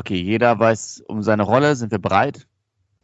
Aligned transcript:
Okay, 0.00 0.16
jeder 0.16 0.58
weiß 0.58 1.04
um 1.08 1.22
seine 1.22 1.42
Rolle. 1.42 1.76
Sind 1.76 1.92
wir 1.92 1.98
bereit? 1.98 2.46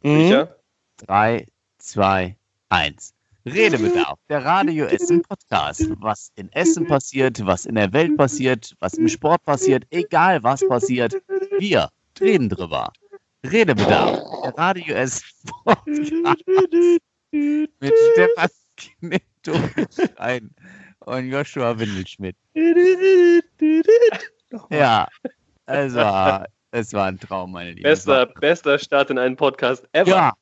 Sicher? 0.01 0.57
Drei, 0.97 1.45
zwei, 1.77 2.35
eins. 2.69 3.13
Redebedarf, 3.45 4.17
der 4.29 4.43
Radio 4.43 4.85
Essen 4.85 5.21
Podcast. 5.21 5.87
Was 5.99 6.31
in 6.37 6.51
Essen 6.53 6.87
passiert, 6.87 7.45
was 7.45 7.67
in 7.67 7.75
der 7.75 7.93
Welt 7.93 8.17
passiert, 8.17 8.73
was 8.79 8.95
im 8.95 9.07
Sport 9.07 9.43
passiert, 9.43 9.83
egal 9.91 10.41
was 10.41 10.67
passiert, 10.67 11.13
wir 11.59 11.87
reden 12.19 12.49
drüber. 12.49 12.91
Redebedarf, 13.45 14.19
der 14.43 14.57
Radio 14.57 14.95
Essen 14.95 15.23
Podcast. 15.65 16.43
Mit 17.31 17.93
Stefan 18.13 18.49
Knitto-Stein 18.75 20.49
und 21.05 21.29
Joshua 21.29 21.77
Windelschmidt. 21.77 22.35
Ja, 24.69 25.09
also, 25.65 25.99
es 26.71 26.93
war 26.93 27.05
ein 27.05 27.19
Traum, 27.19 27.51
meine 27.51 27.71
Lieben. 27.71 27.83
Bester, 27.83 28.25
bester 28.25 28.79
Start 28.79 29.09
in 29.09 29.17
einen 29.17 29.35
Podcast 29.35 29.87
ever. 29.93 30.09
Ja. 30.09 30.33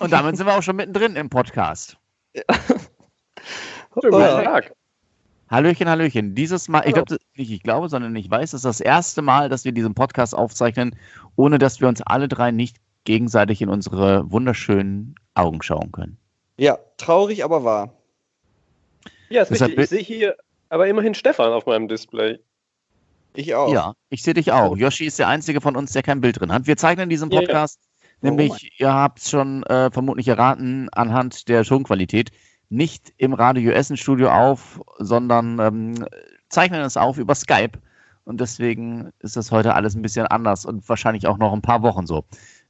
Und 0.00 0.12
damit 0.12 0.36
sind 0.36 0.46
wir 0.46 0.56
auch 0.56 0.62
schon 0.62 0.76
mittendrin 0.76 1.16
im 1.16 1.30
Podcast. 1.30 1.96
Schönen 2.34 4.12
guten 4.12 4.44
Tag. 4.44 4.72
Hallöchen, 5.50 5.88
Hallöchen. 5.88 6.34
Dieses 6.34 6.68
Mal, 6.68 6.82
ich 6.86 6.92
glaube, 6.92 7.16
nicht 7.36 7.50
ich 7.50 7.62
glaube, 7.62 7.88
sondern 7.88 8.14
ich 8.16 8.30
weiß, 8.30 8.52
es 8.52 8.58
ist 8.58 8.64
das 8.64 8.80
erste 8.80 9.22
Mal, 9.22 9.48
dass 9.48 9.64
wir 9.64 9.72
diesen 9.72 9.94
Podcast 9.94 10.34
aufzeichnen, 10.34 10.94
ohne 11.36 11.58
dass 11.58 11.80
wir 11.80 11.88
uns 11.88 12.02
alle 12.02 12.28
drei 12.28 12.50
nicht 12.50 12.76
gegenseitig 13.04 13.62
in 13.62 13.70
unsere 13.70 14.30
wunderschönen 14.30 15.14
Augen 15.34 15.62
schauen 15.62 15.90
können. 15.90 16.18
Ja, 16.58 16.78
traurig, 16.98 17.44
aber 17.44 17.64
wahr. 17.64 17.94
Ja, 19.30 19.42
ist 19.42 19.50
Deshalb 19.50 19.78
richtig. 19.78 20.00
Ich 20.00 20.06
sehe 20.06 20.16
hier 20.16 20.36
aber 20.68 20.86
immerhin 20.86 21.14
Stefan 21.14 21.52
auf 21.52 21.64
meinem 21.64 21.88
Display. 21.88 22.38
Ich 23.38 23.54
auch. 23.54 23.72
Ja, 23.72 23.94
ich 24.10 24.24
sehe 24.24 24.34
dich 24.34 24.50
auch. 24.50 24.76
Yoshi 24.76 25.06
ist 25.06 25.20
der 25.20 25.28
einzige 25.28 25.60
von 25.60 25.76
uns, 25.76 25.92
der 25.92 26.02
kein 26.02 26.20
Bild 26.20 26.40
drin 26.40 26.50
hat. 26.52 26.66
Wir 26.66 26.76
zeichnen 26.76 27.08
diesen 27.08 27.30
Ja. 27.30 27.40
Podcast, 27.40 27.78
Oh 28.20 28.26
nämlich, 28.26 28.72
ihr 28.78 28.92
habt 28.92 29.20
es 29.20 29.30
schon 29.30 29.62
äh, 29.62 29.92
vermutlich 29.92 30.26
erraten, 30.26 30.88
anhand 30.90 31.46
der 31.46 31.62
Tonqualität, 31.62 32.32
nicht 32.68 33.12
im 33.16 33.34
Radio 33.34 33.70
Essen 33.70 33.96
Studio 33.96 34.30
auf, 34.30 34.80
sondern 34.98 35.60
ähm, 35.60 36.04
zeichnen 36.48 36.80
es 36.80 36.96
auf 36.96 37.16
über 37.16 37.36
Skype. 37.36 37.78
Und 38.24 38.40
deswegen 38.40 39.10
ist 39.20 39.36
das 39.36 39.52
heute 39.52 39.74
alles 39.74 39.94
ein 39.94 40.02
bisschen 40.02 40.26
anders 40.26 40.66
und 40.66 40.88
wahrscheinlich 40.88 41.28
auch 41.28 41.38
noch 41.38 41.52
ein 41.52 41.62
paar 41.62 41.82
Wochen 41.82 42.08
so. 42.08 42.24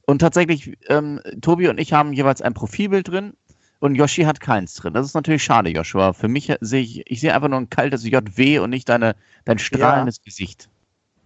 Und 0.05 0.19
tatsächlich, 0.19 0.77
ähm, 0.87 1.19
Tobi 1.41 1.67
und 1.69 1.79
ich 1.79 1.93
haben 1.93 2.13
jeweils 2.13 2.43
ein 2.43 2.53
Profilbild 2.53 3.07
drin 3.07 3.33
und 3.79 3.95
Yoshi 3.95 4.23
hat 4.23 4.39
keins 4.39 4.75
drin. 4.75 4.93
Das 4.93 5.05
ist 5.05 5.13
natürlich 5.13 5.43
schade, 5.43 5.69
Joshua. 5.69 6.13
Für 6.13 6.27
mich 6.27 6.53
sehe 6.61 6.81
ich, 6.81 7.09
ich 7.09 7.21
sehe 7.21 7.33
einfach 7.33 7.47
nur 7.47 7.59
ein 7.59 7.69
kaltes 7.69 8.03
JW 8.05 8.59
und 8.59 8.69
nicht 8.69 8.89
deine, 8.89 9.15
dein 9.45 9.59
strahlendes 9.59 10.21
Gesicht. 10.21 10.69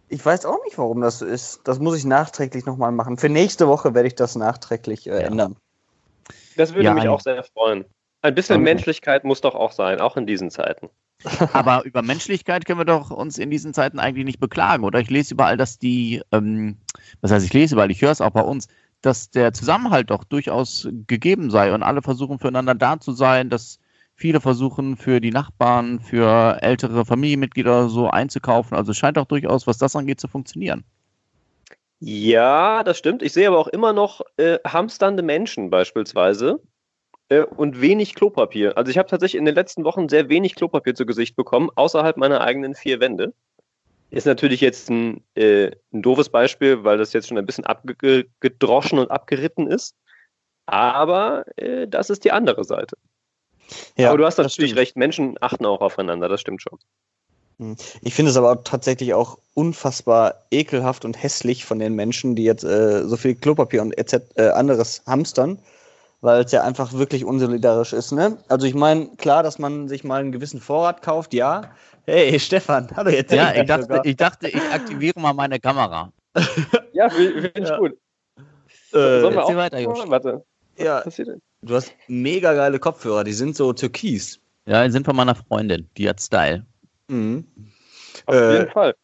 Ich 0.09 0.23
weiß 0.23 0.45
auch 0.45 0.63
nicht, 0.63 0.77
warum 0.77 1.01
das 1.01 1.19
so 1.19 1.25
ist. 1.25 1.61
Das 1.63 1.79
muss 1.79 1.97
ich 1.97 2.05
nachträglich 2.05 2.65
nochmal 2.65 2.91
machen. 2.91 3.17
Für 3.17 3.29
nächste 3.29 3.67
Woche 3.67 3.95
werde 3.95 4.07
ich 4.07 4.15
das 4.15 4.35
nachträglich 4.35 5.07
äh, 5.07 5.13
Ja. 5.13 5.27
ändern. 5.27 5.55
Das 6.55 6.73
würde 6.73 6.85
Ja, 6.85 6.93
mich 6.93 7.07
auch 7.07 7.21
sehr 7.21 7.43
freuen. 7.43 7.85
Ein 8.21 8.35
bisschen 8.35 8.57
Okay. 8.57 8.63
Menschlichkeit 8.63 9.23
muss 9.23 9.41
doch 9.41 9.55
auch 9.55 9.71
sein, 9.71 9.99
auch 9.99 10.15
in 10.15 10.27
diesen 10.27 10.51
Zeiten. 10.51 10.89
Aber 11.53 11.83
über 11.85 12.01
Menschlichkeit 12.01 12.65
können 12.65 12.79
wir 12.79 12.85
doch 12.85 13.09
uns 13.09 13.37
in 13.37 13.49
diesen 13.49 13.73
Zeiten 13.73 13.99
eigentlich 13.99 14.25
nicht 14.25 14.39
beklagen, 14.39 14.83
oder? 14.83 14.99
Ich 14.99 15.09
lese 15.09 15.33
überall, 15.33 15.57
dass 15.57 15.79
die, 15.79 16.21
ähm, 16.31 16.77
was 17.21 17.31
heißt, 17.31 17.45
ich 17.45 17.53
lese 17.53 17.75
überall, 17.75 17.91
ich 17.91 18.01
höre 18.01 18.11
es 18.11 18.21
auch 18.21 18.31
bei 18.31 18.41
uns, 18.41 18.67
dass 19.05 19.29
der 19.29 19.53
Zusammenhalt 19.53 20.09
doch 20.09 20.23
durchaus 20.23 20.87
gegeben 21.07 21.51
sei 21.51 21.73
und 21.73 21.83
alle 21.83 22.01
versuchen 22.01 22.39
füreinander 22.39 22.73
da 22.73 22.99
zu 22.99 23.11
sein, 23.11 23.49
dass 23.49 23.79
viele 24.15 24.39
versuchen 24.39 24.95
für 24.97 25.19
die 25.19 25.31
Nachbarn, 25.31 25.99
für 25.99 26.59
ältere 26.61 27.05
Familienmitglieder 27.05 27.89
so 27.89 28.09
einzukaufen. 28.09 28.75
Also 28.77 28.91
es 28.91 28.97
scheint 28.97 29.17
doch 29.17 29.25
durchaus, 29.25 29.67
was 29.67 29.77
das 29.77 29.95
angeht, 29.95 30.19
zu 30.19 30.27
funktionieren. 30.27 30.83
Ja, 31.99 32.83
das 32.83 32.97
stimmt. 32.97 33.21
Ich 33.23 33.33
sehe 33.33 33.47
aber 33.47 33.59
auch 33.59 33.67
immer 33.67 33.93
noch 33.93 34.21
äh, 34.37 34.59
hamsternde 34.65 35.23
Menschen 35.23 35.69
beispielsweise 35.69 36.61
äh, 37.29 37.43
und 37.43 37.81
wenig 37.81 38.15
Klopapier. 38.15 38.77
Also 38.77 38.89
ich 38.89 38.97
habe 38.97 39.09
tatsächlich 39.09 39.39
in 39.39 39.45
den 39.45 39.55
letzten 39.55 39.83
Wochen 39.83 40.09
sehr 40.09 40.29
wenig 40.29 40.55
Klopapier 40.55 40.95
zu 40.95 41.05
Gesicht 41.05 41.35
bekommen, 41.35 41.69
außerhalb 41.75 42.17
meiner 42.17 42.41
eigenen 42.41 42.75
vier 42.75 42.99
Wände. 42.99 43.33
Ist 44.13 44.25
natürlich 44.25 44.61
jetzt 44.61 44.89
ein, 44.89 45.23
äh, 45.33 45.71
ein 45.91 46.03
doofes 46.03 46.29
Beispiel, 46.29 46.83
weil 46.83 46.99
das 46.99 47.13
jetzt 47.13 47.27
schon 47.27 47.37
ein 47.37 47.45
bisschen 47.45 47.65
abgedroschen 47.65 48.99
und 48.99 49.09
abgeritten 49.09 49.67
ist. 49.67 49.95
Aber 50.67 51.45
äh, 51.57 51.87
das 51.87 52.11
ist 52.11 52.23
die 52.23 52.31
andere 52.31 52.63
Seite. 52.63 52.95
aber 54.09 54.17
du 54.17 54.25
hast 54.25 54.37
natürlich 54.37 54.75
recht, 54.75 54.95
Menschen 54.95 55.35
achten 55.41 55.65
auch 55.65 55.81
aufeinander, 55.81 56.29
das 56.29 56.41
stimmt 56.41 56.61
schon. 56.61 56.77
Ich 58.01 58.13
finde 58.13 58.31
es 58.31 58.37
aber 58.37 58.63
tatsächlich 58.63 59.13
auch 59.13 59.39
unfassbar 59.53 60.45
ekelhaft 60.51 61.05
und 61.05 61.21
hässlich 61.21 61.65
von 61.65 61.79
den 61.79 61.95
Menschen, 61.95 62.35
die 62.35 62.43
jetzt 62.43 62.63
äh, 62.63 63.07
so 63.07 63.17
viel 63.17 63.35
Klopapier 63.35 63.81
und 63.81 63.97
etc. 63.97 64.25
Äh, 64.35 64.49
anderes 64.49 65.03
hamstern, 65.07 65.59
weil 66.21 66.43
es 66.43 66.51
ja 66.51 66.63
einfach 66.63 66.93
wirklich 66.93 67.25
unsolidarisch 67.25 67.93
ist. 67.93 68.11
Ne? 68.11 68.37
Also 68.47 68.65
ich 68.67 68.75
meine, 68.75 69.07
klar, 69.17 69.43
dass 69.43 69.59
man 69.59 69.87
sich 69.87 70.03
mal 70.03 70.21
einen 70.21 70.31
gewissen 70.31 70.61
Vorrat 70.61 71.01
kauft, 71.01 71.33
ja. 71.33 71.71
Hey, 72.05 72.37
Stefan, 72.37 72.89
hallo 72.95 73.09
jetzt. 73.11 73.31
Ja, 73.31 73.53
ich 73.55 73.65
dachte, 73.65 74.01
ich 74.03 74.15
dachte, 74.17 74.47
ich 74.49 74.55
aktiviere 74.73 75.19
mal 75.19 75.33
meine 75.33 75.59
Kamera. 75.59 76.11
Ja, 76.93 77.09
finde 77.09 77.51
ich 77.55 77.67
Ja. 77.67 77.77
gut. 77.77 77.93
äh, 77.93 79.21
Sollen 79.21 79.35
wir 79.35 79.45
auch 79.45 79.55
weiter, 79.55 79.79
Josh. 79.79 79.99
Warte, 80.07 80.43
ja, 80.77 80.97
was 80.97 81.03
passiert 81.05 81.27
denn? 81.29 81.41
du 81.61 81.75
hast 81.75 81.93
mega 82.07 82.53
geile 82.53 82.77
Kopfhörer, 82.77 83.23
die 83.23 83.33
sind 83.33 83.55
so 83.55 83.73
türkis. 83.73 84.39
Ja, 84.65 84.85
die 84.85 84.91
sind 84.91 85.05
von 85.05 85.15
meiner 85.15 85.33
Freundin, 85.35 85.89
die 85.97 86.07
hat 86.07 86.21
Style. 86.21 86.65
Mhm. 87.07 87.47
Auf 88.25 88.35
Äh, 88.35 88.53
jeden 88.59 88.71
Fall. 88.71 88.95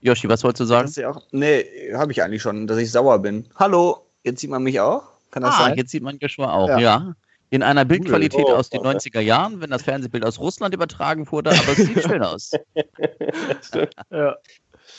Yoshi, 0.00 0.28
was 0.28 0.42
wolltest 0.42 0.60
du 0.60 0.64
sagen? 0.64 0.90
Ja 0.96 1.10
auch, 1.10 1.20
nee, 1.32 1.64
habe 1.94 2.12
ich 2.12 2.22
eigentlich 2.22 2.42
schon, 2.42 2.66
dass 2.66 2.78
ich 2.78 2.90
sauer 2.90 3.18
bin. 3.18 3.48
Hallo, 3.56 4.06
jetzt 4.24 4.40
sieht 4.40 4.50
man 4.50 4.62
mich 4.62 4.80
auch? 4.80 5.02
Kann 5.30 5.42
das 5.42 5.56
Ah, 5.58 5.64
sein? 5.64 5.76
jetzt 5.76 5.90
sieht 5.90 6.02
man 6.02 6.18
Joshua 6.18 6.52
auch, 6.52 6.68
Ja. 6.68 6.78
ja. 6.80 7.14
In 7.52 7.62
einer 7.62 7.84
Bildqualität 7.84 8.46
Oh, 8.46 8.54
aus 8.54 8.70
den 8.70 8.80
okay. 8.80 8.96
90er 8.96 9.20
Jahren, 9.20 9.60
wenn 9.60 9.68
das 9.68 9.82
Fernsehbild 9.82 10.24
aus 10.24 10.38
Russland 10.38 10.74
übertragen 10.74 11.30
wurde, 11.30 11.50
aber 11.50 11.72
es 11.72 11.76
sieht 11.76 12.02
schön 12.02 12.22
aus. 12.22 12.52
Ja. 14.10 14.36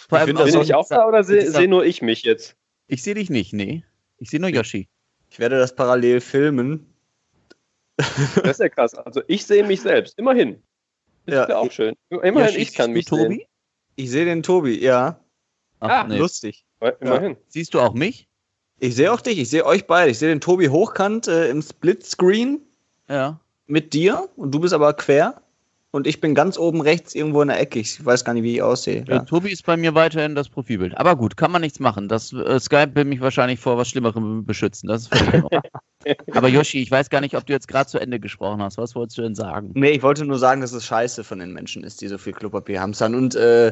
Vor 0.08 0.18
Ich 0.20 0.22
allem 0.22 0.26
Bin 0.28 0.38
auch 0.38 0.64
ich 0.64 0.74
auch 0.76 0.88
da 0.88 1.08
oder 1.08 1.24
sehe 1.24 1.50
seh 1.50 1.66
nur 1.66 1.84
ich 1.84 2.04
mich 2.04 2.22
jetzt? 2.22 2.56
Ich 2.88 3.02
sehe 3.02 3.16
dich 3.16 3.32
nicht, 3.32 3.54
nee. 3.54 3.84
Ich 4.20 4.30
sehe 4.30 4.40
nur 4.40 4.50
Yoshi. 4.52 4.88
Ich 5.32 5.40
werde 5.40 5.58
das 5.58 5.76
parallel 5.76 6.22
filmen. 6.22 6.86
Das 7.98 8.44
ist 8.46 8.60
ja 8.60 8.70
krass. 8.70 8.94
Also 8.94 9.24
ich 9.28 9.46
sehe 9.48 9.64
mich 9.66 9.82
selbst. 9.82 10.20
Immerhin. 10.20 10.62
Das 11.26 11.34
Ja. 11.36 11.42
ist 11.44 11.50
ja 11.50 11.58
auch 11.58 11.72
schön. 11.72 11.96
Immerhin, 12.10 12.38
Yoshi, 12.38 12.58
ich 12.60 12.74
kann 12.76 12.92
mich 12.92 13.06
siehst 13.06 13.12
du 13.14 13.18
Tobi? 13.18 13.36
sehen. 13.38 13.48
Ich 13.96 14.12
sehe 14.12 14.26
den 14.26 14.44
Tobi, 14.44 14.80
ja. 14.80 15.20
Ach, 15.80 15.90
Ah, 15.90 16.08
nee. 16.08 16.18
Lustig. 16.20 16.66
Immerhin. 17.00 17.36
Siehst 17.48 17.74
du 17.74 17.80
auch 17.80 17.94
mich? 17.96 18.28
Ich 18.84 18.96
sehe 18.96 19.14
auch 19.14 19.22
dich, 19.22 19.40
ich 19.40 19.50
sehe 19.50 19.66
euch 19.66 19.88
beide. 19.88 20.12
Ich 20.12 20.20
sehe 20.20 20.28
den 20.28 20.42
Tobi 20.42 20.68
hochkant 20.68 21.30
äh, 21.30 21.48
im 21.50 21.62
Splitscreen 21.62 22.60
Ja. 23.08 23.40
mit 23.66 23.94
dir 23.94 24.28
und 24.36 24.54
du 24.54 24.60
bist 24.60 24.74
aber 24.74 24.92
quer. 24.94 25.36
Und 25.92 26.06
ich 26.06 26.20
bin 26.20 26.36
ganz 26.36 26.58
oben 26.58 26.82
rechts 26.82 27.16
irgendwo 27.16 27.42
in 27.44 27.48
der 27.48 27.60
Ecke. 27.62 27.80
Ich 27.80 28.04
weiß 28.04 28.26
gar 28.26 28.34
nicht, 28.34 28.44
wie 28.44 28.56
ich 28.56 28.62
aussehe. 28.62 29.06
Ja. 29.08 29.20
Tobi 29.20 29.52
ist 29.52 29.66
bei 29.66 29.78
mir 29.78 29.94
weiterhin 29.96 30.36
das 30.36 30.50
Profilbild. 30.50 30.98
Aber 30.98 31.16
gut, 31.16 31.38
kann 31.38 31.52
man 31.52 31.62
nichts 31.62 31.80
machen. 31.80 32.10
Das 32.10 32.34
äh, 32.34 32.60
Skype 32.60 32.94
will 32.96 33.06
mich 33.06 33.22
wahrscheinlich 33.22 33.60
vor 33.60 33.78
was 33.78 33.88
Schlimmerem 33.88 34.44
beschützen. 34.44 34.90
Das 34.90 35.04
ist 35.04 35.16
völlig. 35.16 35.44
Aber 36.34 36.50
Yoshi, 36.50 36.82
ich 36.82 36.92
weiß 36.92 37.10
gar 37.10 37.22
nicht, 37.22 37.38
ob 37.38 37.46
du 37.46 37.54
jetzt 37.54 37.70
gerade 37.70 37.88
zu 37.88 38.00
Ende 38.00 38.20
gesprochen 38.20 38.62
hast. 38.62 38.78
Was 38.78 38.96
wolltest 38.96 39.18
du 39.18 39.22
denn 39.22 39.36
sagen? 39.36 39.72
Nee, 39.76 39.92
ich 39.92 40.04
wollte 40.04 40.26
nur 40.26 40.40
sagen, 40.40 40.60
dass 40.60 40.74
es 40.74 40.84
scheiße 40.84 41.24
von 41.24 41.40
den 41.40 41.54
Menschen 41.54 41.84
ist, 41.86 42.02
die 42.02 42.10
so 42.10 42.18
viel 42.18 42.34
Klopapier 42.34 42.82
hamstern. 42.82 43.16
Und 43.16 43.36
äh, 43.36 43.72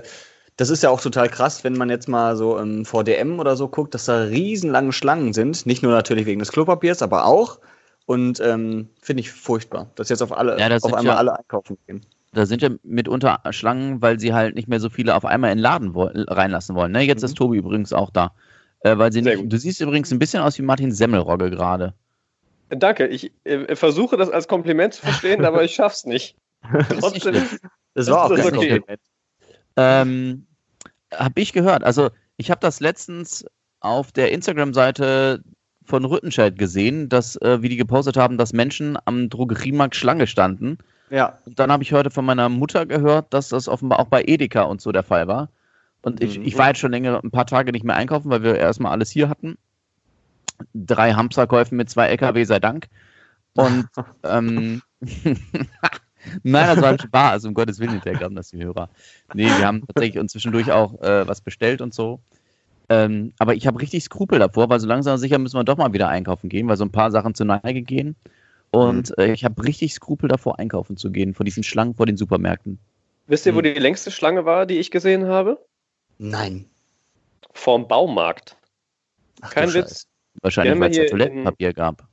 das 0.58 0.70
ist 0.70 0.84
ja 0.84 0.90
auch 0.90 1.02
total 1.02 1.30
krass, 1.30 1.64
wenn 1.64 1.74
man 1.74 1.90
jetzt 1.90 2.08
mal 2.08 2.36
so 2.36 2.58
im 2.58 2.86
VDM 2.86 3.40
oder 3.40 3.56
so 3.56 3.68
guckt, 3.68 3.94
dass 3.94 4.06
da 4.06 4.24
riesenlange 4.24 4.92
Schlangen 4.94 5.34
sind. 5.34 5.66
Nicht 5.66 5.82
nur 5.84 5.92
natürlich 5.92 6.26
wegen 6.26 6.40
des 6.40 6.52
Klopapiers, 6.52 7.02
aber 7.02 7.26
auch. 7.26 7.60
Und 8.06 8.40
ähm, 8.42 8.90
finde 9.02 9.22
ich 9.22 9.32
furchtbar, 9.32 9.90
dass 9.96 10.10
jetzt 10.10 10.22
auf 10.22 10.36
alle 10.36 10.60
Ja, 10.60 10.70
das 10.70 10.84
auf 10.84 10.94
einmal 10.94 11.14
ja- 11.14 11.18
alle 11.18 11.38
einkaufen 11.40 11.78
gehen. 11.88 12.06
Da 12.34 12.46
sind 12.46 12.62
ja 12.62 12.70
mitunter 12.84 13.42
Schlangen, 13.52 14.02
weil 14.02 14.18
sie 14.20 14.34
halt 14.34 14.56
nicht 14.56 14.68
mehr 14.70 14.80
so 14.80 14.90
viele 14.90 15.16
auf 15.16 15.26
einmal 15.26 15.52
in 15.52 15.58
den 15.58 15.64
Laden 15.64 15.94
wo 15.96 16.04
reinlassen 16.14 16.76
wollen. 16.76 16.92
Ne? 16.94 17.02
Jetzt 17.02 17.22
Mhm. 17.22 17.26
ist 17.26 17.36
Tobi 17.38 17.58
übrigens 17.58 17.92
auch 17.92 18.10
da. 18.10 18.34
Äh, 18.82 18.98
weil 18.98 19.12
sie 19.12 19.22
nicht, 19.22 19.52
du 19.52 19.58
siehst 19.58 19.82
übrigens 19.82 20.12
ein 20.12 20.20
bisschen 20.20 20.42
aus 20.42 20.58
wie 20.58 20.62
Martin 20.64 20.92
Semmelrogge 20.94 21.50
gerade. 21.50 21.94
Danke. 22.70 23.08
Ich 23.08 23.32
äh, 23.44 23.76
versuche 23.76 24.16
das 24.18 24.30
als 24.30 24.48
Kompliment 24.48 24.94
zu 24.94 25.02
verstehen, 25.02 25.44
aber 25.46 25.64
ich 25.64 25.76
schaff's 25.76 26.06
nicht. 26.06 26.36
Trotzdem. 27.00 27.36
Das 27.96 28.08
war 28.08 28.26
auch 28.26 28.30
Das 28.30 28.40
ist 28.40 28.46
kein 28.46 28.58
okay. 28.58 28.70
Kompliment. 28.80 29.02
Ähm, 29.82 30.46
habe 31.14 31.42
ich 31.42 31.54
gehört. 31.54 31.84
Also 31.84 32.10
ich 32.38 32.50
habe 32.52 32.62
das 32.62 32.80
letztens 32.80 33.46
auf 33.80 34.12
der 34.12 34.32
Instagram-Seite 34.32 35.44
von 35.84 36.06
Rüttenscheid 36.06 36.58
gesehen, 36.58 37.10
dass 37.10 37.36
äh, 37.38 37.62
wie 37.62 37.70
die 37.70 37.78
gepostet 37.78 38.16
haben, 38.16 38.38
dass 38.38 38.54
Menschen 38.54 38.98
am 39.06 39.30
Drogeriemarkt 39.30 39.96
Schlange 39.96 40.28
standen. 40.28 40.78
Ja, 41.10 41.40
Und 41.46 41.60
dann 41.60 41.72
habe 41.72 41.84
ich 41.84 41.92
heute 41.92 42.10
von 42.12 42.24
meiner 42.24 42.48
Mutter 42.48 42.86
gehört, 42.86 43.34
dass 43.34 43.50
das 43.50 43.68
offenbar 43.68 44.00
auch 44.00 44.08
bei 44.08 44.24
Edeka 44.26 44.62
und 44.64 44.80
so 44.80 44.92
der 44.92 45.04
Fall 45.04 45.28
war. 45.28 45.50
Und 46.02 46.24
ich, 46.24 46.40
Mhm. 46.40 46.46
ich 46.46 46.58
war 46.58 46.70
jetzt 46.70 46.80
schon 46.80 46.92
länger, 46.92 47.22
ein 47.24 47.32
paar 47.32 47.46
Tage 47.46 47.72
nicht 47.72 47.84
mehr 47.84 47.96
einkaufen, 47.98 48.30
weil 48.32 48.44
wir 48.44 48.56
erstmal 48.56 48.92
alles 48.94 49.10
hier 49.12 49.28
hatten. 49.28 49.58
Drei 50.74 51.14
Hamsterkäufen 51.14 51.76
mit 51.78 51.90
zwei 51.90 52.08
LKW, 52.08 52.44
sei 52.46 52.60
Dank. 52.60 52.88
Und 53.54 53.88
ähm, 54.24 54.82
nein, 56.44 56.68
das 56.68 56.82
war 56.82 56.90
ein 56.90 57.00
Spaß, 57.00 57.32
also 57.32 57.48
um 57.48 57.54
Gottes 57.54 57.80
Willen, 57.80 58.02
der 58.04 58.14
Gramm, 58.14 58.36
das 58.36 58.50
die 58.50 58.64
Hörer. 58.64 58.90
Nee, 59.34 59.46
wir 59.46 59.66
haben 59.68 59.86
tatsächlich 59.86 60.20
uns 60.20 60.32
zwischendurch 60.32 60.72
auch 60.72 61.02
äh, 61.02 61.28
was 61.28 61.42
bestellt 61.42 61.82
und 61.82 61.94
so. 61.94 62.20
Ähm, 62.90 63.34
aber 63.40 63.56
ich 63.56 63.68
habe 63.68 63.82
richtig 63.82 64.04
Skrupel 64.04 64.40
davor, 64.40 64.70
weil 64.70 64.80
so 64.80 64.88
langsam 64.88 65.18
sicher 65.18 65.38
müssen 65.38 65.58
wir 65.58 65.64
doch 65.64 65.78
mal 65.78 65.94
wieder 65.94 66.10
einkaufen 66.10 66.50
gehen, 66.50 66.68
weil 66.68 66.78
so 66.78 66.84
ein 66.84 66.92
paar 66.92 67.12
Sachen 67.12 67.34
zur 67.36 67.46
Neige 67.46 67.82
gehen. 67.82 68.16
Und 68.72 69.10
mhm. 69.10 69.24
äh, 69.24 69.34
ich 69.34 69.46
habe 69.46 69.64
richtig 69.64 69.94
Skrupel 69.94 70.28
davor, 70.28 70.60
einkaufen 70.60 70.98
zu 70.98 71.12
gehen, 71.12 71.34
vor 71.34 71.46
diesen 71.46 71.64
Schlangen 71.64 71.96
vor 71.96 72.06
den 72.06 72.18
Supermärkten. 72.18 72.80
Wisst 73.28 73.46
ihr, 73.46 73.56
wo 73.56 73.60
mhm. 73.60 73.64
die 73.64 73.74
längste 73.74 74.12
Schlange 74.12 74.46
war, 74.46 74.66
die 74.66 74.78
ich 74.78 74.92
gesehen 74.92 75.28
habe? 75.28 75.58
Nein. 76.18 76.66
Vorm 77.54 77.88
Baumarkt. 77.88 78.58
Ach, 79.42 79.52
Kein 79.52 79.74
Witz. 79.74 80.08
Wahrscheinlich, 80.42 80.80
weil 80.80 80.92
es 80.92 80.98
ja 80.98 81.06
Toilettenpapier 81.06 81.70
in... 81.70 81.76
gab. 81.76 82.08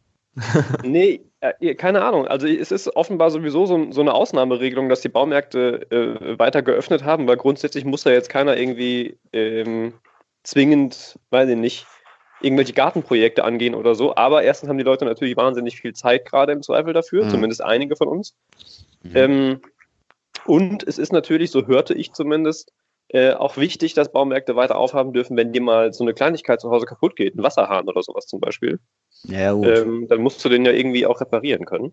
Nee, 0.85 1.20
äh, 1.40 1.75
keine 1.75 2.02
Ahnung. 2.02 2.26
Also 2.26 2.46
es 2.46 2.70
ist 2.70 2.94
offenbar 2.96 3.31
sowieso 3.31 3.67
so, 3.67 3.90
so 3.90 4.00
eine 4.00 4.14
Ausnahmeregelung, 4.14 4.88
dass 4.88 5.00
die 5.00 5.08
Baumärkte 5.08 5.90
äh, 5.90 6.38
weiter 6.38 6.62
geöffnet 6.62 7.05
haben, 7.05 7.26
weil 7.26 7.37
grundsätzlich 7.37 7.85
muss 7.85 8.02
da 8.02 8.11
jetzt 8.11 8.29
keiner 8.29 8.56
irgendwie 8.56 9.19
ähm, 9.32 9.94
zwingend, 10.43 11.19
weiß 11.31 11.49
ich 11.50 11.56
nicht, 11.56 11.87
irgendwelche 12.40 12.73
Gartenprojekte 12.73 13.44
angehen 13.44 13.75
oder 13.75 13.94
so. 13.94 14.14
Aber 14.17 14.43
erstens 14.43 14.69
haben 14.69 14.79
die 14.79 14.85
Leute 14.85 15.05
natürlich 15.05 15.37
wahnsinnig 15.37 15.81
viel 15.81 15.93
Zeit 15.93 16.25
gerade 16.25 16.52
im 16.52 16.62
Zweifel 16.62 16.93
dafür, 16.93 17.25
mhm. 17.25 17.31
zumindest 17.31 17.62
einige 17.62 17.96
von 17.96 18.08
uns. 18.08 18.37
Mhm. 19.02 19.17
Ähm, 19.17 19.61
und 20.46 20.87
es 20.87 20.99
ist 20.99 21.12
natürlich, 21.12 21.50
so 21.50 21.67
hörte 21.67 21.94
ich 21.94 22.12
zumindest, 22.12 22.73
äh, 23.08 23.32
auch 23.32 23.56
wichtig, 23.56 23.94
dass 23.94 24.12
Baumärkte 24.12 24.55
weiter 24.55 24.76
aufhaben 24.76 25.12
dürfen, 25.12 25.37
wenn 25.37 25.52
dir 25.52 25.62
mal 25.62 25.93
so 25.93 26.05
eine 26.05 26.12
Kleinigkeit 26.12 26.61
zu 26.61 26.70
Hause 26.70 26.87
kaputt 26.87 27.17
geht, 27.17 27.35
ein 27.35 27.43
Wasserhahn 27.43 27.88
oder 27.88 28.02
sowas 28.02 28.26
zum 28.26 28.40
Beispiel. 28.40 28.79
Ja, 29.25 29.53
gut. 29.53 29.67
Ähm, 29.67 30.06
dann 30.09 30.20
musst 30.20 30.44
du 30.44 30.49
den 30.49 30.65
ja 30.65 30.73
irgendwie 30.73 31.06
auch 31.06 31.20
reparieren 31.20 31.65
können. 31.65 31.93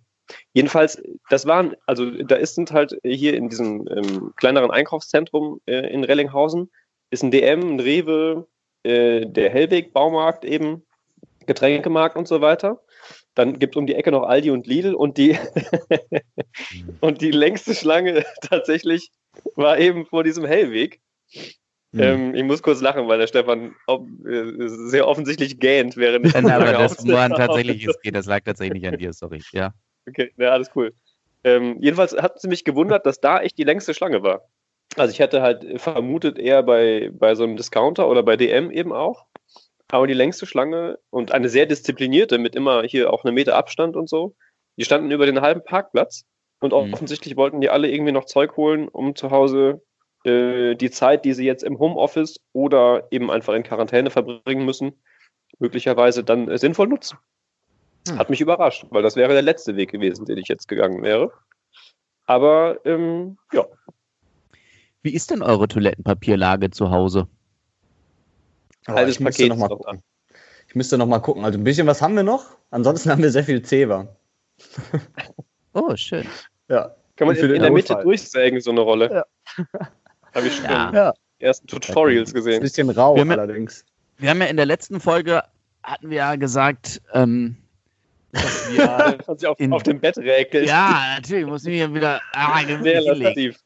Jedenfalls, 0.53 1.01
das 1.29 1.45
waren, 1.45 1.75
also 1.85 2.09
da 2.09 2.35
ist, 2.35 2.55
sind 2.55 2.71
halt 2.71 2.97
hier 3.03 3.35
in 3.35 3.49
diesem 3.49 3.87
ähm, 3.87 4.33
kleineren 4.35 4.71
Einkaufszentrum 4.71 5.61
äh, 5.65 5.91
in 5.91 6.03
Rellinghausen, 6.03 6.71
ist 7.09 7.23
ein 7.23 7.31
DM, 7.31 7.75
ein 7.75 7.79
Rewe, 7.79 8.47
äh, 8.83 9.25
der 9.25 9.49
Hellweg 9.49 9.93
Baumarkt 9.93 10.45
eben, 10.45 10.85
Getränkemarkt 11.45 12.15
und 12.15 12.27
so 12.27 12.41
weiter. 12.41 12.81
Dann 13.35 13.59
gibt 13.59 13.75
es 13.75 13.79
um 13.79 13.85
die 13.85 13.95
Ecke 13.95 14.11
noch 14.11 14.23
Aldi 14.23 14.51
und 14.51 14.65
Lidl 14.65 14.95
und 14.95 15.17
die, 15.17 15.37
und 17.01 17.21
die 17.21 17.31
längste 17.31 17.75
Schlange 17.75 18.25
tatsächlich 18.41 19.11
war 19.55 19.77
eben 19.77 20.05
vor 20.05 20.23
diesem 20.23 20.45
Hellweg. 20.45 21.01
Mhm. 21.95 22.01
Ähm, 22.01 22.35
ich 22.35 22.43
muss 22.43 22.61
kurz 22.61 22.81
lachen, 22.81 23.07
weil 23.07 23.19
der 23.19 23.27
Stefan 23.27 23.73
ob, 23.87 24.05
äh, 24.25 24.67
sehr 24.67 25.07
offensichtlich 25.07 25.59
gähnt, 25.61 25.95
während 25.95 26.25
ich. 26.25 26.33
Nein, 26.33 26.49
aber 26.49 26.73
das 26.73 27.03
nur 27.05 27.17
an 27.17 27.31
tatsächliches 27.31 28.01
geht, 28.01 28.15
das 28.15 28.25
lag 28.25 28.43
tatsächlich 28.43 28.81
nicht 28.81 28.87
an 28.91 28.99
dir, 28.99 29.13
sorry. 29.13 29.41
Ja. 29.53 29.73
Okay, 30.07 30.31
ja, 30.37 30.49
alles 30.49 30.71
cool. 30.75 30.93
Ähm, 31.45 31.77
jedenfalls 31.79 32.13
hat 32.17 32.35
es 32.35 32.43
mich 32.43 32.65
gewundert, 32.65 33.05
dass 33.05 33.21
da 33.21 33.39
echt 33.39 33.57
die 33.57 33.63
längste 33.63 33.93
Schlange 33.93 34.23
war. 34.23 34.49
Also 34.97 35.13
ich 35.13 35.19
hätte 35.19 35.41
halt 35.41 35.79
vermutet 35.79 36.37
eher 36.37 36.63
bei, 36.63 37.11
bei 37.13 37.33
so 37.35 37.43
einem 37.43 37.55
Discounter 37.55 38.09
oder 38.09 38.23
bei 38.23 38.35
DM 38.35 38.71
eben 38.71 38.91
auch. 38.91 39.25
Aber 39.87 40.05
die 40.05 40.13
längste 40.13 40.45
Schlange 40.45 40.99
und 41.11 41.31
eine 41.31 41.47
sehr 41.47 41.65
disziplinierte 41.65 42.39
mit 42.39 42.55
immer 42.55 42.83
hier 42.83 43.13
auch 43.13 43.23
einem 43.23 43.35
Meter 43.35 43.55
Abstand 43.55 43.95
und 43.95 44.09
so, 44.09 44.35
die 44.77 44.83
standen 44.83 45.11
über 45.11 45.25
den 45.25 45.39
halben 45.39 45.63
Parkplatz 45.63 46.25
und 46.59 46.73
mhm. 46.73 46.93
offensichtlich 46.93 47.37
wollten 47.37 47.61
die 47.61 47.69
alle 47.69 47.89
irgendwie 47.89 48.11
noch 48.11 48.25
Zeug 48.25 48.57
holen, 48.57 48.89
um 48.89 49.15
zu 49.15 49.31
Hause 49.31 49.81
äh, 50.25 50.75
die 50.75 50.91
Zeit, 50.91 51.25
die 51.25 51.33
sie 51.33 51.45
jetzt 51.45 51.63
im 51.63 51.79
Homeoffice 51.79 52.39
oder 52.53 53.07
eben 53.11 53.31
einfach 53.31 53.53
in 53.53 53.63
Quarantäne 53.63 54.09
verbringen 54.09 54.65
müssen, 54.65 54.93
möglicherweise 55.59 56.23
dann 56.23 56.49
äh, 56.49 56.57
sinnvoll 56.57 56.87
nutzen. 56.87 57.17
Hm. 58.07 58.17
Hat 58.17 58.29
mich 58.29 58.41
überrascht, 58.41 58.85
weil 58.89 59.03
das 59.03 59.15
wäre 59.15 59.33
der 59.33 59.41
letzte 59.41 59.75
Weg 59.75 59.91
gewesen, 59.91 60.25
den 60.25 60.37
ich 60.37 60.47
jetzt 60.47 60.67
gegangen 60.67 61.03
wäre. 61.03 61.31
Aber 62.25 62.79
ähm, 62.85 63.37
ja. 63.53 63.65
Wie 65.01 65.13
ist 65.13 65.29
denn 65.31 65.41
eure 65.41 65.67
Toilettenpapierlage 65.67 66.71
zu 66.71 66.89
Hause? 66.89 67.27
Altes 68.85 69.23
Paket. 69.23 69.49
Noch 69.49 69.57
mal 69.57 69.67
gucken. 69.67 70.03
Ich 70.67 70.75
müsste 70.75 70.97
noch 70.97 71.07
mal 71.07 71.19
gucken. 71.19 71.45
Also 71.45 71.57
ein 71.57 71.63
bisschen 71.63 71.87
was 71.87 72.01
haben 72.01 72.15
wir 72.15 72.23
noch. 72.23 72.57
Ansonsten 72.71 73.09
haben 73.09 73.21
wir 73.21 73.31
sehr 73.31 73.43
viel 73.43 73.61
Zewa. 73.61 74.07
oh, 75.73 75.95
schön. 75.95 76.27
Ja. 76.67 76.95
Kann 77.15 77.27
man 77.27 77.37
in, 77.37 77.51
in 77.51 77.61
der 77.61 77.71
Mitte 77.71 77.97
durchsägen, 78.01 78.59
so 78.59 78.71
eine 78.71 78.81
Rolle. 78.81 79.25
Ja. 79.57 79.67
Habe 80.35 80.47
ich 80.47 80.55
schon 80.57 80.65
ja. 80.65 81.13
ersten 81.39 81.67
Tutorials 81.67 82.33
gesehen. 82.33 82.55
Ein 82.55 82.61
bisschen 82.61 82.89
rau 82.89 83.15
wir 83.15 83.39
allerdings. 83.39 83.85
Wir 84.17 84.29
haben 84.29 84.41
ja 84.41 84.47
in 84.47 84.57
der 84.57 84.65
letzten 84.65 84.99
Folge, 84.99 85.43
hatten 85.81 86.09
wir 86.09 86.17
ja 86.17 86.35
gesagt, 86.35 87.01
ähm, 87.13 87.55
dass 88.33 88.71
wir 88.71 89.17
auf, 89.49 89.59
in, 89.59 89.71
auf, 89.71 89.83
dem 89.83 89.99
Bett 89.99 90.17
räkeln. 90.17 90.67
Ja, 90.67 91.15
natürlich, 91.15 91.45
muss 91.45 91.65
ich 91.65 91.93
wieder 91.93 92.21
ah, 92.33 92.61
sehr 92.81 93.01
lativ. 93.01 93.57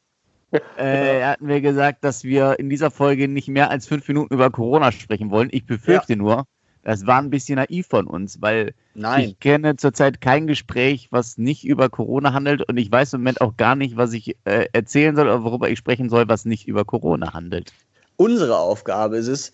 Äh, 0.77 1.23
hatten 1.23 1.47
wir 1.47 1.61
gesagt, 1.61 2.03
dass 2.03 2.23
wir 2.23 2.59
in 2.59 2.69
dieser 2.69 2.91
Folge 2.91 3.27
nicht 3.27 3.47
mehr 3.47 3.71
als 3.71 3.87
fünf 3.87 4.07
Minuten 4.07 4.33
über 4.33 4.51
Corona 4.51 4.91
sprechen 4.91 5.31
wollen. 5.31 5.49
Ich 5.51 5.65
befürchte 5.65 6.13
ja. 6.13 6.17
nur, 6.17 6.45
das 6.89 7.05
war 7.05 7.21
ein 7.21 7.29
bisschen 7.29 7.57
naiv 7.57 7.85
von 7.85 8.07
uns, 8.07 8.41
weil 8.41 8.73
Nein. 8.95 9.29
ich 9.29 9.39
kenne 9.39 9.75
zurzeit 9.75 10.21
kein 10.21 10.47
Gespräch, 10.47 11.09
was 11.11 11.37
nicht 11.37 11.63
über 11.63 11.87
Corona 11.87 12.33
handelt 12.33 12.67
und 12.67 12.77
ich 12.77 12.91
weiß 12.91 13.13
im 13.13 13.21
Moment 13.21 13.41
auch 13.41 13.55
gar 13.57 13.75
nicht, 13.75 13.95
was 13.95 14.11
ich 14.11 14.35
äh, 14.45 14.65
erzählen 14.73 15.15
soll 15.15 15.27
oder 15.27 15.43
worüber 15.43 15.69
ich 15.69 15.77
sprechen 15.77 16.09
soll, 16.09 16.27
was 16.27 16.45
nicht 16.45 16.67
über 16.67 16.85
Corona 16.85 17.31
handelt. 17.33 17.73
Unsere 18.15 18.57
Aufgabe 18.57 19.17
ist 19.17 19.27
es, 19.27 19.51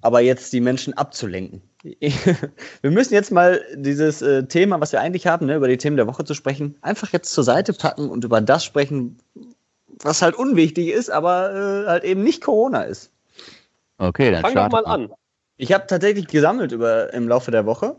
aber 0.00 0.20
jetzt 0.20 0.52
die 0.52 0.60
Menschen 0.60 0.94
abzulenken. 0.94 1.60
wir 1.82 2.90
müssen 2.92 3.14
jetzt 3.14 3.32
mal 3.32 3.60
dieses 3.74 4.22
äh, 4.22 4.46
Thema, 4.46 4.80
was 4.80 4.92
wir 4.92 5.00
eigentlich 5.00 5.26
haben, 5.26 5.46
ne, 5.46 5.56
über 5.56 5.66
die 5.66 5.78
Themen 5.78 5.96
der 5.96 6.06
Woche 6.06 6.24
zu 6.24 6.34
sprechen, 6.34 6.76
einfach 6.82 7.12
jetzt 7.12 7.32
zur 7.32 7.42
Seite 7.42 7.72
packen 7.72 8.08
und 8.08 8.22
über 8.22 8.40
das 8.40 8.64
sprechen, 8.64 9.18
was 9.88 10.22
halt 10.22 10.36
unwichtig 10.36 10.90
ist, 10.90 11.10
aber 11.10 11.52
äh, 11.52 11.88
halt 11.88 12.04
eben 12.04 12.22
nicht 12.22 12.44
Corona 12.44 12.82
ist. 12.82 13.10
Okay, 13.98 14.30
dann 14.30 14.42
fang 14.42 14.54
doch 14.54 14.70
mal 14.70 14.86
an. 14.86 15.10
Ich 15.56 15.72
habe 15.72 15.86
tatsächlich 15.86 16.26
gesammelt 16.26 16.72
über, 16.72 17.12
im 17.12 17.28
Laufe 17.28 17.50
der 17.50 17.66
Woche. 17.66 17.96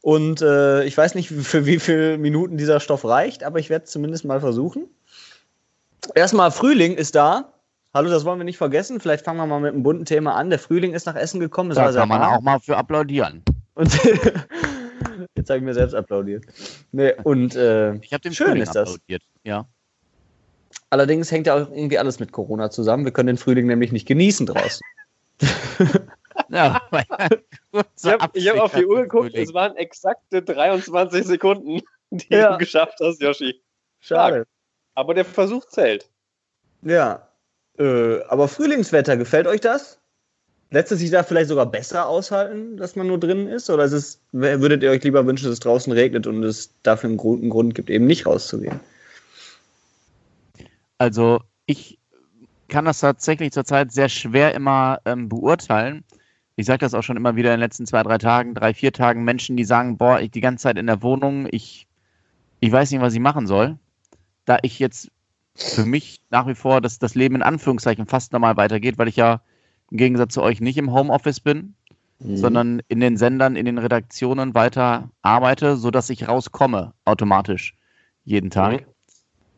Und 0.00 0.42
äh, 0.42 0.84
ich 0.84 0.96
weiß 0.96 1.14
nicht, 1.14 1.28
für 1.42 1.66
wie 1.66 1.78
viele 1.78 2.18
Minuten 2.18 2.56
dieser 2.56 2.80
Stoff 2.80 3.04
reicht, 3.04 3.42
aber 3.44 3.58
ich 3.58 3.70
werde 3.70 3.84
es 3.84 3.90
zumindest 3.90 4.24
mal 4.24 4.40
versuchen. 4.40 4.88
Erstmal, 6.14 6.50
Frühling 6.50 6.94
ist 6.94 7.14
da. 7.14 7.52
Hallo, 7.92 8.10
das 8.10 8.24
wollen 8.24 8.38
wir 8.38 8.44
nicht 8.44 8.58
vergessen. 8.58 9.00
Vielleicht 9.00 9.24
fangen 9.24 9.38
wir 9.38 9.46
mal 9.46 9.60
mit 9.60 9.72
einem 9.72 9.82
bunten 9.82 10.04
Thema 10.04 10.34
an. 10.34 10.50
Der 10.50 10.58
Frühling 10.58 10.94
ist 10.94 11.06
nach 11.06 11.16
Essen 11.16 11.40
gekommen. 11.40 11.70
Da 11.74 11.90
kann 11.90 12.08
man 12.08 12.22
auch 12.22 12.40
mal 12.40 12.60
für 12.60 12.76
applaudieren. 12.76 13.42
Und 13.74 13.92
jetzt 15.34 15.50
habe 15.50 15.58
ich 15.58 15.64
mir 15.64 15.74
selbst 15.74 15.94
applaudiert. 15.94 16.44
Nee, 16.92 17.14
und 17.24 17.56
äh, 17.56 17.94
ich 17.96 18.12
habe 18.12 18.20
dem 18.20 18.32
schön 18.32 18.48
Frühling 18.48 18.62
ist 18.62 18.74
das. 18.74 18.90
applaudiert. 18.90 19.22
Ja. 19.42 19.66
Allerdings 20.90 21.32
hängt 21.32 21.46
ja 21.46 21.54
auch 21.54 21.70
irgendwie 21.70 21.98
alles 21.98 22.20
mit 22.20 22.30
Corona 22.30 22.70
zusammen. 22.70 23.04
Wir 23.04 23.12
können 23.12 23.28
den 23.28 23.38
Frühling 23.38 23.66
nämlich 23.66 23.90
nicht 23.90 24.06
genießen 24.06 24.46
draußen. 24.46 24.80
Ja, 26.50 26.80
ich 26.92 28.08
habe 28.08 28.24
hab 28.34 28.58
auf 28.60 28.74
die 28.74 28.86
Uhr 28.86 29.02
geguckt, 29.02 29.34
es 29.34 29.52
waren 29.52 29.76
exakte 29.76 30.42
23 30.42 31.24
Sekunden, 31.24 31.82
die 32.10 32.26
ja. 32.34 32.52
du 32.52 32.58
geschafft 32.58 32.98
hast, 33.00 33.20
Yoshi. 33.20 33.60
Schade. 34.00 34.46
Aber 34.94 35.14
der 35.14 35.24
Versuch 35.24 35.66
zählt. 35.66 36.08
Ja. 36.82 37.28
Äh, 37.78 38.22
aber 38.24 38.48
Frühlingswetter, 38.48 39.16
gefällt 39.16 39.46
euch 39.46 39.60
das? 39.60 40.00
Lässt 40.70 40.92
es 40.92 40.98
sich 40.98 41.10
da 41.10 41.22
vielleicht 41.22 41.48
sogar 41.48 41.66
besser 41.66 42.06
aushalten, 42.06 42.76
dass 42.76 42.94
man 42.94 43.06
nur 43.06 43.18
drinnen 43.18 43.48
ist? 43.48 43.70
Oder 43.70 43.84
ist 43.84 43.92
es, 43.92 44.20
würdet 44.32 44.82
ihr 44.82 44.90
euch 44.90 45.02
lieber 45.02 45.24
wünschen, 45.26 45.44
dass 45.44 45.54
es 45.54 45.60
draußen 45.60 45.92
regnet 45.92 46.26
und 46.26 46.42
es 46.42 46.74
dafür 46.82 47.08
einen 47.08 47.16
Grund, 47.16 47.40
einen 47.40 47.50
Grund 47.50 47.74
gibt, 47.74 47.88
eben 47.88 48.06
nicht 48.06 48.26
rauszugehen? 48.26 48.78
Also, 50.98 51.40
ich 51.64 51.98
kann 52.68 52.84
das 52.84 53.00
tatsächlich 53.00 53.52
zurzeit 53.52 53.92
sehr 53.92 54.10
schwer 54.10 54.54
immer 54.54 55.00
ähm, 55.06 55.28
beurteilen, 55.28 56.04
ich 56.58 56.66
sage 56.66 56.80
das 56.80 56.92
auch 56.92 57.04
schon 57.04 57.16
immer 57.16 57.36
wieder 57.36 57.50
in 57.50 57.58
den 57.58 57.64
letzten 57.64 57.86
zwei, 57.86 58.02
drei 58.02 58.18
Tagen, 58.18 58.52
drei, 58.52 58.74
vier 58.74 58.92
Tagen, 58.92 59.22
Menschen, 59.22 59.56
die 59.56 59.62
sagen, 59.62 59.96
boah, 59.96 60.20
ich 60.20 60.32
die 60.32 60.40
ganze 60.40 60.64
Zeit 60.64 60.76
in 60.76 60.88
der 60.88 61.02
Wohnung, 61.02 61.46
ich, 61.52 61.86
ich 62.58 62.72
weiß 62.72 62.90
nicht, 62.90 63.00
was 63.00 63.14
ich 63.14 63.20
machen 63.20 63.46
soll. 63.46 63.78
Da 64.44 64.58
ich 64.62 64.80
jetzt 64.80 65.08
für 65.54 65.86
mich 65.86 66.20
nach 66.30 66.48
wie 66.48 66.56
vor 66.56 66.80
das, 66.80 66.98
das 66.98 67.14
Leben 67.14 67.36
in 67.36 67.42
Anführungszeichen 67.42 68.06
fast 68.06 68.32
normal 68.32 68.56
weitergeht, 68.56 68.98
weil 68.98 69.06
ich 69.06 69.14
ja 69.14 69.40
im 69.92 69.98
Gegensatz 69.98 70.34
zu 70.34 70.42
euch 70.42 70.60
nicht 70.60 70.76
im 70.78 70.92
Homeoffice 70.92 71.38
bin, 71.38 71.74
mhm. 72.18 72.36
sondern 72.36 72.82
in 72.88 72.98
den 72.98 73.16
Sendern, 73.16 73.54
in 73.54 73.66
den 73.66 73.78
Redaktionen 73.78 74.56
weiter 74.56 75.10
arbeite, 75.22 75.76
sodass 75.76 76.10
ich 76.10 76.26
rauskomme 76.26 76.92
automatisch 77.04 77.76
jeden 78.24 78.50
Tag. 78.50 78.80
Mhm. 78.80 78.86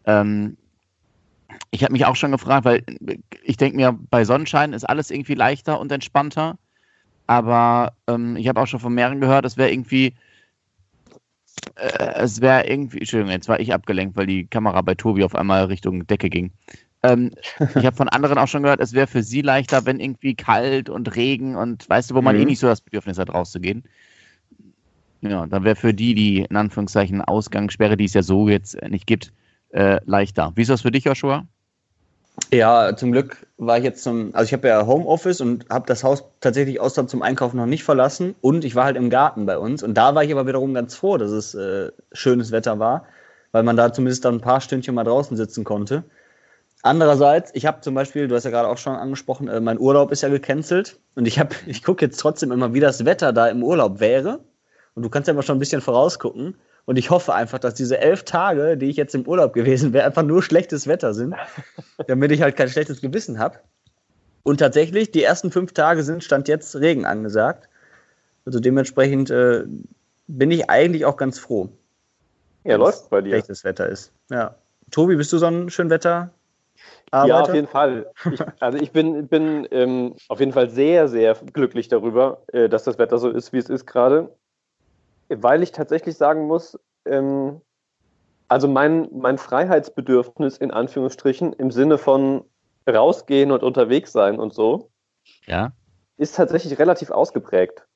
Ähm, 0.05 0.57
ich 1.71 1.83
habe 1.83 1.95
mich 1.95 2.05
auch 2.05 2.17
schon 2.17 2.33
gefragt, 2.33 2.67
weil 2.67 2.85
ich 3.43 3.57
denke 3.57 3.77
mir, 3.77 3.99
bei 4.11 4.27
Sonnenschein 4.27 4.75
ist 4.75 4.85
alles 4.85 5.11
irgendwie 5.11 5.35
leichter 5.35 5.81
und 5.81 5.91
entspannter. 5.91 6.59
Aber 7.31 7.93
ähm, 8.09 8.35
ich 8.35 8.49
habe 8.49 8.61
auch 8.61 8.67
schon 8.67 8.81
von 8.81 8.93
mehreren 8.93 9.21
gehört, 9.21 9.45
es 9.45 9.57
wäre 9.57 9.71
irgendwie, 9.71 10.15
äh, 11.77 12.15
es 12.17 12.41
wäre 12.41 12.67
irgendwie, 12.67 12.99
Entschuldigung, 12.99 13.31
jetzt 13.31 13.49
war 13.49 13.61
ich 13.61 13.73
abgelenkt, 13.73 14.17
weil 14.17 14.27
die 14.27 14.49
Kamera 14.49 14.81
bei 14.81 14.97
Tobi 14.97 15.23
auf 15.23 15.37
einmal 15.37 15.67
Richtung 15.67 16.05
Decke 16.09 16.29
ging. 16.29 16.51
Ähm, 17.05 17.31
ich 17.77 17.87
habe 17.87 17.95
von 17.95 18.09
anderen 18.09 18.37
auch 18.37 18.49
schon 18.49 18.65
gehört, 18.65 18.81
es 18.81 18.95
wäre 18.95 19.07
für 19.07 19.23
sie 19.23 19.43
leichter, 19.43 19.87
wenn 19.87 20.01
irgendwie 20.01 20.35
kalt 20.35 20.91
und 20.91 21.15
Regen 21.15 21.55
und 21.55 21.89
weißt 21.89 22.11
du, 22.11 22.17
wo 22.17 22.21
man 22.21 22.35
eh 22.35 22.39
mhm. 22.39 22.43
eh 22.43 22.47
nicht 22.47 22.59
so 22.59 22.67
das 22.67 22.81
Bedürfnis 22.81 23.17
hat, 23.17 23.33
rauszugehen. 23.33 23.85
Ja, 25.21 25.47
dann 25.47 25.63
wäre 25.63 25.77
für 25.77 25.95
die 25.95 26.17
die 26.17 26.39
in 26.39 26.57
Anführungszeichen 26.57 27.23
Ausgangssperre, 27.23 27.97
die 27.97 28.07
es 28.07 28.15
ja 28.15 28.25
so 28.25 28.49
jetzt 28.49 28.77
nicht 28.89 29.07
gibt, 29.07 29.33
äh, 29.69 30.01
leichter. 30.05 30.51
Wie 30.57 30.63
ist 30.63 30.71
das 30.71 30.83
für 30.83 30.91
dich, 30.91 31.05
Joshua? 31.05 31.47
Ja, 32.53 32.97
zum 32.97 33.13
Glück 33.13 33.47
war 33.59 33.79
ich 33.79 33.85
jetzt 33.85 34.03
zum, 34.03 34.35
also 34.35 34.47
ich 34.47 34.53
habe 34.53 34.67
ja 34.67 34.87
Homeoffice 34.87 35.41
und 35.41 35.69
habe 35.71 35.87
das 35.87 36.03
Haus 36.03 36.25
tatsächlich 36.41 36.81
außer 36.81 37.07
zum 37.07 37.23
Einkaufen 37.23 37.57
noch 37.57 37.67
nicht 37.67 37.85
verlassen. 37.85 38.35
Und 38.41 38.65
ich 38.65 38.75
war 38.75 38.85
halt 38.85 38.97
im 38.97 39.11
Garten 39.11 39.47
bei 39.47 39.57
uns. 39.57 39.83
Und 39.83 39.95
da 39.95 40.15
war 40.15 40.25
ich 40.25 40.33
aber 40.33 40.47
wiederum 40.47 40.75
ganz 40.75 40.97
froh, 40.97 41.17
dass 41.17 41.31
es 41.31 41.55
äh, 41.55 41.93
schönes 42.13 42.51
Wetter 42.51 42.79
war, 42.79 43.05
weil 43.53 43.63
man 43.63 43.77
da 43.77 43.93
zumindest 43.93 44.25
dann 44.25 44.37
ein 44.37 44.41
paar 44.41 44.61
Stündchen 44.61 44.95
mal 44.95 45.05
draußen 45.05 45.37
sitzen 45.37 45.63
konnte. 45.63 46.03
Andererseits, 46.83 47.51
ich 47.55 47.67
habe 47.67 47.83
zum 47.83 47.95
Beispiel, 47.95 48.27
du 48.27 48.35
hast 48.35 48.45
ja 48.45 48.51
gerade 48.51 48.69
auch 48.69 48.79
schon 48.79 48.95
angesprochen, 48.95 49.47
äh, 49.49 49.61
mein 49.61 49.79
Urlaub 49.79 50.11
ist 50.11 50.23
ja 50.23 50.29
gecancelt. 50.29 50.99
Und 51.15 51.29
ich 51.29 51.39
habe, 51.39 51.55
ich 51.67 51.85
gucke 51.85 52.05
jetzt 52.05 52.19
trotzdem 52.19 52.51
immer, 52.51 52.75
wie 52.75 52.81
das 52.81 53.05
Wetter 53.05 53.33
da 53.33 53.47
im 53.49 53.63
Urlaub 53.63 54.01
wäre. 54.01 54.41
Und 54.95 55.05
du 55.05 55.09
kannst 55.09 55.29
ja 55.29 55.35
immer 55.35 55.43
schon 55.43 55.57
ein 55.57 55.61
bisschen 55.61 55.83
vorausgucken 55.83 56.57
und 56.87 56.97
ich 56.97 57.11
hoffe 57.11 57.35
einfach, 57.35 57.59
dass 57.59 57.75
diese 57.75 57.99
elf 57.99 58.25
Tage, 58.25 58.77
die 58.77 58.87
ich 58.87 58.97
jetzt 58.97 59.15
im 59.15 59.27
Urlaub 59.27 59.53
gewesen 59.53 59.93
wäre, 59.93 60.07
einfach 60.07 60.23
nur 60.23 60.43
schlechtes 60.43 60.87
Wetter 60.87 61.15
sind, 61.15 61.35
damit 62.07 62.33
ich 62.33 62.43
halt 62.43 62.57
kein 62.57 62.69
schlechtes 62.69 63.01
Gewissen 63.01 63.39
habe. 63.39 63.59
Und 64.43 64.59
tatsächlich, 64.59 65.11
die 65.11 65.23
ersten 65.23 65.51
fünf 65.51 65.73
Tage 65.73 66.03
sind 66.03 66.25
Stand 66.25 66.49
jetzt 66.49 66.75
Regen 66.77 67.05
angesagt. 67.05 67.69
Also 68.47 68.59
dementsprechend 68.59 69.31
äh, 69.31 69.65
bin 70.27 70.51
ich 70.51 70.71
eigentlich 70.71 71.05
auch 71.05 71.17
ganz 71.17 71.39
froh. 71.39 71.69
Ja, 72.65 72.77
läuft 72.77 73.11
bei 73.11 73.21
dir. 73.21 73.31
Schlechtes 73.31 73.65
Wetter 73.65 73.89
ist. 73.89 74.13
Ja. 74.31 74.55
Tobi, 74.91 75.17
bist 75.17 75.33
du 75.33 75.39
so 75.39 75.47
ein 75.47 75.71
schön 75.71 75.91
Wetter? 75.91 76.31
Ja, 77.13 77.41
auf 77.41 77.53
jeden 77.53 77.67
Fall. 77.67 78.07
Ich, 78.33 78.41
also 78.61 78.79
ich 78.79 78.93
bin, 78.93 79.27
bin 79.27 79.67
ähm, 79.71 80.15
auf 80.29 80.41
jeden 80.41 80.53
Fall 80.53 80.71
sehr, 80.71 81.09
sehr 81.09 81.35
glücklich 81.53 81.89
darüber, 81.89 82.43
äh, 82.53 82.69
dass 82.69 82.85
das 82.85 82.99
Wetter 82.99 83.19
so 83.19 83.29
ist, 83.29 83.53
wie 83.53 83.59
es 83.59 83.69
ist 83.69 83.87
gerade 83.87 84.31
weil 85.31 85.63
ich 85.63 85.73
tatsächlich 85.73 86.17
sagen 86.17 86.47
muss, 86.47 86.79
ähm, 87.05 87.61
also 88.49 88.67
mein, 88.67 89.09
mein 89.13 89.39
Freiheitsbedürfnis 89.39 90.59
in 90.59 90.71
Anführungsstrichen 90.71 91.53
im 91.53 91.71
Sinne 91.71 91.99
von 91.99 92.45
rausgehen 92.89 93.53
und 93.53 93.63
unterwegs 93.63 94.13
sein 94.13 94.41
und 94.41 94.53
so, 94.53 94.91
ja. 95.47 95.73
ist 96.17 96.35
tatsächlich 96.35 96.79
relativ 96.79 97.11
ausgeprägt. 97.11 97.87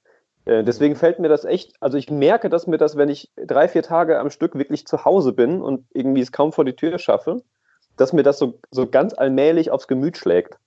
Äh, 0.45 0.63
deswegen 0.63 0.95
fällt 0.95 1.19
mir 1.19 1.29
das 1.29 1.45
echt, 1.45 1.75
also 1.81 1.99
ich 1.99 2.11
merke, 2.11 2.51
dass 2.51 2.67
mir 2.67 2.79
das, 2.79 2.97
wenn 2.97 3.09
ich 3.09 3.33
drei, 3.37 3.67
vier 3.67 3.83
Tage 3.83 4.19
am 4.21 4.31
Stück 4.31 4.57
wirklich 4.57 4.87
zu 4.87 5.05
Hause 5.05 5.33
bin 5.33 5.61
und 5.63 5.87
irgendwie 5.93 6.21
es 6.21 6.33
kaum 6.33 6.53
vor 6.53 6.65
die 6.65 6.77
Tür 6.77 6.99
schaffe, 6.99 7.43
dass 7.97 8.13
mir 8.13 8.23
das 8.23 8.39
so, 8.39 8.61
so 8.71 8.87
ganz 8.87 9.15
allmählich 9.15 9.71
aufs 9.71 9.89
Gemüt 9.89 10.17
schlägt. 10.17 10.59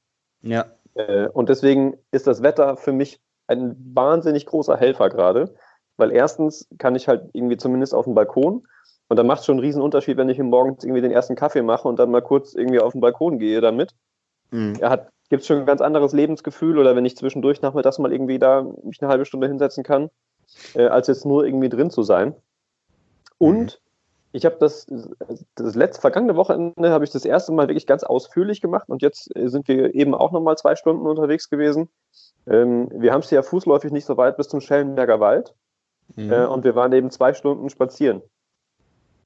Ja. 0.41 0.65
Äh, 0.95 1.27
und 1.29 1.49
deswegen 1.49 1.97
ist 2.11 2.27
das 2.27 2.43
Wetter 2.43 2.75
für 2.75 2.91
mich 2.91 3.21
ein 3.47 3.75
wahnsinnig 3.93 4.45
großer 4.45 4.75
Helfer 4.75 5.09
gerade. 5.09 5.55
Weil 5.97 6.11
erstens 6.11 6.67
kann 6.77 6.95
ich 6.95 7.07
halt 7.07 7.29
irgendwie 7.33 7.57
zumindest 7.57 7.93
auf 7.93 8.05
dem 8.05 8.15
Balkon 8.15 8.67
und 9.09 9.17
dann 9.17 9.27
macht 9.27 9.39
es 9.39 9.45
schon 9.45 9.55
einen 9.55 9.65
riesen 9.65 9.81
Unterschied, 9.81 10.17
wenn 10.17 10.29
ich 10.29 10.37
morgens 10.39 10.83
irgendwie 10.83 11.01
den 11.01 11.11
ersten 11.11 11.35
Kaffee 11.35 11.61
mache 11.61 11.87
und 11.87 11.97
dann 11.97 12.11
mal 12.11 12.21
kurz 12.21 12.53
irgendwie 12.53 12.79
auf 12.79 12.91
den 12.91 13.01
Balkon 13.01 13.39
gehe 13.39 13.61
damit. 13.61 13.95
Mhm. 14.51 14.75
Er 14.79 14.89
hat, 14.89 15.09
gibt 15.29 15.41
es 15.41 15.47
schon 15.47 15.59
ein 15.59 15.65
ganz 15.65 15.81
anderes 15.81 16.13
Lebensgefühl 16.13 16.77
oder 16.77 16.95
wenn 16.95 17.05
ich 17.05 17.17
zwischendurch 17.17 17.61
nachmittags 17.61 17.99
mal 17.99 18.11
irgendwie 18.11 18.39
da 18.39 18.65
mich 18.83 19.01
eine 19.01 19.09
halbe 19.09 19.25
Stunde 19.25 19.47
hinsetzen 19.47 19.83
kann, 19.83 20.09
äh, 20.75 20.87
als 20.87 21.07
jetzt 21.07 21.25
nur 21.25 21.45
irgendwie 21.45 21.69
drin 21.69 21.89
zu 21.89 22.03
sein. 22.03 22.35
Und 23.37 23.79
mhm. 23.81 24.31
ich 24.33 24.45
habe 24.45 24.57
das, 24.59 24.87
das 25.55 25.75
letzte, 25.75 26.01
vergangene 26.01 26.35
Wochenende 26.35 26.89
habe 26.89 27.05
ich 27.05 27.11
das 27.11 27.23
erste 27.23 27.53
Mal 27.53 27.69
wirklich 27.69 27.87
ganz 27.87 28.03
ausführlich 28.03 28.61
gemacht 28.61 28.89
und 28.89 29.01
jetzt 29.01 29.29
sind 29.35 29.67
wir 29.67 29.95
eben 29.95 30.13
auch 30.13 30.31
nochmal 30.31 30.57
zwei 30.57 30.75
Stunden 30.75 31.05
unterwegs 31.05 31.49
gewesen. 31.49 31.89
Ähm, 32.45 32.89
wir 32.91 33.13
haben 33.13 33.21
es 33.21 33.29
ja 33.31 33.41
fußläufig 33.41 33.91
nicht 33.91 34.05
so 34.05 34.17
weit 34.17 34.35
bis 34.35 34.49
zum 34.49 34.59
Schellenberger 34.59 35.19
Wald. 35.19 35.53
Mhm. 36.15 36.31
Äh, 36.31 36.45
und 36.45 36.63
wir 36.63 36.75
waren 36.75 36.93
eben 36.93 37.11
zwei 37.11 37.33
Stunden 37.33 37.69
spazieren. 37.69 38.21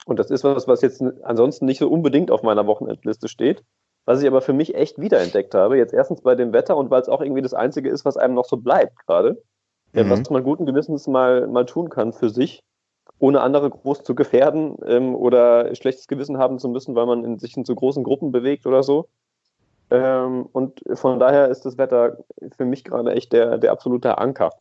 Und 0.05 0.17
das 0.17 0.31
ist 0.31 0.43
was, 0.43 0.67
was 0.67 0.81
jetzt 0.81 1.03
ansonsten 1.23 1.65
nicht 1.65 1.79
so 1.79 1.87
unbedingt 1.87 2.31
auf 2.31 2.43
meiner 2.43 2.65
Wochenendliste 2.65 3.27
steht. 3.27 3.63
Was 4.05 4.21
ich 4.21 4.27
aber 4.27 4.41
für 4.41 4.53
mich 4.53 4.73
echt 4.73 4.99
wiederentdeckt 4.99 5.53
habe. 5.53 5.77
Jetzt 5.77 5.93
erstens 5.93 6.21
bei 6.21 6.33
dem 6.33 6.53
Wetter 6.53 6.75
und 6.75 6.89
weil 6.89 7.01
es 7.01 7.09
auch 7.09 7.21
irgendwie 7.21 7.43
das 7.43 7.53
Einzige 7.53 7.89
ist, 7.89 8.03
was 8.03 8.17
einem 8.17 8.33
noch 8.33 8.45
so 8.45 8.57
bleibt 8.57 8.97
gerade. 9.05 9.41
Mhm. 9.93 10.09
was 10.09 10.29
man 10.29 10.43
guten 10.43 10.65
Gewissens 10.65 11.07
mal, 11.07 11.47
mal 11.47 11.65
tun 11.65 11.89
kann 11.89 12.13
für 12.13 12.29
sich, 12.29 12.63
ohne 13.19 13.41
andere 13.41 13.69
groß 13.69 14.03
zu 14.03 14.15
gefährden 14.15 14.77
ähm, 14.85 15.15
oder 15.15 15.75
schlechtes 15.75 16.07
Gewissen 16.07 16.37
haben 16.37 16.59
zu 16.59 16.69
müssen, 16.69 16.95
weil 16.95 17.05
man 17.05 17.23
in 17.25 17.39
sich 17.39 17.57
in 17.57 17.65
zu 17.65 17.75
großen 17.75 18.03
Gruppen 18.03 18.31
bewegt 18.31 18.65
oder 18.65 18.83
so. 18.83 19.09
Ähm, 19.89 20.47
und 20.53 20.81
von 20.93 21.19
daher 21.19 21.49
ist 21.49 21.65
das 21.65 21.77
Wetter 21.77 22.17
für 22.55 22.65
mich 22.65 22.85
gerade 22.85 23.11
echt 23.11 23.33
der, 23.33 23.57
der 23.57 23.73
absolute 23.73 24.17
Anker. 24.17 24.51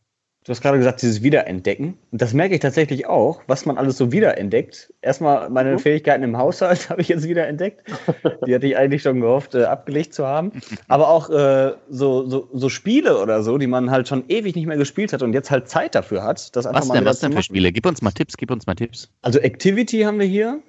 Du 0.43 0.49
hast 0.49 0.61
gerade 0.61 0.79
gesagt, 0.79 1.03
dieses 1.03 1.21
Wiederentdecken. 1.21 1.99
Und 2.11 2.19
das 2.19 2.33
merke 2.33 2.55
ich 2.55 2.61
tatsächlich 2.61 3.05
auch, 3.05 3.43
was 3.45 3.67
man 3.67 3.77
alles 3.77 3.97
so 3.97 4.11
wiederentdeckt. 4.11 4.91
Erstmal 5.03 5.51
meine 5.51 5.73
mhm. 5.73 5.79
Fähigkeiten 5.79 6.23
im 6.23 6.35
Haushalt 6.35 6.89
habe 6.89 7.01
ich 7.01 7.09
jetzt 7.09 7.27
wiederentdeckt. 7.27 7.83
Die 8.47 8.55
hatte 8.55 8.65
ich 8.65 8.75
eigentlich 8.75 9.03
schon 9.03 9.21
gehofft, 9.21 9.53
äh, 9.53 9.65
abgelegt 9.65 10.15
zu 10.15 10.25
haben. 10.25 10.51
Aber 10.87 11.09
auch 11.09 11.29
äh, 11.29 11.73
so, 11.89 12.27
so, 12.27 12.49
so 12.53 12.69
Spiele 12.69 13.21
oder 13.21 13.43
so, 13.43 13.59
die 13.59 13.67
man 13.67 13.91
halt 13.91 14.07
schon 14.07 14.23
ewig 14.29 14.55
nicht 14.55 14.65
mehr 14.65 14.77
gespielt 14.77 15.13
hat 15.13 15.21
und 15.21 15.33
jetzt 15.33 15.51
halt 15.51 15.67
Zeit 15.67 15.93
dafür 15.93 16.23
hat. 16.23 16.55
Das 16.55 16.65
was 16.65 16.89
denn, 16.89 17.05
was 17.05 17.19
denn 17.19 17.33
für 17.33 17.43
Spiele? 17.43 17.71
Gib 17.71 17.85
uns 17.85 18.01
mal 18.01 18.11
Tipps, 18.11 18.35
gib 18.35 18.49
uns 18.49 18.65
mal 18.65 18.73
Tipps. 18.73 19.11
Also 19.21 19.37
Activity 19.37 20.01
haben 20.01 20.17
wir 20.17 20.25
hier. 20.25 20.59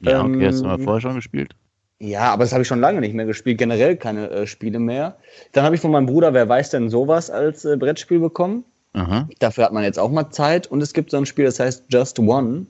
Ja, 0.00 0.24
okay, 0.24 0.32
ähm, 0.32 0.46
hast 0.46 0.60
du 0.62 0.66
mal 0.66 0.78
vorher 0.80 1.00
schon 1.00 1.14
gespielt? 1.14 1.54
Ja, 2.00 2.32
aber 2.32 2.42
das 2.42 2.52
habe 2.52 2.62
ich 2.62 2.68
schon 2.68 2.80
lange 2.80 3.00
nicht 3.00 3.14
mehr 3.14 3.24
gespielt. 3.24 3.58
Generell 3.58 3.96
keine 3.96 4.30
äh, 4.30 4.46
Spiele 4.48 4.80
mehr. 4.80 5.16
Dann 5.52 5.64
habe 5.64 5.76
ich 5.76 5.80
von 5.80 5.92
meinem 5.92 6.06
Bruder, 6.06 6.34
wer 6.34 6.48
weiß 6.48 6.70
denn 6.70 6.90
sowas, 6.90 7.30
als 7.30 7.64
äh, 7.64 7.76
Brettspiel 7.76 8.18
bekommen. 8.18 8.64
Aha. 8.96 9.28
Dafür 9.38 9.64
hat 9.64 9.72
man 9.72 9.84
jetzt 9.84 9.98
auch 9.98 10.10
mal 10.10 10.30
Zeit. 10.30 10.66
Und 10.66 10.82
es 10.82 10.92
gibt 10.92 11.10
so 11.10 11.18
ein 11.18 11.26
Spiel, 11.26 11.44
das 11.44 11.60
heißt 11.60 11.84
Just 11.88 12.18
One. 12.18 12.66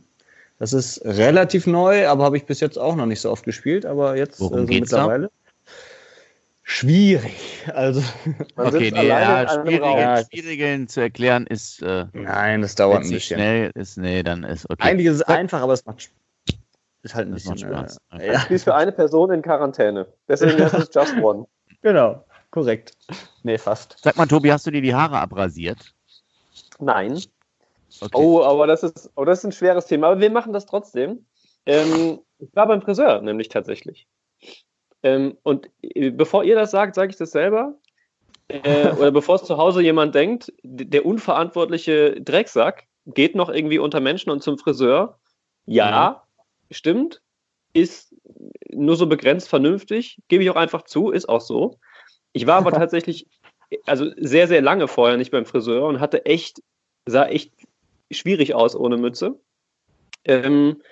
Das 0.59 0.73
ist 0.73 1.05
relativ 1.05 1.67
neu, 1.67 2.09
aber 2.09 2.25
habe 2.25 2.37
ich 2.37 2.47
bis 2.47 2.61
jetzt 2.61 2.79
auch 2.79 2.97
noch 2.97 3.07
nicht 3.07 3.21
so 3.21 3.31
oft 3.31 3.45
gespielt. 3.45 3.87
Aber 3.87 4.17
jetzt 4.17 4.41
Worum 4.41 4.61
äh, 4.61 4.67
so 4.67 4.81
mittlerweile. 4.81 5.27
Da? 5.27 5.31
Schwierig. 6.69 7.65
Also 7.73 8.03
okay, 8.57 8.91
nee, 8.91 9.07
ja, 9.07 9.47
schwierig, 9.49 10.27
Schwierigen 10.33 10.89
zu 10.89 11.01
erklären 11.01 11.47
ist. 11.47 11.81
Äh, 11.81 12.07
Nein, 12.13 12.63
das 12.63 12.75
dauert 12.75 13.05
ein 13.05 13.11
bisschen. 13.11 13.37
Schnell 13.39 13.71
ist, 13.75 13.97
nee, 13.97 14.25
dann 14.25 14.43
ist 14.43 14.69
okay. 14.69 14.83
Eigentlich 14.83 15.07
ist 15.07 15.17
es 15.17 15.23
einfach, 15.23 15.63
aber 15.63 15.75
es 15.75 15.87
macht 15.87 16.11
ist 17.05 17.15
halt 17.15 17.29
ein 17.29 17.35
das 17.35 17.45
bisschen 17.45 17.59
Spaß. 17.59 17.99
Äh, 18.19 18.33
ja. 18.33 18.41
Spielst 18.41 18.65
für 18.65 18.75
eine 18.75 18.91
Person 18.91 19.31
in 19.31 19.43
Quarantäne. 19.43 20.09
Deswegen 20.29 20.61
heißt 20.61 20.75
es 20.75 20.91
Just 20.93 21.17
One. 21.19 21.47
Genau, 21.83 22.25
korrekt. 22.51 22.97
Nee, 23.45 23.59
fast. 23.59 23.97
Sag 24.03 24.17
mal, 24.17 24.27
Tobi, 24.27 24.51
hast 24.51 24.67
du 24.67 24.73
dir 24.73 24.83
die 24.83 24.95
Haare 24.95 25.21
abrasiert? 25.21 25.95
Nein. 26.79 27.21
Okay. 28.01 28.11
Oh, 28.15 28.43
aber 28.43 28.67
das 28.67 28.83
ist, 28.83 29.11
oh, 29.15 29.25
das 29.25 29.39
ist 29.39 29.45
ein 29.45 29.53
schweres 29.53 29.87
Thema. 29.87 30.09
Aber 30.09 30.21
wir 30.21 30.31
machen 30.31 30.53
das 30.53 30.67
trotzdem. 30.67 31.27
Ähm, 31.65 32.21
ich 32.39 32.55
war 32.55 32.67
beim 32.67 32.83
Friseur, 32.83 33.21
nämlich 33.23 33.49
tatsächlich. 33.49 34.07
Ähm, 35.03 35.39
und 35.43 35.71
äh, 35.83 36.11
bevor 36.11 36.45
ihr 36.45 36.55
das 36.55 36.71
sagt, 36.71 36.95
sage 36.95 37.11
ich 37.11 37.17
das 37.17 37.31
selber. 37.31 37.79
Äh, 38.49 38.93
oder 38.93 39.11
bevor 39.11 39.37
es 39.37 39.45
zu 39.45 39.57
Hause 39.57 39.83
jemand 39.83 40.15
denkt, 40.15 40.53
der 40.63 41.05
unverantwortliche 41.05 42.21
Drecksack 42.21 42.87
geht 43.07 43.35
noch 43.35 43.49
irgendwie 43.49 43.79
unter 43.79 44.01
Menschen 44.01 44.31
und 44.31 44.43
zum 44.43 44.59
Friseur. 44.59 45.19
Ja, 45.65 46.23
mhm. 46.69 46.75
stimmt. 46.75 47.23
Ist 47.73 48.15
nur 48.71 48.97
so 48.97 49.07
begrenzt 49.07 49.49
vernünftig. 49.49 50.19
Gebe 50.29 50.43
ich 50.43 50.51
auch 50.51 50.57
einfach 50.57 50.83
zu, 50.83 51.11
ist 51.11 51.29
auch 51.29 51.41
so. 51.41 51.79
Ich 52.33 52.47
war 52.47 52.57
aber 52.57 52.73
tatsächlich 52.73 53.29
also 53.85 54.11
sehr, 54.17 54.49
sehr 54.49 54.63
lange 54.63 54.89
vorher 54.89 55.17
nicht 55.17 55.31
beim 55.31 55.47
Friseur 55.47 55.87
und 55.87 56.01
hatte 56.01 56.25
echt, 56.27 56.63
sah 57.07 57.27
echt 57.27 57.53
schwierig 58.11 58.55
aus 58.55 58.77
ohne 58.77 58.97
Mütze. 58.97 59.39
Ähm, 60.25 60.83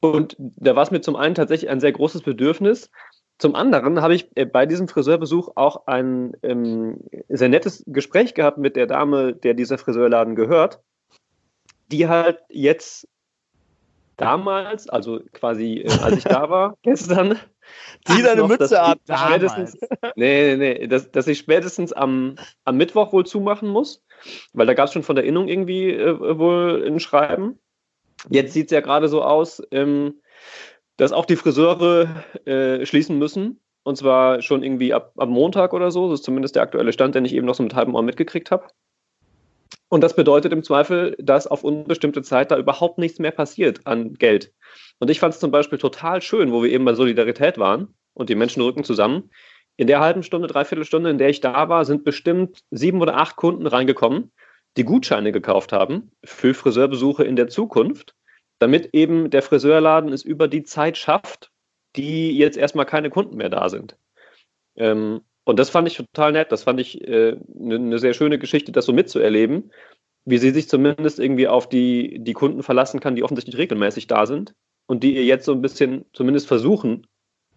und 0.00 0.36
da 0.38 0.76
war 0.76 0.82
es 0.82 0.90
mir 0.90 1.00
zum 1.00 1.16
einen 1.16 1.34
tatsächlich 1.34 1.70
ein 1.70 1.80
sehr 1.80 1.92
großes 1.92 2.22
Bedürfnis. 2.22 2.90
Zum 3.38 3.54
anderen 3.54 4.00
habe 4.00 4.14
ich 4.14 4.28
äh, 4.36 4.44
bei 4.44 4.66
diesem 4.66 4.86
Friseurbesuch 4.86 5.52
auch 5.56 5.86
ein 5.86 6.36
ähm, 6.42 7.00
sehr 7.28 7.48
nettes 7.48 7.82
Gespräch 7.86 8.34
gehabt 8.34 8.58
mit 8.58 8.76
der 8.76 8.86
Dame, 8.86 9.34
der 9.34 9.54
dieser 9.54 9.78
Friseurladen 9.78 10.36
gehört, 10.36 10.80
die 11.90 12.08
halt 12.08 12.40
jetzt 12.48 13.08
damals, 14.16 14.88
also 14.88 15.20
quasi 15.32 15.80
äh, 15.80 15.90
als 16.02 16.18
ich 16.18 16.24
da 16.24 16.48
war, 16.50 16.76
gestern, 16.82 17.38
Zieh 18.04 18.22
deine 18.22 18.44
Mütze 18.44 18.80
ab. 18.80 18.98
Spätestens, 19.04 19.78
nee, 20.16 20.56
nee, 20.56 20.78
nee, 20.78 20.86
dass, 20.86 21.10
dass 21.10 21.26
ich 21.26 21.38
spätestens 21.38 21.92
am, 21.92 22.36
am 22.64 22.76
Mittwoch 22.76 23.12
wohl 23.12 23.24
zumachen 23.24 23.68
muss, 23.68 24.02
weil 24.52 24.66
da 24.66 24.74
gab 24.74 24.86
es 24.86 24.92
schon 24.92 25.02
von 25.02 25.16
der 25.16 25.24
Innung 25.24 25.48
irgendwie 25.48 25.90
äh, 25.90 26.38
wohl 26.38 26.84
ein 26.86 27.00
Schreiben. 27.00 27.58
Jetzt 28.28 28.52
sieht 28.52 28.66
es 28.66 28.72
ja 28.72 28.80
gerade 28.80 29.08
so 29.08 29.22
aus, 29.22 29.62
ähm, 29.70 30.20
dass 30.96 31.12
auch 31.12 31.26
die 31.26 31.36
Friseure 31.36 32.24
äh, 32.44 32.84
schließen 32.86 33.18
müssen. 33.18 33.60
Und 33.82 33.96
zwar 33.96 34.40
schon 34.40 34.62
irgendwie 34.62 34.94
ab, 34.94 35.12
ab 35.18 35.28
Montag 35.28 35.74
oder 35.74 35.90
so. 35.90 36.08
Das 36.08 36.20
ist 36.20 36.24
zumindest 36.24 36.56
der 36.56 36.62
aktuelle 36.62 36.92
Stand, 36.92 37.14
den 37.14 37.26
ich 37.26 37.34
eben 37.34 37.46
noch 37.46 37.54
so 37.54 37.62
mit 37.62 37.74
halbem 37.74 37.94
Ohr 37.94 38.02
mitgekriegt 38.02 38.50
habe. 38.50 38.66
Und 39.88 40.00
das 40.02 40.16
bedeutet 40.16 40.52
im 40.52 40.62
Zweifel, 40.62 41.14
dass 41.18 41.46
auf 41.46 41.62
unbestimmte 41.62 42.22
Zeit 42.22 42.50
da 42.50 42.58
überhaupt 42.58 42.98
nichts 42.98 43.18
mehr 43.18 43.30
passiert 43.30 43.86
an 43.86 44.14
Geld. 44.14 44.52
Und 44.98 45.10
ich 45.10 45.20
fand 45.20 45.34
es 45.34 45.40
zum 45.40 45.50
Beispiel 45.50 45.78
total 45.78 46.22
schön, 46.22 46.52
wo 46.52 46.62
wir 46.62 46.70
eben 46.70 46.84
bei 46.84 46.94
Solidarität 46.94 47.58
waren 47.58 47.94
und 48.14 48.28
die 48.28 48.34
Menschen 48.34 48.62
rücken 48.62 48.84
zusammen. 48.84 49.30
In 49.76 49.86
der 49.86 50.00
halben 50.00 50.22
Stunde, 50.22 50.48
dreiviertel 50.48 50.84
Stunde, 50.84 51.10
in 51.10 51.18
der 51.18 51.28
ich 51.28 51.40
da 51.40 51.68
war, 51.68 51.84
sind 51.84 52.04
bestimmt 52.04 52.60
sieben 52.70 53.00
oder 53.02 53.16
acht 53.16 53.36
Kunden 53.36 53.66
reingekommen, 53.66 54.32
die 54.76 54.84
Gutscheine 54.84 55.32
gekauft 55.32 55.72
haben 55.72 56.12
für 56.24 56.54
Friseurbesuche 56.54 57.24
in 57.24 57.36
der 57.36 57.48
Zukunft, 57.48 58.14
damit 58.58 58.90
eben 58.92 59.30
der 59.30 59.42
Friseurladen 59.42 60.12
es 60.12 60.22
über 60.22 60.48
die 60.48 60.62
Zeit 60.62 60.96
schafft, 60.96 61.50
die 61.96 62.36
jetzt 62.36 62.56
erstmal 62.56 62.86
keine 62.86 63.10
Kunden 63.10 63.36
mehr 63.36 63.50
da 63.50 63.68
sind. 63.68 63.96
Ähm, 64.76 65.20
und 65.44 65.58
das 65.58 65.70
fand 65.70 65.86
ich 65.88 65.96
total 65.96 66.32
nett. 66.32 66.50
Das 66.52 66.64
fand 66.64 66.80
ich 66.80 67.06
eine 67.06 67.16
äh, 67.16 67.36
ne, 67.54 67.78
ne 67.78 67.98
sehr 67.98 68.14
schöne 68.14 68.38
Geschichte, 68.38 68.72
das 68.72 68.86
so 68.86 68.92
mitzuerleben, 68.92 69.70
wie 70.24 70.38
sie 70.38 70.50
sich 70.50 70.68
zumindest 70.68 71.18
irgendwie 71.18 71.48
auf 71.48 71.68
die, 71.68 72.18
die 72.20 72.32
Kunden 72.32 72.62
verlassen 72.62 73.00
kann, 73.00 73.14
die 73.14 73.22
offensichtlich 73.22 73.58
regelmäßig 73.58 74.06
da 74.06 74.26
sind 74.26 74.54
und 74.86 75.02
die 75.02 75.14
ihr 75.14 75.24
jetzt 75.24 75.44
so 75.44 75.52
ein 75.52 75.62
bisschen 75.62 76.06
zumindest 76.12 76.48
versuchen, 76.48 77.06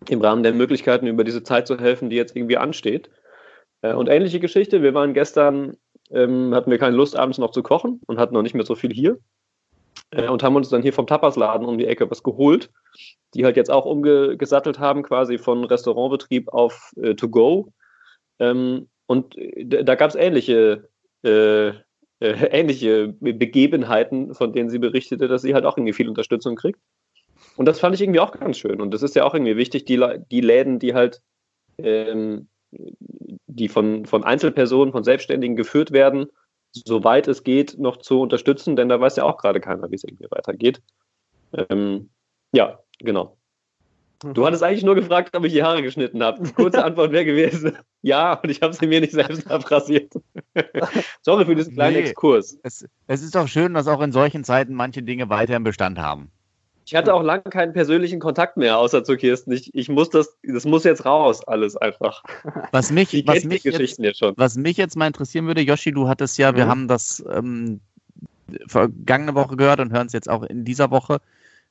im 0.09 0.21
Rahmen 0.21 0.43
der 0.43 0.53
Möglichkeiten 0.53 1.07
über 1.07 1.23
diese 1.23 1.43
Zeit 1.43 1.65
zu 1.65 1.79
helfen, 1.79 2.09
die 2.09 2.17
jetzt 2.17 2.35
irgendwie 2.35 2.57
ansteht. 2.57 3.09
Äh, 3.81 3.93
und 3.93 4.09
ähnliche 4.09 4.39
Geschichte, 4.39 4.83
wir 4.83 4.93
waren 4.93 5.13
gestern, 5.13 5.77
ähm, 6.11 6.53
hatten 6.53 6.71
wir 6.71 6.77
keine 6.77 6.95
Lust, 6.95 7.15
abends 7.15 7.37
noch 7.37 7.51
zu 7.51 7.63
kochen 7.63 8.01
und 8.05 8.19
hatten 8.19 8.33
noch 8.33 8.43
nicht 8.43 8.53
mehr 8.53 8.65
so 8.65 8.75
viel 8.75 8.93
hier 8.93 9.17
äh, 10.11 10.27
und 10.27 10.43
haben 10.43 10.55
uns 10.55 10.69
dann 10.69 10.81
hier 10.81 10.93
vom 10.93 11.07
Tapasladen 11.07 11.67
um 11.67 11.77
die 11.77 11.87
Ecke 11.87 12.09
was 12.09 12.23
geholt, 12.23 12.69
die 13.33 13.45
halt 13.45 13.57
jetzt 13.57 13.71
auch 13.71 13.85
umgesattelt 13.85 14.79
haben, 14.79 15.03
quasi 15.03 15.37
von 15.37 15.63
Restaurantbetrieb 15.63 16.49
auf 16.49 16.91
äh, 17.01 17.15
To 17.15 17.29
Go. 17.29 17.73
Ähm, 18.39 18.87
und 19.05 19.35
da 19.63 19.95
gab 19.95 20.09
es 20.09 20.15
ähnliche, 20.15 20.89
äh, 21.23 21.67
äh, 21.67 21.73
ähnliche 22.19 23.09
Begebenheiten, 23.19 24.33
von 24.33 24.53
denen 24.53 24.69
sie 24.69 24.79
berichtete, 24.79 25.27
dass 25.27 25.41
sie 25.41 25.53
halt 25.53 25.65
auch 25.65 25.77
irgendwie 25.77 25.93
viel 25.93 26.09
Unterstützung 26.09 26.55
kriegt. 26.55 26.79
Und 27.55 27.65
das 27.65 27.79
fand 27.79 27.95
ich 27.95 28.01
irgendwie 28.01 28.19
auch 28.19 28.31
ganz 28.31 28.57
schön. 28.57 28.81
Und 28.81 28.93
das 28.93 29.03
ist 29.03 29.15
ja 29.15 29.23
auch 29.23 29.33
irgendwie 29.33 29.57
wichtig, 29.57 29.85
die, 29.85 30.03
die 30.31 30.41
Läden, 30.41 30.79
die 30.79 30.93
halt, 30.93 31.21
ähm, 31.77 32.49
die 32.71 33.69
von, 33.69 34.05
von 34.05 34.23
Einzelpersonen, 34.23 34.91
von 34.91 35.03
Selbstständigen 35.03 35.55
geführt 35.55 35.91
werden, 35.91 36.27
soweit 36.71 37.27
es 37.27 37.43
geht, 37.43 37.77
noch 37.77 37.97
zu 37.97 38.21
unterstützen, 38.21 38.75
denn 38.75 38.89
da 38.89 38.99
weiß 38.99 39.15
ja 39.15 39.23
auch 39.23 39.37
gerade 39.37 39.59
keiner, 39.59 39.89
wie 39.89 39.95
es 39.95 40.03
irgendwie 40.03 40.27
weitergeht. 40.29 40.81
Ähm, 41.53 42.09
ja, 42.51 42.79
genau. 42.99 43.37
Du 44.19 44.45
hattest 44.47 44.63
eigentlich 44.63 44.83
nur 44.83 44.95
gefragt, 44.95 45.35
ob 45.35 45.45
ich 45.45 45.53
die 45.53 45.61
Haare 45.61 45.83
geschnitten 45.83 46.23
habe. 46.23 46.43
Kurze 46.55 46.83
Antwort 46.83 47.11
wäre 47.11 47.25
gewesen, 47.25 47.77
ja, 48.01 48.33
und 48.33 48.49
ich 48.49 48.61
habe 48.61 48.73
sie 48.73 48.87
mir 48.87 48.99
nicht 48.99 49.13
selbst 49.13 49.49
abrasiert. 49.51 50.11
Sorry 51.21 51.45
für 51.45 51.55
diesen 51.55 51.73
kleinen 51.73 51.97
nee, 51.97 52.01
Exkurs. 52.01 52.57
Es, 52.63 52.87
es 53.05 53.21
ist 53.21 53.35
doch 53.35 53.47
schön, 53.47 53.73
dass 53.73 53.87
auch 53.87 54.01
in 54.01 54.11
solchen 54.11 54.43
Zeiten 54.43 54.73
manche 54.73 55.03
Dinge 55.03 55.29
weiter 55.29 55.55
im 55.55 55.63
Bestand 55.63 55.99
haben. 55.99 56.31
Ich 56.87 56.95
hatte 56.95 57.13
auch 57.13 57.21
lange 57.21 57.43
keinen 57.43 57.73
persönlichen 57.73 58.21
Kontakt 58.21 58.55
mehr, 58.55 58.77
außer 58.77 59.03
zu 59.03 59.17
Kirsten. 59.17 59.51
Ich, 59.51 59.75
ich 59.75 59.89
muss 59.89 60.09
das, 60.09 60.37
das 60.41 60.63
muss 60.63 60.85
jetzt 60.85 61.03
raus, 61.03 61.45
alles 61.45 61.75
einfach. 61.75 62.23
Was 62.71 62.93
mich, 62.93 63.27
was 63.27 63.43
mich, 63.43 63.65
jetzt, 63.65 63.99
jetzt 63.99 64.21
was 64.37 64.55
mich 64.55 64.77
jetzt 64.77 64.95
mal 64.95 65.07
interessieren 65.07 65.47
würde, 65.47 65.59
Yoshi, 65.59 65.91
du 65.91 66.07
hattest 66.07 66.37
ja, 66.37 66.53
mhm. 66.53 66.55
wir 66.55 66.67
haben 66.67 66.87
das 66.87 67.21
ähm, 67.29 67.81
vergangene 68.67 69.35
Woche 69.35 69.57
gehört 69.57 69.81
und 69.81 69.91
hören 69.91 70.07
es 70.07 70.13
jetzt 70.13 70.29
auch 70.29 70.43
in 70.43 70.63
dieser 70.63 70.89
Woche. 70.89 71.19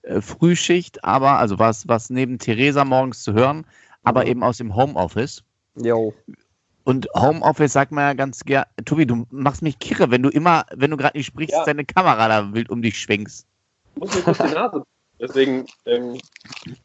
Äh, 0.02 0.20
Frühschicht, 0.20 1.02
aber, 1.02 1.38
also 1.38 1.58
was, 1.58 1.88
was 1.88 2.10
neben 2.10 2.38
Theresa 2.38 2.84
morgens 2.84 3.22
zu 3.22 3.32
hören, 3.32 3.64
aber 4.04 4.24
mhm. 4.24 4.28
eben 4.28 4.42
aus 4.42 4.58
dem 4.58 4.76
Homeoffice. 4.76 5.42
Jo. 5.76 6.12
Und 6.84 7.08
Homeoffice 7.14 7.72
sagt 7.72 7.90
man 7.90 8.04
ja 8.04 8.12
ganz 8.12 8.44
gern, 8.44 8.66
Tobi, 8.84 9.06
du 9.06 9.26
machst 9.30 9.62
mich 9.62 9.78
kirre, 9.78 10.10
wenn 10.10 10.22
du 10.22 10.28
immer, 10.28 10.66
wenn 10.74 10.90
du 10.90 10.98
gerade 10.98 11.16
nicht 11.16 11.26
sprichst, 11.26 11.54
ja. 11.54 11.64
deine 11.64 11.86
Kamera 11.86 12.28
da 12.28 12.52
wild 12.52 12.68
um 12.68 12.82
dich 12.82 13.00
schwenkst. 13.00 13.46
Ich 13.94 14.00
muss 14.00 14.14
mir 14.14 14.20
kurz 14.20 14.36
die 14.36 14.54
Nase 14.54 14.84
Deswegen. 15.20 15.66
Ähm, 15.86 16.18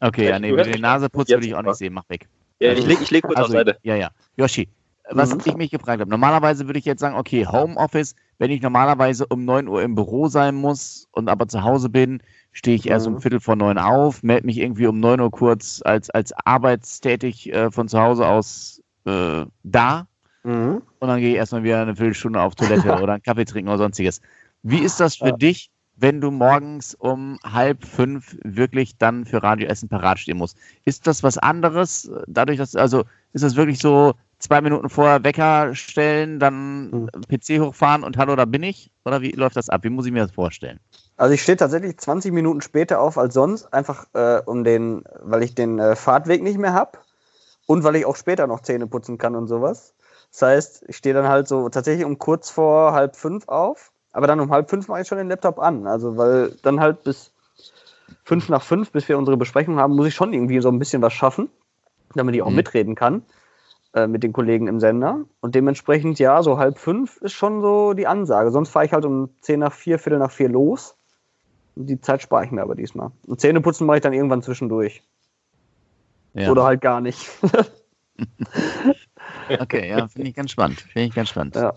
okay, 0.00 0.28
ja, 0.28 0.38
nee, 0.38 0.54
die 0.62 0.80
Nase 0.80 1.08
putzt 1.08 1.30
würde 1.30 1.46
ich 1.46 1.54
auch 1.54 1.62
nicht 1.62 1.76
sehen. 1.76 1.92
Mach 1.92 2.08
weg. 2.08 2.28
Ja, 2.60 2.70
also, 2.70 2.82
ich 2.82 2.88
lege 2.88 3.02
ich 3.02 3.10
leg 3.10 3.22
kurz 3.24 3.36
also, 3.36 3.48
auf 3.48 3.52
Seite. 3.52 3.78
Ja, 3.82 3.96
ja. 3.96 4.10
Yoshi, 4.36 4.68
was 5.10 5.34
mhm. 5.34 5.40
ich 5.44 5.56
mich 5.56 5.70
gefragt 5.70 6.00
habe. 6.00 6.10
Normalerweise 6.10 6.66
würde 6.66 6.78
ich 6.78 6.84
jetzt 6.84 7.00
sagen, 7.00 7.16
okay, 7.16 7.46
Homeoffice, 7.46 8.14
wenn 8.38 8.50
ich 8.50 8.62
normalerweise 8.62 9.26
um 9.26 9.44
9 9.44 9.68
Uhr 9.68 9.82
im 9.82 9.94
Büro 9.94 10.28
sein 10.28 10.54
muss 10.54 11.08
und 11.12 11.28
aber 11.28 11.48
zu 11.48 11.62
Hause 11.62 11.88
bin, 11.88 12.22
stehe 12.52 12.76
ich 12.76 12.88
erst 12.88 13.08
mhm. 13.08 13.16
um 13.16 13.20
Viertel 13.20 13.40
vor 13.40 13.56
neun 13.56 13.78
auf, 13.78 14.22
melde 14.22 14.46
mich 14.46 14.58
irgendwie 14.58 14.86
um 14.86 15.00
9 15.00 15.20
Uhr 15.20 15.30
kurz 15.30 15.82
als, 15.84 16.08
als 16.10 16.32
arbeitstätig 16.32 17.52
äh, 17.52 17.70
von 17.70 17.88
zu 17.88 18.00
Hause 18.00 18.26
aus 18.26 18.82
äh, 19.04 19.44
da. 19.64 20.06
Mhm. 20.44 20.82
Und 21.00 21.08
dann 21.08 21.20
gehe 21.20 21.30
ich 21.30 21.36
erstmal 21.36 21.64
wieder 21.64 21.82
eine 21.82 21.96
Viertelstunde 21.96 22.40
auf 22.40 22.54
Toilette 22.54 22.92
oder 23.02 23.14
einen 23.14 23.22
Kaffee 23.22 23.44
trinken 23.44 23.68
oder 23.68 23.78
sonstiges. 23.78 24.20
Wie 24.62 24.78
ist 24.78 25.00
das 25.00 25.16
für 25.16 25.26
ja. 25.26 25.32
dich? 25.32 25.71
Wenn 26.02 26.20
du 26.20 26.32
morgens 26.32 26.94
um 26.96 27.38
halb 27.44 27.86
fünf 27.86 28.36
wirklich 28.42 28.98
dann 28.98 29.24
für 29.24 29.42
Radio 29.42 29.68
Essen 29.68 29.88
parat 29.88 30.18
stehen 30.18 30.36
musst. 30.36 30.58
Ist 30.84 31.06
das 31.06 31.22
was 31.22 31.38
anderes? 31.38 32.10
Dadurch, 32.26 32.58
dass, 32.58 32.74
also 32.74 33.04
ist 33.32 33.44
das 33.44 33.54
wirklich 33.54 33.78
so 33.78 34.14
zwei 34.40 34.60
Minuten 34.60 34.88
vorher 34.88 35.22
Wecker 35.22 35.76
stellen, 35.76 36.40
dann 36.40 36.90
mhm. 36.90 37.08
PC 37.30 37.60
hochfahren 37.60 38.02
und 38.02 38.16
hallo, 38.16 38.34
da 38.34 38.44
bin 38.44 38.64
ich? 38.64 38.90
Oder 39.04 39.22
wie 39.22 39.30
läuft 39.30 39.56
das 39.56 39.68
ab? 39.68 39.84
Wie 39.84 39.90
muss 39.90 40.04
ich 40.04 40.12
mir 40.12 40.22
das 40.22 40.32
vorstellen? 40.32 40.80
Also 41.16 41.34
ich 41.34 41.42
stehe 41.42 41.56
tatsächlich 41.56 41.96
20 41.96 42.32
Minuten 42.32 42.62
später 42.62 43.00
auf 43.00 43.16
als 43.16 43.34
sonst, 43.34 43.72
einfach 43.72 44.06
äh, 44.14 44.42
um 44.44 44.64
den, 44.64 45.04
weil 45.22 45.44
ich 45.44 45.54
den 45.54 45.78
äh, 45.78 45.94
Fahrtweg 45.94 46.42
nicht 46.42 46.58
mehr 46.58 46.72
habe 46.72 46.98
und 47.66 47.84
weil 47.84 47.94
ich 47.94 48.06
auch 48.06 48.16
später 48.16 48.48
noch 48.48 48.60
Zähne 48.62 48.88
putzen 48.88 49.18
kann 49.18 49.36
und 49.36 49.46
sowas. 49.46 49.94
Das 50.32 50.42
heißt, 50.42 50.84
ich 50.88 50.96
stehe 50.96 51.14
dann 51.14 51.28
halt 51.28 51.46
so 51.46 51.68
tatsächlich 51.68 52.04
um 52.04 52.18
kurz 52.18 52.50
vor 52.50 52.92
halb 52.92 53.14
fünf 53.14 53.46
auf 53.46 53.91
aber 54.12 54.26
dann 54.26 54.40
um 54.40 54.50
halb 54.50 54.70
fünf 54.70 54.88
mache 54.88 55.02
ich 55.02 55.08
schon 55.08 55.18
den 55.18 55.28
Laptop 55.28 55.58
an. 55.58 55.86
Also, 55.86 56.16
weil 56.16 56.56
dann 56.62 56.80
halt 56.80 57.04
bis 57.04 57.32
fünf 58.24 58.48
nach 58.48 58.62
fünf, 58.62 58.90
bis 58.92 59.08
wir 59.08 59.18
unsere 59.18 59.36
Besprechung 59.36 59.78
haben, 59.78 59.96
muss 59.96 60.06
ich 60.06 60.14
schon 60.14 60.32
irgendwie 60.32 60.60
so 60.60 60.68
ein 60.68 60.78
bisschen 60.78 61.02
was 61.02 61.12
schaffen, 61.12 61.48
damit 62.14 62.34
ich 62.34 62.42
auch 62.42 62.50
mhm. 62.50 62.56
mitreden 62.56 62.94
kann 62.94 63.22
äh, 63.94 64.06
mit 64.06 64.22
den 64.22 64.32
Kollegen 64.32 64.66
im 64.68 64.80
Sender. 64.80 65.24
Und 65.40 65.54
dementsprechend, 65.54 66.18
ja, 66.18 66.42
so 66.42 66.58
halb 66.58 66.78
fünf 66.78 67.16
ist 67.18 67.32
schon 67.32 67.60
so 67.62 67.92
die 67.94 68.06
Ansage. 68.06 68.50
Sonst 68.50 68.70
fahre 68.70 68.86
ich 68.86 68.92
halt 68.92 69.04
um 69.04 69.30
zehn 69.40 69.60
nach 69.60 69.72
vier, 69.72 69.98
viertel 69.98 70.18
nach 70.18 70.30
vier 70.30 70.48
los. 70.48 70.96
Und 71.74 71.86
die 71.86 72.00
Zeit 72.00 72.22
spare 72.22 72.44
ich 72.44 72.50
mir 72.50 72.62
aber 72.62 72.74
diesmal. 72.74 73.10
Und 73.26 73.40
Zähneputzen 73.40 73.86
mache 73.86 73.98
ich 73.98 74.02
dann 74.02 74.12
irgendwann 74.12 74.42
zwischendurch. 74.42 75.02
Ja. 76.34 76.50
Oder 76.50 76.64
halt 76.64 76.80
gar 76.80 77.00
nicht. 77.00 77.30
okay, 79.60 79.88
ja, 79.88 80.08
finde 80.08 80.28
ich 80.28 80.34
ganz 80.34 80.50
spannend. 80.50 80.80
Finde 80.80 81.08
ich 81.08 81.14
ganz 81.14 81.30
spannend. 81.30 81.56
Ja. 81.56 81.74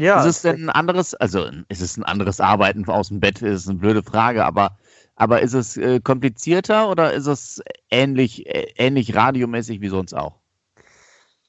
Ja, 0.00 0.20
ist 0.20 0.36
es 0.36 0.42
denn 0.42 0.64
ein 0.64 0.70
anderes, 0.70 1.14
also 1.14 1.44
ist 1.68 1.82
es 1.82 1.98
ein 1.98 2.04
anderes 2.04 2.40
Arbeiten 2.40 2.88
aus 2.88 3.08
dem 3.08 3.20
Bett, 3.20 3.42
ist 3.42 3.68
eine 3.68 3.78
blöde 3.78 4.02
Frage, 4.02 4.46
aber, 4.46 4.78
aber 5.14 5.42
ist 5.42 5.52
es 5.52 5.76
äh, 5.76 6.00
komplizierter 6.00 6.88
oder 6.88 7.12
ist 7.12 7.26
es 7.26 7.62
ähnlich, 7.90 8.46
äh, 8.46 8.72
ähnlich 8.76 9.14
radiomäßig 9.14 9.82
wie 9.82 9.90
sonst 9.90 10.14
auch? 10.14 10.36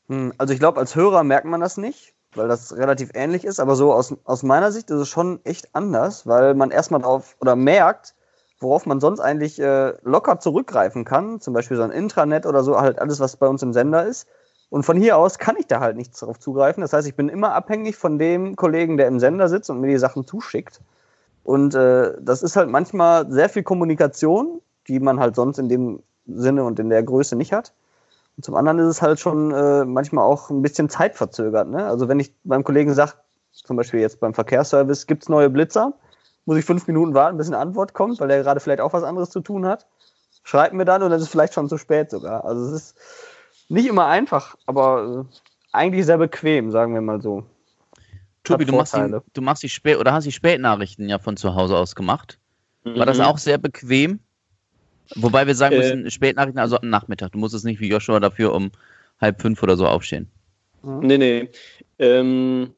Hm, 0.09 0.33
also 0.37 0.53
ich 0.53 0.59
glaube, 0.59 0.81
als 0.81 0.97
Hörer 0.97 1.23
merkt 1.23 1.45
man 1.45 1.61
das 1.61 1.77
nicht, 1.77 2.13
weil 2.35 2.49
das 2.49 2.75
relativ 2.75 3.11
ähnlich 3.13 3.45
ist, 3.45 3.61
aber 3.61 3.77
so 3.77 3.93
aus, 3.93 4.13
aus 4.25 4.43
meiner 4.43 4.73
Sicht 4.73 4.89
ist 4.89 4.99
es 4.99 5.07
schon 5.07 5.39
echt 5.45 5.73
anders, 5.73 6.27
weil 6.27 6.53
man 6.53 6.71
erstmal 6.71 7.01
drauf 7.01 7.37
oder 7.39 7.55
merkt, 7.55 8.15
worauf 8.59 8.85
man 8.85 8.99
sonst 8.99 9.21
eigentlich 9.21 9.61
äh, 9.61 9.93
locker 10.03 10.41
zurückgreifen 10.41 11.05
kann, 11.05 11.39
zum 11.39 11.53
Beispiel 11.53 11.77
so 11.77 11.83
ein 11.83 11.91
Intranet 11.91 12.45
oder 12.45 12.65
so, 12.65 12.77
halt 12.81 12.99
alles, 12.99 13.21
was 13.21 13.37
bei 13.37 13.47
uns 13.47 13.63
im 13.63 13.71
Sender 13.71 14.05
ist. 14.05 14.27
Und 14.71 14.83
von 14.83 14.95
hier 14.95 15.17
aus 15.17 15.37
kann 15.37 15.57
ich 15.57 15.67
da 15.67 15.81
halt 15.81 15.97
nichts 15.97 16.21
darauf 16.21 16.39
zugreifen. 16.39 16.79
Das 16.79 16.93
heißt, 16.93 17.05
ich 17.05 17.17
bin 17.17 17.27
immer 17.27 17.53
abhängig 17.53 17.97
von 17.97 18.17
dem 18.17 18.55
Kollegen, 18.55 18.95
der 18.95 19.09
im 19.09 19.19
Sender 19.19 19.49
sitzt 19.49 19.69
und 19.69 19.81
mir 19.81 19.87
die 19.87 19.97
Sachen 19.97 20.25
zuschickt. 20.25 20.79
Und 21.43 21.75
äh, 21.75 22.13
das 22.21 22.41
ist 22.41 22.55
halt 22.55 22.69
manchmal 22.69 23.29
sehr 23.29 23.49
viel 23.49 23.63
Kommunikation, 23.63 24.61
die 24.87 25.01
man 25.01 25.19
halt 25.19 25.35
sonst 25.35 25.59
in 25.59 25.67
dem 25.67 26.01
Sinne 26.25 26.63
und 26.63 26.79
in 26.79 26.89
der 26.89 27.03
Größe 27.03 27.35
nicht 27.35 27.51
hat. 27.51 27.73
Und 28.37 28.45
zum 28.45 28.55
anderen 28.55 28.79
ist 28.79 28.87
es 28.87 29.01
halt 29.01 29.19
schon 29.19 29.51
äh, 29.51 29.83
manchmal 29.83 30.23
auch 30.23 30.49
ein 30.49 30.61
bisschen 30.61 30.87
zeitverzögert. 30.87 31.67
Ne? 31.67 31.85
Also 31.85 32.07
wenn 32.07 32.21
ich 32.21 32.33
meinem 32.45 32.63
Kollegen 32.63 32.93
sage, 32.93 33.11
zum 33.51 33.75
Beispiel 33.75 33.99
jetzt 33.99 34.21
beim 34.21 34.33
Verkehrsservice, 34.33 35.05
gibt 35.05 35.23
es 35.23 35.29
neue 35.29 35.49
Blitzer, 35.49 35.91
muss 36.45 36.57
ich 36.57 36.63
fünf 36.63 36.87
Minuten 36.87 37.13
warten, 37.13 37.35
bis 37.35 37.47
eine 37.47 37.57
Antwort 37.57 37.93
kommt, 37.93 38.21
weil 38.21 38.29
der 38.29 38.41
gerade 38.41 38.61
vielleicht 38.61 38.79
auch 38.79 38.93
was 38.93 39.03
anderes 39.03 39.31
zu 39.31 39.41
tun 39.41 39.65
hat. 39.65 39.85
Schreibt 40.43 40.73
mir 40.73 40.85
dann 40.85 41.03
und 41.03 41.09
dann 41.09 41.19
ist 41.19 41.25
es 41.25 41.29
vielleicht 41.29 41.55
schon 41.55 41.67
zu 41.67 41.77
spät 41.77 42.09
sogar. 42.09 42.45
Also 42.45 42.67
es 42.67 42.71
ist 42.71 42.95
nicht 43.71 43.87
immer 43.87 44.07
einfach, 44.07 44.55
aber 44.65 45.25
äh, 45.29 45.35
eigentlich 45.71 46.05
sehr 46.05 46.17
bequem, 46.17 46.71
sagen 46.71 46.93
wir 46.93 47.01
mal 47.01 47.21
so. 47.21 47.45
Tobi, 48.43 48.65
du 48.65 48.75
machst, 48.75 48.95
die, 48.95 49.17
du 49.33 49.41
machst 49.41 49.63
die 49.63 49.69
Spät 49.69 49.97
oder 49.97 50.13
hast 50.13 50.25
die 50.25 50.31
Spätnachrichten 50.31 51.07
ja 51.07 51.19
von 51.19 51.37
zu 51.37 51.55
Hause 51.55 51.77
aus 51.77 51.95
gemacht. 51.95 52.39
War 52.83 52.93
mhm. 52.93 53.05
das 53.05 53.19
auch 53.19 53.37
sehr 53.37 53.57
bequem? 53.57 54.19
Wobei 55.15 55.45
wir 55.45 55.55
sagen 55.55 55.75
äh, 55.75 55.77
müssen, 55.77 56.11
Spätnachrichten, 56.11 56.59
also 56.59 56.77
am 56.77 56.89
Nachmittag. 56.89 57.31
Du 57.31 57.37
musstest 57.37 57.65
nicht 57.65 57.79
wie 57.79 57.89
Joshua 57.89 58.19
dafür 58.19 58.53
um 58.53 58.71
halb 59.19 59.41
fünf 59.41 59.61
oder 59.61 59.77
so 59.77 59.87
aufstehen. 59.87 60.29
Nee, 60.83 61.17
nee. 61.17 61.49
Ähm, 61.99 62.73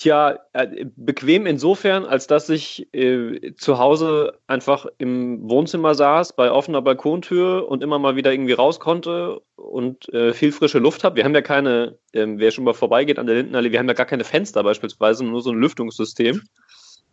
Tja, 0.00 0.38
äh, 0.54 0.86
bequem 0.96 1.44
insofern, 1.44 2.06
als 2.06 2.26
dass 2.26 2.48
ich 2.48 2.88
äh, 2.94 3.52
zu 3.54 3.78
Hause 3.78 4.38
einfach 4.46 4.86
im 4.96 5.46
Wohnzimmer 5.50 5.94
saß, 5.94 6.36
bei 6.36 6.50
offener 6.50 6.80
Balkontür 6.80 7.68
und 7.68 7.82
immer 7.82 7.98
mal 7.98 8.16
wieder 8.16 8.32
irgendwie 8.32 8.54
raus 8.54 8.80
konnte 8.80 9.42
und 9.56 10.08
äh, 10.14 10.32
viel 10.32 10.52
frische 10.52 10.78
Luft 10.78 11.04
habe. 11.04 11.16
Wir 11.16 11.24
haben 11.24 11.34
ja 11.34 11.42
keine, 11.42 11.98
ähm, 12.14 12.38
wer 12.38 12.50
schon 12.50 12.64
mal 12.64 12.72
vorbeigeht 12.72 13.18
an 13.18 13.26
der 13.26 13.36
Lindenallee, 13.36 13.72
wir 13.72 13.78
haben 13.78 13.88
ja 13.88 13.92
gar 13.92 14.06
keine 14.06 14.24
Fenster 14.24 14.62
beispielsweise, 14.62 15.22
nur 15.22 15.42
so 15.42 15.50
ein 15.50 15.58
Lüftungssystem. 15.58 16.40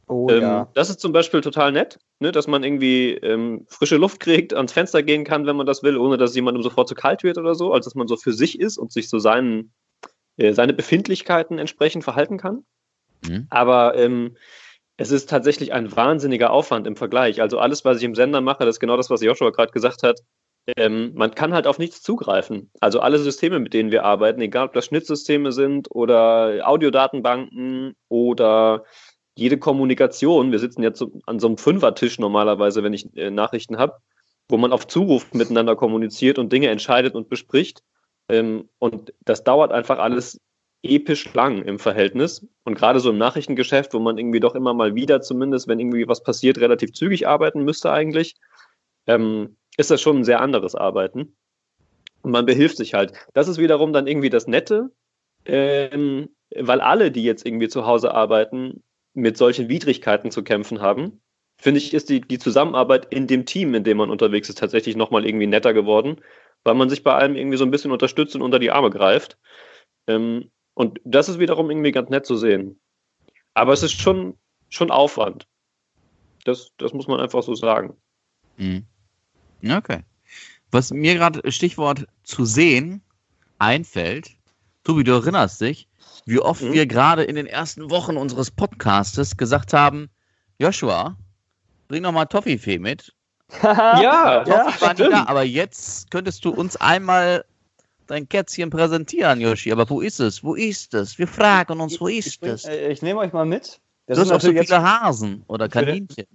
Oh, 0.07 0.29
ähm, 0.29 0.41
ja. 0.41 0.69
Das 0.73 0.89
ist 0.89 1.01
zum 1.01 1.11
Beispiel 1.11 1.41
total 1.41 1.73
nett, 1.73 1.99
ne, 2.19 2.31
dass 2.31 2.47
man 2.47 2.63
irgendwie 2.63 3.15
ähm, 3.15 3.65
frische 3.67 3.97
Luft 3.97 4.21
kriegt, 4.21 4.53
ans 4.53 4.71
Fenster 4.71 5.03
gehen 5.03 5.25
kann, 5.25 5.45
wenn 5.45 5.57
man 5.57 5.67
das 5.67 5.83
will, 5.83 5.97
ohne 5.97 6.15
dass 6.15 6.35
jemandem 6.35 6.63
sofort 6.63 6.87
zu 6.87 6.95
kalt 6.95 7.23
wird 7.23 7.37
oder 7.37 7.53
so, 7.53 7.73
als 7.73 7.83
dass 7.83 7.95
man 7.95 8.07
so 8.07 8.15
für 8.15 8.31
sich 8.31 8.57
ist 8.61 8.77
und 8.77 8.93
sich 8.93 9.09
so 9.09 9.19
seinen, 9.19 9.73
äh, 10.37 10.53
seine 10.53 10.71
Befindlichkeiten 10.71 11.59
entsprechend 11.59 12.05
verhalten 12.05 12.37
kann. 12.37 12.63
Mhm. 13.25 13.47
Aber 13.49 13.95
ähm, 13.95 14.35
es 14.97 15.11
ist 15.11 15.29
tatsächlich 15.29 15.73
ein 15.73 15.95
wahnsinniger 15.95 16.51
Aufwand 16.51 16.87
im 16.87 16.95
Vergleich. 16.95 17.41
Also 17.41 17.59
alles, 17.59 17.85
was 17.85 17.97
ich 17.97 18.03
im 18.03 18.15
Sender 18.15 18.41
mache, 18.41 18.65
das 18.65 18.75
ist 18.75 18.79
genau 18.79 18.97
das, 18.97 19.09
was 19.09 19.21
Joshua 19.21 19.51
gerade 19.51 19.71
gesagt 19.71 20.03
hat. 20.03 20.21
ähm, 20.75 21.13
man 21.15 21.33
kann 21.33 21.53
halt 21.53 21.65
auf 21.67 21.79
nichts 21.79 22.01
zugreifen. 22.01 22.71
Also 22.81 22.99
alle 22.99 23.19
Systeme, 23.19 23.59
mit 23.59 23.73
denen 23.73 23.91
wir 23.91 24.03
arbeiten, 24.03 24.41
egal 24.41 24.65
ob 24.67 24.73
das 24.73 24.85
Schnittsysteme 24.85 25.53
sind 25.53 25.87
oder 25.91 26.67
Audiodatenbanken 26.67 27.95
oder 28.09 28.83
jede 29.37 29.59
Kommunikation, 29.59 30.51
wir 30.51 30.59
sitzen 30.59 30.83
jetzt 30.83 31.05
an 31.25 31.39
so 31.39 31.47
einem 31.47 31.57
Fünfertisch 31.57 32.19
normalerweise, 32.19 32.83
wenn 32.83 32.93
ich 32.93 33.15
äh, 33.15 33.29
Nachrichten 33.29 33.77
habe, 33.77 33.97
wo 34.49 34.57
man 34.57 34.73
auf 34.73 34.87
Zuruf 34.87 35.31
miteinander 35.33 35.75
kommuniziert 35.75 36.39
und 36.39 36.51
Dinge 36.51 36.69
entscheidet 36.69 37.13
und 37.15 37.29
bespricht. 37.29 37.83
Ähm, 38.29 38.67
und 38.79 39.13
das 39.23 39.43
dauert 39.43 39.71
einfach 39.71 39.99
alles 39.99 40.39
episch 40.83 41.33
lang 41.33 41.63
im 41.63 41.79
Verhältnis. 41.79 42.47
Und 42.63 42.75
gerade 42.75 42.99
so 42.99 43.09
im 43.09 43.17
Nachrichtengeschäft, 43.17 43.93
wo 43.93 43.99
man 43.99 44.17
irgendwie 44.17 44.39
doch 44.39 44.55
immer 44.55 44.73
mal 44.73 44.95
wieder 44.95 45.21
zumindest, 45.21 45.67
wenn 45.67 45.79
irgendwie 45.79 46.07
was 46.07 46.23
passiert, 46.23 46.59
relativ 46.59 46.93
zügig 46.93 47.27
arbeiten 47.27 47.63
müsste 47.63 47.91
eigentlich, 47.91 48.35
ähm, 49.07 49.57
ist 49.77 49.91
das 49.91 50.01
schon 50.01 50.17
ein 50.17 50.23
sehr 50.23 50.41
anderes 50.41 50.75
Arbeiten. 50.75 51.35
Und 52.21 52.31
man 52.31 52.45
behilft 52.45 52.77
sich 52.77 52.93
halt. 52.93 53.13
Das 53.33 53.47
ist 53.47 53.57
wiederum 53.57 53.93
dann 53.93 54.07
irgendwie 54.07 54.29
das 54.29 54.47
Nette, 54.47 54.91
ähm, 55.45 56.29
weil 56.55 56.81
alle, 56.81 57.11
die 57.11 57.23
jetzt 57.23 57.45
irgendwie 57.45 57.67
zu 57.69 57.85
Hause 57.85 58.13
arbeiten, 58.13 58.83
mit 59.13 59.37
solchen 59.37 59.69
Widrigkeiten 59.69 60.31
zu 60.31 60.43
kämpfen 60.43 60.81
haben, 60.81 61.21
finde 61.59 61.79
ich, 61.79 61.93
ist 61.93 62.09
die, 62.09 62.21
die 62.21 62.39
Zusammenarbeit 62.39 63.07
in 63.11 63.27
dem 63.27 63.45
Team, 63.45 63.73
in 63.73 63.83
dem 63.83 63.97
man 63.97 64.09
unterwegs 64.09 64.49
ist, 64.49 64.59
tatsächlich 64.59 64.95
nochmal 64.95 65.25
irgendwie 65.25 65.47
netter 65.47 65.73
geworden, 65.73 66.21
weil 66.63 66.75
man 66.75 66.89
sich 66.89 67.03
bei 67.03 67.13
allem 67.13 67.35
irgendwie 67.35 67.57
so 67.57 67.65
ein 67.65 67.71
bisschen 67.71 67.91
unterstützt 67.91 68.35
und 68.35 68.41
unter 68.41 68.59
die 68.59 68.71
Arme 68.71 68.89
greift. 68.89 69.37
Ähm, 70.07 70.51
und 70.77 71.01
das 71.05 71.27
ist 71.27 71.39
wiederum 71.39 71.71
irgendwie 71.71 71.91
ganz 71.91 72.11
nett 72.11 72.27
zu 72.27 72.37
sehen. 72.37 72.79
Aber 73.55 73.73
es 73.73 73.81
ist 73.81 73.99
schon, 73.99 74.37
schon 74.69 74.91
Aufwand. 74.91 75.47
Das, 76.45 76.71
das 76.77 76.93
muss 76.93 77.07
man 77.07 77.19
einfach 77.19 77.41
so 77.41 77.55
sagen. 77.55 77.97
Mhm. 78.57 78.85
Okay. 79.67 80.03
Was 80.69 80.91
mir 80.91 81.15
gerade 81.15 81.51
Stichwort 81.51 82.05
zu 82.21 82.45
sehen 82.45 83.01
einfällt, 83.57 84.37
Tobi, 84.83 85.03
du 85.03 85.13
erinnerst 85.13 85.61
dich, 85.61 85.87
wie 86.25 86.39
oft 86.39 86.61
mhm. 86.61 86.73
wir 86.73 86.85
gerade 86.85 87.23
in 87.23 87.35
den 87.35 87.47
ersten 87.47 87.89
Wochen 87.89 88.15
unseres 88.15 88.51
Podcastes 88.51 89.35
gesagt 89.35 89.73
haben, 89.73 90.11
Joshua, 90.59 91.17
bring 91.87 92.03
noch 92.03 92.11
mal 92.11 92.25
Toffifee 92.25 92.77
mit. 92.77 93.15
ja, 93.63 94.45
ja 94.45 94.79
war 94.79 94.93
da, 94.93 95.25
aber 95.25 95.41
jetzt 95.41 96.11
könntest 96.11 96.45
du 96.45 96.51
uns 96.51 96.75
einmal 96.75 97.45
dein 98.07 98.27
Kätzchen 98.27 98.69
präsentieren, 98.69 99.39
Yoshi. 99.39 99.71
Aber 99.71 99.89
wo 99.89 100.01
ist 100.01 100.19
es? 100.19 100.43
Wo 100.43 100.55
ist 100.55 100.93
es? 100.93 101.17
Wir 101.17 101.27
fragen 101.27 101.79
uns, 101.79 101.99
wo 101.99 102.07
ist 102.07 102.43
es? 102.43 102.65
Ich, 102.65 102.71
ich, 102.71 102.81
ich 102.89 103.01
nehme 103.01 103.19
euch 103.19 103.33
mal 103.33 103.45
mit. 103.45 103.79
Das, 104.05 104.17
das 104.17 104.27
sind 104.27 104.35
auch 104.35 104.41
so 104.41 104.51
viele 104.51 104.81
Hasen 104.81 105.43
oder 105.47 105.67
Kaninchen 105.67 106.25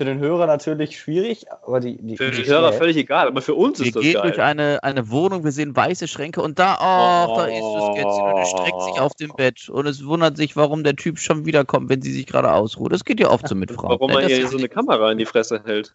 für 0.00 0.04
den 0.06 0.18
Hörer 0.18 0.46
natürlich 0.46 0.98
schwierig, 0.98 1.44
aber 1.62 1.80
die, 1.80 2.00
die 2.00 2.16
für 2.16 2.30
den 2.30 2.46
Hörer 2.46 2.72
völlig 2.72 2.96
egal, 2.96 3.26
aber 3.26 3.42
für 3.42 3.54
uns 3.54 3.80
wir 3.80 3.86
ist 3.88 3.96
das 3.96 4.02
gehen 4.02 4.14
geil. 4.14 4.22
durch 4.22 4.40
eine, 4.40 4.82
eine 4.82 5.10
Wohnung, 5.10 5.44
wir 5.44 5.52
sehen 5.52 5.76
weiße 5.76 6.08
Schränke 6.08 6.40
und 6.40 6.58
da, 6.58 6.78
oh, 6.80 7.32
oh 7.32 7.36
da 7.36 7.46
ist 7.46 7.60
das 7.60 7.94
Kätzchen 7.96 8.24
und 8.24 8.40
es 8.40 8.48
streckt 8.48 8.82
sich 8.82 9.00
auf 9.00 9.14
dem 9.14 9.32
Bett 9.36 9.68
und 9.68 9.86
es 9.86 10.04
wundert 10.06 10.36
sich, 10.36 10.56
warum 10.56 10.84
der 10.84 10.96
Typ 10.96 11.18
schon 11.18 11.44
wiederkommt, 11.44 11.90
wenn 11.90 12.00
sie 12.00 12.12
sich 12.12 12.26
gerade 12.26 12.52
ausruht. 12.52 12.92
Das 12.92 13.04
geht 13.04 13.20
ja 13.20 13.28
oft 13.28 13.46
so 13.46 13.54
mit 13.54 13.72
Frauen. 13.72 13.90
Warum 13.90 14.10
er 14.12 14.26
ihr 14.30 14.48
so 14.48 14.56
eine 14.56 14.68
Kamera 14.68 15.12
in 15.12 15.18
die 15.18 15.26
Fresse 15.26 15.62
hält. 15.66 15.94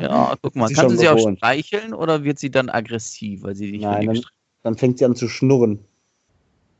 ja, 0.00 0.34
guck 0.42 0.56
mal, 0.56 0.68
sie 0.68 0.74
kann 0.74 0.90
sie 0.90 0.98
sie 0.98 1.08
auch 1.08 1.18
streicheln 1.18 1.94
oder 1.94 2.24
wird 2.24 2.38
sie 2.38 2.50
dann 2.50 2.68
aggressiv, 2.68 3.44
weil 3.44 3.54
sie 3.54 3.70
nicht 3.70 3.82
Nein, 3.82 4.06
dann, 4.06 4.20
dann, 4.62 4.76
fängt 4.76 4.98
sie 4.98 5.04
an 5.04 5.16
zu 5.16 5.28
schnurren. 5.28 5.80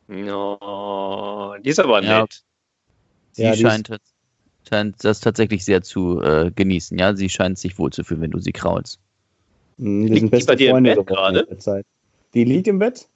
No, 0.08 1.54
die 1.64 1.70
ist 1.70 1.80
aber 1.80 2.02
ja. 2.02 2.20
nett. 2.20 2.42
Sie 3.32 3.42
ja, 3.42 3.54
scheint 3.54 3.88
ist, 3.88 4.14
scheint 4.68 5.04
das 5.04 5.20
tatsächlich 5.20 5.64
sehr 5.64 5.82
zu 5.82 6.20
äh, 6.20 6.50
genießen. 6.54 6.98
Ja, 6.98 7.14
sie 7.14 7.28
scheint 7.28 7.58
sich 7.58 7.78
wohlzufühlen, 7.78 8.22
wenn 8.22 8.30
du 8.30 8.38
sie 8.38 8.52
kraulst. 8.52 8.98
Mhm, 9.78 10.08
wir 10.08 10.20
sind 10.20 10.30
beste 10.30 10.52
bei 10.52 10.56
dir 10.56 10.70
Freunde 10.70 10.90
im 10.90 10.96
Bett 10.96 11.06
gerade. 11.06 11.84
Die 12.34 12.44
liegt 12.44 12.68
im 12.68 12.78
Bett, 12.78 13.08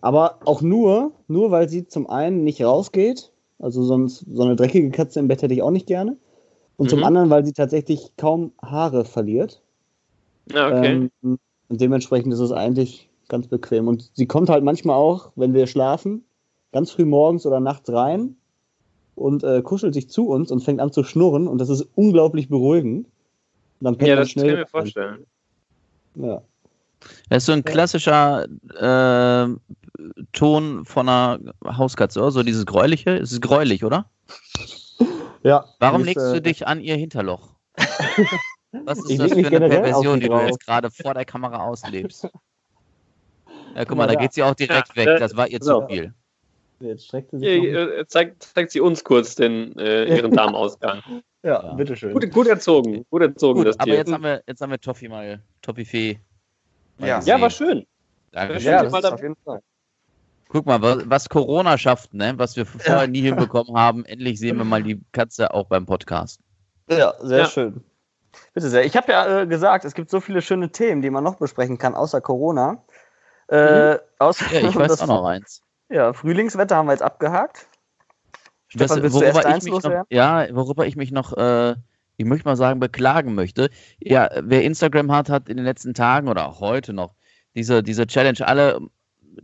aber 0.00 0.38
auch 0.44 0.62
nur, 0.62 1.12
nur 1.28 1.50
weil 1.50 1.68
sie 1.68 1.86
zum 1.86 2.08
einen 2.08 2.44
nicht 2.44 2.62
rausgeht, 2.62 3.32
also 3.58 3.82
sonst 3.82 4.26
so 4.28 4.42
eine 4.42 4.56
dreckige 4.56 4.90
Katze 4.90 5.20
im 5.20 5.28
Bett 5.28 5.42
hätte 5.42 5.54
ich 5.54 5.62
auch 5.62 5.70
nicht 5.70 5.86
gerne. 5.86 6.16
Und 6.76 6.86
mhm. 6.86 6.90
zum 6.90 7.04
anderen, 7.04 7.30
weil 7.30 7.44
sie 7.44 7.52
tatsächlich 7.52 8.12
kaum 8.16 8.52
Haare 8.60 9.04
verliert. 9.04 9.62
Ja, 10.50 10.66
okay. 10.68 11.08
Ähm, 11.22 11.38
und 11.68 11.80
dementsprechend 11.80 12.32
ist 12.32 12.40
es 12.40 12.52
eigentlich 12.52 13.08
ganz 13.32 13.48
bequem. 13.48 13.88
Und 13.88 14.10
sie 14.14 14.26
kommt 14.26 14.48
halt 14.48 14.62
manchmal 14.62 14.94
auch, 14.94 15.32
wenn 15.34 15.54
wir 15.54 15.66
schlafen, 15.66 16.24
ganz 16.70 16.92
früh 16.92 17.04
morgens 17.04 17.44
oder 17.46 17.58
nachts 17.58 17.90
rein 17.90 18.36
und 19.16 19.42
äh, 19.42 19.62
kuschelt 19.62 19.94
sich 19.94 20.08
zu 20.08 20.28
uns 20.28 20.52
und 20.52 20.62
fängt 20.62 20.80
an 20.80 20.92
zu 20.92 21.02
schnurren 21.02 21.48
und 21.48 21.58
das 21.58 21.70
ist 21.70 21.88
unglaublich 21.96 22.48
beruhigend. 22.48 23.08
dann 23.80 23.98
ja, 24.00 24.16
das 24.16 24.30
schnell 24.30 24.44
kann 24.44 24.54
ich 24.54 24.60
mir 24.60 24.66
vorstellen. 24.66 25.26
Ja. 26.14 26.42
Das 27.30 27.38
ist 27.38 27.46
so 27.46 27.52
ein 27.52 27.64
klassischer 27.64 28.46
äh, 28.76 29.48
Ton 30.32 30.84
von 30.84 31.08
einer 31.08 31.40
Hauskatze, 31.64 32.20
oder? 32.20 32.30
So 32.30 32.42
dieses 32.42 32.66
Gräuliche. 32.66 33.16
Es 33.16 33.32
ist 33.32 33.42
gräulich, 33.42 33.84
oder? 33.84 34.06
Ja. 35.44 35.64
Warum 35.80 36.02
ist, 36.02 36.06
legst 36.06 36.24
du 36.24 36.36
äh, 36.36 36.40
dich 36.40 36.68
an 36.68 36.78
ihr 36.78 36.94
Hinterloch? 36.94 37.48
Was 38.84 38.98
ist 39.10 39.18
das 39.18 39.32
für 39.32 39.38
eine 39.38 39.68
Perversion, 39.68 40.20
die 40.20 40.28
du 40.28 40.38
jetzt 40.38 40.64
gerade 40.64 40.88
vor 40.88 41.14
der 41.14 41.24
Kamera 41.24 41.64
auslebst? 41.64 42.28
Ja, 43.74 43.84
guck 43.84 43.96
mal, 43.96 44.06
da 44.06 44.14
geht 44.14 44.32
sie 44.32 44.42
auch 44.42 44.54
direkt 44.54 44.88
ja, 44.90 44.96
weg. 44.96 45.18
Das 45.18 45.36
war 45.36 45.48
ihr 45.48 45.60
zu 45.60 45.66
so. 45.66 45.86
viel. 45.86 46.12
Jetzt 46.80 47.06
streckt 47.06 47.30
sie 47.30 47.38
sich. 47.38 47.62
Ja, 47.64 48.06
zeigt, 48.06 48.42
zeigt 48.42 48.72
sie 48.72 48.80
uns 48.80 49.04
kurz 49.04 49.34
den, 49.34 49.78
äh, 49.78 50.16
ihren 50.16 50.32
Darmausgang. 50.32 51.02
ja, 51.42 51.62
ja, 51.62 51.74
bitteschön. 51.74 52.12
Gut, 52.12 52.30
gut 52.30 52.46
erzogen. 52.48 53.06
Gut 53.10 53.22
erzogen, 53.22 53.58
gut, 53.58 53.68
das 53.68 53.78
Aber 53.78 53.92
jetzt 53.92 54.12
haben 54.12 54.24
wir, 54.24 54.42
jetzt 54.46 54.60
haben 54.60 54.70
wir 54.70 54.80
Toffi 54.80 55.08
mal, 55.08 55.40
Toffifee. 55.60 56.18
Ja. 56.98 57.20
ja, 57.20 57.40
war 57.40 57.50
schön. 57.50 57.86
Danke. 58.32 58.58
Ja, 58.58 58.82
das 58.82 59.04
auf 59.04 59.22
jeden 59.22 59.36
Fall. 59.44 59.60
Guck 60.48 60.66
mal, 60.66 60.82
was, 60.82 61.08
was, 61.08 61.28
Corona 61.28 61.78
schafft, 61.78 62.12
ne? 62.12 62.34
was 62.36 62.56
wir 62.56 62.66
vorher 62.66 63.06
nie 63.06 63.22
hinbekommen 63.22 63.74
haben. 63.74 64.04
Endlich 64.04 64.38
sehen 64.38 64.58
wir 64.58 64.64
mal 64.64 64.82
die 64.82 65.00
Katze 65.12 65.54
auch 65.54 65.66
beim 65.66 65.86
Podcast. 65.86 66.40
Ja, 66.90 67.14
sehr 67.22 67.38
ja. 67.38 67.46
schön. 67.46 67.82
Bitte 68.54 68.68
sehr. 68.68 68.84
Ich 68.84 68.96
habe 68.96 69.12
ja 69.12 69.40
äh, 69.40 69.46
gesagt, 69.46 69.84
es 69.84 69.94
gibt 69.94 70.10
so 70.10 70.20
viele 70.20 70.42
schöne 70.42 70.70
Themen, 70.70 71.00
die 71.00 71.10
man 71.10 71.24
noch 71.24 71.36
besprechen 71.36 71.78
kann, 71.78 71.94
außer 71.94 72.20
Corona. 72.20 72.82
Äh, 73.48 73.94
mhm. 73.94 73.98
außer, 74.18 74.52
ja, 74.52 74.68
ich 74.68 74.76
weiß 74.76 75.02
auch 75.02 75.06
noch 75.06 75.24
eins. 75.24 75.62
Ja, 75.88 76.12
Frühlingswetter 76.12 76.76
haben 76.76 76.86
wir 76.86 76.92
jetzt 76.92 77.02
abgehakt. 77.02 77.68
Stefan, 78.68 79.02
das, 79.02 79.12
worüber 79.12 79.56
ich 79.56 79.64
mich 79.64 79.82
noch, 79.82 80.04
ja, 80.08 80.46
worüber 80.54 80.86
ich 80.86 80.96
mich 80.96 81.12
noch, 81.12 81.36
äh, 81.36 81.74
ich 82.16 82.24
möchte 82.24 82.48
mal 82.48 82.56
sagen, 82.56 82.80
beklagen 82.80 83.34
möchte. 83.34 83.68
Ja, 83.98 84.30
wer 84.40 84.62
Instagram 84.62 85.12
hat, 85.12 85.28
hat 85.28 85.48
in 85.50 85.58
den 85.58 85.66
letzten 85.66 85.92
Tagen 85.92 86.28
oder 86.28 86.48
auch 86.48 86.60
heute 86.60 86.94
noch 86.94 87.14
diese, 87.54 87.82
diese 87.82 88.06
Challenge, 88.06 88.38
alle 88.46 88.80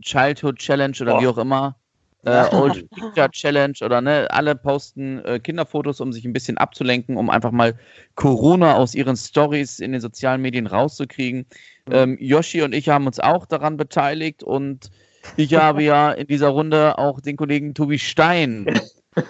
Childhood 0.01 0.57
Challenge 0.57 0.95
oder 1.01 1.17
oh. 1.17 1.21
wie 1.21 1.27
auch 1.27 1.37
immer, 1.37 1.78
äh, 2.25 2.53
Old 2.53 2.89
Picture 2.89 3.29
Challenge 3.31 3.75
oder 3.81 4.01
ne, 4.01 4.27
alle 4.29 4.55
posten 4.55 5.23
äh, 5.25 5.39
Kinderfotos, 5.39 6.01
um 6.01 6.11
sich 6.11 6.25
ein 6.25 6.33
bisschen 6.33 6.57
abzulenken, 6.57 7.17
um 7.17 7.29
einfach 7.29 7.51
mal 7.51 7.75
Corona 8.15 8.75
aus 8.75 8.93
ihren 8.93 9.15
Stories 9.15 9.79
in 9.79 9.91
den 9.91 10.01
sozialen 10.01 10.41
Medien 10.41 10.67
rauszukriegen. 10.67 11.45
Mhm. 11.87 11.93
Ähm, 11.93 12.17
Yoshi 12.19 12.61
und 12.61 12.73
ich 12.73 12.89
haben 12.89 13.07
uns 13.07 13.19
auch 13.19 13.45
daran 13.45 13.77
beteiligt 13.77 14.43
und 14.43 14.89
ich 15.37 15.53
habe 15.55 15.83
ja 15.83 16.11
in 16.11 16.27
dieser 16.27 16.49
Runde 16.49 16.97
auch 16.97 17.21
den 17.21 17.37
Kollegen 17.37 17.73
Tobi 17.73 17.99
Stein 17.99 18.65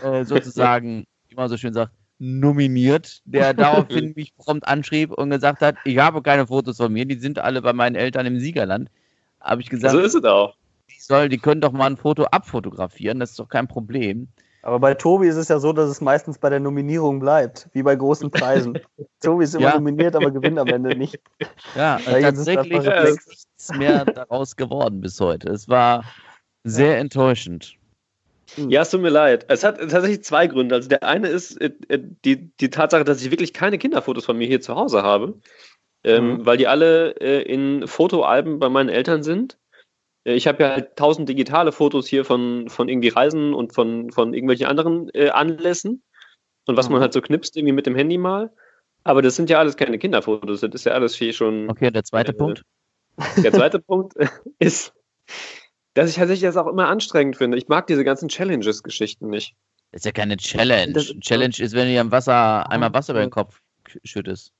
äh, 0.04 0.23
sozusagen, 0.23 1.06
wie 1.28 1.36
man 1.36 1.49
so 1.49 1.58
schön 1.58 1.73
sagt, 1.73 1.91
nominiert, 2.19 3.21
der 3.25 3.54
daraufhin 3.56 4.13
mich 4.15 4.36
prompt 4.36 4.67
anschrieb 4.67 5.12
und 5.12 5.30
gesagt 5.30 5.62
hat, 5.62 5.75
ich 5.86 5.97
habe 5.97 6.21
keine 6.21 6.47
Fotos 6.47 6.78
von 6.78 6.91
mir, 6.91 7.06
die 7.06 7.15
sind 7.15 7.39
alle 7.39 7.62
bei 7.62 7.73
meinen 7.73 7.95
Eltern 7.95 8.25
im 8.25 8.39
Siegerland. 8.39 8.89
Habe 9.39 9.62
ich 9.62 9.69
gesagt, 9.69 9.93
so 9.93 9.99
ist 9.99 10.15
es 10.15 10.23
auch. 10.25 10.56
Die, 11.09 11.13
soll, 11.13 11.29
die 11.29 11.39
können 11.39 11.59
doch 11.59 11.71
mal 11.71 11.87
ein 11.87 11.97
Foto 11.97 12.25
abfotografieren, 12.25 13.19
das 13.19 13.31
ist 13.31 13.39
doch 13.39 13.49
kein 13.49 13.67
Problem. 13.67 14.27
Aber 14.61 14.79
bei 14.79 14.93
Tobi 14.93 15.27
ist 15.27 15.37
es 15.37 15.47
ja 15.47 15.59
so, 15.59 15.73
dass 15.73 15.89
es 15.89 16.01
meistens 16.01 16.37
bei 16.37 16.49
der 16.49 16.59
Nominierung 16.59 17.19
bleibt, 17.19 17.69
wie 17.73 17.81
bei 17.81 17.95
großen 17.95 18.29
Preisen. 18.29 18.77
Tobi 19.21 19.45
ist 19.45 19.55
immer 19.55 19.69
ja. 19.69 19.75
nominiert, 19.75 20.15
aber 20.15 20.31
gewinnt 20.31 20.59
am 20.59 20.67
Ende 20.67 20.95
nicht. 20.95 21.19
Ja, 21.75 21.97
tatsächlich 21.97 22.85
ist 22.85 23.27
nichts 23.27 23.77
mehr 23.77 24.05
daraus 24.05 24.55
geworden 24.55 25.01
bis 25.01 25.19
heute. 25.19 25.49
Es 25.49 25.67
war 25.69 26.03
sehr 26.63 26.99
enttäuschend. 26.99 27.75
Ja, 28.57 28.81
es 28.81 28.89
tut 28.89 29.01
mir 29.01 29.09
leid. 29.09 29.45
Es 29.47 29.63
hat 29.63 29.79
tatsächlich 29.79 30.23
zwei 30.23 30.47
Gründe. 30.47 30.75
Also 30.75 30.89
der 30.89 31.03
eine 31.03 31.27
ist 31.27 31.59
äh, 31.61 31.71
äh, 31.87 31.99
die, 32.25 32.51
die 32.57 32.69
Tatsache, 32.69 33.03
dass 33.03 33.23
ich 33.23 33.31
wirklich 33.31 33.53
keine 33.53 33.77
Kinderfotos 33.77 34.25
von 34.25 34.37
mir 34.37 34.47
hier 34.47 34.61
zu 34.61 34.75
Hause 34.75 35.03
habe, 35.03 35.39
ähm, 36.03 36.27
mhm. 36.31 36.45
weil 36.45 36.57
die 36.57 36.67
alle 36.67 37.11
äh, 37.21 37.41
in 37.43 37.87
Fotoalben 37.87 38.59
bei 38.59 38.69
meinen 38.69 38.89
Eltern 38.89 39.23
sind. 39.23 39.57
Äh, 40.23 40.34
ich 40.34 40.47
habe 40.47 40.63
ja 40.63 40.69
halt 40.71 40.95
tausend 40.95 41.29
digitale 41.29 41.71
Fotos 41.71 42.08
hier 42.08 42.25
von, 42.25 42.69
von 42.69 42.89
irgendwie 42.89 43.10
Reisen 43.10 43.53
und 43.53 43.73
von, 43.73 44.12
von 44.12 44.34
irgendwelchen 44.34 44.67
anderen 44.67 45.10
äh, 45.13 45.29
Anlässen 45.29 46.03
und 46.65 46.77
was 46.77 46.88
mhm. 46.88 46.93
man 46.93 47.01
halt 47.01 47.13
so 47.13 47.21
knipst 47.21 47.58
irgendwie 47.58 47.73
mit 47.73 47.86
dem 47.86 47.95
Handy 47.95 48.17
mal. 48.17 48.51
Aber 49.03 49.21
das 49.21 49.36
sind 49.36 49.49
ja 49.49 49.60
alles 49.60 49.77
keine 49.77 49.97
Kinderfotos, 49.97 50.62
das 50.62 50.71
ist 50.73 50.86
ja 50.86 50.93
alles 50.93 51.15
hier 51.15 51.34
schon. 51.34 51.69
Okay, 51.69 51.89
der 51.91 52.03
zweite 52.03 52.32
äh, 52.32 52.36
Punkt. 52.36 52.63
Der 53.43 53.51
zweite 53.51 53.79
Punkt 53.79 54.13
ist, 54.60 54.93
dass 55.93 56.10
ich 56.10 56.15
tatsächlich 56.15 56.47
das 56.47 56.58
auch 56.58 56.67
immer 56.67 56.88
anstrengend 56.88 57.36
finde. 57.36 57.58
Ich 57.58 57.67
mag 57.67 57.88
diese 57.88 58.05
ganzen 58.05 58.29
Challenges-Geschichten 58.29 59.27
nicht. 59.29 59.55
Das 59.91 60.01
ist 60.01 60.05
ja 60.05 60.12
keine 60.12 60.38
Challenge. 60.38 60.93
Das 60.93 61.13
Challenge 61.19 61.55
ist, 61.58 61.73
wenn 61.73 61.88
du 61.88 61.93
dir 61.93 62.01
am 62.01 62.12
Wasser 62.12 62.69
einmal 62.69 62.93
Wasser 62.93 63.13
über 63.13 63.21
den 63.21 63.32
Kopf 63.32 63.62
schüttest. 64.03 64.53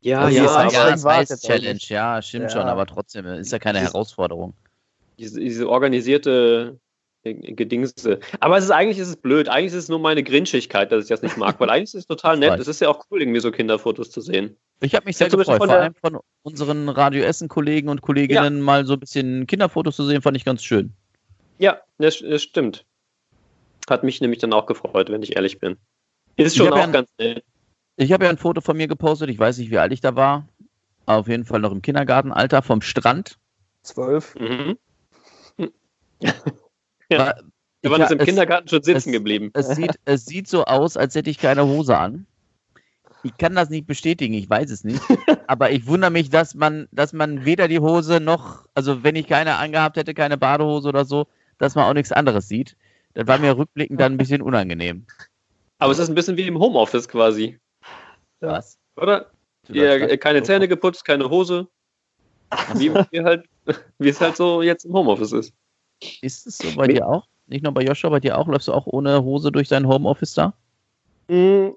Ja, 0.00 0.20
Also 0.20 0.36
ja, 0.36 0.44
das 0.44 0.66
ist 0.66 0.72
ja, 0.72 0.90
das 0.90 1.04
heißt 1.04 1.46
Challenge, 1.46 1.80
ja, 1.88 2.22
stimmt 2.22 2.44
Ja. 2.44 2.50
schon, 2.50 2.62
aber 2.62 2.86
trotzdem 2.86 3.26
ist 3.26 3.50
ja 3.50 3.58
keine 3.58 3.80
Herausforderung. 3.80 4.54
Diese, 5.18 5.40
diese 5.40 5.68
organisierte 5.68 6.78
äh, 7.24 7.34
Gedingse. 7.34 8.20
Aber 8.40 8.58
es 8.58 8.64
ist 8.64 8.70
eigentlich 8.70 8.98
ist 8.98 9.08
es 9.08 9.16
blöd. 9.16 9.48
Eigentlich 9.48 9.72
ist 9.72 9.84
es 9.84 9.88
nur 9.88 9.98
meine 9.98 10.22
Grinchigkeit, 10.22 10.92
dass 10.92 11.04
ich 11.04 11.08
das 11.08 11.22
nicht 11.22 11.36
mag, 11.36 11.58
weil 11.60 11.70
eigentlich 11.70 11.84
ist 11.84 11.94
es 11.94 12.06
total 12.06 12.36
nett. 12.38 12.58
Es 12.60 12.68
ist 12.68 12.80
ja 12.80 12.88
auch 12.88 13.04
cool, 13.10 13.22
irgendwie 13.22 13.40
so 13.40 13.50
Kinderfotos 13.50 14.10
zu 14.10 14.20
sehen. 14.20 14.56
Ich 14.80 14.94
habe 14.94 15.06
mich 15.06 15.16
sehr 15.16 15.28
gefreut, 15.30 15.58
von 15.58 15.68
vor 15.68 15.76
allem 15.78 15.94
von 15.94 16.18
unseren 16.42 16.88
Radio 16.88 17.24
Essen 17.24 17.48
Kollegen 17.48 17.88
und 17.88 18.02
Kolleginnen 18.02 18.60
mal 18.60 18.84
so 18.86 18.92
ein 18.94 19.00
bisschen 19.00 19.46
Kinderfotos 19.46 19.96
zu 19.96 20.04
sehen, 20.04 20.20
fand 20.22 20.36
ich 20.36 20.44
ganz 20.44 20.62
schön. 20.62 20.92
Ja, 21.58 21.80
das, 21.98 22.18
das 22.20 22.42
stimmt. 22.42 22.84
Hat 23.88 24.02
mich 24.04 24.20
nämlich 24.20 24.40
dann 24.40 24.52
auch 24.52 24.66
gefreut, 24.66 25.10
wenn 25.10 25.22
ich 25.22 25.36
ehrlich 25.36 25.58
bin. 25.58 25.76
Ist 26.36 26.52
Ich 26.52 26.58
schon 26.58 26.72
auch 26.72 26.76
ja 26.76 26.84
ein- 26.84 26.92
ganz 26.92 27.08
nett. 27.18 27.42
Ich 27.96 28.12
habe 28.12 28.24
ja 28.24 28.30
ein 28.30 28.36
Foto 28.36 28.60
von 28.60 28.76
mir 28.76 28.88
gepostet, 28.88 29.30
ich 29.30 29.38
weiß 29.38 29.56
nicht, 29.56 29.70
wie 29.70 29.78
alt 29.78 29.90
ich 29.92 30.02
da 30.02 30.14
war. 30.16 30.46
Auf 31.06 31.28
jeden 31.28 31.46
Fall 31.46 31.60
noch 31.60 31.72
im 31.72 31.80
Kindergartenalter 31.80 32.60
vom 32.60 32.82
Strand. 32.82 33.38
Zwölf. 33.82 34.34
Mhm. 34.34 34.76
Ja. 37.08 37.18
War- 37.18 37.40
Wir 37.82 37.90
waren 37.92 38.00
ja, 38.00 38.06
jetzt 38.06 38.12
im 38.12 38.18
es- 38.20 38.24
Kindergarten 38.26 38.68
schon 38.68 38.82
sitzen 38.82 39.10
es- 39.10 39.12
geblieben. 39.12 39.50
Es 39.54 39.68
sieht, 39.68 39.92
es 40.04 40.26
sieht 40.26 40.48
so 40.48 40.64
aus, 40.64 40.96
als 40.96 41.14
hätte 41.14 41.30
ich 41.30 41.38
keine 41.38 41.64
Hose 41.66 41.96
an. 41.96 42.26
Ich 43.22 43.36
kann 43.38 43.54
das 43.54 43.70
nicht 43.70 43.86
bestätigen, 43.86 44.34
ich 44.34 44.48
weiß 44.50 44.70
es 44.70 44.82
nicht. 44.84 45.00
Aber 45.46 45.70
ich 45.70 45.86
wundere 45.86 46.10
mich, 46.10 46.30
dass 46.30 46.54
man, 46.54 46.88
dass 46.90 47.12
man 47.12 47.44
weder 47.44 47.68
die 47.68 47.78
Hose 47.80 48.18
noch, 48.20 48.66
also 48.74 49.04
wenn 49.04 49.14
ich 49.16 49.26
keine 49.28 49.56
angehabt 49.56 49.96
hätte, 49.96 50.14
keine 50.14 50.36
Badehose 50.36 50.88
oder 50.88 51.04
so, 51.04 51.26
dass 51.58 51.74
man 51.74 51.84
auch 51.84 51.94
nichts 51.94 52.12
anderes 52.12 52.48
sieht. 52.48 52.76
Das 53.14 53.26
war 53.26 53.38
mir 53.38 53.56
rückblickend 53.56 54.00
dann 54.00 54.12
ein 54.14 54.18
bisschen 54.18 54.42
unangenehm. 54.42 55.06
Aber 55.78 55.92
es 55.92 55.98
ist 55.98 56.08
ein 56.08 56.14
bisschen 56.14 56.36
wie 56.36 56.46
im 56.46 56.58
Homeoffice 56.58 57.08
quasi, 57.08 57.58
Ja. 58.40 58.52
Was? 58.52 58.78
oder? 58.96 59.30
Ja, 59.68 60.16
keine 60.16 60.42
Zähne 60.42 60.68
geputzt, 60.68 61.04
keine 61.04 61.28
Hose. 61.30 61.68
Wie, 62.74 62.92
wie, 63.10 63.20
halt, 63.22 63.48
wie 63.98 64.08
es 64.08 64.20
halt 64.20 64.36
so 64.36 64.62
jetzt 64.62 64.84
im 64.84 64.92
Homeoffice 64.92 65.32
ist. 65.32 65.52
Ist 66.20 66.46
es 66.46 66.58
so 66.58 66.76
bei 66.76 66.86
dir 66.86 67.06
auch? 67.08 67.26
Nicht 67.46 67.62
nur 67.62 67.72
bei 67.72 67.82
Joshua, 67.82 68.10
bei 68.10 68.20
dir 68.20 68.38
auch? 68.38 68.48
Läufst 68.48 68.68
du 68.68 68.72
auch 68.72 68.86
ohne 68.86 69.22
Hose 69.22 69.52
durch 69.52 69.68
dein 69.68 69.86
Homeoffice 69.86 70.34
da? 70.34 70.54
Mm, 71.28 71.68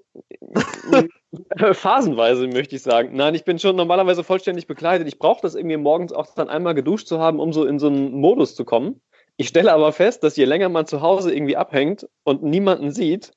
Phasenweise 1.73 2.47
möchte 2.47 2.75
ich 2.75 2.81
sagen. 2.81 3.15
Nein, 3.15 3.35
ich 3.35 3.45
bin 3.45 3.59
schon 3.59 3.75
normalerweise 3.75 4.23
vollständig 4.23 4.67
bekleidet. 4.67 5.07
Ich 5.07 5.19
brauche 5.19 5.41
das 5.41 5.55
irgendwie 5.55 5.77
morgens 5.77 6.11
auch 6.11 6.33
dann 6.35 6.49
einmal 6.49 6.75
geduscht 6.75 7.07
zu 7.07 7.19
haben, 7.19 7.39
um 7.39 7.53
so 7.53 7.65
in 7.65 7.79
so 7.79 7.87
einen 7.87 8.13
Modus 8.13 8.55
zu 8.55 8.65
kommen. 8.65 9.01
Ich 9.37 9.47
stelle 9.47 9.71
aber 9.71 9.93
fest, 9.93 10.23
dass 10.23 10.35
je 10.35 10.45
länger 10.45 10.69
man 10.69 10.85
zu 10.85 11.01
Hause 11.01 11.33
irgendwie 11.33 11.55
abhängt 11.55 12.09
und 12.23 12.43
niemanden 12.43 12.91
sieht, 12.91 13.31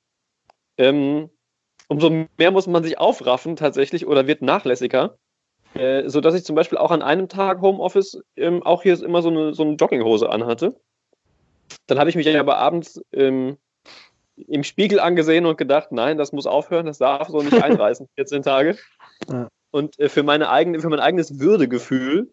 ähm, 0.77 1.31
umso 1.88 2.27
mehr 2.38 2.51
muss 2.51 2.66
man 2.66 2.83
sich 2.83 2.99
aufraffen 2.99 3.57
tatsächlich 3.57 4.07
oder 4.07 4.27
wird 4.27 4.42
nachlässiger. 4.42 5.18
Äh, 5.74 6.08
so 6.08 6.20
dass 6.20 6.35
ich 6.35 6.44
zum 6.44 6.56
Beispiel 6.56 6.78
auch 6.78 6.90
an 6.90 7.02
einem 7.02 7.28
Tag 7.28 7.61
Homeoffice 7.61 8.20
ähm, 8.37 8.62
auch 8.62 8.82
hier 8.82 9.02
immer 9.02 9.22
so 9.22 9.30
eine, 9.30 9.54
so 9.54 9.62
eine 9.62 9.74
Jogginghose 9.74 10.28
anhatte. 10.28 10.76
Dann 11.87 11.98
habe 11.98 12.11
ich 12.11 12.16
mich 12.16 12.38
aber 12.38 12.58
abends 12.58 13.00
ähm, 13.12 13.56
im 14.37 14.64
Spiegel 14.64 15.00
angesehen 15.00 15.46
und 15.46 15.56
gedacht, 15.56 15.92
nein, 15.92 16.18
das 16.18 16.32
muss 16.32 16.46
aufhören, 16.46 16.87
das 16.87 16.98
darf 16.98 17.28
so 17.28 17.42
nicht 17.42 17.52
einreißen, 17.62 18.08
14 18.16 18.42
Tage. 18.42 18.76
Ja. 19.30 19.48
Und 19.70 19.98
äh, 19.98 20.08
für, 20.08 20.22
meine 20.22 20.50
eigene, 20.50 20.80
für 20.80 20.88
mein 20.88 21.00
eigenes 21.00 21.40
Würdegefühl 21.40 22.32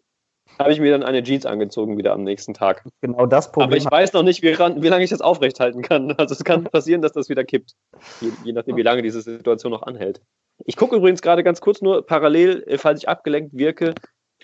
habe 0.58 0.72
ich 0.72 0.80
mir 0.80 0.90
dann 0.90 1.02
eine 1.02 1.22
Jeans 1.22 1.46
angezogen 1.46 1.96
wieder 1.96 2.12
am 2.12 2.22
nächsten 2.22 2.54
Tag. 2.54 2.84
Genau 3.00 3.26
das 3.26 3.46
Aber 3.48 3.62
Problem. 3.62 3.78
ich 3.78 3.90
weiß 3.90 4.12
noch 4.12 4.22
nicht, 4.22 4.42
wie, 4.42 4.58
wie 4.58 4.88
lange 4.88 5.04
ich 5.04 5.10
das 5.10 5.20
aufrechthalten 5.20 5.82
kann. 5.82 6.14
Also 6.18 6.34
es 6.34 6.44
kann 6.44 6.64
passieren, 6.64 7.02
dass 7.02 7.12
das 7.12 7.28
wieder 7.28 7.44
kippt. 7.44 7.74
Je, 8.20 8.30
je 8.44 8.52
nachdem, 8.52 8.76
wie 8.76 8.82
lange 8.82 9.02
diese 9.02 9.22
Situation 9.22 9.72
noch 9.72 9.82
anhält. 9.82 10.20
Ich 10.64 10.76
gucke 10.76 10.96
übrigens 10.96 11.22
gerade 11.22 11.42
ganz 11.44 11.60
kurz 11.60 11.80
nur 11.82 12.04
parallel, 12.06 12.64
äh, 12.66 12.78
falls 12.78 13.02
ich 13.02 13.08
abgelenkt 13.08 13.56
wirke, 13.56 13.94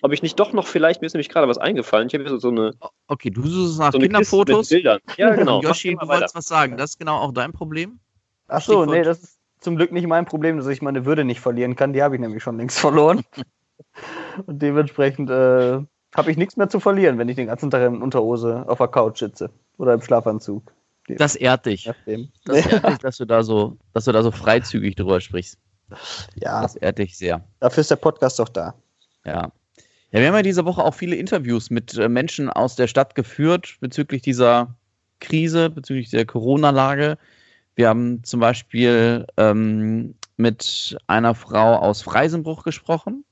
ob 0.03 0.13
ich 0.13 0.23
nicht 0.23 0.39
doch 0.39 0.53
noch 0.53 0.67
vielleicht, 0.67 1.01
mir 1.01 1.07
ist 1.07 1.15
nämlich 1.15 1.29
gerade 1.29 1.49
was 1.49 1.59
eingefallen. 1.59 2.09
Ich 2.09 2.15
habe 2.15 2.25
hier 2.25 2.31
so, 2.33 2.39
so 2.39 2.49
eine, 2.49 2.73
Okay, 3.09 3.31
du 3.31 3.43
suchst 3.47 3.79
nach 3.79 3.93
so 3.93 3.99
Kinderfotos. 3.99 4.71
mit 4.71 4.77
Bildern. 4.77 5.01
Ja, 5.17 5.35
genau. 5.35 5.63
Yoshi, 5.63 5.97
du 5.99 6.07
wolltest 6.07 6.35
was 6.35 6.47
sagen. 6.47 6.77
Das 6.77 6.91
ist 6.91 6.99
genau 6.99 7.17
auch 7.17 7.33
dein 7.33 7.53
Problem. 7.53 7.99
Ach 8.49 8.61
so, 8.61 8.83
Stichwort. 8.83 8.91
nee, 8.91 9.03
das 9.03 9.23
ist 9.23 9.39
zum 9.61 9.77
Glück 9.77 9.93
nicht 9.93 10.07
mein 10.07 10.27
Problem, 10.27 10.59
dass 10.59 10.67
ich 10.67 10.83
meine 10.83 11.07
Würde 11.07 11.25
nicht 11.25 11.41
verlieren 11.41 11.77
kann. 11.77 11.93
Die 11.93 12.03
habe 12.03 12.15
ich 12.15 12.21
nämlich 12.21 12.43
schon 12.43 12.59
längst 12.59 12.79
verloren. 12.79 13.25
Und 14.47 14.61
dementsprechend 14.61 15.31
äh, 15.31 15.81
habe 16.15 16.31
ich 16.31 16.37
nichts 16.37 16.57
mehr 16.57 16.69
zu 16.69 16.81
verlieren, 16.81 17.19
wenn 17.19 17.29
ich 17.29 17.37
den 17.37 17.47
ganzen 17.47 17.71
Tag 17.71 17.83
in 17.87 18.03
Unterhose 18.03 18.65
auf 18.69 18.79
der 18.79 18.89
Couch 18.89 19.19
sitze 19.19 19.51
oder 19.79 19.95
im 19.95 20.03
Schlafanzug. 20.03 20.73
Das 21.09 21.37
ehrt 21.37 21.67
dich. 21.67 21.91
Das 22.45 22.67
ehrt 22.67 22.89
dich, 22.89 22.99
dass 22.99 23.17
du 23.17 23.25
da 23.25 23.43
so, 23.43 23.79
dass 23.93 24.05
du 24.05 24.13
da 24.13 24.23
so 24.23 24.31
freizügig 24.31 24.97
drüber 24.97 25.21
sprichst. 25.21 25.59
Ja, 26.37 26.63
Das 26.63 26.77
ehrt 26.77 26.99
dich 26.99 27.17
sehr. 27.17 27.45
dafür 27.61 27.81
ist 27.81 27.91
der 27.91 27.97
Podcast 27.97 28.39
doch 28.39 28.49
da. 28.49 28.75
Ja. 29.25 29.53
Ja, 30.13 30.21
wir 30.21 30.29
haben 30.29 30.35
ja 30.37 30.43
diese 30.43 30.65
Woche 30.65 30.83
auch 30.85 30.95
viele 30.95 31.17
Interviews 31.17 31.69
mit 31.71 31.97
äh, 31.99 32.09
Menschen 32.09 32.49
aus 32.49 32.77
der 32.77 32.87
Stadt 32.87 33.15
geführt 33.15 33.77
bezüglich 33.81 34.23
dieser 34.23 34.75
Krise, 35.21 35.69
bezüglich 35.69 36.11
der 36.11 36.25
Corona-Lage. 36.27 37.19
Wir 37.75 37.89
haben 37.89 38.23
zum 38.25 38.41
Beispiel 38.41 39.27
ähm, 39.37 40.15
mit 40.37 40.97
einer 41.09 41.35
Frau 41.35 41.77
aus 41.77 42.03
Freisenbruch 42.03 42.63
gesprochen. 42.63 43.25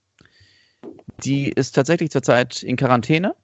Die 1.25 1.49
ist 1.49 1.73
tatsächlich 1.75 2.11
zurzeit 2.11 2.63
in 2.63 2.77
Quarantäne, 2.77 3.35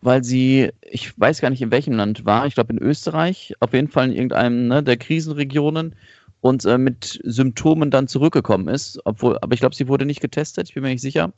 weil 0.00 0.24
sie, 0.24 0.70
ich 0.82 1.18
weiß 1.18 1.40
gar 1.40 1.50
nicht 1.50 1.62
in 1.62 1.70
welchem 1.70 1.94
Land 1.94 2.24
war, 2.24 2.46
ich 2.46 2.54
glaube 2.54 2.72
in 2.72 2.78
Österreich, 2.78 3.54
auf 3.60 3.72
jeden 3.72 3.88
Fall 3.88 4.06
in 4.06 4.12
irgendeinem 4.16 4.68
ne, 4.68 4.82
der 4.82 4.96
Krisenregionen 4.96 5.94
und 6.40 6.64
äh, 6.64 6.78
mit 6.78 7.20
Symptomen 7.24 7.90
dann 7.90 8.08
zurückgekommen 8.08 8.68
ist. 8.68 9.00
Obwohl, 9.04 9.38
aber 9.40 9.54
ich 9.54 9.60
glaube, 9.60 9.74
sie 9.74 9.88
wurde 9.88 10.06
nicht 10.06 10.20
getestet, 10.20 10.68
ich 10.68 10.74
bin 10.74 10.82
mir 10.82 10.90
nicht 10.90 11.02
sicher. 11.02 11.32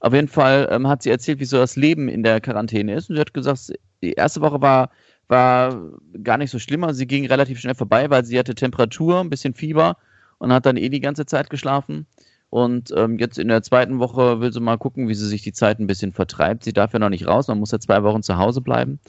Auf 0.00 0.14
jeden 0.14 0.28
Fall 0.28 0.68
ähm, 0.70 0.86
hat 0.86 1.02
sie 1.02 1.10
erzählt, 1.10 1.40
wie 1.40 1.44
so 1.44 1.56
das 1.56 1.76
Leben 1.76 2.08
in 2.08 2.22
der 2.22 2.40
Quarantäne 2.40 2.94
ist. 2.94 3.10
Und 3.10 3.16
sie 3.16 3.20
hat 3.20 3.34
gesagt, 3.34 3.72
die 4.00 4.12
erste 4.12 4.40
Woche 4.40 4.60
war, 4.60 4.90
war 5.26 5.90
gar 6.22 6.38
nicht 6.38 6.50
so 6.50 6.58
schlimm. 6.58 6.84
Also 6.84 6.98
sie 6.98 7.06
ging 7.06 7.26
relativ 7.26 7.58
schnell 7.58 7.74
vorbei, 7.74 8.08
weil 8.08 8.24
sie 8.24 8.38
hatte 8.38 8.54
Temperatur, 8.54 9.20
ein 9.20 9.30
bisschen 9.30 9.54
Fieber 9.54 9.96
und 10.38 10.52
hat 10.52 10.66
dann 10.66 10.76
eh 10.76 10.88
die 10.88 11.00
ganze 11.00 11.26
Zeit 11.26 11.50
geschlafen. 11.50 12.06
Und 12.50 12.92
ähm, 12.96 13.18
jetzt 13.18 13.38
in 13.38 13.48
der 13.48 13.62
zweiten 13.62 13.98
Woche 13.98 14.40
will 14.40 14.52
sie 14.52 14.60
mal 14.60 14.78
gucken, 14.78 15.08
wie 15.08 15.14
sie 15.14 15.26
sich 15.26 15.42
die 15.42 15.52
Zeit 15.52 15.80
ein 15.80 15.86
bisschen 15.88 16.12
vertreibt. 16.12 16.64
Sie 16.64 16.72
darf 16.72 16.92
ja 16.92 16.98
noch 16.98 17.10
nicht 17.10 17.26
raus, 17.26 17.48
man 17.48 17.58
muss 17.58 17.72
ja 17.72 17.80
zwei 17.80 18.02
Wochen 18.04 18.22
zu 18.22 18.38
Hause 18.38 18.60
bleiben. 18.60 19.00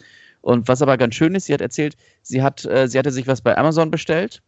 Und 0.41 0.67
was 0.67 0.81
aber 0.81 0.97
ganz 0.97 1.15
schön 1.15 1.35
ist, 1.35 1.45
sie 1.45 1.53
hat 1.53 1.61
erzählt, 1.61 1.95
sie, 2.21 2.41
hat, 2.41 2.65
äh, 2.65 2.87
sie 2.87 2.97
hatte 2.97 3.11
sich 3.11 3.27
was 3.27 3.41
bei 3.41 3.57
Amazon 3.57 3.91
bestellt 3.91 4.41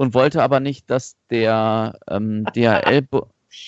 und 0.00 0.14
wollte 0.14 0.42
aber 0.42 0.60
nicht, 0.60 0.88
dass 0.88 1.14
der 1.28 1.98
ähm, 2.08 2.46
DHL. 2.56 3.06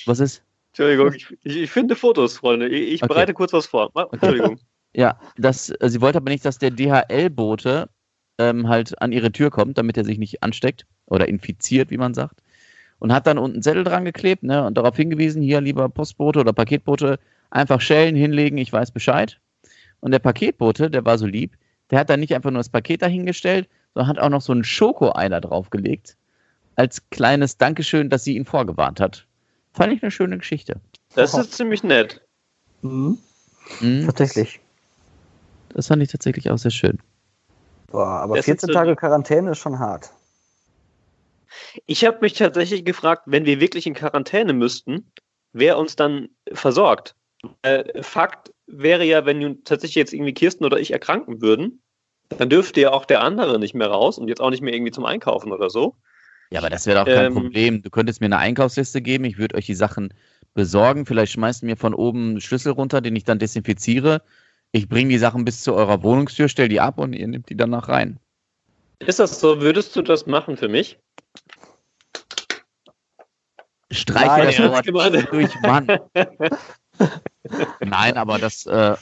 Was 0.07 0.19
ist? 0.19 0.43
Entschuldigung, 0.71 1.13
ich, 1.13 1.27
ich, 1.43 1.71
finde 1.71 1.95
Fotos, 1.95 2.39
Freunde. 2.39 2.69
Ich, 2.69 2.95
ich 2.95 3.03
Okay. 3.03 3.13
bereite 3.13 3.35
kurz 3.35 3.53
was 3.53 3.67
vor. 3.67 3.91
Entschuldigung. 4.11 4.59
Ja, 4.95 5.19
das, 5.39 5.71
äh, 5.71 5.89
sie 5.89 6.03
wollte 6.03 6.19
aber 6.19 6.31
nicht, 6.31 6.45
dass 6.45 6.59
der 6.59 6.71
DHL-Bote 6.71 7.89
ähm, 8.37 8.69
halt 8.69 9.01
an 9.01 9.11
ihre 9.11 9.33
Tür 9.33 9.49
kommt, 9.49 9.79
damit 9.79 9.97
er 9.97 10.05
sich 10.05 10.19
nicht 10.19 10.43
ansteckt 10.43 10.85
oder 11.07 11.29
infiziert, 11.29 11.91
wie 11.91 11.97
man 11.97 12.13
sagt. 12.13 12.43
Und 12.99 13.11
hat 13.11 13.27
dann 13.27 13.39
unten 13.39 13.55
einen 13.55 13.63
Zettel 13.63 13.85
dran 13.85 14.05
geklebt 14.05 14.43
ne, 14.43 14.67
und 14.67 14.77
darauf 14.77 14.95
hingewiesen, 14.95 15.41
hier 15.41 15.63
lieber 15.63 15.89
Postbote 15.89 16.41
oder 16.41 16.53
Paketbote, 16.53 17.19
einfach 17.49 17.81
schellen, 17.81 18.15
hinlegen, 18.17 18.59
ich 18.59 18.71
weiß 18.71 18.91
Bescheid. 18.91 19.41
Und 20.01 20.11
der 20.11 20.19
Paketbote, 20.19 20.91
der 20.91 21.07
war 21.07 21.17
so 21.17 21.25
lieb, 21.27 21.57
der 21.91 21.99
hat 22.01 22.11
dann 22.11 22.21
nicht 22.21 22.35
einfach 22.35 22.51
nur 22.51 22.61
das 22.61 22.69
Paket 22.69 23.01
dahingestellt, 23.01 23.71
sondern 23.95 24.09
hat 24.09 24.19
auch 24.19 24.29
noch 24.29 24.43
so 24.43 24.53
einen 24.53 24.65
Schokoei 24.65 25.31
da 25.31 25.41
draufgelegt, 25.41 26.19
als 26.77 27.09
kleines 27.11 27.57
Dankeschön, 27.57 28.11
dass 28.11 28.25
sie 28.25 28.37
ihn 28.37 28.45
vorgewarnt 28.45 29.01
hat. 29.01 29.27
Fand 29.73 29.93
ich 29.93 30.03
eine 30.03 30.11
schöne 30.11 30.39
Geschichte. 30.39 30.81
Das 31.15 31.35
ist 31.35 31.53
ziemlich 31.55 31.83
nett. 31.83 32.21
Mhm. 32.83 33.19
Mhm, 33.81 34.07
Tatsächlich. 34.07 34.61
das 35.71 35.87
fand 35.87 36.03
ich 36.03 36.11
tatsächlich 36.11 36.51
auch 36.51 36.59
sehr 36.59 36.71
schön. 36.71 36.99
Boah, 37.91 38.07
aber 38.07 38.37
Das 38.37 38.47
14 38.47 38.69
ist, 38.69 38.75
äh, 38.75 38.79
Tage 38.79 38.97
Quarantäne 38.97 39.53
ist 39.53 39.59
schon 39.59 39.79
hart. 39.79 40.11
Ich 41.87 42.05
habe 42.05 42.19
mich 42.23 42.35
tatsächlich 42.35 42.85
gefragt, 42.85 43.25
wenn 43.27 43.45
wir 43.45 43.61
wirklich 43.61 43.87
in 43.87 43.95
Quarantäne 43.95 44.53
müssten, 44.53 45.13
wer 45.53 45.79
uns 45.79 45.97
dann 45.97 46.29
versorgt. 46.53 47.15
Äh, 47.63 48.03
Fakt 48.03 48.53
wäre 48.67 49.05
ja, 49.05 49.27
wenn 49.27 49.39
nun 49.39 49.65
tatsächlich 49.65 49.97
jetzt 49.97 50.13
irgendwie 50.13 50.35
Kirsten 50.35 50.65
oder 50.65 50.79
ich 50.81 50.93
erkranken 50.93 51.43
würden, 51.43 51.83
dann 52.31 52.49
dürfte 52.49 52.81
ja 52.81 52.93
auch 52.93 53.05
der 53.05 53.21
andere 53.21 53.59
nicht 53.59 53.75
mehr 53.75 53.89
raus 53.89 54.19
und 54.19 54.29
jetzt 54.29 54.41
auch 54.41 54.51
nicht 54.51 54.63
mehr 54.63 54.73
irgendwie 54.73 54.93
zum 54.93 55.05
Einkaufen 55.05 55.53
oder 55.53 55.69
so. 55.71 55.97
Ja, 56.53 56.61
aber 56.61 56.69
das 56.69 56.87
wäre 56.87 56.99
doch 56.99 57.07
kein 57.07 57.27
Ähm, 57.27 57.35
Problem. 57.35 57.83
Du 57.83 57.89
könntest 57.89 58.21
mir 58.21 58.27
eine 58.27 58.37
Einkaufsliste 58.39 59.01
geben, 59.01 59.25
ich 59.25 59.39
würde 59.39 59.55
euch 59.55 59.65
die 59.65 59.75
Sachen 59.75 60.13
besorgen. 60.53 61.07
Vielleicht 61.07 61.33
schmeißt 61.33 61.63
ihr 61.63 61.67
mir 61.67 61.77
von 61.79 61.95
oben 61.95 62.31
einen 62.31 62.41
Schlüssel 62.43 62.73
runter, 62.73 63.01
den 63.01 63.17
ich 63.17 63.25
dann 63.25 63.39
desinfiziere. 63.39 64.23
Ich 64.71 64.87
bringe 64.87 65.09
die 65.09 65.19
Sachen 65.19 65.47
bis 65.47 65.63
zu 65.63 65.75
eurer 65.75 66.03
Wohnungstür, 66.03 66.49
stell 66.49 66.69
die 66.69 66.81
ab 66.81 66.99
und 66.99 67.15
ihr 67.15 67.27
nehmt 67.27 67.49
die 67.49 67.57
danach 67.57 67.89
rein. 67.89 68.19
Ist 68.99 69.19
das 69.19 69.41
so? 69.41 69.63
Würdest 69.63 69.97
du 69.97 70.03
das 70.03 70.27
machen 70.27 70.59
für 70.59 70.69
mich? 70.69 70.99
Streiche 73.91 74.63
das 74.63 74.89
Wort 74.93 75.33
durch 75.33 75.61
Mann. 75.63 75.87
Nein, 77.81 78.17
aber 78.17 78.39
das, 78.39 78.67
äh, 78.67 78.97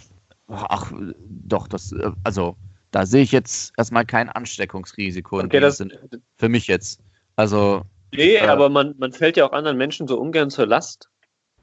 ach, 0.48 0.92
doch, 1.26 1.68
das, 1.68 1.92
äh, 1.92 2.10
also, 2.24 2.56
da 2.90 3.06
sehe 3.06 3.22
ich 3.22 3.32
jetzt 3.32 3.72
erstmal 3.76 4.04
kein 4.04 4.28
Ansteckungsrisiko 4.28 5.40
Okay, 5.40 5.60
das, 5.60 5.78
Sinn. 5.78 5.92
für 6.36 6.48
mich 6.48 6.66
jetzt. 6.66 7.00
Also, 7.40 7.85
nee, 8.12 8.35
äh, 8.35 8.40
aber 8.40 8.68
man, 8.68 8.94
man 8.98 9.12
fällt 9.12 9.38
ja 9.38 9.46
auch 9.46 9.53
anderen 9.53 9.79
Menschen 9.79 10.07
so 10.07 10.20
ungern 10.20 10.50
zur 10.50 10.66
Last. 10.66 11.09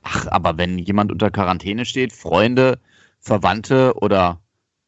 Ach, 0.02 0.26
aber 0.32 0.58
wenn 0.58 0.80
jemand 0.80 1.12
unter 1.12 1.30
Quarantäne 1.30 1.86
steht, 1.86 2.14
Freunde, 2.14 2.80
Verwandte 3.20 3.94
oder 3.94 4.42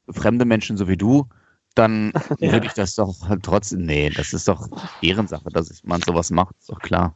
fremde 0.10 0.46
Menschen 0.46 0.78
so 0.78 0.88
wie 0.88 0.98
du, 0.98 1.28
dann 1.76 2.12
ja. 2.40 2.54
würde 2.54 2.66
ich 2.66 2.74
das 2.74 2.96
doch 2.96 3.16
trotzdem. 3.44 3.86
Nee, 3.86 4.10
das 4.10 4.34
ist 4.34 4.48
doch 4.48 4.68
Ehrensache, 5.04 5.48
dass 5.52 5.84
man 5.84 6.02
sowas 6.02 6.32
macht, 6.32 6.56
ist 6.58 6.72
doch 6.72 6.80
klar. 6.80 7.16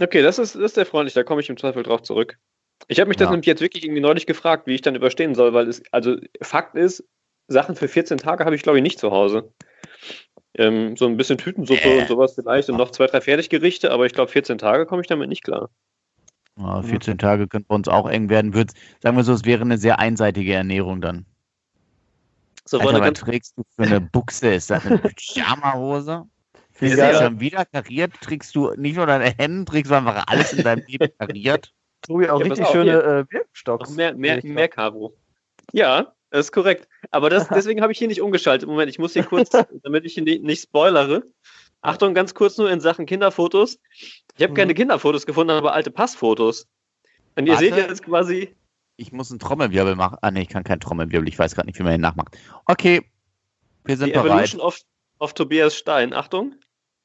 Okay, 0.00 0.22
das 0.22 0.40
ist, 0.40 0.56
das 0.56 0.62
ist 0.62 0.74
sehr 0.74 0.86
freundlich, 0.86 1.14
da 1.14 1.22
komme 1.22 1.42
ich 1.42 1.48
im 1.48 1.56
Zweifel 1.56 1.84
drauf 1.84 2.02
zurück. 2.02 2.38
Ich 2.88 2.98
habe 2.98 3.06
mich 3.06 3.18
das 3.18 3.30
nämlich 3.30 3.46
jetzt 3.46 3.60
wirklich 3.60 3.84
irgendwie 3.84 4.02
neulich 4.02 4.26
gefragt, 4.26 4.66
wie 4.66 4.74
ich 4.74 4.82
dann 4.82 4.96
überstehen 4.96 5.36
soll, 5.36 5.52
weil 5.54 5.68
es, 5.68 5.80
also 5.92 6.16
Fakt 6.42 6.74
ist, 6.74 7.04
Sachen 7.46 7.76
für 7.76 7.86
14 7.86 8.18
Tage 8.18 8.44
habe 8.44 8.56
ich, 8.56 8.64
glaube 8.64 8.78
ich, 8.78 8.82
nicht 8.82 8.98
zu 8.98 9.12
Hause. 9.12 9.52
Ähm, 10.56 10.96
so 10.96 11.06
ein 11.06 11.16
bisschen 11.16 11.38
Tütensuppe 11.38 11.82
äh. 11.82 12.00
und 12.00 12.08
sowas 12.08 12.34
vielleicht 12.34 12.70
und 12.70 12.76
noch 12.76 12.90
zwei, 12.90 13.06
drei 13.06 13.20
Fertiggerichte, 13.20 13.90
aber 13.90 14.06
ich 14.06 14.12
glaube, 14.12 14.30
14 14.30 14.58
Tage 14.58 14.86
komme 14.86 15.02
ich 15.02 15.08
damit 15.08 15.28
nicht 15.28 15.42
klar. 15.42 15.70
Ja, 16.56 16.82
14 16.82 17.18
Tage 17.18 17.48
könnte 17.48 17.66
bei 17.68 17.74
uns 17.74 17.88
auch 17.88 18.08
eng 18.08 18.28
werden. 18.28 18.54
Wird, 18.54 18.70
sagen 19.02 19.16
wir 19.16 19.24
so, 19.24 19.32
es 19.32 19.44
wäre 19.44 19.62
eine 19.62 19.78
sehr 19.78 19.98
einseitige 19.98 20.54
Ernährung 20.54 21.00
dann. 21.00 21.26
So, 22.64 22.78
Alter, 22.78 23.00
was 23.00 23.12
trägst 23.14 23.58
du 23.58 23.64
für 23.76 23.82
eine 23.82 24.00
Buchse? 24.00 24.54
Ist 24.54 24.70
das 24.70 24.86
eine 24.86 24.98
Pyjama-Hose? 25.16 26.24
Ist 26.80 26.96
ja 26.96 27.22
schon 27.22 27.40
wieder 27.40 27.64
kariert? 27.64 28.12
Trägst 28.20 28.54
du 28.54 28.70
nicht 28.76 28.96
nur 28.96 29.06
deine 29.06 29.34
Hemden, 29.36 29.66
trägst 29.66 29.90
du 29.90 29.96
einfach 29.96 30.24
alles 30.26 30.52
in 30.52 30.64
deinem 30.64 30.84
Leben 30.86 31.08
kariert? 31.18 31.72
Tobi, 32.02 32.28
auch 32.28 32.40
ja, 32.40 32.46
richtig 32.46 32.66
schöne 32.68 33.02
äh, 33.02 33.24
Birkenstocks. 33.28 33.90
Mehr, 33.90 34.14
mehr, 34.14 34.40
mehr 34.44 34.68
Karo. 34.68 35.16
Ja, 35.72 36.12
das 36.34 36.46
ist 36.46 36.52
korrekt. 36.52 36.88
Aber 37.12 37.30
das, 37.30 37.48
deswegen 37.48 37.80
habe 37.80 37.92
ich 37.92 37.98
hier 37.98 38.08
nicht 38.08 38.20
umgeschaltet. 38.20 38.68
Moment, 38.68 38.90
ich 38.90 38.98
muss 38.98 39.12
hier 39.12 39.22
kurz, 39.22 39.50
damit 39.84 40.04
ich 40.04 40.14
hier 40.14 40.24
nicht, 40.24 40.62
spoilere. 40.62 41.22
Achtung, 41.80 42.12
ganz 42.12 42.34
kurz 42.34 42.58
nur 42.58 42.68
in 42.72 42.80
Sachen 42.80 43.06
Kinderfotos. 43.06 43.78
Ich 44.36 44.42
habe 44.42 44.50
mhm. 44.50 44.56
keine 44.56 44.74
Kinderfotos 44.74 45.26
gefunden, 45.26 45.52
aber 45.52 45.74
alte 45.74 45.92
Passfotos. 45.92 46.66
Und 47.36 47.46
ihr 47.46 47.52
Warte. 47.52 47.66
seht 47.66 47.76
ja 47.76 47.86
jetzt 47.86 48.02
quasi. 48.02 48.56
Ich 48.96 49.12
muss 49.12 49.30
einen 49.30 49.38
Trommelwirbel 49.38 49.94
machen. 49.94 50.18
Ah, 50.22 50.32
nee, 50.32 50.42
ich 50.42 50.48
kann 50.48 50.64
keinen 50.64 50.80
Trommelwirbel. 50.80 51.28
Ich 51.28 51.38
weiß 51.38 51.54
gerade 51.54 51.68
nicht, 51.68 51.78
wie 51.78 51.84
man 51.84 51.92
den 51.92 52.00
nachmacht. 52.00 52.36
Okay. 52.66 53.08
Wir 53.84 53.96
sind 53.96 54.08
Die 54.08 54.12
bereit. 54.14 54.30
Evolution 54.30 54.60
of, 54.60 54.80
of 55.20 55.34
Tobias 55.34 55.76
Stein. 55.76 56.14
Achtung. 56.14 56.56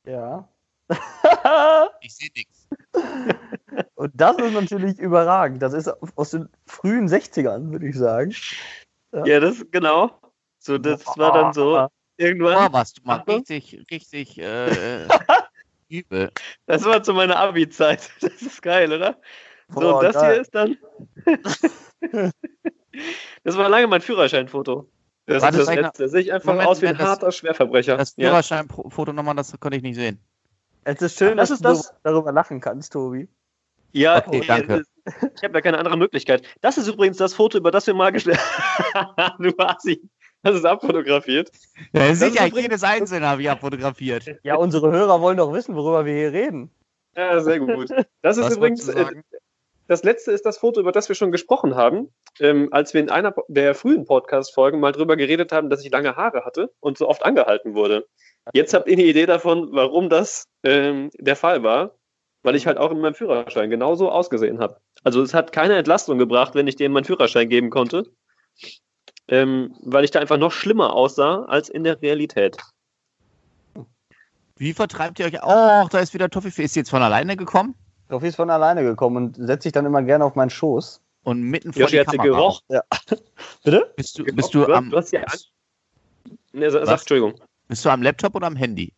Ja. 0.07 0.49
ich 2.01 2.15
sehe 2.15 2.29
nichts. 2.35 2.67
Und 3.93 4.11
das 4.15 4.37
ist 4.39 4.53
natürlich 4.53 4.97
überragend. 4.97 5.61
Das 5.61 5.73
ist 5.73 5.87
aus 6.15 6.31
den 6.31 6.49
frühen 6.65 7.07
60ern, 7.07 7.71
würde 7.71 7.87
ich 7.87 7.95
sagen. 7.95 8.33
Ja, 9.11 9.25
ja 9.25 9.39
das 9.39 9.65
genau. 9.71 10.19
So, 10.59 10.77
das 10.77 11.05
war 11.17 11.33
dann 11.33 11.53
so 11.53 11.87
irgendwann. 12.17 12.69
Oh, 12.69 12.73
was 12.73 12.93
du 12.93 13.01
mal 13.03 13.23
richtig, 13.27 13.85
richtig 13.89 14.37
äh, 14.37 15.07
übel. 15.89 16.31
Das 16.65 16.83
war 16.85 17.01
zu 17.01 17.13
meiner 17.13 17.37
Abi-Zeit. 17.37 18.11
Das 18.21 18.41
ist 18.41 18.61
geil, 18.61 18.91
oder? 18.91 19.19
So, 19.69 19.79
Boah, 19.79 20.03
das 20.03 20.15
geil. 20.15 20.33
hier 20.33 20.41
ist 20.41 20.55
dann. 20.55 20.77
das 23.43 23.57
war 23.57 23.69
lange 23.69 23.87
mein 23.87 24.01
Führerscheinfoto. 24.01 24.89
Das 25.25 25.43
war 25.43 25.49
ist 25.51 25.59
das, 25.59 25.65
das 25.67 25.75
letzte. 25.75 26.09
Sehe 26.09 26.21
ich 26.21 26.33
einfach 26.33 26.53
Moment, 26.53 26.67
aus 26.67 26.81
wie 26.81 26.87
ein 26.87 26.97
harter 26.97 27.31
Schwerverbrecher. 27.31 27.97
Das 27.97 28.15
Führerscheinfoto 28.15 29.13
nochmal, 29.13 29.35
das 29.35 29.57
konnte 29.59 29.77
ich 29.77 29.83
nicht 29.83 29.95
sehen. 29.95 30.19
Es 30.83 31.01
ist 31.01 31.17
schön, 31.17 31.37
das 31.37 31.49
dass 31.49 31.59
ist 31.59 31.65
du 31.65 31.69
das? 31.69 31.93
darüber 32.03 32.31
lachen 32.31 32.59
kannst, 32.59 32.93
Tobi. 32.93 33.29
Ja, 33.91 34.25
okay, 34.25 34.43
danke. 34.45 34.83
Ich 35.35 35.43
habe 35.43 35.53
ja 35.55 35.61
keine 35.61 35.77
andere 35.77 35.97
Möglichkeit. 35.97 36.43
Das 36.61 36.77
ist 36.77 36.87
übrigens 36.87 37.17
das 37.17 37.33
Foto, 37.33 37.57
über 37.57 37.71
das 37.71 37.87
wir 37.87 37.93
mal 37.93 38.11
gestellt 38.11 38.39
haben. 38.93 39.43
du 39.43 39.53
hast 39.57 39.85
ihn. 39.85 40.09
Das 40.43 40.55
ist 40.55 40.65
abfotografiert. 40.65 41.51
Ja, 41.91 42.13
sicher, 42.15 42.47
übrigens... 42.47 42.61
jedes 42.61 42.83
Einzelne 42.83 43.27
habe 43.27 43.41
ich 43.41 43.49
abfotografiert. 43.49 44.25
Ja, 44.43 44.55
unsere 44.55 44.91
Hörer 44.91 45.21
wollen 45.21 45.37
doch 45.37 45.51
wissen, 45.51 45.75
worüber 45.75 46.05
wir 46.05 46.13
hier 46.13 46.31
reden. 46.31 46.71
Ja, 47.15 47.39
sehr 47.41 47.59
gut. 47.59 47.89
Das 48.21 48.37
ist 48.37 48.45
Was 48.45 48.55
übrigens, 48.55 48.87
äh, 48.87 49.05
das 49.89 50.03
letzte 50.03 50.31
ist 50.31 50.45
das 50.45 50.59
Foto, 50.59 50.79
über 50.79 50.91
das 50.91 51.09
wir 51.09 51.15
schon 51.15 51.31
gesprochen 51.31 51.75
haben, 51.75 52.13
ähm, 52.39 52.69
als 52.71 52.93
wir 52.93 53.01
in 53.01 53.09
einer 53.09 53.33
der 53.47 53.73
frühen 53.73 54.05
Podcast-Folgen 54.05 54.79
mal 54.79 54.91
drüber 54.91 55.17
geredet 55.17 55.51
haben, 55.51 55.69
dass 55.69 55.83
ich 55.83 55.91
lange 55.91 56.15
Haare 56.15 56.45
hatte 56.45 56.71
und 56.79 56.97
so 56.97 57.09
oft 57.09 57.25
angehalten 57.25 57.73
wurde. 57.73 58.05
Jetzt 58.53 58.73
habt 58.73 58.87
ihr 58.87 58.93
eine 58.93 59.05
Idee 59.05 59.25
davon, 59.25 59.69
warum 59.71 60.09
das 60.09 60.45
ähm, 60.63 61.09
der 61.17 61.35
Fall 61.35 61.63
war, 61.63 61.95
weil 62.43 62.55
ich 62.55 62.67
halt 62.67 62.77
auch 62.77 62.91
in 62.91 62.99
meinem 62.99 63.13
Führerschein 63.13 63.69
genauso 63.69 64.11
ausgesehen 64.11 64.59
habe. 64.59 64.79
Also 65.03 65.21
es 65.21 65.33
hat 65.33 65.51
keine 65.51 65.77
Entlastung 65.77 66.17
gebracht, 66.17 66.55
wenn 66.55 66.67
ich 66.67 66.75
dem 66.75 66.91
meinen 66.91 67.05
Führerschein 67.05 67.49
geben 67.49 67.69
konnte, 67.69 68.11
ähm, 69.27 69.75
weil 69.81 70.03
ich 70.03 70.11
da 70.11 70.19
einfach 70.19 70.37
noch 70.37 70.51
schlimmer 70.51 70.93
aussah 70.93 71.45
als 71.45 71.69
in 71.69 71.83
der 71.83 72.01
Realität. 72.01 72.57
Wie 74.57 74.73
vertreibt 74.73 75.19
ihr 75.19 75.25
euch? 75.25 75.35
Oh, 75.41 75.87
da 75.89 75.99
ist 75.99 76.13
wieder 76.13 76.29
Toffi. 76.29 76.49
Ist 76.49 76.73
sie 76.73 76.81
jetzt 76.81 76.89
von 76.89 77.01
alleine 77.01 77.37
gekommen? 77.37 77.75
Toffi 78.09 78.27
ist 78.27 78.35
von 78.35 78.49
alleine 78.49 78.83
gekommen 78.83 79.15
und 79.17 79.47
setzt 79.47 79.63
sich 79.63 79.71
dann 79.71 79.85
immer 79.85 80.03
gerne 80.03 80.25
auf 80.25 80.35
meinen 80.35 80.49
Schoß. 80.49 81.01
Und 81.23 81.41
mitten 81.43 81.71
vor 81.71 81.83
Joshi 81.83 81.99
die 81.99 82.17
Kamera. 82.17 82.23
Geroch. 82.23 82.61
Ja. 82.69 82.81
Bitte? 83.63 83.93
Bist 83.95 84.19
du, 84.19 84.23
bist 84.23 84.53
du, 84.53 84.65
am... 84.65 84.89
Du 84.89 84.97
hast 84.97 85.11
ja 85.11 85.23
ne, 86.53 86.71
sag, 86.71 86.87
Entschuldigung. 86.87 87.39
Bist 87.67 87.85
du 87.85 87.89
am 87.89 88.01
Laptop 88.01 88.35
oder 88.35 88.47
am 88.47 88.55
Handy? 88.55 88.93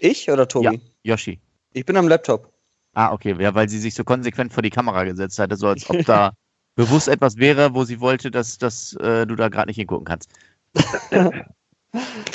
Ich 0.00 0.30
oder 0.30 0.46
Tobi? 0.46 0.66
Ja, 0.66 1.12
Yoshi. 1.12 1.40
Ich 1.76 1.84
bin 1.84 1.98
am 1.98 2.08
Laptop. 2.08 2.50
Ah, 2.94 3.12
okay, 3.12 3.36
ja, 3.38 3.54
weil 3.54 3.68
sie 3.68 3.78
sich 3.78 3.94
so 3.94 4.02
konsequent 4.02 4.50
vor 4.50 4.62
die 4.62 4.70
Kamera 4.70 5.04
gesetzt 5.04 5.38
hatte, 5.38 5.56
so 5.56 5.68
als 5.68 5.88
ob 5.90 6.02
da 6.06 6.32
bewusst 6.74 7.06
etwas 7.06 7.36
wäre, 7.36 7.74
wo 7.74 7.84
sie 7.84 8.00
wollte, 8.00 8.30
dass, 8.30 8.56
dass 8.56 8.94
äh, 8.94 9.26
du 9.26 9.36
da 9.36 9.50
gerade 9.50 9.68
nicht 9.68 9.76
hingucken 9.76 10.06
kannst. 10.06 10.30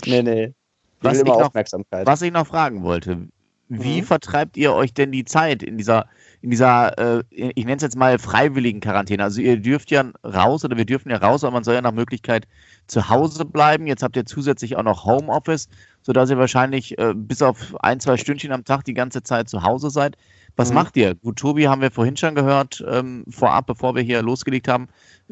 nee, 0.06 0.22
nee. 0.22 0.54
Was 1.02 1.18
ich, 1.18 1.26
noch, 1.26 1.52
was 1.56 2.22
ich 2.22 2.32
noch 2.32 2.46
fragen 2.46 2.84
wollte, 2.84 3.28
wie 3.70 4.02
mhm. 4.02 4.06
vertreibt 4.06 4.58
ihr 4.58 4.74
euch 4.74 4.94
denn 4.94 5.12
die 5.12 5.26
Zeit 5.26 5.64
in 5.64 5.80
dieser, 5.80 6.08
in 6.42 6.50
dieser, 6.50 7.20
äh, 7.20 7.24
ich 7.30 7.66
nenne 7.66 7.76
es 7.76 7.84
jetzt 7.84 7.96
mal 7.96 8.18
freiwilligen 8.18 8.80
Quarantäne? 8.80 9.24
Also 9.24 9.42
ihr 9.42 9.58
dürft 9.58 9.92
ja 9.92 10.06
raus 10.26 10.66
oder 10.66 10.76
wir 10.76 10.86
dürfen 10.86 11.12
ja 11.12 11.18
raus, 11.18 11.44
aber 11.44 11.54
man 11.54 11.64
soll 11.64 11.76
ja 11.76 11.82
nach 11.82 11.92
Möglichkeit 11.92 12.48
zu 12.88 13.10
Hause 13.10 13.46
bleiben. 13.46 13.86
Jetzt 13.86 14.02
habt 14.02 14.16
ihr 14.16 14.26
zusätzlich 14.26 14.76
auch 14.76 14.84
noch 14.84 15.06
Homeoffice, 15.06 15.70
sodass 16.02 16.30
ihr 16.30 16.38
wahrscheinlich 16.38 16.98
äh, 16.98 17.14
bis 17.16 17.42
auf 17.42 17.76
ein, 17.82 18.00
zwei 18.00 18.18
Stündchen 18.18 18.52
am 18.52 18.66
Tag 18.66 18.86
die 18.86 18.96
ganze 18.96 19.22
Zeit 19.22 19.50
zu 19.50 19.64
Hause 19.64 19.92
seid. 19.92 20.18
Was 20.56 20.70
mhm. 20.70 20.76
macht 20.76 20.98
ihr? 20.98 21.16
Gut, 21.16 21.38
Tobi 21.38 21.68
haben 21.68 21.82
wir 21.82 21.92
vorhin 21.92 22.18
schon 22.18 22.36
gehört, 22.36 22.84
ähm, 22.88 23.24
vorab, 23.30 23.68
bevor 23.68 23.96
wir 23.96 24.02
hier 24.02 24.22
losgelegt 24.22 24.68
haben, 24.68 24.88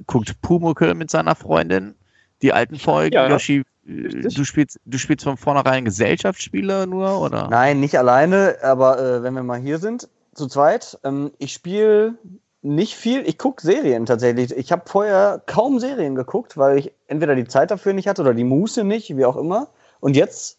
guckt 0.05 0.41
Pumuckl 0.41 0.93
mit 0.93 1.09
seiner 1.09 1.35
Freundin 1.35 1.95
die 2.41 2.53
alten 2.53 2.77
Folgen. 2.77 3.15
Ja. 3.15 3.27
Yoshi, 3.27 3.63
äh, 3.87 4.09
du 4.29 4.43
spielst, 4.45 4.79
du 4.85 4.97
spielst 4.97 5.23
von 5.23 5.37
vornherein 5.37 5.85
Gesellschaftsspiele 5.85 6.87
nur, 6.87 7.19
oder? 7.19 7.47
Nein, 7.49 7.79
nicht 7.79 7.97
alleine, 7.97 8.57
aber 8.61 8.99
äh, 8.99 9.23
wenn 9.23 9.33
wir 9.33 9.43
mal 9.43 9.59
hier 9.59 9.79
sind, 9.79 10.07
zu 10.39 10.47
zweit. 10.47 10.97
Ähm, 11.03 11.31
ich 11.37 11.53
spiele 11.53 12.15
nicht 12.61 12.95
viel. 12.95 13.27
Ich 13.27 13.37
gucke 13.37 13.61
Serien 13.61 14.05
tatsächlich. 14.05 14.55
Ich 14.55 14.71
habe 14.71 14.83
vorher 14.85 15.41
kaum 15.45 15.79
Serien 15.79 16.15
geguckt, 16.15 16.57
weil 16.57 16.79
ich 16.79 16.91
entweder 17.07 17.35
die 17.35 17.45
Zeit 17.45 17.71
dafür 17.71 17.93
nicht 17.93 18.07
hatte 18.07 18.21
oder 18.21 18.33
die 18.33 18.43
Muße 18.43 18.83
nicht, 18.83 19.15
wie 19.15 19.25
auch 19.25 19.37
immer. 19.37 19.69
Und 19.99 20.15
jetzt 20.15 20.57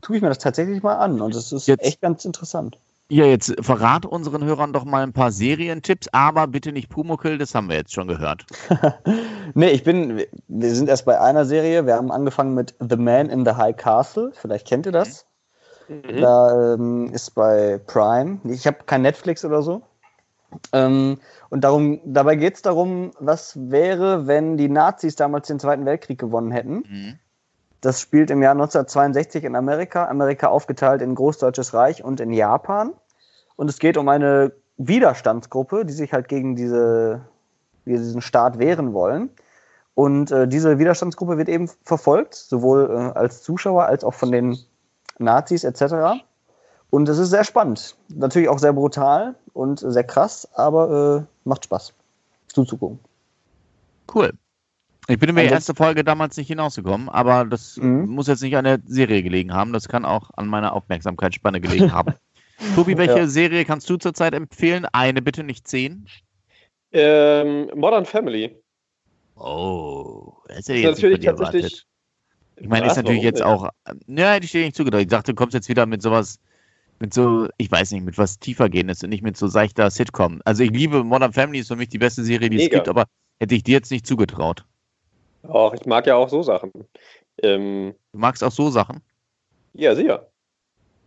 tue 0.00 0.16
ich 0.16 0.22
mir 0.22 0.28
das 0.28 0.38
tatsächlich 0.38 0.82
mal 0.82 0.96
an 0.96 1.20
und 1.20 1.34
es 1.34 1.52
ist 1.52 1.66
jetzt, 1.66 1.84
echt 1.84 2.00
ganz 2.00 2.24
interessant. 2.24 2.78
Ja, 3.08 3.24
jetzt 3.24 3.54
verrat 3.60 4.04
unseren 4.04 4.44
Hörern 4.44 4.72
doch 4.72 4.84
mal 4.84 5.02
ein 5.02 5.12
paar 5.12 5.30
Serientipps, 5.30 6.08
aber 6.10 6.48
bitte 6.48 6.72
nicht 6.72 6.88
Pumuckl, 6.88 7.38
das 7.38 7.54
haben 7.54 7.68
wir 7.68 7.76
jetzt 7.76 7.92
schon 7.92 8.08
gehört. 8.08 8.46
nee, 9.54 9.70
ich 9.70 9.84
bin, 9.84 10.22
wir 10.48 10.74
sind 10.74 10.88
erst 10.88 11.04
bei 11.04 11.20
einer 11.20 11.44
Serie. 11.44 11.86
Wir 11.86 11.94
haben 11.94 12.10
angefangen 12.10 12.54
mit 12.54 12.74
The 12.80 12.96
Man 12.96 13.28
in 13.28 13.44
the 13.44 13.52
High 13.52 13.76
Castle. 13.76 14.32
Vielleicht 14.34 14.66
kennt 14.66 14.86
ihr 14.86 14.92
das. 14.92 15.25
Mhm. 15.88 16.20
Da 16.20 16.74
ähm, 16.74 17.12
ist 17.12 17.34
bei 17.34 17.80
Prime. 17.86 18.40
Ich 18.44 18.66
habe 18.66 18.78
kein 18.86 19.02
Netflix 19.02 19.44
oder 19.44 19.62
so. 19.62 19.82
Ähm, 20.72 21.18
und 21.50 21.62
darum, 21.62 22.00
dabei 22.04 22.36
geht 22.36 22.54
es 22.54 22.62
darum, 22.62 23.12
was 23.18 23.56
wäre, 23.70 24.26
wenn 24.26 24.56
die 24.56 24.68
Nazis 24.68 25.16
damals 25.16 25.48
den 25.48 25.58
Zweiten 25.58 25.84
Weltkrieg 25.84 26.18
gewonnen 26.18 26.50
hätten. 26.50 26.84
Mhm. 26.88 27.18
Das 27.80 28.00
spielt 28.00 28.30
im 28.30 28.42
Jahr 28.42 28.52
1962 28.52 29.44
in 29.44 29.54
Amerika, 29.54 30.06
Amerika 30.06 30.48
aufgeteilt 30.48 31.02
in 31.02 31.14
Großdeutsches 31.14 31.74
Reich 31.74 32.02
und 32.02 32.20
in 32.20 32.32
Japan. 32.32 32.94
Und 33.56 33.70
es 33.70 33.78
geht 33.78 33.96
um 33.96 34.08
eine 34.08 34.52
Widerstandsgruppe, 34.76 35.84
die 35.84 35.92
sich 35.92 36.12
halt 36.12 36.28
gegen 36.28 36.56
diese, 36.56 37.26
diesen 37.84 38.22
Staat 38.22 38.58
wehren 38.58 38.92
wollen. 38.92 39.30
Und 39.94 40.30
äh, 40.30 40.46
diese 40.46 40.78
Widerstandsgruppe 40.78 41.38
wird 41.38 41.48
eben 41.48 41.70
verfolgt, 41.84 42.34
sowohl 42.34 42.90
äh, 42.90 43.18
als 43.18 43.42
Zuschauer 43.42 43.86
als 43.86 44.04
auch 44.04 44.14
von 44.14 44.30
den 44.30 44.58
Nazis 45.18 45.64
etc. 45.64 46.22
Und 46.90 47.08
es 47.08 47.18
ist 47.18 47.30
sehr 47.30 47.44
spannend. 47.44 47.96
Natürlich 48.08 48.48
auch 48.48 48.58
sehr 48.58 48.72
brutal 48.72 49.34
und 49.52 49.80
sehr 49.80 50.04
krass, 50.04 50.48
aber 50.54 51.26
äh, 51.26 51.48
macht 51.48 51.64
Spaß 51.64 51.92
zuzugucken. 52.48 52.98
Cool. 54.14 54.32
Ich 55.08 55.18
bin 55.18 55.28
in 55.28 55.36
der 55.36 55.50
ersten 55.50 55.76
Folge 55.76 56.02
damals 56.02 56.36
nicht 56.36 56.48
hinausgekommen, 56.48 57.08
aber 57.08 57.44
das 57.44 57.76
mhm. 57.76 58.06
muss 58.06 58.26
jetzt 58.26 58.42
nicht 58.42 58.56
an 58.56 58.64
der 58.64 58.80
Serie 58.86 59.22
gelegen 59.22 59.52
haben. 59.54 59.72
Das 59.72 59.88
kann 59.88 60.04
auch 60.04 60.30
an 60.36 60.48
meiner 60.48 60.72
Aufmerksamkeitsspanne 60.72 61.60
gelegen 61.60 61.92
haben. 61.92 62.14
Tobi, 62.74 62.96
welche 62.96 63.18
ja. 63.18 63.26
Serie 63.26 63.64
kannst 63.64 63.88
du 63.88 63.98
zurzeit 63.98 64.34
empfehlen? 64.34 64.86
Eine, 64.92 65.22
bitte 65.22 65.44
nicht 65.44 65.68
zehn. 65.68 66.08
Ähm, 66.92 67.70
Modern 67.74 68.04
Family. 68.04 68.56
Oh, 69.36 70.32
das 70.48 70.60
ist 70.60 70.68
ja 70.68 70.74
jetzt 70.76 70.96
natürlich 70.96 71.20
nicht 71.20 71.36
tatsächlich. 71.36 71.86
Ich 72.56 72.68
meine, 72.68 72.86
ist 72.86 72.96
natürlich 72.96 73.22
jetzt 73.22 73.40
nicht? 73.40 73.44
auch. 73.44 73.70
Ja, 74.06 74.32
hätte 74.32 74.46
ich 74.46 74.52
dir 74.52 74.64
nicht 74.64 74.76
zugedacht. 74.76 75.02
Ich 75.02 75.08
dachte, 75.08 75.32
du 75.32 75.36
kommst 75.36 75.54
jetzt 75.54 75.68
wieder 75.68 75.86
mit 75.86 76.02
sowas 76.02 76.40
Mit 77.00 77.14
so, 77.14 77.48
ich 77.58 77.70
weiß 77.70 77.92
nicht, 77.92 78.04
mit 78.04 78.18
was 78.18 78.38
tiefer 78.38 78.68
gehen 78.70 78.88
ist 78.88 79.04
und 79.04 79.10
nicht 79.10 79.22
mit 79.22 79.36
so 79.36 79.48
seichter 79.48 79.90
Sitcom. 79.90 80.40
Also 80.44 80.62
ich 80.64 80.70
liebe 80.70 81.04
Modern 81.04 81.32
Family, 81.32 81.60
ist 81.60 81.68
für 81.68 81.76
mich 81.76 81.90
die 81.90 81.98
beste 81.98 82.24
Serie, 82.24 82.50
die 82.50 82.58
es 82.58 82.64
Mega. 82.64 82.76
gibt, 82.78 82.88
aber 82.88 83.06
hätte 83.40 83.54
ich 83.54 83.64
dir 83.64 83.74
jetzt 83.74 83.90
nicht 83.92 84.06
zugetraut. 84.06 84.64
Auch 85.42 85.74
ich 85.74 85.86
mag 85.86 86.06
ja 86.06 86.16
auch 86.16 86.28
so 86.28 86.42
Sachen. 86.42 86.72
Ähm, 87.42 87.94
Du 88.12 88.18
magst 88.18 88.42
auch 88.42 88.50
so 88.52 88.70
Sachen. 88.70 89.02
ja, 89.74 89.94
sicher. 89.94 90.30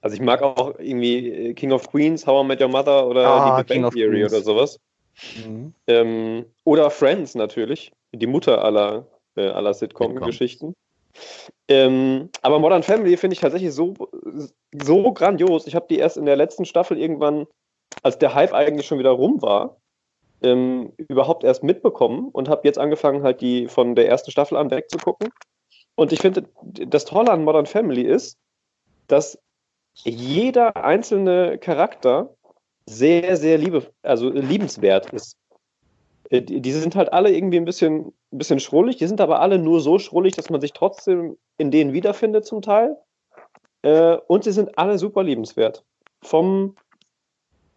Also 0.02 0.16
ich 0.16 0.22
mag 0.22 0.41
auch 0.43 0.80
irgendwie 0.80 1.30
äh, 1.30 1.54
King 1.56 1.72
of 1.74 1.89
Queens, 1.91 2.26
How 2.28 2.43
I 2.43 2.47
Met 2.47 2.62
Your 2.62 2.70
Mother 2.70 3.08
oder 3.08 3.22
Ah, 3.26 3.39
die 3.41 3.52
Big 3.52 3.68
King 3.68 3.82
Bang 3.84 3.91
Theory 3.91 4.26
oder 4.26 4.41
sowas. 4.41 4.80
Mhm. 5.34 5.74
Ähm, 5.88 6.45
oder 6.64 6.89
Friends 6.91 7.36
natürlich, 7.36 7.91
die 8.14 8.28
Mutter 8.28 8.64
aller, 8.64 9.08
äh, 9.36 9.50
aller 9.50 9.74
Sitcom-Geschichten. 9.74 10.74
Ähm, 11.67 12.30
aber 12.41 12.59
Modern 12.59 12.84
Family 12.84 13.15
finde 13.17 13.36
ich 13.36 13.41
tatsächlich 13.41 13.74
so, 13.74 13.93
so 14.72 15.13
grandios. 15.13 15.67
Ich 15.67 15.76
habe 15.76 15.88
die 15.89 15.97
erst 15.97 16.17
in 16.17 16.26
der 16.26 16.36
letzten 16.36 16.65
Staffel 16.65 16.97
irgendwann, 16.97 17.47
als 18.03 18.17
der 18.17 18.34
Hype 18.34 18.53
eigentlich 18.53 18.88
schon 18.88 18.99
wieder 18.99 19.11
rum 19.11 19.41
war, 19.41 19.78
ähm, 20.41 20.93
überhaupt 20.97 21.43
erst 21.43 21.63
mitbekommen 21.63 22.30
und 22.30 22.49
habe 22.49 22.61
jetzt 22.63 22.80
angefangen, 22.80 23.24
halt 23.24 23.41
die 23.41 23.67
von 23.67 23.95
der 23.95 24.07
ersten 24.07 24.32
Staffel 24.32 24.57
an 24.57 24.72
wegzugucken. 24.72 25.30
Und 25.95 26.13
ich 26.13 26.22
finde, 26.22 26.49
das 26.63 27.05
Tolle 27.05 27.32
an 27.32 27.43
Modern 27.43 27.65
Family 27.65 28.03
ist, 28.03 28.38
dass 29.07 29.38
jeder 29.93 30.78
einzelne 30.78 31.57
Charakter 31.57 32.36
sehr, 32.86 33.38
sehr 33.38 33.57
liebe, 33.57 33.91
also 34.01 34.30
liebenswert 34.30 35.11
ist. 35.11 35.36
Äh, 36.30 36.41
Die, 36.41 36.61
die 36.61 36.71
sind 36.71 36.95
halt 36.95 37.11
alle 37.13 37.32
irgendwie 37.32 37.57
ein 37.57 37.65
bisschen, 37.65 38.13
ein 38.32 38.38
bisschen 38.38 38.59
schrullig, 38.59 38.97
die 38.97 39.07
sind 39.07 39.21
aber 39.21 39.41
alle 39.41 39.59
nur 39.59 39.82
so 39.82 39.99
schrullig, 39.99 40.36
dass 40.36 40.49
man 40.49 40.61
sich 40.61 40.73
trotzdem 40.73 41.38
in 41.57 41.71
denen 41.71 41.93
wiederfindet 41.93 42.45
zum 42.45 42.61
Teil. 42.61 42.97
Äh, 43.82 44.17
und 44.27 44.43
sie 44.43 44.51
sind 44.51 44.77
alle 44.77 44.97
super 44.97 45.23
liebenswert. 45.23 45.84
Vom 46.21 46.75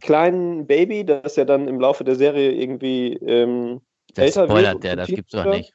kleinen 0.01 0.67
Baby, 0.67 1.05
das 1.05 1.37
ja 1.37 1.45
dann 1.45 1.69
im 1.69 1.81
Laufe 1.81 2.05
der 2.05 2.17
Serie 2.17 2.53
irgendwie 2.53 3.15
ähm, 3.15 3.81
Das 4.15 4.25
älter 4.27 4.41
wird 4.43 4.51
spoilert 4.51 4.75
und 4.75 4.85
der, 4.85 4.97
das 4.97 5.09
gibt's 5.09 5.33
doch 5.33 5.45
nicht. 5.45 5.75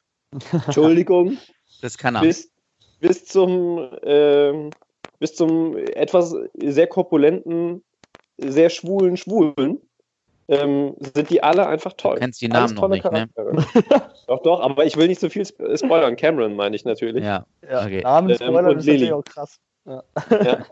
Entschuldigung, 0.52 1.38
Das 1.82 1.96
kann 1.96 2.14
er. 2.14 2.20
bis, 2.20 2.50
bis 3.00 3.24
zum 3.24 3.88
ähm, 4.02 4.70
bis 5.18 5.34
zum 5.34 5.76
etwas 5.76 6.34
sehr 6.56 6.86
korpulenten, 6.86 7.82
sehr 8.36 8.70
schwulen 8.70 9.16
Schwulen 9.16 9.80
ähm, 10.48 10.94
sind 11.14 11.30
die 11.30 11.42
alle 11.42 11.66
einfach 11.66 11.92
toll. 11.92 12.14
Du 12.14 12.20
kennst 12.20 12.40
die 12.40 12.48
Namen 12.48 12.74
noch 12.74 12.88
nicht, 12.88 13.04
ne? 13.04 13.28
Charaktere. 13.34 14.12
doch, 14.26 14.42
doch, 14.42 14.60
aber 14.60 14.84
ich 14.86 14.96
will 14.96 15.08
nicht 15.08 15.20
so 15.20 15.28
viel 15.28 15.42
sp- 15.44 15.76
spoilern. 15.76 16.16
Cameron 16.16 16.56
meine 16.56 16.74
ich 16.74 16.84
natürlich. 16.84 17.22
Ja, 17.24 17.46
Ja, 17.68 17.84
Okay. 17.84 18.00
Namenspoiler 18.02 18.58
Ähm, 18.60 18.66
und 18.66 18.78
ist 18.78 18.86
natürlich 18.86 19.12
auch 19.12 19.24
krass. 19.24 19.60
Ja. 19.84 20.02
Naja, 20.30 20.66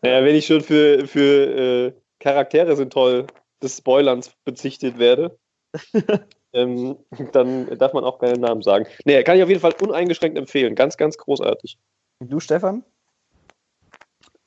wenn 0.24 0.34
ich 0.36 0.46
schon 0.46 0.60
für, 0.60 1.06
für 1.06 1.56
äh, 1.88 1.92
Charaktere 2.20 2.76
sind 2.76 2.92
toll 2.92 3.26
des 3.62 3.78
Spoilerns 3.78 4.32
bezichtet 4.44 4.98
werde, 4.98 5.38
ähm, 6.52 6.96
dann 7.32 7.78
darf 7.78 7.92
man 7.92 8.04
auch 8.04 8.18
keine 8.18 8.38
Namen 8.38 8.62
sagen. 8.62 8.86
Nee, 9.04 9.22
kann 9.24 9.36
ich 9.36 9.42
auf 9.42 9.48
jeden 9.48 9.60
Fall 9.60 9.74
uneingeschränkt 9.80 10.38
empfehlen. 10.38 10.74
Ganz, 10.74 10.96
ganz 10.96 11.16
großartig. 11.18 11.78
Du, 12.20 12.38
Stefan? 12.40 12.84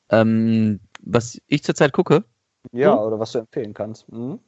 ähm, 0.10 0.80
was 1.02 1.40
ich 1.48 1.64
zurzeit 1.64 1.92
gucke, 1.92 2.24
Ja, 2.72 2.93
Hm? 2.93 2.99
oder 2.99 3.20
was 3.20 3.32
du 3.32 3.39
empfehlen 3.39 3.74
kannst. 3.74 4.11
Mhm. 4.11 4.39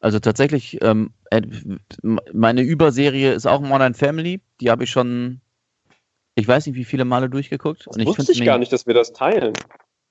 also 0.00 0.18
tatsächlich, 0.20 0.78
ähm, 0.82 1.12
äh, 1.30 1.40
meine 2.02 2.60
Überserie 2.60 3.32
ist 3.32 3.46
auch 3.46 3.62
Modern 3.62 3.94
Family. 3.94 4.42
Die 4.60 4.70
habe 4.70 4.84
ich 4.84 4.90
schon, 4.90 5.40
ich 6.34 6.46
weiß 6.46 6.66
nicht, 6.66 6.76
wie 6.76 6.84
viele 6.84 7.06
Male 7.06 7.30
durchgeguckt. 7.30 7.86
Das 7.86 7.94
Und 7.96 8.00
ich 8.02 8.06
wusste 8.08 8.24
find's 8.26 8.38
ich 8.38 8.44
gar 8.44 8.58
nicht, 8.58 8.70
dass 8.70 8.86
wir 8.86 8.92
das 8.92 9.14
teilen, 9.14 9.54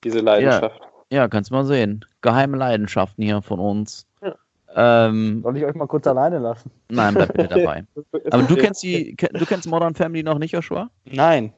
diese 0.04 0.20
Leidenschaft. 0.20 0.82
Ja, 1.12 1.28
kannst 1.28 1.52
mal 1.52 1.64
sehen. 1.64 2.04
Geheime 2.22 2.58
Leidenschaften 2.58 3.24
hier 3.24 3.44
von 3.44 3.60
uns. 3.60 4.08
Ja. 4.24 4.36
Ähm, 4.76 5.44
Soll 5.44 5.58
ich 5.58 5.66
euch 5.66 5.76
mal 5.76 5.86
kurz 5.86 6.08
alleine 6.08 6.40
lassen? 6.40 6.72
nein, 6.90 7.14
bleib 7.14 7.32
bitte 7.34 7.48
dabei. 7.60 7.86
Aber 8.32 8.42
du 8.44 8.56
kennst 8.56 8.82
die, 8.82 9.16
du 9.16 9.46
kennst 9.46 9.68
Modern 9.68 9.94
Family 9.94 10.24
noch 10.24 10.40
nicht, 10.40 10.54
Joshua? 10.54 10.90
Nein. 11.06 11.54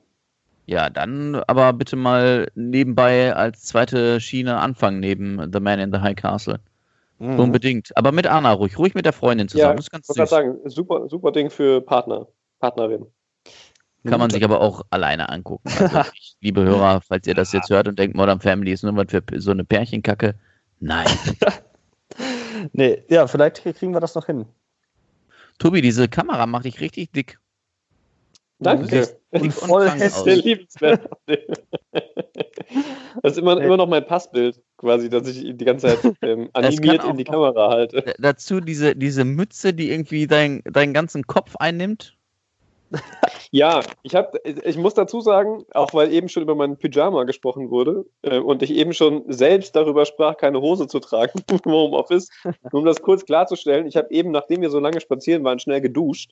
Ja, 0.66 0.89
dann 0.89 1.36
aber 1.47 1.74
bitte 1.74 1.95
mal 1.95 2.47
nebenbei 2.55 3.36
als 3.36 3.63
zweite 3.63 4.20
Schiene 4.20 4.57
anfangen 4.57 4.99
neben 4.99 5.51
The 5.51 5.59
Man 5.59 5.80
in 5.80 5.93
the 5.93 5.99
High 5.99 6.16
Castle. 6.16 6.59
Mhm. 7.20 7.39
Unbedingt. 7.39 7.95
Aber 7.95 8.11
mit 8.11 8.28
Anna 8.28 8.51
ruhig, 8.51 8.78
ruhig 8.78 8.95
mit 8.95 9.05
der 9.05 9.13
Freundin 9.13 9.47
zusammen. 9.47 9.72
Ja, 9.72 9.76
das 9.76 9.86
ist 9.86 9.91
ganz 9.91 10.09
Ich 10.09 10.18
wollte 10.18 10.30
sagen, 10.30 10.57
super, 10.66 11.07
super 11.07 11.32
Ding 11.32 11.49
für 11.49 11.82
Partner, 11.82 12.28
Partnerin. 12.59 13.05
Kann 14.03 14.20
man 14.20 14.30
sich 14.30 14.43
aber 14.43 14.61
auch 14.61 14.84
alleine 14.91 15.30
angucken. 15.30 15.68
Also 15.80 16.11
liebe 16.41 16.63
Hörer, 16.63 17.01
falls 17.01 17.26
ihr 17.26 17.34
das 17.34 17.51
jetzt 17.53 17.70
hört 17.70 17.88
und 17.88 17.97
denkt, 17.97 18.16
Modern 18.16 18.39
Family 18.39 18.72
ist 18.72 18.84
nur 18.84 18.95
was 18.95 19.07
für 19.09 19.24
so 19.39 19.51
eine 19.51 19.63
Pärchenkacke. 19.63 20.36
Nein. 20.80 21.07
Nee, 22.72 23.03
ja, 23.09 23.28
vielleicht 23.28 23.63
kriegen 23.63 23.93
wir 23.93 23.99
das 23.99 24.16
noch 24.16 24.26
hin. 24.26 24.45
Tobi, 25.59 25.82
diese 25.82 26.07
Kamera 26.07 26.45
macht 26.45 26.66
dich 26.66 26.80
richtig 26.80 27.11
dick. 27.11 27.39
Danke. 28.60 29.18
Und 29.32 29.53
voll 29.53 29.89
hässlich. 29.89 30.43
liebenswert. 30.43 31.10
Das 33.22 33.34
ist 33.34 33.38
immer, 33.38 33.62
immer 33.62 33.78
noch 33.78 33.88
mein 33.88 34.06
Passbild, 34.06 34.62
quasi, 34.78 35.10
dass 35.10 35.28
ich 35.28 35.58
die 35.58 35.66
ganze 35.66 35.88
Zeit 35.88 36.16
ähm, 36.22 36.49
animiert 36.53 37.03
in 37.03 37.18
die 37.18 37.24
Kamera 37.24 37.70
halte. 37.70 38.14
Dazu 38.18 38.60
diese, 38.60 38.95
diese 38.95 39.26
Mütze, 39.26 39.74
die 39.74 39.91
irgendwie 39.91 40.28
dein, 40.28 40.62
deinen 40.66 40.93
ganzen 40.93 41.24
Kopf 41.28 41.56
einnimmt. 41.58 42.16
Ja, 43.51 43.82
ich, 44.03 44.16
hab, 44.16 44.36
ich 44.45 44.78
muss 44.78 44.95
dazu 44.95 45.22
sagen, 45.22 45.64
auch 45.74 45.93
weil 45.93 46.12
eben 46.12 46.28
schon 46.28 46.43
über 46.43 46.56
meinen 46.56 46.78
Pyjama 46.78 47.24
gesprochen 47.24 47.70
wurde 47.70 48.06
äh, 48.22 48.38
und 48.38 48.62
ich 48.64 48.72
eben 48.72 48.91
schon 48.91 49.24
selbst 49.32 49.78
darüber 49.78 50.06
sprach, 50.06 50.36
keine 50.36 50.60
Hose 50.60 50.88
zu 50.88 50.99
tragen 50.99 51.41
im 51.49 51.72
Homeoffice, 51.72 52.30
nur 52.43 52.82
um 52.82 52.86
das 52.86 53.01
kurz 53.01 53.24
klarzustellen, 53.24 53.88
ich 53.88 53.95
habe 53.95 54.12
eben, 54.12 54.32
nachdem 54.32 54.62
wir 54.62 54.70
so 54.70 54.80
lange 54.80 54.99
spazieren 54.99 55.45
waren, 55.45 55.60
schnell 55.60 55.80
geduscht. 55.80 56.32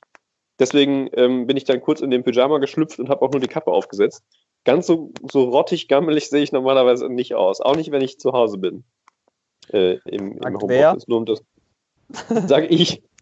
Deswegen 0.58 1.08
ähm, 1.14 1.46
bin 1.46 1.56
ich 1.56 1.64
dann 1.64 1.80
kurz 1.80 2.00
in 2.00 2.10
den 2.10 2.22
Pyjama 2.22 2.58
geschlüpft 2.58 2.98
und 2.98 3.08
habe 3.08 3.22
auch 3.22 3.30
nur 3.30 3.40
die 3.40 3.48
Kappe 3.48 3.70
aufgesetzt. 3.70 4.24
Ganz 4.64 4.86
so, 4.86 5.12
so 5.30 5.44
rottig, 5.44 5.88
gammelig 5.88 6.30
sehe 6.30 6.42
ich 6.42 6.52
normalerweise 6.52 7.08
nicht 7.08 7.34
aus. 7.34 7.60
Auch 7.60 7.76
nicht, 7.76 7.90
wenn 7.90 8.02
ich 8.02 8.18
zu 8.18 8.32
Hause 8.32 8.58
bin. 8.58 8.84
Äh, 9.72 9.98
Im 10.06 10.38
im 10.38 10.60
Homeoffice. 10.60 11.08
Nur 11.08 11.18
um 11.18 11.26
das. 11.26 11.42
Sag 12.46 12.70
ich. 12.70 13.02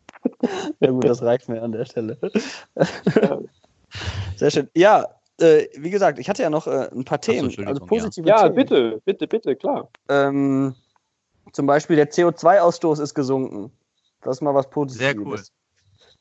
Ja 0.78 0.92
gut, 0.92 1.02
das 1.02 1.20
reicht 1.20 1.48
mir 1.48 1.60
an 1.62 1.72
der 1.72 1.84
Stelle. 1.84 2.16
Sehr 4.36 4.50
schön. 4.52 4.70
Ja, 4.76 5.08
äh, 5.40 5.66
wie 5.76 5.90
gesagt, 5.90 6.20
ich 6.20 6.28
hatte 6.28 6.42
ja 6.42 6.50
noch 6.50 6.68
äh, 6.68 6.88
ein 6.92 7.04
paar 7.04 7.20
Themen, 7.20 7.46
also 7.46 7.60
Entschuldigung, 7.60 7.88
positive 7.88 8.28
Ja, 8.28 8.42
Themen. 8.44 8.54
bitte, 8.54 9.02
bitte, 9.04 9.26
bitte, 9.26 9.56
klar. 9.56 9.90
Ähm, 10.08 10.76
zum 11.52 11.66
Beispiel 11.66 11.96
der 11.96 12.10
CO2-Ausstoß 12.10 13.00
ist 13.02 13.14
gesunken. 13.14 13.72
Das 14.20 14.36
ist 14.36 14.40
mal 14.42 14.54
was 14.54 14.70
Positives. 14.70 15.12
Sehr 15.12 15.18
cool. 15.26 15.42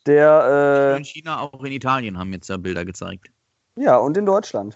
Der, 0.07 0.95
In 0.97 1.05
China, 1.05 1.41
auch 1.41 1.63
in 1.63 1.71
Italien 1.71 2.17
haben 2.17 2.33
jetzt 2.33 2.49
ja 2.49 2.57
Bilder 2.57 2.85
gezeigt. 2.85 3.27
äh, 3.77 3.83
ja, 3.83 3.97
und 3.97 4.17
in 4.17 4.25
Deutschland. 4.25 4.75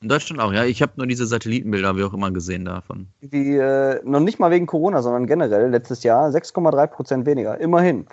In 0.00 0.08
Deutschland 0.08 0.40
auch, 0.40 0.52
ja. 0.52 0.64
Ich 0.64 0.80
habe 0.80 0.92
nur 0.96 1.06
diese 1.06 1.26
Satellitenbilder, 1.26 1.96
wie 1.96 2.04
auch 2.04 2.12
immer, 2.12 2.30
gesehen 2.30 2.64
davon. 2.64 3.08
Die, 3.20 3.56
äh, 3.56 4.00
noch 4.04 4.20
nicht 4.20 4.38
mal 4.38 4.50
wegen 4.50 4.66
Corona, 4.66 5.02
sondern 5.02 5.26
generell 5.26 5.70
letztes 5.70 6.04
Jahr 6.04 6.30
6,3 6.30 6.86
Prozent 6.86 7.26
weniger. 7.26 7.58
Immerhin. 7.58 8.06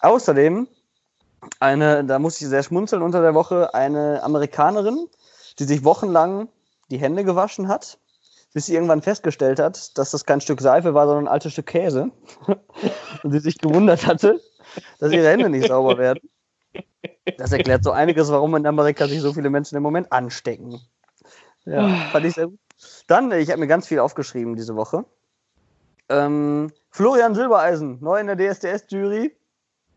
Außerdem, 0.00 0.66
eine, 1.60 2.04
da 2.04 2.18
muss 2.18 2.40
ich 2.40 2.48
sehr 2.48 2.62
schmunzeln 2.62 3.02
unter 3.02 3.20
der 3.20 3.34
Woche, 3.34 3.74
eine 3.74 4.22
Amerikanerin, 4.22 5.08
die 5.58 5.64
sich 5.64 5.84
wochenlang 5.84 6.48
die 6.90 6.98
Hände 6.98 7.24
gewaschen 7.24 7.68
hat, 7.68 7.98
bis 8.54 8.66
sie 8.66 8.74
irgendwann 8.74 9.02
festgestellt 9.02 9.58
hat, 9.58 9.98
dass 9.98 10.12
das 10.12 10.24
kein 10.24 10.40
Stück 10.40 10.62
Seife 10.62 10.94
war, 10.94 11.06
sondern 11.06 11.24
ein 11.24 11.32
altes 11.32 11.52
Stück 11.52 11.66
Käse. 11.66 12.10
Und 13.22 13.32
sie 13.32 13.40
sich 13.40 13.58
gewundert 13.58 14.06
hatte, 14.06 14.40
dass 14.98 15.12
ihre 15.12 15.28
Hände 15.28 15.48
nicht 15.48 15.68
sauber 15.68 15.98
werden. 15.98 16.20
Das 17.38 17.52
erklärt 17.52 17.84
so 17.84 17.90
einiges, 17.90 18.30
warum 18.30 18.54
in 18.56 18.66
Amerika 18.66 19.06
sich 19.06 19.20
so 19.20 19.32
viele 19.32 19.50
Menschen 19.50 19.76
im 19.76 19.82
Moment 19.82 20.12
anstecken. 20.12 20.80
Ja, 21.64 21.88
fand 22.12 22.26
ich 22.26 22.34
sehr 22.34 22.46
gut. 22.46 22.58
Dann, 23.06 23.32
ich 23.32 23.50
habe 23.50 23.60
mir 23.60 23.66
ganz 23.66 23.86
viel 23.86 23.98
aufgeschrieben 23.98 24.56
diese 24.56 24.76
Woche. 24.76 25.04
Ähm, 26.08 26.70
Florian 26.90 27.34
Silbereisen, 27.34 27.98
neu 28.00 28.20
in 28.20 28.26
der 28.26 28.36
DSDS-Jury. 28.36 29.34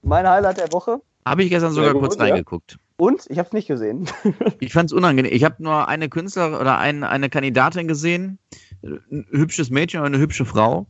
Mein 0.01 0.27
Highlight 0.27 0.57
der 0.57 0.71
Woche. 0.71 1.01
Habe 1.25 1.43
ich 1.43 1.49
gestern 1.49 1.73
sogar 1.73 1.93
kurz 1.93 2.19
reingeguckt. 2.19 2.79
Und 2.97 3.25
ich 3.29 3.37
habe 3.37 3.47
es 3.47 3.53
nicht 3.53 3.67
gesehen. 3.67 4.09
Ich 4.59 4.73
fand 4.73 4.89
es 4.89 4.93
unangenehm. 4.93 5.31
Ich 5.33 5.43
habe 5.43 5.61
nur 5.63 5.87
eine 5.87 6.09
Künstlerin 6.09 6.55
oder 6.55 6.77
ein, 6.79 7.03
eine 7.03 7.29
Kandidatin 7.29 7.87
gesehen, 7.87 8.39
ein 8.83 9.25
hübsches 9.29 9.69
Mädchen 9.69 10.01
und 10.01 10.07
eine 10.07 10.19
hübsche 10.19 10.45
Frau. 10.45 10.87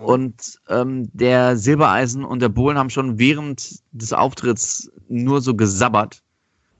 Und 0.00 0.60
ähm, 0.68 1.08
der 1.12 1.56
Silbereisen 1.56 2.24
und 2.24 2.42
der 2.42 2.48
Bohlen 2.48 2.76
haben 2.76 2.90
schon 2.90 3.18
während 3.18 3.80
des 3.92 4.12
Auftritts 4.12 4.90
nur 5.08 5.40
so 5.40 5.54
gesabbert. 5.54 6.20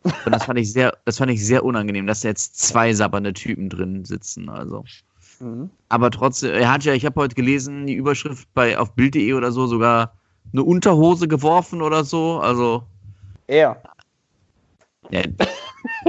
Und 0.02 0.32
das 0.32 0.44
fand 0.44 0.58
ich 0.58 0.72
sehr, 0.72 0.96
das 1.04 1.18
fand 1.18 1.30
ich 1.30 1.44
sehr 1.44 1.64
unangenehm, 1.64 2.06
dass 2.06 2.22
da 2.22 2.28
jetzt 2.28 2.58
zwei 2.58 2.92
sabbernde 2.92 3.32
Typen 3.32 3.70
drin 3.70 4.04
sitzen. 4.04 4.48
Also. 4.48 4.84
Mhm. 5.38 5.70
Aber 5.88 6.10
trotzdem, 6.10 6.50
er 6.50 6.70
hat 6.70 6.84
ja, 6.84 6.92
ich 6.92 7.06
habe 7.06 7.20
heute 7.20 7.36
gelesen, 7.36 7.86
die 7.86 7.94
Überschrift 7.94 8.48
bei 8.52 8.76
auf 8.76 8.94
Bild.de 8.94 9.32
oder 9.32 9.52
so 9.52 9.66
sogar 9.66 10.14
eine 10.52 10.64
Unterhose 10.64 11.28
geworfen 11.28 11.82
oder 11.82 12.04
so. 12.04 12.40
Also 12.40 12.82
Er. 13.46 13.80
Ja, 15.10 15.22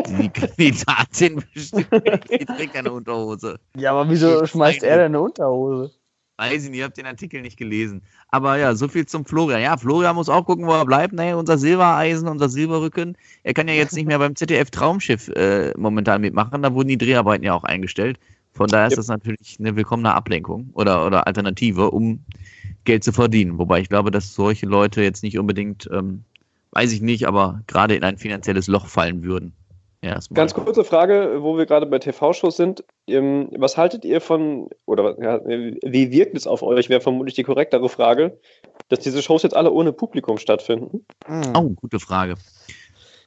die 0.07 0.29
Kandidatin 0.29 1.43
bestimmt, 1.53 1.87
die 2.31 2.45
trägt 2.45 2.73
keine 2.73 2.91
Unterhose. 2.91 3.59
Ja, 3.75 3.91
aber 3.91 4.09
wieso 4.09 4.45
schmeißt 4.45 4.83
er 4.83 4.97
denn 4.97 5.05
eine 5.07 5.21
Unterhose? 5.21 5.91
Weiß 6.37 6.65
ich 6.65 6.69
nicht, 6.69 6.79
ihr 6.79 6.85
habt 6.85 6.97
den 6.97 7.05
Artikel 7.05 7.41
nicht 7.41 7.57
gelesen. 7.57 8.01
Aber 8.29 8.57
ja, 8.57 8.75
so 8.75 8.89
viel 8.89 9.05
zum 9.05 9.25
Florian. 9.25 9.61
Ja, 9.61 9.77
Florian 9.77 10.15
muss 10.15 10.27
auch 10.27 10.45
gucken, 10.45 10.67
wo 10.67 10.73
er 10.73 10.85
bleibt. 10.85 11.13
Naja, 11.13 11.35
unser 11.35 11.57
Silbereisen, 11.57 12.27
unser 12.27 12.49
Silberrücken. 12.49 13.17
Er 13.43 13.53
kann 13.53 13.69
ja 13.69 13.73
jetzt 13.73 13.93
nicht 13.93 14.05
mehr 14.05 14.19
beim 14.19 14.35
ZDF 14.35 14.69
Traumschiff 14.69 15.29
äh, 15.29 15.71
momentan 15.77 16.21
mitmachen. 16.21 16.61
Da 16.61 16.73
wurden 16.73 16.89
die 16.89 16.97
Dreharbeiten 16.97 17.45
ja 17.45 17.53
auch 17.53 17.63
eingestellt. 17.63 18.19
Von 18.51 18.67
daher 18.67 18.87
ist 18.87 18.93
ja. 18.93 18.97
das 18.97 19.07
natürlich 19.07 19.57
eine 19.59 19.75
willkommene 19.77 20.13
Ablenkung 20.13 20.69
oder, 20.73 21.05
oder 21.05 21.25
Alternative, 21.25 21.91
um 21.91 22.23
Geld 22.83 23.03
zu 23.03 23.13
verdienen. 23.13 23.57
Wobei 23.57 23.79
ich 23.79 23.89
glaube, 23.89 24.11
dass 24.11 24.33
solche 24.33 24.65
Leute 24.65 25.01
jetzt 25.03 25.23
nicht 25.23 25.39
unbedingt, 25.39 25.89
ähm, 25.91 26.23
weiß 26.71 26.91
ich 26.91 27.01
nicht, 27.01 27.27
aber 27.27 27.61
gerade 27.67 27.95
in 27.95 28.03
ein 28.03 28.17
finanzielles 28.17 28.67
Loch 28.67 28.87
fallen 28.87 29.23
würden. 29.23 29.53
Erstmal. 30.01 30.35
Ganz 30.35 30.53
kurze 30.53 30.83
Frage, 30.83 31.37
wo 31.39 31.57
wir 31.57 31.65
gerade 31.65 31.85
bei 31.85 31.99
TV-Shows 31.99 32.57
sind. 32.57 32.83
Ähm, 33.07 33.49
was 33.57 33.77
haltet 33.77 34.05
ihr 34.05 34.21
von, 34.21 34.69
oder 34.85 35.19
ja, 35.21 35.39
wie 35.45 36.11
wirkt 36.11 36.37
es 36.37 36.45
auf 36.47 36.61
euch, 36.61 36.89
wäre 36.89 37.01
vermutlich 37.01 37.35
die 37.35 37.43
korrektere 37.43 37.89
Frage, 37.89 38.39
dass 38.89 38.99
diese 38.99 39.21
Shows 39.21 39.43
jetzt 39.43 39.55
alle 39.55 39.71
ohne 39.71 39.93
Publikum 39.93 40.37
stattfinden? 40.37 41.05
Hm. 41.25 41.55
Oh, 41.55 41.69
gute 41.69 41.99
Frage. 41.99 42.35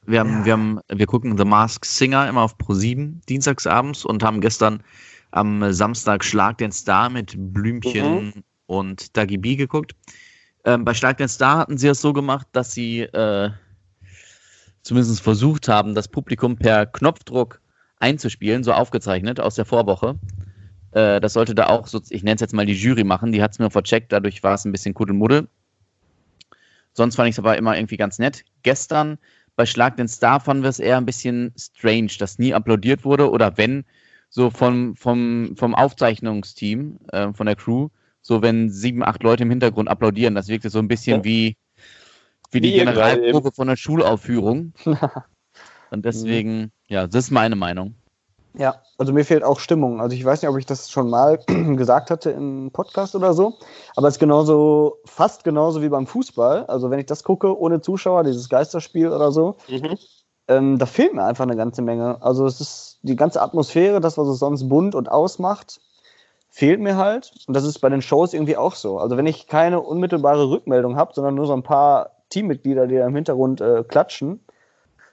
Wir, 0.05 0.21
haben, 0.21 0.39
ja. 0.39 0.45
wir, 0.45 0.53
haben, 0.53 0.79
wir 0.91 1.05
gucken 1.05 1.37
The 1.37 1.45
Mask 1.45 1.85
Singer 1.85 2.27
immer 2.29 2.43
auf 2.43 2.55
Pro7 2.55 3.25
dienstagsabends 3.27 4.05
und 4.05 4.23
haben 4.23 4.41
gestern 4.41 4.83
am 5.31 5.71
Samstag 5.71 6.23
Schlag 6.23 6.57
den 6.57 6.71
Star 6.71 7.09
mit 7.09 7.35
Blümchen 7.37 8.25
mhm. 8.25 8.33
und 8.65 9.15
Dagi 9.15 9.37
B 9.37 9.55
geguckt. 9.55 9.93
Ähm, 10.65 10.83
bei 10.83 10.93
Schlag 10.93 11.17
den 11.17 11.27
Star 11.27 11.57
hatten 11.57 11.77
sie 11.77 11.87
es 11.87 12.01
so 12.01 12.13
gemacht, 12.13 12.47
dass 12.51 12.73
sie 12.73 13.01
äh, 13.01 13.51
zumindest 14.81 15.21
versucht 15.21 15.67
haben, 15.67 15.95
das 15.95 16.07
Publikum 16.07 16.57
per 16.57 16.85
Knopfdruck 16.85 17.61
einzuspielen, 17.97 18.63
so 18.63 18.73
aufgezeichnet 18.73 19.39
aus 19.39 19.55
der 19.55 19.65
Vorwoche. 19.65 20.17
Äh, 20.91 21.19
das 21.19 21.33
sollte 21.33 21.55
da 21.55 21.67
auch, 21.67 21.87
so, 21.87 22.01
ich 22.09 22.23
nenne 22.23 22.35
es 22.35 22.41
jetzt 22.41 22.53
mal 22.53 22.65
die 22.65 22.73
Jury 22.73 23.03
machen, 23.03 23.31
die 23.31 23.41
hat 23.41 23.51
es 23.51 23.59
mir 23.59 23.69
vercheckt, 23.69 24.11
dadurch 24.11 24.43
war 24.43 24.53
es 24.53 24.65
ein 24.65 24.71
bisschen 24.71 24.93
Kuddelmuddel. 24.93 25.47
Sonst 26.93 27.15
fand 27.15 27.29
ich 27.29 27.35
es 27.35 27.39
aber 27.39 27.57
immer 27.57 27.77
irgendwie 27.77 27.97
ganz 27.97 28.19
nett. 28.19 28.43
Gestern 28.63 29.17
bei 29.55 29.65
Schlag 29.65 29.97
den 29.97 30.07
Star 30.07 30.39
fanden 30.39 30.63
wir 30.63 30.69
es 30.69 30.79
eher 30.79 30.97
ein 30.97 31.05
bisschen 31.05 31.53
strange, 31.57 32.11
dass 32.17 32.39
nie 32.39 32.53
applaudiert 32.53 33.03
wurde 33.03 33.29
oder 33.29 33.57
wenn, 33.57 33.85
so 34.29 34.49
vom, 34.49 34.95
vom, 34.95 35.55
vom 35.57 35.75
Aufzeichnungsteam, 35.75 36.99
äh, 37.11 37.33
von 37.33 37.45
der 37.45 37.55
Crew, 37.55 37.89
so 38.21 38.41
wenn 38.41 38.69
sieben, 38.69 39.03
acht 39.03 39.23
Leute 39.23 39.43
im 39.43 39.49
Hintergrund 39.49 39.89
applaudieren, 39.89 40.35
das 40.35 40.47
wirkte 40.47 40.69
so 40.69 40.79
ein 40.79 40.87
bisschen 40.87 41.17
ja. 41.17 41.23
wie 41.23 41.57
wie 42.51 42.61
die 42.61 42.73
Generalprobe 42.73 43.51
von 43.51 43.67
der 43.67 43.75
Schulaufführung. 43.75 44.73
Und 45.91 46.05
deswegen, 46.05 46.71
ja, 46.87 47.07
das 47.07 47.25
ist 47.25 47.31
meine 47.31 47.55
Meinung. 47.55 47.95
Ja, 48.57 48.81
also 48.97 49.13
mir 49.13 49.25
fehlt 49.25 49.43
auch 49.43 49.59
Stimmung. 49.59 50.01
Also 50.01 50.15
ich 50.15 50.25
weiß 50.25 50.41
nicht, 50.41 50.49
ob 50.49 50.57
ich 50.57 50.65
das 50.65 50.89
schon 50.89 51.09
mal 51.09 51.39
gesagt 51.47 52.09
hatte 52.09 52.31
im 52.31 52.71
Podcast 52.71 53.15
oder 53.15 53.33
so, 53.33 53.57
aber 53.95 54.07
es 54.07 54.15
ist 54.15 54.19
genauso, 54.19 54.97
fast 55.05 55.43
genauso 55.43 55.81
wie 55.81 55.89
beim 55.89 56.07
Fußball. 56.07 56.65
Also 56.65 56.89
wenn 56.89 56.99
ich 56.99 57.05
das 57.05 57.23
gucke 57.23 57.57
ohne 57.57 57.81
Zuschauer, 57.81 58.23
dieses 58.23 58.49
Geisterspiel 58.49 59.09
oder 59.09 59.31
so, 59.31 59.55
mhm. 59.67 59.97
ähm, 60.47 60.77
da 60.79 60.85
fehlt 60.85 61.13
mir 61.13 61.23
einfach 61.23 61.43
eine 61.43 61.55
ganze 61.55 61.81
Menge. 61.81 62.21
Also 62.21 62.45
es 62.45 62.59
ist 62.59 62.99
die 63.03 63.15
ganze 63.15 63.41
Atmosphäre, 63.41 64.01
das, 64.01 64.17
was 64.17 64.27
es 64.27 64.39
sonst 64.39 64.67
bunt 64.67 64.95
und 64.95 65.09
ausmacht, 65.11 65.79
fehlt 66.49 66.79
mir 66.79 66.97
halt. 66.97 67.31
Und 67.47 67.53
das 67.53 67.63
ist 67.63 67.79
bei 67.79 67.89
den 67.89 68.01
Shows 68.01 68.33
irgendwie 68.33 68.57
auch 68.57 68.73
so. 68.73 68.97
Also 68.97 69.15
wenn 69.15 69.27
ich 69.27 69.47
keine 69.47 69.79
unmittelbare 69.79 70.49
Rückmeldung 70.49 70.95
habe, 70.95 71.13
sondern 71.13 71.35
nur 71.35 71.45
so 71.45 71.53
ein 71.53 71.63
paar 71.63 72.18
Teammitglieder, 72.29 72.87
die 72.87 72.95
da 72.95 73.07
im 73.07 73.15
Hintergrund 73.15 73.61
äh, 73.61 73.83
klatschen, 73.83 74.39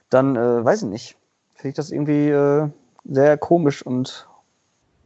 dann 0.09 0.35
äh, 0.35 0.63
weiß 0.63 0.83
ich 0.83 0.89
nicht. 0.89 1.17
Finde 1.55 1.69
ich 1.69 1.75
das 1.75 1.91
irgendwie 1.91 2.29
äh, 2.29 2.69
sehr 3.05 3.37
komisch 3.37 3.81
und 3.81 4.27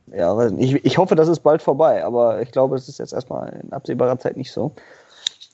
ja, 0.08 0.36
weiß 0.36 0.52
nicht. 0.52 0.74
Ich, 0.74 0.86
ich 0.86 0.98
hoffe, 0.98 1.16
das 1.16 1.28
ist 1.28 1.40
bald 1.40 1.62
vorbei, 1.62 2.04
aber 2.04 2.42
ich 2.42 2.52
glaube, 2.52 2.76
es 2.76 2.90
ist 2.90 3.00
jetzt 3.00 3.14
erstmal 3.14 3.62
in 3.64 3.72
absehbarer 3.72 4.20
Zeit 4.20 4.36
nicht 4.36 4.52
so. 4.52 4.74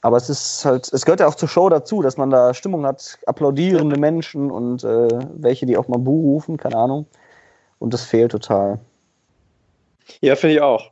Aber 0.02 0.18
es 0.18 0.30
ist 0.30 0.64
halt, 0.64 0.92
es 0.92 1.06
gehört 1.06 1.20
ja 1.20 1.28
auch 1.28 1.36
zur 1.36 1.50
Show 1.50 1.70
dazu, 1.70 2.02
dass 2.02 2.18
man 2.18 2.30
da 2.30 2.54
Stimmung 2.54 2.86
hat, 2.86 3.18
applaudierende 3.26 4.00
Menschen 4.00 4.52
und 4.52 4.84
äh, 4.84 5.08
welche, 5.34 5.66
die 5.66 5.78
auch 5.78 5.88
mal 5.88 6.00
Buh 6.00 6.34
rufen, 6.34 6.58
keine 6.58 6.78
Ahnung. 6.78 7.08
Und 7.80 7.94
das 7.94 8.04
fehlt 8.04 8.32
total. 8.32 8.80
Ja, 10.22 10.36
finde 10.36 10.56
ich 10.56 10.62
auch. 10.62 10.92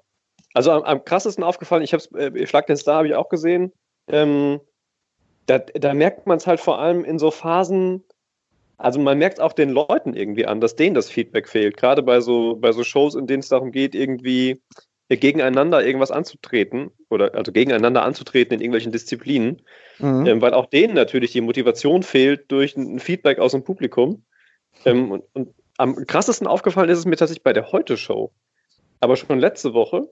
Also 0.53 0.71
am, 0.71 0.83
am 0.83 1.03
krassesten 1.03 1.43
aufgefallen, 1.43 1.83
ich 1.83 1.93
habe 1.93 2.03
es, 2.03 2.11
äh, 2.13 2.47
Schlag 2.47 2.67
den 2.67 2.77
Star 2.77 2.97
habe 2.97 3.07
ich 3.07 3.15
auch 3.15 3.29
gesehen. 3.29 3.71
Ähm, 4.07 4.59
da, 5.45 5.59
da 5.59 5.93
merkt 5.93 6.27
man 6.27 6.37
es 6.37 6.47
halt 6.47 6.59
vor 6.59 6.79
allem 6.79 7.03
in 7.03 7.19
so 7.19 7.31
Phasen, 7.31 8.03
also 8.77 8.99
man 8.99 9.17
merkt 9.17 9.39
auch 9.39 9.53
den 9.53 9.69
Leuten 9.69 10.13
irgendwie 10.13 10.45
an, 10.45 10.59
dass 10.59 10.75
denen 10.75 10.95
das 10.95 11.09
Feedback 11.09 11.47
fehlt. 11.47 11.77
Gerade 11.77 12.03
bei 12.03 12.19
so, 12.19 12.55
bei 12.55 12.71
so 12.71 12.83
Shows, 12.83 13.15
in 13.15 13.27
denen 13.27 13.39
es 13.39 13.49
darum 13.49 13.71
geht, 13.71 13.95
irgendwie 13.95 14.61
gegeneinander 15.07 15.85
irgendwas 15.85 16.11
anzutreten 16.11 16.89
oder 17.09 17.35
also 17.35 17.51
gegeneinander 17.51 18.03
anzutreten 18.03 18.55
in 18.55 18.61
irgendwelchen 18.61 18.91
Disziplinen, 18.91 19.61
mhm. 19.99 20.25
ähm, 20.25 20.41
weil 20.41 20.53
auch 20.53 20.65
denen 20.65 20.95
natürlich 20.95 21.31
die 21.31 21.41
Motivation 21.41 22.01
fehlt 22.01 22.51
durch 22.51 22.75
ein 22.75 22.99
Feedback 22.99 23.37
aus 23.37 23.51
dem 23.51 23.63
Publikum. 23.63 24.25
Ähm, 24.83 25.11
und, 25.11 25.23
und, 25.33 25.53
am 25.77 26.07
krassesten 26.07 26.47
aufgefallen 26.47 26.89
ist 26.89 26.99
es 26.99 27.05
mir 27.05 27.17
tatsächlich 27.17 27.43
bei 27.43 27.53
der 27.53 27.71
Heute-Show. 27.71 28.31
Aber 29.01 29.17
schon 29.17 29.39
letzte 29.39 29.73
Woche. 29.73 30.09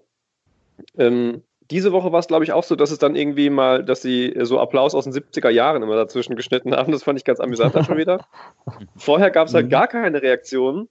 Ähm, 0.98 1.42
diese 1.72 1.91
Woche 1.91 2.11
war 2.11 2.20
es, 2.20 2.28
glaube 2.28 2.43
ich, 2.43 2.53
auch 2.53 2.64
so, 2.64 2.76
dass 2.76 2.91
es 2.91 2.99
dann 2.99 3.16
irgendwie 3.16 3.49
mal, 3.49 3.84
dass 3.84 4.01
sie 4.01 4.34
so 4.41 4.59
Applaus 4.59 4.95
aus 4.95 5.05
den 5.05 5.14
70er 5.14 5.49
Jahren 5.49 5.82
immer 5.84 5.95
dazwischen 5.95 6.36
geschnitten 6.36 6.76
haben. 6.76 6.91
Das 6.91 7.03
fand 7.03 7.20
ich 7.20 7.26
ganz 7.26 7.39
amüsant 7.39 7.86
schon 7.86 7.97
wieder. 7.97 8.26
Vorher 8.95 9.32
gab 9.32 9.47
es 9.47 9.53
halt 9.53 9.68
mhm. 9.68 9.72
gar 9.72 9.88
keine 9.88 10.22
Reaktionen. 10.22 10.89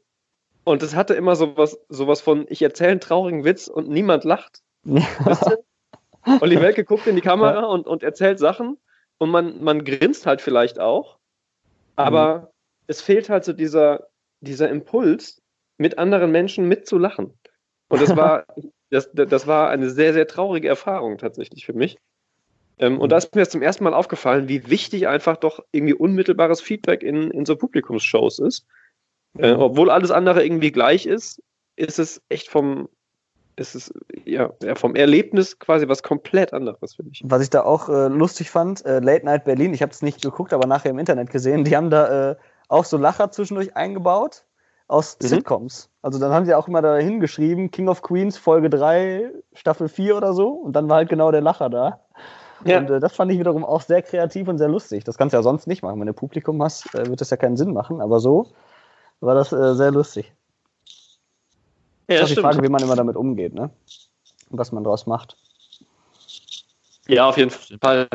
Und 0.64 0.82
es 0.82 0.94
hatte 0.94 1.14
immer 1.14 1.34
sowas, 1.34 1.78
sowas 1.88 2.20
von, 2.20 2.46
ich 2.48 2.62
erzähle 2.62 2.92
einen 2.92 3.00
traurigen 3.00 3.44
Witz 3.44 3.66
und 3.66 3.88
niemand 3.88 4.24
lacht. 4.24 4.62
Weißt 4.84 5.46
du? 5.46 5.64
Olli 6.40 6.60
Welke 6.60 6.84
guckt 6.84 7.06
in 7.06 7.16
die 7.16 7.22
Kamera 7.22 7.64
und, 7.64 7.86
und 7.86 8.02
erzählt 8.04 8.38
Sachen 8.38 8.78
und 9.18 9.30
man, 9.30 9.62
man 9.62 9.84
grinst 9.84 10.24
halt 10.26 10.40
vielleicht 10.40 10.78
auch. 10.78 11.18
Aber 11.96 12.38
mhm. 12.38 12.46
es 12.86 13.02
fehlt 13.02 13.28
halt 13.28 13.44
so 13.44 13.52
dieser, 13.52 14.06
dieser 14.40 14.70
Impuls, 14.70 15.42
mit 15.78 15.98
anderen 15.98 16.30
Menschen 16.30 16.68
mitzulachen. 16.68 17.38
Und 17.88 18.00
das 18.00 18.16
war, 18.16 18.46
das, 18.92 19.10
das 19.12 19.46
war 19.46 19.70
eine 19.70 19.88
sehr, 19.90 20.12
sehr 20.12 20.28
traurige 20.28 20.68
Erfahrung 20.68 21.16
tatsächlich 21.16 21.64
für 21.64 21.72
mich. 21.72 21.96
Ähm, 22.78 23.00
und 23.00 23.10
da 23.10 23.16
ist 23.16 23.34
mir 23.34 23.48
zum 23.48 23.62
ersten 23.62 23.84
Mal 23.84 23.94
aufgefallen, 23.94 24.48
wie 24.48 24.68
wichtig 24.68 25.08
einfach 25.08 25.38
doch 25.38 25.60
irgendwie 25.72 25.94
unmittelbares 25.94 26.60
Feedback 26.60 27.02
in, 27.02 27.30
in 27.30 27.46
so 27.46 27.56
Publikumsshows 27.56 28.38
ist. 28.38 28.66
Äh, 29.38 29.52
obwohl 29.52 29.90
alles 29.90 30.10
andere 30.10 30.44
irgendwie 30.44 30.72
gleich 30.72 31.06
ist, 31.06 31.42
ist 31.76 31.98
es 31.98 32.20
echt 32.28 32.50
vom, 32.50 32.90
ist 33.56 33.74
es 33.74 33.94
ja, 34.26 34.52
ja, 34.62 34.74
vom 34.74 34.94
Erlebnis 34.94 35.58
quasi 35.58 35.88
was 35.88 36.02
komplett 36.02 36.52
anderes, 36.52 36.94
finde 36.94 37.12
ich. 37.14 37.22
Was 37.24 37.42
ich 37.42 37.48
da 37.48 37.62
auch 37.62 37.88
äh, 37.88 38.08
lustig 38.08 38.50
fand, 38.50 38.84
äh, 38.84 39.00
Late 39.00 39.24
Night 39.24 39.44
Berlin, 39.44 39.72
ich 39.72 39.80
habe 39.80 39.92
es 39.92 40.02
nicht 40.02 40.20
geguckt, 40.20 40.52
aber 40.52 40.66
nachher 40.66 40.90
im 40.90 40.98
Internet 40.98 41.30
gesehen, 41.30 41.64
die 41.64 41.74
haben 41.74 41.88
da 41.88 42.32
äh, 42.32 42.36
auch 42.68 42.84
so 42.84 42.98
Lacher 42.98 43.30
zwischendurch 43.30 43.74
eingebaut 43.74 44.44
aus 44.92 45.16
mhm. 45.20 45.26
Sitcoms. 45.26 45.88
Also 46.02 46.18
dann 46.18 46.32
haben 46.32 46.44
sie 46.44 46.54
auch 46.54 46.68
immer 46.68 46.82
da 46.82 46.96
hingeschrieben, 46.96 47.70
King 47.70 47.88
of 47.88 48.02
Queens 48.02 48.36
Folge 48.36 48.68
3, 48.68 49.32
Staffel 49.54 49.88
4 49.88 50.16
oder 50.16 50.34
so. 50.34 50.50
Und 50.50 50.74
dann 50.74 50.88
war 50.88 50.96
halt 50.96 51.08
genau 51.08 51.30
der 51.32 51.40
Lacher 51.40 51.70
da. 51.70 52.00
Ja. 52.64 52.78
Und 52.78 52.90
äh, 52.90 53.00
das 53.00 53.14
fand 53.14 53.32
ich 53.32 53.38
wiederum 53.38 53.64
auch 53.64 53.80
sehr 53.80 54.02
kreativ 54.02 54.46
und 54.48 54.58
sehr 54.58 54.68
lustig. 54.68 55.04
Das 55.04 55.16
kannst 55.16 55.32
du 55.32 55.38
ja 55.38 55.42
sonst 55.42 55.66
nicht 55.66 55.82
machen. 55.82 55.98
Wenn 55.98 56.06
du 56.06 56.12
Publikum 56.12 56.62
hast, 56.62 56.94
äh, 56.94 57.06
wird 57.06 57.20
das 57.20 57.30
ja 57.30 57.36
keinen 57.36 57.56
Sinn 57.56 57.72
machen. 57.72 58.00
Aber 58.00 58.20
so 58.20 58.52
war 59.20 59.34
das 59.34 59.52
äh, 59.52 59.74
sehr 59.74 59.90
lustig. 59.90 60.32
Ja, 62.08 62.20
das 62.20 62.30
ist 62.30 62.36
die 62.36 62.42
Frage, 62.42 62.62
wie 62.62 62.68
man 62.68 62.82
immer 62.82 62.96
damit 62.96 63.16
umgeht, 63.16 63.54
ne? 63.54 63.70
Und 64.50 64.58
was 64.58 64.72
man 64.72 64.84
daraus 64.84 65.06
macht. 65.06 65.36
Ja, 67.08 67.28
auf 67.28 67.38
jeden 67.38 67.50
Fall. 67.50 68.08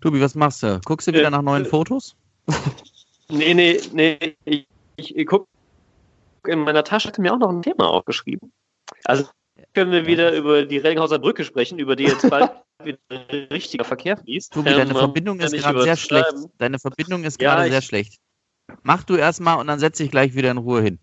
Tobi, 0.00 0.20
was 0.20 0.34
machst 0.34 0.62
du? 0.62 0.80
Guckst 0.84 1.06
du 1.06 1.12
wieder 1.12 1.30
nach 1.30 1.42
neuen 1.42 1.64
Fotos? 1.64 2.16
Nee, 3.28 3.54
nee, 3.54 3.80
nee. 3.92 4.36
Ich, 4.44 4.66
ich, 4.96 5.16
ich 5.16 5.26
gucke 5.26 5.46
in 6.46 6.60
meiner 6.60 6.84
Tasche, 6.84 7.08
hatte 7.08 7.20
mir 7.20 7.32
auch 7.32 7.38
noch 7.38 7.50
ein 7.50 7.62
Thema 7.62 7.88
aufgeschrieben. 7.88 8.52
Also 9.04 9.24
können 9.72 9.92
wir 9.92 10.06
wieder 10.06 10.34
über 10.34 10.64
die 10.64 10.78
Reddinghauser 10.78 11.18
Brücke 11.18 11.44
sprechen, 11.44 11.78
über 11.78 11.96
die 11.96 12.04
jetzt 12.04 12.28
bald 12.28 12.50
wieder 12.84 12.98
richtiger 13.50 13.84
Verkehr 13.84 14.16
fließt. 14.16 14.52
Tobi, 14.52 14.70
deine 14.70 14.90
ähm, 14.90 14.96
Verbindung 14.96 15.40
ist 15.40 15.54
gerade 15.54 15.82
sehr 15.82 15.96
schlecht. 15.96 16.34
Deine 16.58 16.78
Verbindung 16.78 17.24
ist 17.24 17.40
ja, 17.40 17.54
gerade 17.54 17.70
sehr 17.70 17.82
schlecht. 17.82 18.18
Mach 18.82 19.04
du 19.04 19.16
erstmal 19.16 19.58
und 19.58 19.66
dann 19.66 19.78
setze 19.78 20.02
ich 20.04 20.10
gleich 20.10 20.34
wieder 20.34 20.50
in 20.50 20.58
Ruhe 20.58 20.82
hin. 20.82 20.98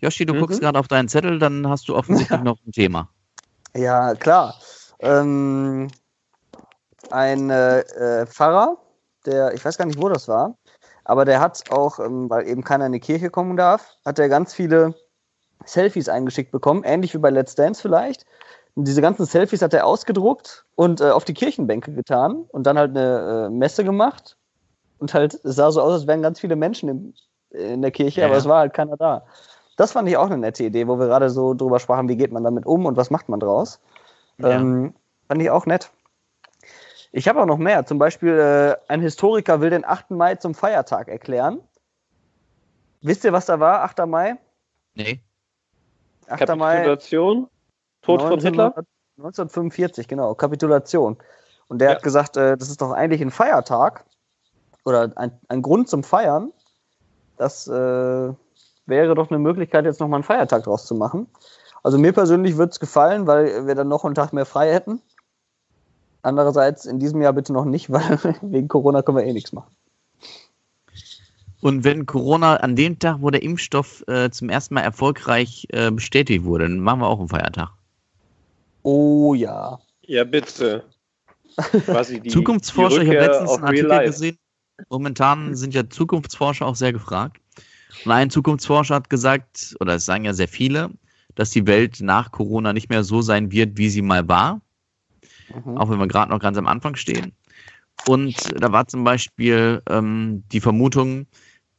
Joshi, 0.00 0.26
du 0.26 0.34
mhm. 0.34 0.40
guckst 0.40 0.60
gerade 0.60 0.78
auf 0.78 0.88
deinen 0.88 1.08
Zettel, 1.08 1.38
dann 1.38 1.68
hast 1.68 1.88
du 1.88 1.94
offensichtlich 1.94 2.40
noch 2.42 2.58
ein 2.66 2.72
Thema. 2.72 3.08
Ja, 3.74 4.14
klar. 4.14 4.58
Ähm, 4.98 5.88
ein 7.10 7.50
äh, 7.50 8.26
Pfarrer, 8.26 8.78
der, 9.26 9.54
ich 9.54 9.64
weiß 9.64 9.78
gar 9.78 9.86
nicht, 9.86 10.00
wo 10.00 10.08
das 10.08 10.28
war, 10.28 10.56
aber 11.04 11.24
der 11.24 11.40
hat 11.40 11.70
auch, 11.70 11.98
ähm, 11.98 12.30
weil 12.30 12.46
eben 12.46 12.64
keiner 12.64 12.86
in 12.86 12.92
die 12.92 13.00
Kirche 13.00 13.30
kommen 13.30 13.56
darf, 13.56 13.96
hat 14.04 14.18
er 14.18 14.28
ganz 14.28 14.54
viele 14.54 14.94
Selfies 15.64 16.08
eingeschickt 16.08 16.52
bekommen, 16.52 16.82
ähnlich 16.84 17.14
wie 17.14 17.18
bei 17.18 17.30
Let's 17.30 17.54
Dance 17.54 17.80
vielleicht. 17.80 18.24
Und 18.74 18.88
diese 18.88 19.02
ganzen 19.02 19.26
Selfies 19.26 19.62
hat 19.62 19.74
er 19.74 19.86
ausgedruckt 19.86 20.64
und 20.76 21.00
äh, 21.00 21.10
auf 21.10 21.24
die 21.24 21.34
Kirchenbänke 21.34 21.92
getan 21.92 22.44
und 22.48 22.66
dann 22.66 22.78
halt 22.78 22.96
eine 22.96 23.46
äh, 23.46 23.50
Messe 23.50 23.84
gemacht 23.84 24.36
und 24.98 25.12
halt, 25.12 25.34
es 25.44 25.56
sah 25.56 25.70
so 25.70 25.82
aus, 25.82 25.92
als 25.92 26.06
wären 26.06 26.22
ganz 26.22 26.40
viele 26.40 26.56
Menschen 26.56 26.88
im, 26.88 27.14
in 27.50 27.82
der 27.82 27.90
Kirche, 27.90 28.22
Ja, 28.22 28.28
aber 28.28 28.36
es 28.36 28.46
war 28.46 28.60
halt 28.60 28.72
keiner 28.72 28.96
da. 28.96 29.24
Das 29.76 29.92
fand 29.92 30.08
ich 30.08 30.16
auch 30.16 30.26
eine 30.26 30.38
nette 30.38 30.64
Idee, 30.64 30.86
wo 30.86 30.98
wir 30.98 31.06
gerade 31.06 31.28
so 31.28 31.54
drüber 31.54 31.80
sprachen, 31.80 32.08
wie 32.08 32.16
geht 32.16 32.32
man 32.32 32.44
damit 32.44 32.66
um 32.66 32.86
und 32.86 32.96
was 32.96 33.10
macht 33.10 33.28
man 33.28 33.40
draus. 33.40 33.80
Ja. 34.38 34.50
Ähm, 34.50 34.94
fand 35.28 35.42
ich 35.42 35.50
auch 35.50 35.66
nett. 35.66 35.90
Ich 37.12 37.28
habe 37.28 37.40
auch 37.40 37.46
noch 37.46 37.58
mehr. 37.58 37.84
Zum 37.84 37.98
Beispiel, 37.98 38.38
äh, 38.38 38.76
ein 38.88 39.00
Historiker 39.02 39.60
will 39.60 39.70
den 39.70 39.84
8. 39.84 40.12
Mai 40.12 40.36
zum 40.36 40.54
Feiertag 40.54 41.08
erklären. 41.08 41.60
Wisst 43.02 43.24
ihr, 43.24 43.32
was 43.32 43.46
da 43.46 43.60
war, 43.60 43.82
8. 43.82 44.06
Mai? 44.06 44.36
Nee. 44.94 45.20
8. 46.28 46.56
Mai 46.56 46.76
Kapitulation, 46.76 47.48
Tod 48.00 48.22
von 48.22 48.40
Hitler. 48.40 48.74
1945, 49.18 50.08
genau, 50.08 50.34
Kapitulation. 50.34 51.18
Und 51.68 51.78
der 51.80 51.90
Ja. 51.90 51.94
hat 51.96 52.02
gesagt, 52.02 52.36
äh, 52.36 52.56
das 52.56 52.70
ist 52.70 52.80
doch 52.80 52.92
eigentlich 52.92 53.20
ein 53.20 53.30
Feiertag 53.30 54.04
oder 54.84 55.12
ein, 55.16 55.38
ein 55.48 55.62
Grund 55.62 55.88
zum 55.88 56.02
Feiern. 56.02 56.52
Das 57.36 57.68
äh, 57.68 58.32
wäre 58.86 59.14
doch 59.14 59.30
eine 59.30 59.38
Möglichkeit, 59.38 59.84
jetzt 59.84 60.00
nochmal 60.00 60.18
einen 60.18 60.24
Feiertag 60.24 60.64
draus 60.64 60.86
zu 60.86 60.94
machen. 60.94 61.28
Also 61.82 61.98
mir 61.98 62.12
persönlich 62.12 62.56
würde 62.56 62.70
es 62.70 62.80
gefallen, 62.80 63.26
weil 63.26 63.66
wir 63.66 63.74
dann 63.74 63.88
noch 63.88 64.04
einen 64.04 64.14
Tag 64.14 64.32
mehr 64.32 64.46
frei 64.46 64.72
hätten. 64.72 65.02
Andererseits 66.22 66.86
in 66.86 66.98
diesem 66.98 67.20
Jahr 67.20 67.32
bitte 67.32 67.52
noch 67.52 67.64
nicht, 67.64 67.90
weil 67.92 68.18
wegen 68.42 68.68
Corona 68.68 69.02
können 69.02 69.18
wir 69.18 69.24
eh 69.24 69.32
nichts 69.32 69.52
machen. 69.52 69.70
Und 71.60 71.84
wenn 71.84 72.06
Corona 72.06 72.56
an 72.56 72.74
dem 72.74 72.98
Tag, 72.98 73.18
wo 73.20 73.30
der 73.30 73.42
Impfstoff 73.42 74.04
äh, 74.08 74.30
zum 74.30 74.48
ersten 74.48 74.74
Mal 74.74 74.80
erfolgreich 74.80 75.68
äh, 75.70 75.92
bestätigt 75.92 76.44
wurde, 76.44 76.64
dann 76.64 76.80
machen 76.80 77.00
wir 77.00 77.06
auch 77.06 77.20
einen 77.20 77.28
Feiertag. 77.28 77.70
Oh 78.82 79.34
ja. 79.34 79.78
Ja, 80.02 80.24
bitte. 80.24 80.84
Quasi 81.84 82.20
die, 82.20 82.30
Zukunftsforscher, 82.30 83.00
die 83.00 83.10
ich 83.10 83.16
habe 83.16 83.26
letztens 83.26 83.52
einen 83.52 83.64
Artikel 83.64 83.86
Life. 83.86 84.06
gesehen. 84.06 84.38
Momentan 84.90 85.54
sind 85.54 85.74
ja 85.74 85.88
Zukunftsforscher 85.88 86.66
auch 86.66 86.74
sehr 86.74 86.92
gefragt. 86.92 87.36
Und 88.04 88.10
ein 88.10 88.30
Zukunftsforscher 88.30 88.96
hat 88.96 89.08
gesagt, 89.08 89.76
oder 89.78 89.94
es 89.94 90.04
sagen 90.04 90.24
ja 90.24 90.32
sehr 90.32 90.48
viele, 90.48 90.90
dass 91.36 91.50
die 91.50 91.68
Welt 91.68 92.00
nach 92.00 92.32
Corona 92.32 92.72
nicht 92.72 92.90
mehr 92.90 93.04
so 93.04 93.22
sein 93.22 93.52
wird, 93.52 93.76
wie 93.76 93.88
sie 93.88 94.02
mal 94.02 94.26
war, 94.26 94.61
Mhm. 95.54 95.76
auch 95.76 95.90
wenn 95.90 95.98
wir 95.98 96.08
gerade 96.08 96.30
noch 96.30 96.40
ganz 96.40 96.58
am 96.58 96.66
Anfang 96.66 96.96
stehen. 96.96 97.32
Und 98.04 98.34
da 98.60 98.72
war 98.72 98.86
zum 98.86 99.04
Beispiel 99.04 99.80
ähm, 99.88 100.42
die 100.50 100.60
Vermutung, 100.60 101.26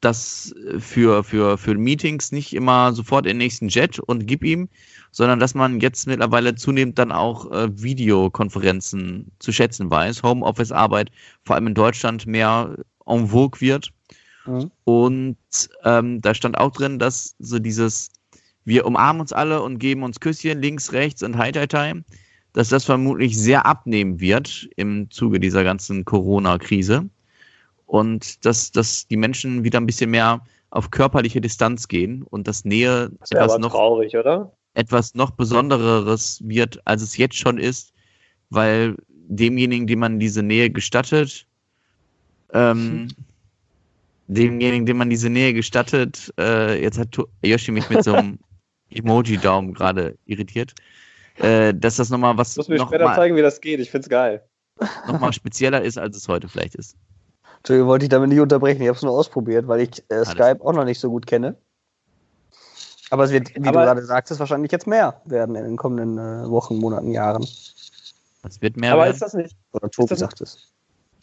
dass 0.04 0.54
für, 0.80 1.24
für, 1.24 1.58
für 1.58 1.76
Meetings 1.76 2.32
nicht 2.32 2.54
immer 2.54 2.92
sofort 2.94 3.26
den 3.26 3.38
nächsten 3.38 3.70
Jet 3.70 4.00
und 4.00 4.28
gib 4.28 4.44
ihm, 4.44 4.68
sondern 5.12 5.40
dass 5.40 5.56
man 5.56 5.80
jetzt 5.80 6.08
mittlerweile 6.08 6.56
zunehmend 6.56 7.00
dann 7.00 7.12
auch 7.12 7.50
äh, 7.52 7.70
Videokonferenzen 7.82 9.32
zu 9.40 9.52
schätzen 9.54 9.90
weiß, 9.90 10.24
Homeoffice-Arbeit 10.24 11.10
vor 11.46 11.56
allem 11.56 11.68
in 11.68 11.74
Deutschland 11.74 12.26
mehr 12.26 12.76
en 13.06 13.28
vogue 13.28 13.62
wird. 13.62 13.92
Mhm. 14.46 14.72
Und 14.84 15.38
ähm, 15.86 16.22
da 16.22 16.34
stand 16.34 16.58
auch 16.58 16.72
drin, 16.72 17.00
dass 17.00 17.36
so 17.40 17.60
dieses, 17.60 18.10
wir 18.66 18.86
umarmen 18.86 19.22
uns 19.22 19.32
alle 19.32 19.62
und 19.62 19.80
geben 19.80 20.04
uns 20.04 20.20
Küsschen 20.20 20.62
links, 20.62 20.92
rechts 20.92 21.24
und 21.24 21.38
hi, 21.38 21.52
hi, 21.54 21.66
hi, 21.72 22.04
dass 22.54 22.70
das 22.70 22.86
vermutlich 22.86 23.38
sehr 23.38 23.66
abnehmen 23.66 24.20
wird 24.20 24.70
im 24.76 25.10
Zuge 25.10 25.40
dieser 25.40 25.64
ganzen 25.64 26.06
Corona-Krise. 26.06 27.10
Und 27.86 28.46
dass, 28.46 28.72
dass 28.72 29.08
die 29.08 29.18
Menschen 29.18 29.64
wieder 29.64 29.80
ein 29.80 29.86
bisschen 29.86 30.12
mehr 30.12 30.42
auf 30.70 30.90
körperliche 30.90 31.42
Distanz 31.42 31.88
gehen 31.88 32.24
und 32.24 32.48
dass 32.48 32.66
Nähe 32.66 33.12
Das 33.20 33.32
etwas 33.32 33.60
noch, 33.60 33.72
traurig, 33.72 34.16
oder? 34.16 34.52
etwas 34.74 35.14
noch 35.14 35.32
Besondereres 35.32 36.42
wird, 36.44 36.80
als 36.86 37.02
es 37.02 37.18
jetzt 37.18 37.38
schon 37.38 37.58
ist, 37.58 37.94
weil 38.50 38.96
demjenigen, 39.10 39.88
dem 39.88 40.00
man 40.00 40.20
diese 40.20 40.42
Nähe 40.42 40.70
gestattet, 40.70 41.46
ähm, 42.54 43.08
demjenigen, 44.28 44.86
dem 44.86 44.98
man 44.98 45.10
diese 45.10 45.30
Nähe 45.30 45.54
gestattet, 45.54 46.34
äh, 46.40 46.82
jetzt 46.82 46.98
hat 46.98 47.16
Yoshi 47.44 47.72
mich 47.72 47.90
mit 47.90 48.04
so 48.04 48.14
einem 48.14 48.40
Emoji-Daumen 48.90 49.74
gerade 49.74 50.18
irritiert, 50.26 50.74
äh, 51.38 51.74
dass 51.74 51.98
das 51.98 52.10
nochmal 52.10 52.38
was 52.38 52.54
Du 52.56 52.60
musst 52.60 52.70
mir 52.70 52.78
noch 52.78 52.88
später 52.88 53.06
mal, 53.06 53.16
zeigen, 53.16 53.36
wie 53.36 53.42
das 53.42 53.60
geht. 53.62 53.80
Ich 53.80 53.92
find's 53.92 54.10
geil. 54.10 54.44
noch 55.08 55.20
mal 55.20 55.34
spezieller 55.34 55.82
ist, 55.82 55.98
als 55.98 56.16
es 56.18 56.28
heute 56.28 56.48
vielleicht 56.48 56.76
ist. 56.76 56.96
Entschuldigung, 57.58 57.88
wollte 57.90 58.06
ich 58.06 58.10
damit 58.10 58.30
nicht 58.30 58.40
unterbrechen. 58.40 58.82
Ich 58.82 58.88
habe 58.88 58.98
es 58.98 59.04
nur 59.04 59.14
ausprobiert, 59.14 59.68
weil 59.68 59.82
ich 59.82 60.04
äh, 60.10 60.26
Skype 60.26 60.60
auch 60.62 60.74
noch 60.74 60.84
nicht 60.86 61.00
so 61.00 61.10
gut 61.10 61.26
kenne. 61.26 61.56
Aber 63.10 63.24
es 63.26 63.32
wird, 63.32 63.50
wie 63.56 63.60
Aber- 63.68 63.80
du 63.82 63.86
gerade 63.86 64.04
sagst, 64.04 64.32
es 64.32 64.40
wahrscheinlich 64.40 64.72
jetzt 64.72 64.88
mehr 64.88 65.22
werden 65.26 65.56
in 65.56 65.64
den 65.64 65.78
kommenden 65.78 66.18
äh, 66.18 66.50
Wochen, 66.50 66.78
Monaten, 66.78 67.12
Jahren. 67.12 67.44
Es 67.44 68.62
wird 68.62 68.76
mehr 68.76 68.94
Aber 68.94 69.04
werden. 69.04 69.14
ist 69.14 69.22
das 69.22 69.34
nicht? 69.34 69.56
Oder 69.72 69.90
Tobi 69.90 70.10
das- 70.10 70.20
sagt 70.20 70.42
es. 70.42 70.70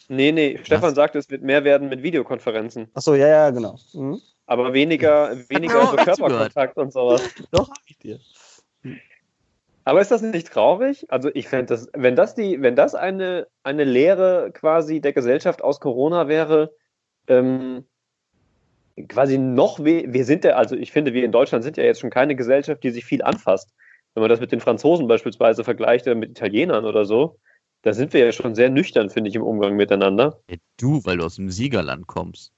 Nee, 0.07 0.31
nee. 0.31 0.59
Stefan 0.63 0.89
Was? 0.89 0.95
sagt, 0.95 1.15
es 1.15 1.29
wird 1.29 1.41
mehr 1.43 1.63
werden 1.63 1.87
mit 1.87 2.01
Videokonferenzen. 2.03 2.89
Achso, 2.95 3.13
ja, 3.15 3.27
ja, 3.27 3.49
genau. 3.49 3.77
Mhm. 3.93 4.19
Aber 4.45 4.73
weniger, 4.73 5.37
weniger 5.47 5.85
so. 5.85 5.95
Körperkontakt 5.95 6.77
und 6.77 6.91
sowas. 6.91 7.21
Doch, 7.51 7.69
hab 7.69 7.77
ich 7.85 7.97
dir. 7.97 8.19
Aber 9.83 10.01
ist 10.01 10.11
das 10.11 10.21
nicht 10.21 10.51
traurig? 10.51 11.05
Also 11.09 11.29
ich 11.33 11.47
fände 11.47 11.67
das, 11.67 11.89
wenn 11.93 12.15
das 12.15 12.35
die, 12.35 12.61
wenn 12.61 12.75
das 12.75 12.95
eine, 12.95 13.47
eine 13.63 13.83
Lehre 13.83 14.51
quasi 14.53 15.01
der 15.01 15.13
Gesellschaft 15.13 15.63
aus 15.63 15.79
Corona 15.79 16.27
wäre, 16.27 16.71
ähm, 17.27 17.85
quasi 19.07 19.37
noch 19.37 19.79
we 19.79 20.03
wir 20.07 20.25
sind 20.25 20.43
ja, 20.43 20.55
also 20.55 20.75
ich 20.75 20.91
finde, 20.91 21.13
wir 21.13 21.23
in 21.23 21.31
Deutschland 21.31 21.63
sind 21.63 21.77
ja 21.77 21.83
jetzt 21.83 21.99
schon 21.99 22.09
keine 22.09 22.35
Gesellschaft, 22.35 22.83
die 22.83 22.91
sich 22.91 23.05
viel 23.05 23.23
anfasst. 23.23 23.73
Wenn 24.13 24.21
man 24.21 24.29
das 24.29 24.39
mit 24.39 24.51
den 24.51 24.59
Franzosen 24.59 25.07
beispielsweise 25.07 25.63
vergleicht 25.63 26.05
oder 26.05 26.15
mit 26.15 26.31
Italienern 26.31 26.85
oder 26.85 27.05
so, 27.05 27.37
da 27.81 27.93
sind 27.93 28.13
wir 28.13 28.23
ja 28.23 28.31
schon 28.31 28.55
sehr 28.55 28.69
nüchtern, 28.69 29.09
finde 29.09 29.29
ich, 29.29 29.35
im 29.35 29.41
Umgang 29.41 29.75
miteinander. 29.75 30.39
Ja, 30.49 30.57
du, 30.77 31.03
weil 31.05 31.17
du 31.17 31.25
aus 31.25 31.37
dem 31.37 31.49
Siegerland 31.49 32.07
kommst. 32.07 32.53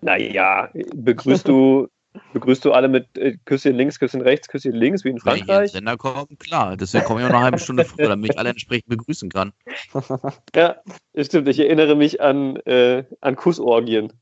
Naja, 0.00 0.70
begrüßt 0.94 1.48
du, 1.48 1.88
begrüßt 2.32 2.64
du 2.64 2.72
alle 2.72 2.88
mit 2.88 3.16
äh, 3.16 3.36
Küsschen 3.44 3.76
links, 3.76 3.98
Küsschen 3.98 4.20
rechts, 4.20 4.48
Küsschen 4.48 4.72
links, 4.72 5.04
wie 5.04 5.10
in 5.10 5.24
Wenn 5.24 5.36
ich 5.36 5.44
Frankreich? 5.44 5.72
Sender 5.72 5.96
komme, 5.96 6.26
klar. 6.38 6.76
Deswegen 6.76 7.04
komme 7.04 7.20
ich 7.20 7.26
auch 7.26 7.30
noch 7.30 7.36
eine 7.36 7.44
halbe 7.44 7.58
Stunde 7.58 7.84
früher, 7.84 8.08
damit 8.08 8.32
ich 8.32 8.38
alle 8.38 8.50
entsprechend 8.50 8.88
begrüßen 8.88 9.28
kann. 9.28 9.52
Ja, 10.54 10.76
das 11.12 11.26
stimmt. 11.26 11.48
Ich 11.48 11.58
erinnere 11.58 11.94
mich 11.94 12.20
an, 12.20 12.56
äh, 12.56 13.04
an 13.20 13.36
Kussorgien 13.36 14.12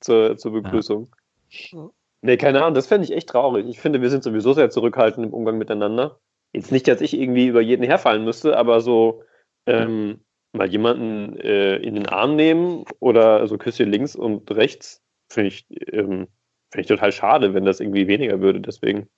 zur, 0.00 0.36
zur 0.36 0.52
Begrüßung. 0.52 1.08
Ja. 1.50 1.90
Nee, 2.22 2.36
keine 2.36 2.62
Ahnung, 2.62 2.74
das 2.74 2.86
fände 2.86 3.04
ich 3.04 3.12
echt 3.12 3.28
traurig. 3.28 3.66
Ich 3.68 3.78
finde, 3.78 4.02
wir 4.02 4.10
sind 4.10 4.24
sowieso 4.24 4.52
sehr 4.52 4.70
zurückhaltend 4.70 5.26
im 5.26 5.32
Umgang 5.32 5.58
miteinander. 5.58 6.18
Jetzt 6.52 6.72
nicht, 6.72 6.88
dass 6.88 7.00
ich 7.00 7.14
irgendwie 7.14 7.46
über 7.46 7.60
jeden 7.60 7.84
herfallen 7.84 8.24
müsste, 8.24 8.56
aber 8.56 8.80
so 8.80 9.22
ähm, 9.66 10.20
mal 10.52 10.68
jemanden 10.68 11.36
äh, 11.38 11.76
in 11.76 11.94
den 11.94 12.08
Arm 12.08 12.36
nehmen 12.36 12.84
oder 12.98 13.46
so 13.46 13.58
Küsschen 13.58 13.90
links 13.90 14.16
und 14.16 14.50
rechts, 14.50 15.02
finde 15.28 15.48
ich, 15.48 15.66
ähm, 15.92 16.28
finde 16.70 16.82
ich 16.82 16.86
total 16.88 17.12
schade, 17.12 17.54
wenn 17.54 17.64
das 17.64 17.80
irgendwie 17.80 18.06
weniger 18.08 18.40
würde. 18.40 18.60
Deswegen. 18.60 19.08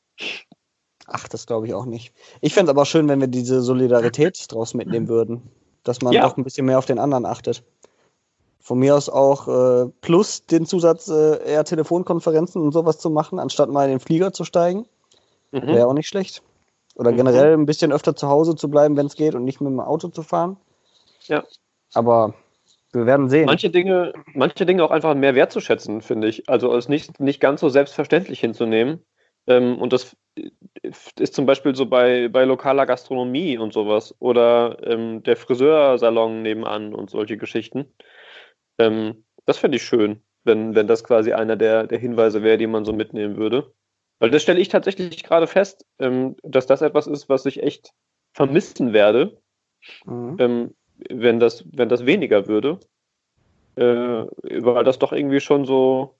Ach, 1.06 1.26
das 1.28 1.46
glaube 1.46 1.66
ich 1.66 1.74
auch 1.74 1.86
nicht. 1.86 2.12
Ich 2.40 2.54
fände 2.54 2.70
es 2.70 2.76
aber 2.76 2.84
schön, 2.84 3.08
wenn 3.08 3.20
wir 3.20 3.28
diese 3.28 3.60
Solidarität 3.62 4.44
draus 4.52 4.74
mitnehmen 4.74 5.08
würden. 5.08 5.42
Dass 5.84 6.02
man 6.02 6.12
Ja. 6.12 6.22
doch 6.22 6.36
ein 6.36 6.44
bisschen 6.44 6.66
mehr 6.66 6.78
auf 6.78 6.86
den 6.86 6.98
anderen 6.98 7.24
achtet. 7.24 7.62
Von 8.60 8.78
mir 8.80 8.94
aus 8.94 9.08
auch 9.08 9.48
äh, 9.48 9.88
plus 10.02 10.44
den 10.44 10.66
Zusatz, 10.66 11.08
äh, 11.08 11.42
eher 11.50 11.64
Telefonkonferenzen 11.64 12.60
und 12.60 12.72
sowas 12.72 12.98
zu 12.98 13.08
machen, 13.08 13.38
anstatt 13.38 13.70
mal 13.70 13.84
in 13.84 13.90
den 13.92 14.00
Flieger 14.00 14.32
zu 14.32 14.44
steigen. 14.44 14.86
Mhm. 15.52 15.68
Wäre 15.68 15.86
auch 15.86 15.94
nicht 15.94 16.08
schlecht. 16.08 16.42
Oder 16.96 17.12
Mhm. 17.12 17.16
generell 17.16 17.54
ein 17.54 17.64
bisschen 17.64 17.92
öfter 17.92 18.14
zu 18.14 18.28
Hause 18.28 18.56
zu 18.56 18.68
bleiben, 18.68 18.96
wenn 18.98 19.06
es 19.06 19.14
geht 19.14 19.34
und 19.34 19.44
nicht 19.44 19.60
mit 19.62 19.70
dem 19.70 19.80
Auto 19.80 20.08
zu 20.08 20.22
fahren. 20.22 20.58
Ja. 21.28 21.44
Aber 21.94 22.34
wir 22.92 23.06
werden 23.06 23.28
sehen. 23.28 23.46
Manche 23.46 23.70
Dinge, 23.70 24.12
manche 24.34 24.64
Dinge 24.64 24.84
auch 24.84 24.90
einfach 24.90 25.14
mehr 25.14 25.34
wertzuschätzen, 25.34 26.00
finde 26.00 26.28
ich. 26.28 26.48
Also 26.48 26.74
es 26.74 26.88
nicht, 26.88 27.20
nicht 27.20 27.40
ganz 27.40 27.60
so 27.60 27.68
selbstverständlich 27.68 28.40
hinzunehmen. 28.40 29.04
Ähm, 29.46 29.78
und 29.78 29.92
das 29.92 30.16
ist 31.18 31.34
zum 31.34 31.46
Beispiel 31.46 31.74
so 31.74 31.86
bei, 31.86 32.28
bei 32.28 32.44
lokaler 32.44 32.86
Gastronomie 32.86 33.58
und 33.58 33.72
sowas. 33.72 34.14
Oder 34.20 34.78
ähm, 34.82 35.22
der 35.22 35.36
Friseursalon 35.36 36.42
nebenan 36.42 36.94
und 36.94 37.10
solche 37.10 37.36
Geschichten. 37.36 37.92
Ähm, 38.78 39.24
das 39.44 39.58
fände 39.58 39.76
ich 39.76 39.82
schön, 39.82 40.22
wenn, 40.44 40.74
wenn 40.74 40.86
das 40.86 41.04
quasi 41.04 41.32
einer 41.32 41.56
der, 41.56 41.86
der 41.86 41.98
Hinweise 41.98 42.42
wäre, 42.42 42.58
die 42.58 42.66
man 42.66 42.84
so 42.84 42.92
mitnehmen 42.92 43.36
würde. 43.36 43.72
Weil 44.18 44.30
das 44.30 44.42
stelle 44.42 44.60
ich 44.60 44.68
tatsächlich 44.68 45.22
gerade 45.22 45.46
fest, 45.46 45.86
ähm, 45.98 46.36
dass 46.42 46.66
das 46.66 46.82
etwas 46.82 47.06
ist, 47.06 47.28
was 47.28 47.46
ich 47.46 47.62
echt 47.62 47.92
vermissen 48.32 48.92
werde, 48.92 49.38
Mhm. 50.04 50.74
Wenn, 51.10 51.40
das, 51.40 51.64
wenn 51.72 51.88
das 51.88 52.06
weniger 52.06 52.48
würde. 52.48 52.78
Äh, 53.76 54.26
weil 54.62 54.84
das 54.84 54.98
doch 54.98 55.12
irgendwie 55.12 55.40
schon 55.40 55.64
so, 55.64 56.14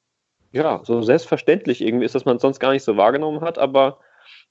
ja, 0.53 0.81
so 0.85 1.03
selbstverständlich 1.03 1.81
irgendwie 1.81 2.05
ist, 2.05 2.15
dass 2.15 2.25
man 2.25 2.37
es 2.37 2.43
sonst 2.43 2.61
gar 2.61 2.73
nicht 2.73 2.85
so 2.85 2.97
wahrgenommen 2.97 3.41
hat, 3.41 3.59
aber 3.59 3.99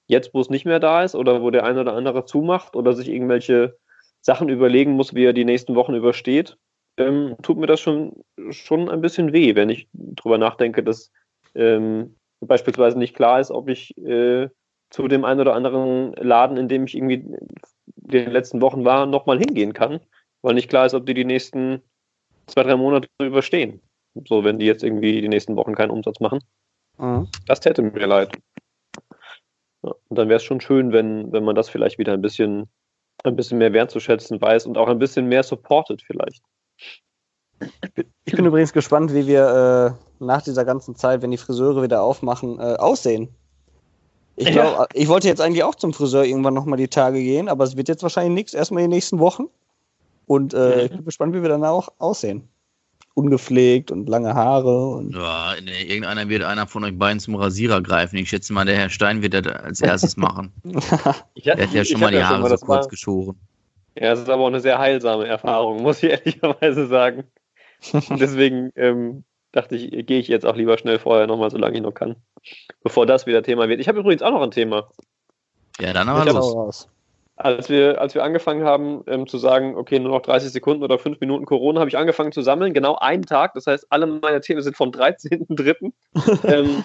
jetzt, 0.07 0.33
wo 0.33 0.41
es 0.41 0.49
nicht 0.49 0.65
mehr 0.65 0.79
da 0.79 1.03
ist 1.03 1.15
oder 1.15 1.41
wo 1.41 1.49
der 1.49 1.63
eine 1.63 1.81
oder 1.81 1.93
andere 1.93 2.25
zumacht 2.25 2.75
oder 2.75 2.93
sich 2.93 3.09
irgendwelche 3.09 3.77
Sachen 4.21 4.49
überlegen 4.49 4.91
muss, 4.91 5.13
wie 5.13 5.25
er 5.25 5.33
die 5.33 5.45
nächsten 5.45 5.75
Wochen 5.75 5.93
übersteht, 5.93 6.57
ähm, 6.97 7.35
tut 7.43 7.57
mir 7.57 7.67
das 7.67 7.79
schon, 7.79 8.23
schon 8.49 8.89
ein 8.89 9.01
bisschen 9.01 9.31
weh, 9.31 9.55
wenn 9.55 9.69
ich 9.69 9.87
drüber 9.93 10.37
nachdenke, 10.37 10.83
dass 10.83 11.11
ähm, 11.55 12.15
beispielsweise 12.41 12.97
nicht 12.97 13.15
klar 13.15 13.39
ist, 13.39 13.51
ob 13.51 13.69
ich 13.69 13.97
äh, 13.97 14.49
zu 14.89 15.07
dem 15.07 15.25
einen 15.25 15.41
oder 15.41 15.53
anderen 15.53 16.13
Laden, 16.13 16.57
in 16.57 16.67
dem 16.67 16.85
ich 16.85 16.95
irgendwie 16.95 17.15
in 17.15 17.37
den 17.95 18.31
letzten 18.31 18.61
Wochen 18.61 18.85
war, 18.85 19.05
nochmal 19.05 19.37
hingehen 19.37 19.73
kann, 19.73 19.99
weil 20.47 20.53
nicht 20.53 20.69
klar 20.69 20.85
ist, 20.85 20.93
ob 20.93 21.05
die 21.05 21.13
die 21.13 21.25
nächsten 21.25 21.81
zwei, 22.45 22.63
drei 22.63 22.77
Monate 22.77 23.09
überstehen. 23.21 23.81
So, 24.25 24.45
wenn 24.45 24.59
die 24.59 24.65
jetzt 24.65 24.81
irgendwie 24.81 25.21
die 25.21 25.27
nächsten 25.27 25.57
Wochen 25.57 25.75
keinen 25.75 25.91
Umsatz 25.91 26.21
machen. 26.21 26.39
Mhm. 26.97 27.27
Das 27.45 27.59
täte 27.59 27.81
mir 27.81 28.05
leid. 28.05 28.31
Ja, 29.83 29.93
und 30.07 30.17
dann 30.17 30.29
wäre 30.29 30.37
es 30.37 30.43
schon 30.43 30.61
schön, 30.61 30.93
wenn, 30.93 31.33
wenn 31.33 31.43
man 31.43 31.55
das 31.55 31.67
vielleicht 31.67 31.99
wieder 31.99 32.13
ein 32.13 32.21
bisschen, 32.21 32.69
ein 33.25 33.35
bisschen 33.35 33.57
mehr 33.57 33.73
wertzuschätzen 33.73 34.39
weiß 34.39 34.65
und 34.67 34.77
auch 34.77 34.87
ein 34.87 34.99
bisschen 34.99 35.27
mehr 35.27 35.43
supportet 35.43 36.01
vielleicht. 36.01 36.41
Ich 38.23 38.33
bin, 38.33 38.45
übrigens 38.45 38.71
gespannt, 38.71 39.13
wie 39.13 39.27
wir 39.27 39.97
äh, 40.21 40.23
nach 40.23 40.43
dieser 40.43 40.63
ganzen 40.63 40.95
Zeit, 40.95 41.21
wenn 41.21 41.31
die 41.31 41.37
Friseure 41.37 41.83
wieder 41.83 42.01
aufmachen, 42.03 42.57
äh, 42.59 42.77
aussehen. 42.77 43.27
Ich 44.37 44.51
glaube, 44.51 44.69
ja. 44.69 44.87
ich 44.93 45.09
wollte 45.09 45.27
jetzt 45.27 45.41
eigentlich 45.41 45.63
auch 45.65 45.75
zum 45.75 45.91
Friseur 45.91 46.23
irgendwann 46.23 46.53
nochmal 46.53 46.77
die 46.77 46.87
Tage 46.87 47.19
gehen, 47.19 47.49
aber 47.49 47.65
es 47.65 47.75
wird 47.75 47.89
jetzt 47.89 48.03
wahrscheinlich 48.03 48.33
nichts, 48.33 48.53
erstmal 48.53 48.83
in 48.83 48.89
den 48.89 48.95
nächsten 48.95 49.19
Wochen. 49.19 49.49
Und 50.27 50.53
äh, 50.53 50.85
ich 50.85 50.91
bin 50.91 51.05
gespannt, 51.05 51.33
wie 51.33 51.41
wir 51.41 51.49
dann 51.49 51.63
auch 51.63 51.87
aussehen. 51.97 52.49
Ungepflegt 53.13 53.91
und 53.91 54.07
lange 54.07 54.35
Haare. 54.35 54.89
Und 54.89 55.15
ja, 55.15 55.55
irgendeiner 55.55 56.29
wird 56.29 56.43
einer 56.43 56.67
von 56.67 56.83
euch 56.83 56.95
beiden 56.99 57.19
zum 57.19 57.35
Rasierer 57.35 57.81
greifen. 57.81 58.17
Ich 58.17 58.29
schätze 58.29 58.53
mal, 58.53 58.65
der 58.65 58.75
Herr 58.75 58.89
Stein 58.89 59.23
wird 59.23 59.33
das 59.33 59.47
als 59.47 59.81
erstes 59.81 60.17
machen. 60.17 60.51
der 60.63 61.57
hat 61.57 61.73
ja 61.73 61.83
schon 61.83 62.01
mal 62.01 62.11
die 62.11 62.23
Haare 62.23 62.49
so 62.49 62.57
kurz 62.57 62.83
war, 62.83 62.87
geschoren. 62.89 63.39
Ja, 63.95 64.11
es 64.11 64.19
ist 64.19 64.29
aber 64.29 64.43
auch 64.43 64.47
eine 64.47 64.59
sehr 64.59 64.77
heilsame 64.77 65.25
Erfahrung, 65.25 65.81
muss 65.81 66.03
ich 66.03 66.09
ehrlicherweise 66.25 66.87
sagen. 66.87 67.23
Und 67.91 68.19
deswegen 68.19 68.71
ähm, 68.75 69.23
dachte 69.53 69.77
ich, 69.77 70.05
gehe 70.05 70.19
ich 70.19 70.27
jetzt 70.27 70.45
auch 70.45 70.57
lieber 70.57 70.77
schnell 70.77 70.99
vorher 70.99 71.25
nochmal, 71.25 71.49
solange 71.49 71.77
ich 71.77 71.81
noch 71.81 71.93
kann. 71.93 72.17
Bevor 72.83 73.05
das 73.05 73.25
wieder 73.25 73.41
Thema 73.41 73.69
wird. 73.69 73.79
Ich 73.79 73.87
habe 73.87 73.99
übrigens 73.99 74.21
auch 74.21 74.31
noch 74.31 74.41
ein 74.41 74.51
Thema. 74.51 74.89
Ja, 75.79 75.93
dann 75.93 76.09
aber 76.09 76.25
los 76.25 76.89
als 77.37 77.69
wir, 77.69 78.01
als 78.01 78.15
wir 78.15 78.23
angefangen 78.23 78.63
haben 78.63 79.03
ähm, 79.07 79.27
zu 79.27 79.37
sagen, 79.37 79.75
okay, 79.75 79.99
nur 79.99 80.11
noch 80.11 80.21
30 80.21 80.51
Sekunden 80.51 80.83
oder 80.83 80.97
5 80.97 81.19
Minuten 81.19 81.45
Corona, 81.45 81.79
habe 81.79 81.89
ich 81.89 81.97
angefangen 81.97 82.31
zu 82.31 82.41
sammeln, 82.41 82.73
genau 82.73 82.95
einen 82.95 83.23
Tag. 83.23 83.53
Das 83.53 83.67
heißt, 83.67 83.87
alle 83.89 84.07
meine 84.07 84.41
Themen 84.41 84.61
sind 84.61 84.75
vom 84.75 84.89
13.03. 84.89 85.93
ähm, 86.47 86.83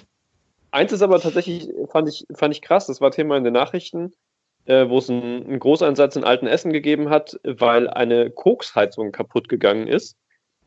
eins 0.70 0.92
ist 0.92 1.02
aber 1.02 1.20
tatsächlich, 1.20 1.70
fand 1.90 2.08
ich, 2.08 2.26
fand 2.34 2.54
ich 2.54 2.60
krass, 2.60 2.86
das 2.86 3.00
war 3.00 3.10
Thema 3.10 3.36
in 3.38 3.44
den 3.44 3.54
Nachrichten, 3.54 4.12
äh, 4.66 4.88
wo 4.88 4.98
es 4.98 5.08
einen, 5.08 5.46
einen 5.46 5.58
Großeinsatz 5.58 6.16
in 6.16 6.24
alten 6.24 6.46
Essen 6.46 6.72
gegeben 6.72 7.08
hat, 7.08 7.40
weil 7.44 7.88
eine 7.88 8.30
Koksheizung 8.30 9.10
kaputt 9.10 9.48
gegangen 9.48 9.88
ist 9.88 10.18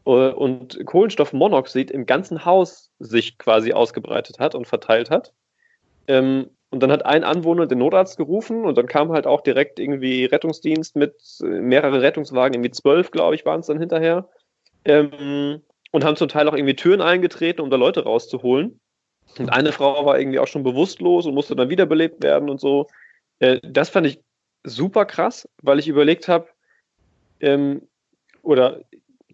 äh, 0.06 0.10
und 0.10 0.84
Kohlenstoffmonoxid 0.84 1.92
im 1.92 2.08
ganzen 2.08 2.44
Haus 2.44 2.90
sich 2.98 3.38
quasi 3.38 3.74
ausgebreitet 3.74 4.40
hat 4.40 4.56
und 4.56 4.66
verteilt 4.66 5.12
hat. 5.12 5.32
Ähm, 6.08 6.50
und 6.76 6.82
dann 6.82 6.92
hat 6.92 7.06
ein 7.06 7.24
Anwohner 7.24 7.68
den 7.68 7.78
Notarzt 7.78 8.18
gerufen 8.18 8.66
und 8.66 8.78
dann 8.78 8.88
kam 8.88 9.14
halt 9.14 9.28
auch 9.28 9.40
direkt 9.40 9.80
irgendwie 9.80 10.26
Rettungsdienst 10.26 10.98
mit 10.98 11.16
äh, 11.42 11.46
mehreren 11.46 12.02
Rettungswagen, 12.02 12.54
irgendwie 12.54 12.72
zwölf, 12.72 13.12
glaube 13.12 13.34
ich, 13.36 13.46
waren 13.46 13.62
es 13.62 13.68
dann 13.68 13.80
hinterher. 13.80 14.28
Ähm, 14.84 15.62
und 15.94 16.04
haben 16.04 16.18
zum 16.18 16.28
Teil 16.28 16.50
auch 16.50 16.54
irgendwie 16.54 16.76
Türen 16.76 17.00
eingetreten, 17.00 17.62
um 17.62 17.70
da 17.70 17.78
Leute 17.78 18.04
rauszuholen. 18.04 18.82
Und 19.40 19.50
eine 19.54 19.72
Frau 19.72 20.06
war 20.06 20.20
irgendwie 20.20 20.40
auch 20.40 20.48
schon 20.48 20.64
bewusstlos 20.64 21.26
und 21.26 21.34
musste 21.34 21.56
dann 21.56 21.70
wiederbelebt 21.70 22.22
werden 22.22 22.50
und 22.50 22.60
so. 22.60 22.88
Äh, 23.40 23.62
das 23.64 23.88
fand 23.88 24.08
ich 24.08 24.20
super 24.66 25.06
krass, 25.06 25.48
weil 25.62 25.80
ich 25.80 25.88
überlegt 25.88 26.28
habe, 26.28 26.50
ähm, 27.40 27.88
oder 28.42 28.82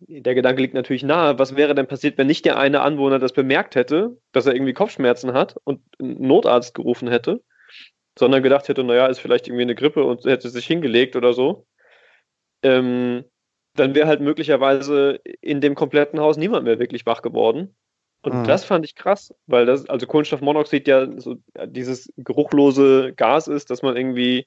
der 0.08 0.36
Gedanke 0.36 0.62
liegt 0.62 0.74
natürlich 0.74 1.04
nahe, 1.04 1.38
was 1.40 1.56
wäre 1.56 1.76
denn 1.76 1.88
passiert, 1.88 2.18
wenn 2.18 2.28
nicht 2.28 2.46
der 2.46 2.58
eine 2.58 2.82
Anwohner 2.82 3.20
das 3.20 3.34
bemerkt 3.34 3.76
hätte, 3.76 4.18
dass 4.32 4.46
er 4.46 4.54
irgendwie 4.54 4.74
Kopfschmerzen 4.74 5.34
hat 5.34 5.56
und 5.64 5.82
einen 6.00 6.22
Notarzt 6.22 6.74
gerufen 6.74 7.08
hätte, 7.08 7.42
sondern 8.18 8.44
gedacht 8.44 8.68
hätte, 8.68 8.84
naja, 8.84 9.08
ist 9.08 9.20
vielleicht 9.20 9.48
irgendwie 9.48 9.64
eine 9.64 9.76
Grippe 9.76 10.04
und 10.04 10.26
hätte 10.26 10.50
sich 10.50 10.66
hingelegt 10.66 11.16
oder 11.16 11.34
so. 11.34 11.66
Ähm, 12.64 13.24
dann 13.76 13.96
wäre 13.96 14.08
halt 14.08 14.22
möglicherweise 14.22 15.20
in 15.40 15.62
dem 15.62 15.76
kompletten 15.76 16.20
Haus 16.20 16.38
niemand 16.38 16.66
mehr 16.66 16.80
wirklich 16.80 17.06
wach 17.06 17.22
geworden. 17.22 17.76
Und 18.24 18.42
mhm. 18.42 18.44
das 18.44 18.66
fand 18.66 18.86
ich 18.86 18.96
krass, 18.96 19.34
weil 19.48 19.66
das, 19.66 19.90
also 19.90 20.06
Kohlenstoffmonoxid 20.06 20.88
ja 20.88 21.08
so 21.20 21.38
dieses 21.66 22.12
geruchlose 22.18 23.14
Gas 23.14 23.48
ist, 23.48 23.70
dass 23.70 23.82
man 23.82 23.96
irgendwie 23.96 24.46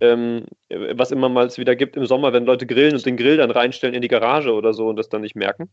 ähm, 0.00 0.46
was 0.68 1.10
immer 1.10 1.28
mal 1.28 1.46
es 1.46 1.58
wieder 1.58 1.76
gibt 1.76 1.96
im 1.96 2.06
Sommer, 2.06 2.32
wenn 2.32 2.46
Leute 2.46 2.66
grillen 2.66 2.94
und 2.94 3.04
den 3.04 3.16
Grill 3.16 3.36
dann 3.36 3.50
reinstellen 3.50 3.94
in 3.94 4.02
die 4.02 4.08
Garage 4.08 4.52
oder 4.52 4.72
so 4.72 4.88
und 4.88 4.96
das 4.96 5.08
dann 5.08 5.20
nicht 5.20 5.36
merken. 5.36 5.70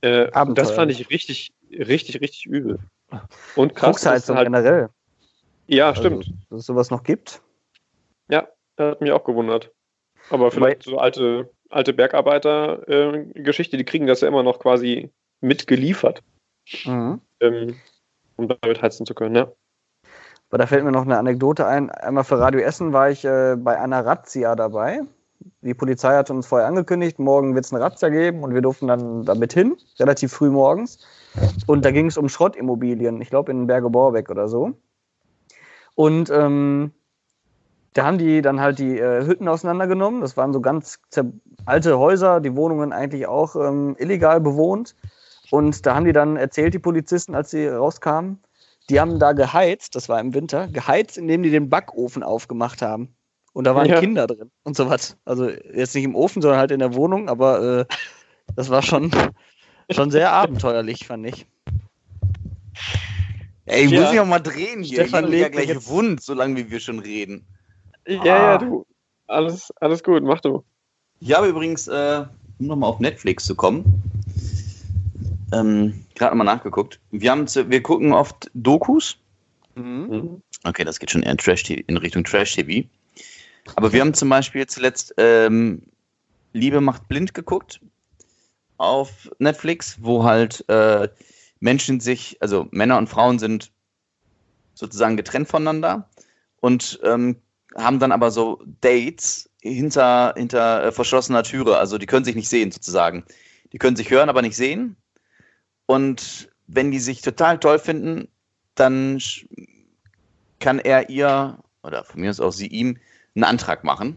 Äh, 0.00 0.30
das 0.54 0.70
fand 0.70 0.90
ich 0.90 1.10
richtig, 1.10 1.52
richtig, 1.70 2.20
richtig 2.20 2.46
übel. 2.46 2.78
Und 3.54 3.74
krass. 3.74 4.04
halt 4.06 4.26
generell. 4.26 4.88
Ja, 5.66 5.90
also, 5.90 6.02
stimmt. 6.02 6.32
Dass 6.48 6.60
es 6.60 6.66
sowas 6.66 6.90
noch 6.90 7.02
gibt. 7.02 7.42
Ja, 8.28 8.48
das 8.76 8.92
hat 8.92 9.00
mich 9.00 9.12
auch 9.12 9.24
gewundert. 9.24 9.70
Aber 10.30 10.50
vielleicht 10.50 10.84
so 10.84 10.98
alte, 10.98 11.50
alte 11.68 11.92
Bergarbeiter-Geschichte, 11.92 13.76
äh, 13.76 13.78
die 13.78 13.84
kriegen 13.84 14.06
das 14.06 14.20
ja 14.20 14.28
immer 14.28 14.42
noch 14.42 14.58
quasi 14.58 15.10
mitgeliefert. 15.40 16.22
Mhm. 16.84 17.20
Ähm, 17.40 17.76
um 18.36 18.48
damit 18.48 18.80
heizen 18.80 19.06
zu 19.06 19.14
können, 19.14 19.34
ja. 19.34 19.52
Aber 20.50 20.58
da 20.58 20.66
fällt 20.66 20.84
mir 20.84 20.90
noch 20.90 21.04
eine 21.04 21.16
Anekdote 21.16 21.66
ein. 21.66 21.90
Einmal 21.90 22.24
für 22.24 22.38
Radio 22.38 22.60
Essen 22.60 22.92
war 22.92 23.08
ich 23.08 23.24
äh, 23.24 23.56
bei 23.56 23.80
einer 23.80 24.04
Razzia 24.04 24.56
dabei. 24.56 25.02
Die 25.62 25.74
Polizei 25.74 26.16
hat 26.16 26.30
uns 26.30 26.46
vorher 26.46 26.66
angekündigt, 26.66 27.18
morgen 27.18 27.54
wird 27.54 27.64
es 27.64 27.72
eine 27.72 27.82
Razzia 27.82 28.08
geben 28.08 28.42
und 28.42 28.52
wir 28.52 28.60
durften 28.60 28.88
dann 28.88 29.24
damit 29.24 29.52
hin, 29.52 29.76
relativ 29.98 30.32
früh 30.32 30.50
morgens. 30.50 30.98
Und 31.66 31.84
da 31.84 31.92
ging 31.92 32.06
es 32.06 32.18
um 32.18 32.28
Schrottimmobilien, 32.28 33.20
ich 33.22 33.30
glaube 33.30 33.52
in 33.52 33.66
Berge-Borbeck 33.66 34.28
oder 34.28 34.48
so. 34.48 34.72
Und 35.94 36.30
ähm, 36.30 36.92
da 37.94 38.04
haben 38.04 38.18
die 38.18 38.42
dann 38.42 38.60
halt 38.60 38.78
die 38.78 38.98
äh, 38.98 39.24
Hütten 39.24 39.48
auseinandergenommen. 39.48 40.20
Das 40.20 40.36
waren 40.36 40.52
so 40.52 40.60
ganz 40.60 40.98
alte 41.64 41.98
Häuser, 41.98 42.40
die 42.40 42.56
Wohnungen 42.56 42.92
eigentlich 42.92 43.26
auch 43.26 43.54
ähm, 43.56 43.96
illegal 43.98 44.40
bewohnt. 44.40 44.96
Und 45.50 45.86
da 45.86 45.94
haben 45.94 46.04
die 46.04 46.12
dann 46.12 46.36
erzählt, 46.36 46.74
die 46.74 46.78
Polizisten, 46.78 47.34
als 47.34 47.50
sie 47.50 47.66
rauskamen, 47.66 48.40
die 48.90 49.00
haben 49.00 49.18
da 49.18 49.32
geheizt, 49.32 49.94
das 49.94 50.08
war 50.08 50.20
im 50.20 50.34
Winter, 50.34 50.66
geheizt, 50.66 51.16
indem 51.16 51.42
die 51.42 51.50
den 51.50 51.70
Backofen 51.70 52.22
aufgemacht 52.22 52.82
haben. 52.82 53.14
Und 53.52 53.64
da 53.64 53.74
waren 53.74 53.88
ja. 53.88 54.00
Kinder 54.00 54.26
drin 54.26 54.50
und 54.64 54.76
sowas. 54.76 55.16
Also 55.24 55.48
jetzt 55.48 55.94
nicht 55.94 56.04
im 56.04 56.14
Ofen, 56.14 56.42
sondern 56.42 56.58
halt 56.58 56.70
in 56.70 56.80
der 56.80 56.94
Wohnung, 56.94 57.28
aber 57.28 57.80
äh, 57.80 57.84
das 58.56 58.68
war 58.68 58.82
schon, 58.82 59.10
schon 59.90 60.10
sehr 60.10 60.32
abenteuerlich, 60.32 61.06
fand 61.06 61.26
ich. 61.26 61.46
Ey, 63.66 63.84
ich 63.84 63.90
ja. 63.92 64.00
muss 64.00 64.10
mich 64.10 64.20
auch 64.20 64.26
mal 64.26 64.40
drehen 64.40 64.82
hier. 64.82 65.02
Stefan 65.02 65.24
ich 65.24 65.30
bin 65.30 65.40
ja 65.40 65.48
gleich 65.48 65.68
jetzt... 65.68 65.88
wund, 65.88 66.22
solange 66.22 66.56
wie 66.56 66.70
wir 66.70 66.80
schon 66.80 66.98
reden. 66.98 67.46
Ja, 68.06 68.20
ah. 68.20 68.24
ja, 68.24 68.58
du. 68.58 68.86
Alles, 69.28 69.72
alles 69.80 70.02
gut, 70.02 70.24
mach 70.24 70.40
du. 70.40 70.64
Ich 71.20 71.32
habe 71.36 71.46
übrigens, 71.46 71.86
äh, 71.86 72.24
um 72.58 72.66
nochmal 72.66 72.90
auf 72.90 72.98
Netflix 72.98 73.44
zu 73.44 73.54
kommen, 73.54 74.02
ähm, 75.52 76.04
gerade 76.14 76.36
mal 76.36 76.44
nachgeguckt. 76.44 77.00
Wir, 77.10 77.30
haben 77.30 77.46
wir 77.46 77.82
gucken 77.82 78.12
oft 78.12 78.50
Dokus. 78.54 79.18
Mhm. 79.74 80.42
Okay, 80.64 80.84
das 80.84 80.98
geht 80.98 81.10
schon 81.10 81.22
eher 81.22 81.32
in, 81.32 81.38
Trash 81.38 81.70
in 81.70 81.96
Richtung 81.96 82.24
Trash-TV. 82.24 82.88
Aber 83.76 83.92
wir 83.92 84.00
haben 84.00 84.14
zum 84.14 84.28
Beispiel 84.28 84.66
zuletzt 84.66 85.14
ähm, 85.16 85.82
Liebe 86.52 86.80
macht 86.80 87.08
blind 87.08 87.34
geguckt 87.34 87.80
auf 88.78 89.30
Netflix, 89.38 89.98
wo 90.00 90.24
halt 90.24 90.64
äh, 90.68 91.08
Menschen 91.60 92.00
sich, 92.00 92.38
also 92.40 92.66
Männer 92.70 92.98
und 92.98 93.08
Frauen 93.08 93.38
sind 93.38 93.70
sozusagen 94.74 95.16
getrennt 95.16 95.48
voneinander 95.48 96.08
und 96.60 96.98
ähm, 97.04 97.36
haben 97.76 97.98
dann 97.98 98.12
aber 98.12 98.30
so 98.30 98.62
Dates 98.80 99.50
hinter, 99.60 100.34
hinter 100.36 100.84
äh, 100.84 100.92
verschlossener 100.92 101.42
Türe. 101.42 101.76
Also 101.76 101.98
die 101.98 102.06
können 102.06 102.24
sich 102.24 102.34
nicht 102.34 102.48
sehen 102.48 102.72
sozusagen. 102.72 103.24
Die 103.72 103.78
können 103.78 103.96
sich 103.96 104.10
hören, 104.10 104.28
aber 104.28 104.42
nicht 104.42 104.56
sehen. 104.56 104.96
Und 105.90 106.48
wenn 106.68 106.92
die 106.92 107.00
sich 107.00 107.20
total 107.20 107.58
toll 107.58 107.80
finden, 107.80 108.28
dann 108.76 109.20
kann 110.60 110.78
er 110.78 111.10
ihr, 111.10 111.58
oder 111.82 112.04
von 112.04 112.20
mir 112.20 112.30
aus 112.30 112.38
auch 112.38 112.52
sie 112.52 112.68
ihm, 112.68 112.96
einen 113.34 113.42
Antrag 113.42 113.82
machen. 113.82 114.16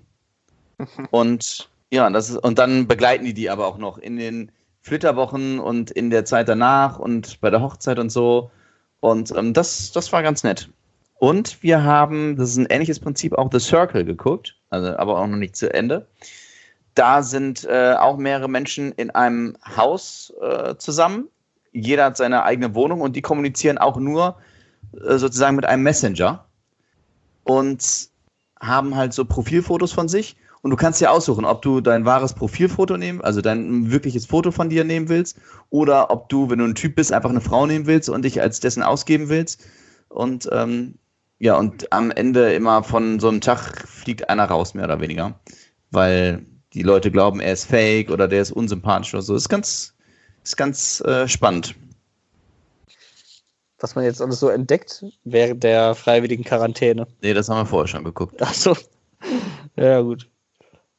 Und 1.09 1.71
ja, 1.91 2.07
das 2.11 2.29
ist, 2.29 2.37
und 2.37 2.59
dann 2.59 2.87
begleiten 2.87 3.25
die 3.25 3.33
die 3.33 3.49
aber 3.49 3.65
auch 3.65 3.79
noch 3.79 3.97
in 3.97 4.17
den 4.17 4.51
Flitterwochen 4.81 5.59
und 5.59 5.89
in 5.89 6.11
der 6.11 6.25
Zeit 6.25 6.47
danach 6.47 6.99
und 6.99 7.39
bei 7.41 7.49
der 7.49 7.61
Hochzeit 7.61 7.97
und 7.97 8.11
so. 8.11 8.51
Und 8.99 9.31
ähm, 9.35 9.53
das, 9.53 9.91
das 9.91 10.11
war 10.11 10.21
ganz 10.21 10.43
nett. 10.43 10.69
Und 11.15 11.61
wir 11.63 11.83
haben, 11.83 12.35
das 12.35 12.49
ist 12.49 12.57
ein 12.57 12.67
ähnliches 12.69 12.99
Prinzip, 12.99 13.33
auch 13.33 13.49
The 13.51 13.59
Circle 13.59 14.05
geguckt, 14.05 14.55
also 14.69 14.95
aber 14.97 15.19
auch 15.19 15.27
noch 15.27 15.37
nicht 15.37 15.55
zu 15.55 15.73
Ende. 15.73 16.07
Da 16.93 17.23
sind 17.23 17.63
äh, 17.65 17.95
auch 17.97 18.17
mehrere 18.17 18.49
Menschen 18.49 18.91
in 18.91 19.09
einem 19.09 19.57
Haus 19.75 20.33
äh, 20.41 20.75
zusammen 20.77 21.29
jeder 21.73 22.05
hat 22.05 22.17
seine 22.17 22.43
eigene 22.43 22.75
Wohnung 22.75 23.01
und 23.01 23.15
die 23.15 23.21
kommunizieren 23.21 23.77
auch 23.77 23.97
nur 23.97 24.37
äh, 24.93 25.17
sozusagen 25.17 25.55
mit 25.55 25.65
einem 25.65 25.83
Messenger 25.83 26.45
und 27.43 28.09
haben 28.59 28.95
halt 28.95 29.13
so 29.13 29.25
Profilfotos 29.25 29.91
von 29.91 30.07
sich. 30.07 30.37
Und 30.61 30.71
du 30.71 30.77
kannst 30.77 31.01
dir 31.01 31.11
aussuchen, 31.11 31.43
ob 31.43 31.61
du 31.61 31.81
dein 31.81 32.05
wahres 32.05 32.33
Profilfoto 32.33 32.95
nehmen, 32.95 33.19
also 33.19 33.41
dein 33.41 33.91
wirkliches 33.91 34.25
Foto 34.25 34.51
von 34.51 34.69
dir 34.69 34.85
nehmen 34.85 35.09
willst, 35.09 35.37
oder 35.69 36.09
ob 36.09 36.29
du, 36.29 36.49
wenn 36.49 36.59
du 36.59 36.63
ein 36.63 36.75
Typ 36.75 36.95
bist, 36.95 37.11
einfach 37.11 37.31
eine 37.31 37.41
Frau 37.41 37.65
nehmen 37.65 37.85
willst 37.85 38.07
und 38.07 38.23
dich 38.23 38.39
als 38.39 38.61
dessen 38.61 38.81
ausgeben 38.81 39.27
willst. 39.27 39.61
Und 40.07 40.47
ähm, 40.53 40.95
ja, 41.37 41.57
und 41.57 41.91
am 41.91 42.11
Ende 42.11 42.53
immer 42.53 42.83
von 42.83 43.19
so 43.19 43.27
einem 43.27 43.41
Tag 43.41 43.89
fliegt 43.89 44.29
einer 44.29 44.45
raus, 44.45 44.73
mehr 44.73 44.85
oder 44.85 45.01
weniger. 45.01 45.37
Weil 45.91 46.45
die 46.73 46.83
Leute 46.83 47.11
glauben, 47.11 47.41
er 47.41 47.51
ist 47.51 47.65
fake 47.65 48.09
oder 48.09 48.29
der 48.29 48.41
ist 48.41 48.51
unsympathisch 48.51 49.13
oder 49.13 49.21
so. 49.23 49.33
Das 49.33 49.43
ist 49.43 49.49
ganz, 49.49 49.92
ist 50.43 50.57
ganz 50.57 51.01
äh, 51.01 51.27
spannend. 51.27 51.75
Was 53.79 53.95
man 53.95 54.05
jetzt 54.05 54.21
alles 54.21 54.39
so 54.39 54.49
entdeckt 54.49 55.03
während 55.23 55.63
der 55.63 55.93
freiwilligen 55.95 56.43
Quarantäne. 56.43 57.05
Nee, 57.21 57.33
das 57.33 57.49
haben 57.49 57.57
wir 57.57 57.65
vorher 57.65 57.87
schon 57.87 58.03
geguckt. 58.03 58.41
Achso. 58.41 58.77
Ja, 59.75 60.01
gut. 60.01 60.29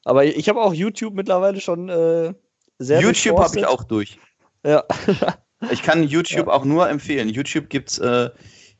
Aber 0.05 0.25
ich 0.25 0.49
habe 0.49 0.61
auch 0.61 0.75
YouTube 0.75 1.15
mittlerweile 1.15 1.61
schon 1.61 1.89
äh, 1.89 2.35
sehr 2.79 3.01
YouTube 3.01 3.39
habe 3.39 3.59
ich 3.59 3.67
auch 3.67 3.85
durch. 3.85 4.19
Ja. 4.65 4.85
ich 5.71 5.83
kann 5.83 6.03
YouTube 6.05 6.49
ja. 6.49 6.53
auch 6.53 6.65
nur 6.65 6.89
empfehlen. 6.89 7.29
YouTube 7.29 7.69
gibt 7.69 7.91
es 7.91 7.99
äh, 7.99 8.31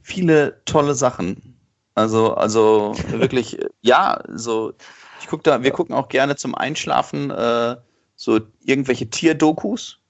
viele 0.03 0.63
tolle 0.65 0.95
Sachen. 0.95 1.59
Also, 1.95 2.35
also 2.35 2.95
wirklich, 3.09 3.59
ja, 3.81 4.21
so, 4.29 4.73
ich 5.21 5.29
guck 5.29 5.45
da, 5.45 5.63
wir 5.63 5.71
gucken 5.71 5.95
auch 5.95 6.09
gerne 6.09 6.37
zum 6.37 6.55
Einschlafen 6.55 7.31
äh, 7.31 7.77
so 8.17 8.41
irgendwelche 8.65 9.09
Tierdokus. 9.09 10.01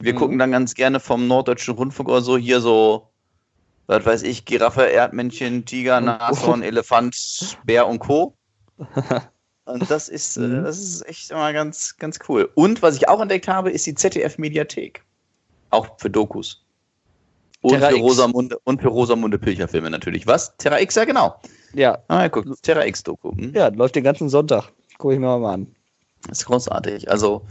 Wir 0.00 0.14
mhm. 0.14 0.18
gucken 0.18 0.38
dann 0.38 0.50
ganz 0.50 0.74
gerne 0.74 0.98
vom 0.98 1.26
Norddeutschen 1.26 1.74
Rundfunk 1.74 2.08
oder 2.08 2.22
so 2.22 2.36
hier 2.36 2.60
so, 2.60 3.08
was 3.86 4.04
weiß 4.04 4.22
ich, 4.22 4.44
Giraffe, 4.46 4.82
Erdmännchen, 4.82 5.64
Tiger, 5.64 6.00
Nashorn, 6.00 6.62
Elefant, 6.62 7.58
Bär 7.64 7.86
und 7.86 8.00
Co. 8.00 8.34
Und 9.66 9.88
das 9.90 10.08
ist, 10.08 10.36
äh, 10.36 10.40
mhm. 10.40 10.64
das 10.64 10.78
ist 10.78 11.06
echt 11.06 11.30
immer 11.30 11.52
ganz, 11.52 11.96
ganz 11.96 12.18
cool. 12.28 12.50
Und 12.54 12.82
was 12.82 12.96
ich 12.96 13.08
auch 13.08 13.20
entdeckt 13.20 13.46
habe, 13.46 13.70
ist 13.70 13.86
die 13.86 13.94
ZDF-Mediathek. 13.94 15.04
Auch 15.70 15.98
für 15.98 16.10
Dokus. 16.10 16.64
Und 17.60 17.72
Terra 17.72 17.90
für, 17.90 17.96
Rosamunde, 17.96 18.58
und 18.64 18.80
für 18.80 18.88
Rosamunde 18.88 19.38
Pilcher-Filme 19.38 19.90
natürlich. 19.90 20.26
Was? 20.26 20.56
Terra 20.56 20.80
X, 20.80 20.94
ja 20.94 21.04
genau. 21.04 21.36
Ja. 21.74 21.98
Ah, 22.08 22.28
guck, 22.28 22.60
Terra 22.62 22.84
X-Doku. 22.86 23.32
Hm? 23.32 23.52
Ja, 23.54 23.68
läuft 23.68 23.94
den 23.94 24.04
ganzen 24.04 24.28
Sonntag. 24.28 24.72
Gucke 24.98 25.14
ich 25.14 25.20
mir 25.20 25.38
mal 25.38 25.54
an. 25.54 25.74
Das 26.26 26.38
ist 26.38 26.46
großartig. 26.46 27.10
Also, 27.10 27.46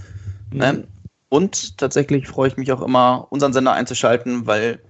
mhm. 0.51 0.57
ne? 0.57 0.87
Und 1.29 1.77
tatsächlich 1.77 2.27
freue 2.27 2.49
ich 2.49 2.57
mich 2.57 2.71
auch 2.71 2.81
immer, 2.81 3.27
unseren 3.29 3.53
Sender 3.53 3.73
einzuschalten, 3.73 4.47
weil 4.47 4.81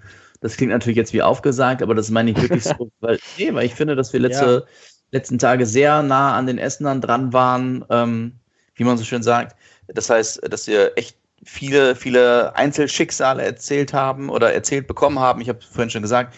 das 0.41 0.55
klingt 0.55 0.71
natürlich 0.71 0.97
jetzt 0.97 1.13
wie 1.13 1.21
aufgesagt, 1.21 1.81
aber 1.81 1.95
das 1.95 2.09
meine 2.09 2.31
ich 2.31 2.41
wirklich 2.41 2.63
so, 2.63 2.89
weil, 3.01 3.19
nee, 3.37 3.53
weil 3.53 3.65
ich 3.65 3.75
finde, 3.75 3.95
dass 3.95 4.13
wir 4.13 4.21
letzte, 4.21 4.65
ja. 4.65 4.73
letzten 5.11 5.37
Tage 5.37 5.65
sehr 5.65 6.01
nah 6.01 6.35
an 6.35 6.47
den 6.47 6.57
Essenern 6.57 7.01
dran 7.01 7.33
waren, 7.33 7.83
ähm, 7.89 8.39
wie 8.75 8.85
man 8.85 8.97
so 8.97 9.03
schön 9.03 9.21
sagt. 9.21 9.57
Das 9.87 10.09
heißt, 10.09 10.41
dass 10.49 10.67
wir 10.67 10.97
echt 10.97 11.17
viele, 11.43 11.95
viele 11.95 12.55
Einzelschicksale 12.55 13.43
erzählt 13.43 13.93
haben 13.93 14.29
oder 14.29 14.53
erzählt 14.53 14.87
bekommen 14.87 15.19
haben. 15.19 15.41
Ich 15.41 15.49
habe 15.49 15.59
vorhin 15.61 15.89
schon 15.89 16.01
gesagt, 16.01 16.35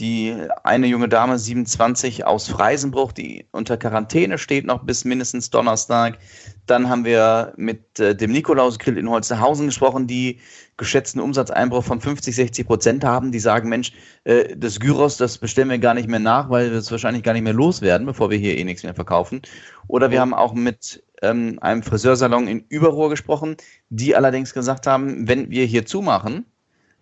die 0.00 0.34
eine 0.64 0.86
junge 0.86 1.08
Dame, 1.08 1.38
27, 1.38 2.24
aus 2.26 2.48
Freisenbruch, 2.48 3.12
die 3.12 3.46
unter 3.52 3.76
Quarantäne 3.76 4.38
steht 4.38 4.64
noch 4.64 4.82
bis 4.84 5.04
mindestens 5.04 5.50
Donnerstag. 5.50 6.18
Dann 6.66 6.88
haben 6.88 7.04
wir 7.04 7.52
mit 7.56 8.00
äh, 8.00 8.16
dem 8.16 8.32
Nikolausgrill 8.32 8.96
in 8.96 9.10
Holzhausen 9.10 9.66
gesprochen, 9.66 10.06
die 10.06 10.40
geschätzten 10.78 11.20
Umsatzeinbruch 11.20 11.84
von 11.84 12.00
50, 12.00 12.34
60 12.34 12.66
Prozent 12.66 13.04
haben. 13.04 13.30
Die 13.30 13.38
sagen, 13.38 13.68
Mensch, 13.68 13.92
äh, 14.24 14.56
das 14.56 14.80
Gyros, 14.80 15.18
das 15.18 15.36
bestellen 15.36 15.68
wir 15.68 15.78
gar 15.78 15.94
nicht 15.94 16.08
mehr 16.08 16.18
nach, 16.18 16.48
weil 16.48 16.70
wir 16.70 16.78
es 16.78 16.90
wahrscheinlich 16.90 17.22
gar 17.22 17.34
nicht 17.34 17.42
mehr 17.42 17.52
loswerden, 17.52 18.06
bevor 18.06 18.30
wir 18.30 18.38
hier 18.38 18.56
eh 18.56 18.64
nichts 18.64 18.82
mehr 18.82 18.94
verkaufen. 18.94 19.42
Oder 19.86 20.10
wir 20.10 20.20
haben 20.20 20.32
auch 20.32 20.54
mit 20.54 21.04
ähm, 21.20 21.58
einem 21.60 21.82
Friseursalon 21.82 22.48
in 22.48 22.64
Überruhr 22.68 23.10
gesprochen, 23.10 23.56
die 23.90 24.16
allerdings 24.16 24.54
gesagt 24.54 24.86
haben, 24.86 25.28
wenn 25.28 25.50
wir 25.50 25.66
hier 25.66 25.84
zumachen, 25.84 26.46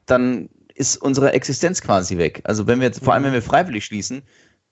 dann 0.07 0.49
ist 0.79 0.97
unsere 0.97 1.33
Existenz 1.33 1.83
quasi 1.83 2.19
weg. 2.19 2.41
Also 2.45 2.67
wenn 2.67 2.81
wir 2.81 2.87
jetzt, 2.87 3.03
vor 3.03 3.13
allem 3.13 3.25
wenn 3.25 3.33
wir 3.33 3.43
freiwillig 3.43 3.85
schließen, 3.85 4.23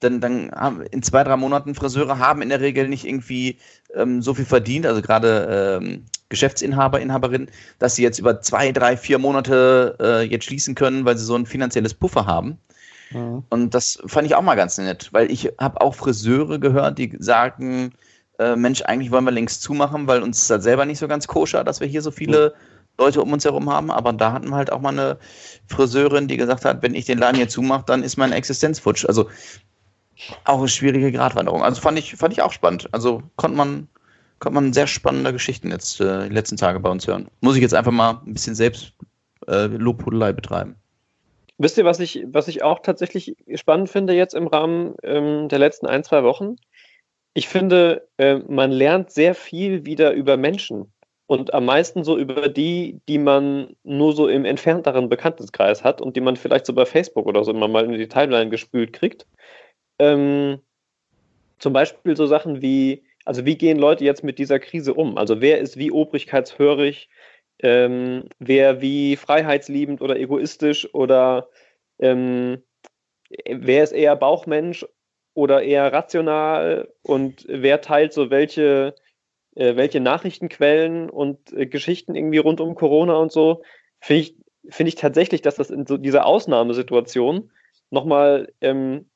dann, 0.00 0.20
dann 0.20 0.50
haben 0.52 0.82
in 0.82 1.02
zwei, 1.02 1.24
drei 1.24 1.36
Monaten 1.36 1.74
Friseure 1.74 2.18
haben 2.18 2.42
in 2.42 2.50
der 2.50 2.60
Regel 2.60 2.88
nicht 2.88 3.04
irgendwie 3.04 3.58
ähm, 3.94 4.22
so 4.22 4.34
viel 4.34 4.44
verdient, 4.44 4.86
also 4.86 5.02
gerade 5.02 5.80
ähm, 5.82 6.04
Geschäftsinhaber, 6.28 7.00
Inhaberinnen, 7.00 7.50
dass 7.78 7.96
sie 7.96 8.02
jetzt 8.02 8.18
über 8.18 8.40
zwei, 8.40 8.72
drei, 8.72 8.96
vier 8.96 9.18
Monate 9.18 9.96
äh, 10.00 10.22
jetzt 10.22 10.44
schließen 10.44 10.74
können, 10.74 11.04
weil 11.04 11.16
sie 11.16 11.24
so 11.24 11.34
ein 11.34 11.46
finanzielles 11.46 11.94
Puffer 11.94 12.26
haben. 12.26 12.58
Mhm. 13.10 13.44
Und 13.48 13.74
das 13.74 13.98
fand 14.06 14.26
ich 14.26 14.34
auch 14.34 14.42
mal 14.42 14.54
ganz 14.54 14.78
nett, 14.78 15.08
weil 15.12 15.30
ich 15.30 15.50
habe 15.58 15.80
auch 15.80 15.94
Friseure 15.94 16.58
gehört, 16.58 16.98
die 16.98 17.16
sagen, 17.18 17.94
äh, 18.38 18.54
Mensch, 18.54 18.82
eigentlich 18.82 19.10
wollen 19.10 19.24
wir 19.24 19.32
längst 19.32 19.62
zumachen, 19.62 20.06
weil 20.06 20.22
uns 20.22 20.46
das 20.46 20.62
selber 20.62 20.84
nicht 20.84 20.98
so 20.98 21.08
ganz 21.08 21.26
koscher, 21.26 21.64
dass 21.64 21.80
wir 21.80 21.86
hier 21.86 22.02
so 22.02 22.10
viele 22.10 22.54
mhm 22.54 22.75
Leute 22.98 23.22
um 23.22 23.32
uns 23.32 23.44
herum 23.44 23.70
haben, 23.70 23.90
aber 23.90 24.12
da 24.12 24.32
hatten 24.32 24.48
wir 24.48 24.56
halt 24.56 24.72
auch 24.72 24.80
mal 24.80 24.90
eine 24.90 25.18
Friseurin, 25.66 26.28
die 26.28 26.36
gesagt 26.36 26.64
hat, 26.64 26.82
wenn 26.82 26.94
ich 26.94 27.04
den 27.04 27.18
Laden 27.18 27.36
hier 27.36 27.48
zumache, 27.48 27.84
dann 27.86 28.02
ist 28.02 28.16
meine 28.16 28.34
Existenz 28.34 28.78
futsch. 28.78 29.04
Also 29.06 29.28
auch 30.44 30.58
eine 30.58 30.68
schwierige 30.68 31.12
Gratwanderung. 31.12 31.62
Also 31.62 31.80
fand 31.80 31.98
ich, 31.98 32.16
fand 32.16 32.32
ich 32.32 32.42
auch 32.42 32.52
spannend. 32.52 32.88
Also 32.92 33.22
konnte 33.36 33.56
man, 33.56 33.88
konnte 34.38 34.54
man 34.54 34.72
sehr 34.72 34.86
spannende 34.86 35.32
Geschichten 35.32 35.70
jetzt 35.70 36.00
äh, 36.00 36.28
die 36.28 36.34
letzten 36.34 36.56
Tage 36.56 36.80
bei 36.80 36.90
uns 36.90 37.06
hören. 37.06 37.28
Muss 37.40 37.56
ich 37.56 37.62
jetzt 37.62 37.74
einfach 37.74 37.92
mal 37.92 38.22
ein 38.26 38.32
bisschen 38.32 38.54
selbst 38.54 38.92
äh, 39.46 39.66
Lobhudelei 39.66 40.32
betreiben. 40.32 40.76
Wisst 41.58 41.78
ihr, 41.78 41.84
was 41.84 42.00
ich, 42.00 42.24
was 42.28 42.48
ich 42.48 42.62
auch 42.62 42.80
tatsächlich 42.80 43.36
spannend 43.54 43.88
finde 43.88 44.12
jetzt 44.12 44.34
im 44.34 44.46
Rahmen 44.46 44.94
ähm, 45.02 45.48
der 45.48 45.58
letzten 45.58 45.86
ein, 45.86 46.04
zwei 46.04 46.22
Wochen? 46.22 46.56
Ich 47.34 47.48
finde, 47.48 48.08
äh, 48.16 48.36
man 48.48 48.70
lernt 48.70 49.10
sehr 49.10 49.34
viel 49.34 49.84
wieder 49.84 50.12
über 50.12 50.36
Menschen 50.36 50.92
und 51.26 51.54
am 51.54 51.64
meisten 51.64 52.04
so 52.04 52.16
über 52.16 52.48
die, 52.48 53.00
die 53.08 53.18
man 53.18 53.76
nur 53.82 54.12
so 54.12 54.28
im 54.28 54.44
entfernteren 54.44 55.08
Bekanntenkreis 55.08 55.82
hat 55.82 56.00
und 56.00 56.16
die 56.16 56.20
man 56.20 56.36
vielleicht 56.36 56.66
so 56.66 56.72
bei 56.72 56.86
Facebook 56.86 57.26
oder 57.26 57.44
so 57.44 57.50
immer 57.50 57.68
mal 57.68 57.84
in 57.84 57.92
die 57.92 58.08
Timeline 58.08 58.50
gespült 58.50 58.92
kriegt. 58.92 59.26
Ähm, 59.98 60.60
zum 61.58 61.72
Beispiel 61.72 62.16
so 62.16 62.26
Sachen 62.26 62.62
wie, 62.62 63.04
also 63.24 63.44
wie 63.44 63.56
gehen 63.56 63.78
Leute 63.78 64.04
jetzt 64.04 64.22
mit 64.22 64.38
dieser 64.38 64.60
Krise 64.60 64.94
um? 64.94 65.18
Also 65.18 65.40
wer 65.40 65.58
ist 65.58 65.76
wie 65.76 65.90
obrigkeitshörig, 65.90 67.08
ähm, 67.60 68.28
wer 68.38 68.80
wie 68.80 69.16
freiheitsliebend 69.16 70.00
oder 70.02 70.16
egoistisch 70.16 70.92
oder 70.94 71.48
ähm, 71.98 72.62
wer 73.48 73.82
ist 73.82 73.92
eher 73.92 74.14
Bauchmensch 74.14 74.86
oder 75.34 75.62
eher 75.62 75.92
rational 75.92 76.92
und 77.02 77.44
wer 77.48 77.80
teilt 77.80 78.12
so 78.12 78.30
welche 78.30 78.94
äh, 79.56 79.76
welche 79.76 80.00
Nachrichtenquellen 80.00 81.10
und 81.10 81.52
äh, 81.52 81.66
Geschichten 81.66 82.14
irgendwie 82.14 82.38
rund 82.38 82.60
um 82.60 82.74
Corona 82.74 83.16
und 83.16 83.32
so, 83.32 83.62
finde 84.00 84.22
ich, 84.22 84.36
finde 84.68 84.88
ich 84.88 84.94
tatsächlich, 84.94 85.42
dass 85.42 85.56
das 85.56 85.70
in 85.70 85.86
so 85.86 85.96
dieser 85.96 86.26
Ausnahmesituation 86.26 87.50
nochmal 87.90 88.52
ähm, 88.60 89.06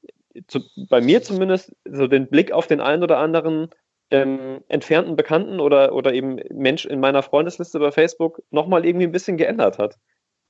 zu, 0.46 0.60
bei 0.88 1.00
mir 1.00 1.22
zumindest 1.22 1.72
so 1.84 2.06
den 2.06 2.28
Blick 2.28 2.52
auf 2.52 2.66
den 2.66 2.80
einen 2.80 3.02
oder 3.02 3.18
anderen 3.18 3.68
ähm, 4.10 4.62
entfernten 4.68 5.16
Bekannten 5.16 5.60
oder, 5.60 5.94
oder 5.94 6.12
eben 6.12 6.40
Mensch 6.52 6.84
in 6.84 7.00
meiner 7.00 7.22
Freundesliste 7.22 7.78
bei 7.78 7.92
Facebook 7.92 8.42
nochmal 8.50 8.84
irgendwie 8.84 9.06
ein 9.06 9.12
bisschen 9.12 9.36
geändert 9.36 9.78
hat. 9.78 9.98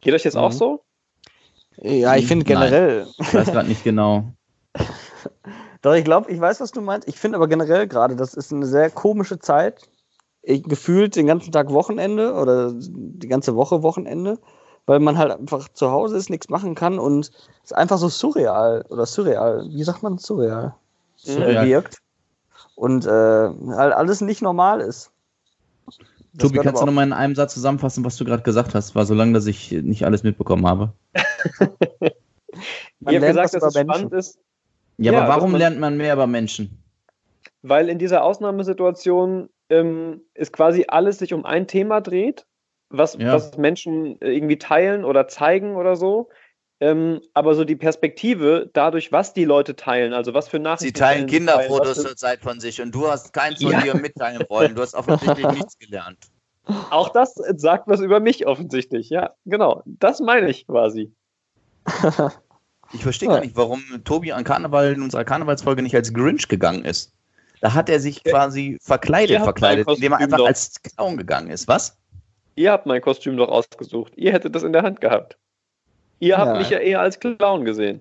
Geht 0.00 0.14
euch 0.14 0.22
das 0.22 0.34
mhm. 0.34 0.40
auch 0.40 0.52
so? 0.52 0.84
Ja, 1.76 2.16
ich 2.16 2.26
finde 2.26 2.44
generell. 2.44 3.00
Nein, 3.00 3.14
ich 3.18 3.34
weiß 3.34 3.52
gerade 3.52 3.68
nicht 3.68 3.84
genau. 3.84 4.32
Doch, 5.82 5.94
ich 5.94 6.04
glaube, 6.04 6.30
ich 6.30 6.40
weiß, 6.40 6.60
was 6.60 6.72
du 6.72 6.80
meinst. 6.80 7.08
Ich 7.08 7.18
finde 7.18 7.36
aber 7.36 7.48
generell 7.48 7.86
gerade, 7.86 8.16
das 8.16 8.34
ist 8.34 8.52
eine 8.52 8.66
sehr 8.66 8.90
komische 8.90 9.38
Zeit. 9.38 9.88
Ich, 10.42 10.62
gefühlt 10.62 11.16
den 11.16 11.26
ganzen 11.26 11.52
Tag 11.52 11.70
Wochenende 11.70 12.34
oder 12.34 12.72
die 12.74 13.28
ganze 13.28 13.54
Woche 13.54 13.82
Wochenende, 13.82 14.38
weil 14.86 15.00
man 15.00 15.18
halt 15.18 15.32
einfach 15.32 15.68
zu 15.68 15.90
Hause 15.90 16.16
ist, 16.16 16.30
nichts 16.30 16.48
machen 16.48 16.74
kann 16.74 16.98
und 16.98 17.30
es 17.64 17.70
ist 17.70 17.74
einfach 17.74 17.98
so 17.98 18.08
surreal 18.08 18.84
oder 18.88 19.06
surreal. 19.06 19.66
Wie 19.70 19.84
sagt 19.84 20.02
man 20.02 20.18
surreal? 20.18 20.74
Surreal. 21.16 21.66
wirkt. 21.66 21.98
Und 22.74 23.06
äh, 23.06 23.10
halt 23.10 23.92
alles 23.92 24.20
nicht 24.20 24.42
normal 24.42 24.80
ist. 24.80 25.10
Das 26.32 26.48
Tobi, 26.48 26.60
kannst 26.60 26.80
du 26.80 26.86
nochmal 26.86 27.06
in 27.06 27.12
einem 27.12 27.34
Satz 27.34 27.54
zusammenfassen, 27.54 28.04
was 28.04 28.16
du 28.16 28.24
gerade 28.24 28.42
gesagt 28.42 28.74
hast? 28.74 28.94
War 28.94 29.04
so 29.04 29.14
lange, 29.14 29.32
dass 29.32 29.46
ich 29.46 29.72
nicht 29.72 30.04
alles 30.04 30.22
mitbekommen 30.22 30.66
habe. 30.66 30.92
ich 31.12 33.06
habe 33.06 33.20
gesagt, 33.20 33.54
dass 33.54 33.62
es 33.62 33.74
spannend 33.74 34.12
ist, 34.12 34.38
ja, 35.00 35.12
ja 35.12 35.20
aber 35.20 35.28
warum 35.28 35.52
man, 35.52 35.60
lernt 35.60 35.78
man 35.78 35.96
mehr 35.96 36.14
über 36.14 36.26
Menschen? 36.26 36.82
Weil 37.62 37.88
in 37.88 37.98
dieser 37.98 38.22
Ausnahmesituation 38.22 39.48
ähm, 39.70 40.22
es 40.34 40.52
quasi 40.52 40.84
alles 40.88 41.18
sich 41.18 41.32
um 41.32 41.44
ein 41.44 41.66
Thema 41.66 42.00
dreht, 42.00 42.46
was, 42.90 43.16
ja. 43.18 43.32
was 43.32 43.56
Menschen 43.56 44.18
irgendwie 44.20 44.58
teilen 44.58 45.04
oder 45.04 45.28
zeigen 45.28 45.76
oder 45.76 45.96
so. 45.96 46.28
Ähm, 46.82 47.20
aber 47.34 47.54
so 47.54 47.64
die 47.64 47.76
Perspektive 47.76 48.70
dadurch, 48.72 49.12
was 49.12 49.34
die 49.34 49.44
Leute 49.44 49.76
teilen, 49.76 50.14
also 50.14 50.32
was 50.32 50.48
für 50.48 50.58
Nachrichten. 50.58 50.86
Sie 50.86 50.92
teilen 50.92 51.26
Kinderfotos 51.26 52.02
zurzeit 52.02 52.40
von 52.40 52.58
sich 52.58 52.80
und 52.80 52.94
du 52.94 53.06
hast 53.06 53.34
keins 53.34 53.62
von 53.62 53.72
ja. 53.72 53.80
dir 53.80 53.94
mitteilen 53.96 54.44
wollen. 54.48 54.74
Du 54.74 54.80
hast 54.80 54.94
offensichtlich 54.94 55.46
nichts 55.52 55.78
gelernt. 55.78 56.18
Auch 56.90 57.10
das 57.10 57.34
sagt 57.34 57.88
was 57.88 58.00
über 58.00 58.20
mich 58.20 58.46
offensichtlich, 58.46 59.10
ja, 59.10 59.34
genau. 59.44 59.82
Das 59.86 60.20
meine 60.20 60.48
ich 60.48 60.66
quasi. 60.66 61.12
Ich 62.92 63.02
verstehe 63.02 63.28
ja. 63.28 63.36
gar 63.36 63.44
nicht, 63.44 63.56
warum 63.56 63.82
Tobi 64.04 64.32
an 64.32 64.44
Karneval 64.44 64.92
in 64.92 65.02
unserer 65.02 65.24
Karnevalsfolge 65.24 65.82
nicht 65.82 65.94
als 65.94 66.12
Grinch 66.12 66.48
gegangen 66.48 66.84
ist. 66.84 67.12
Da 67.60 67.74
hat 67.74 67.88
er 67.88 68.00
sich 68.00 68.24
quasi 68.24 68.78
verkleidet, 68.80 69.42
verkleidet, 69.42 69.86
indem 69.88 70.12
er 70.12 70.18
einfach 70.18 70.38
doch. 70.38 70.46
als 70.46 70.80
Clown 70.82 71.16
gegangen 71.16 71.50
ist. 71.50 71.68
Was? 71.68 71.96
Ihr 72.56 72.72
habt 72.72 72.86
mein 72.86 73.00
Kostüm 73.00 73.36
doch 73.36 73.48
ausgesucht. 73.48 74.12
Ihr 74.16 74.32
hättet 74.32 74.54
das 74.54 74.62
in 74.62 74.72
der 74.72 74.82
Hand 74.82 75.00
gehabt. 75.00 75.36
Ihr 76.18 76.36
habt 76.36 76.58
mich 76.58 76.70
ja 76.70 76.78
eher 76.78 77.00
als 77.00 77.18
Clown 77.20 77.64
gesehen. 77.64 78.00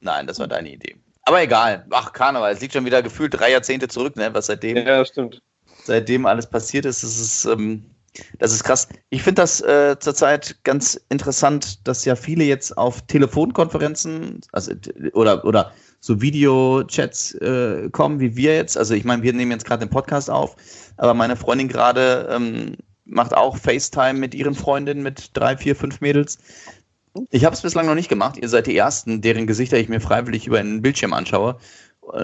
Nein, 0.00 0.26
das 0.26 0.38
war 0.38 0.46
deine 0.46 0.70
Idee. 0.70 0.96
Aber 1.22 1.42
egal. 1.42 1.84
Ach, 1.90 2.12
Karneval. 2.12 2.52
Es 2.52 2.60
liegt 2.60 2.72
schon 2.72 2.84
wieder 2.84 3.02
gefühlt 3.02 3.34
drei 3.34 3.50
Jahrzehnte 3.50 3.88
zurück, 3.88 4.16
ne? 4.16 4.32
Was 4.32 4.46
seitdem. 4.46 4.76
Ja, 4.76 5.04
stimmt. 5.04 5.42
Seitdem 5.82 6.26
alles 6.26 6.46
passiert 6.46 6.84
ist, 6.84 7.02
ist 7.02 7.20
es. 7.20 7.44
Ähm, 7.44 7.90
Das 8.38 8.52
ist 8.52 8.64
krass. 8.64 8.88
Ich 9.10 9.22
finde 9.22 9.42
das 9.42 9.60
äh, 9.60 9.96
zurzeit 9.98 10.56
ganz 10.64 11.00
interessant, 11.08 11.86
dass 11.86 12.04
ja 12.04 12.16
viele 12.16 12.44
jetzt 12.44 12.76
auf 12.76 13.02
Telefonkonferenzen 13.02 14.40
also, 14.52 14.72
oder, 15.12 15.44
oder 15.44 15.72
so 16.00 16.20
Videochats 16.20 17.34
äh, 17.34 17.88
kommen, 17.90 18.20
wie 18.20 18.36
wir 18.36 18.54
jetzt. 18.54 18.78
Also 18.78 18.94
ich 18.94 19.04
meine, 19.04 19.22
wir 19.22 19.32
nehmen 19.32 19.50
jetzt 19.50 19.64
gerade 19.64 19.84
den 19.86 19.90
Podcast 19.90 20.30
auf, 20.30 20.56
aber 20.96 21.14
meine 21.14 21.36
Freundin 21.36 21.68
gerade 21.68 22.28
ähm, 22.30 22.76
macht 23.04 23.34
auch 23.34 23.56
FaceTime 23.56 24.14
mit 24.14 24.34
ihren 24.34 24.54
Freundinnen 24.54 25.02
mit 25.02 25.30
drei, 25.34 25.56
vier, 25.56 25.76
fünf 25.76 26.00
Mädels. 26.00 26.38
Ich 27.30 27.44
habe 27.44 27.54
es 27.54 27.62
bislang 27.62 27.86
noch 27.86 27.94
nicht 27.94 28.08
gemacht. 28.08 28.36
Ihr 28.36 28.48
seid 28.48 28.66
die 28.66 28.76
Ersten, 28.76 29.22
deren 29.22 29.46
Gesichter 29.46 29.78
ich 29.78 29.88
mir 29.88 30.00
freiwillig 30.00 30.46
über 30.46 30.58
einen 30.58 30.82
Bildschirm 30.82 31.12
anschaue. 31.12 31.58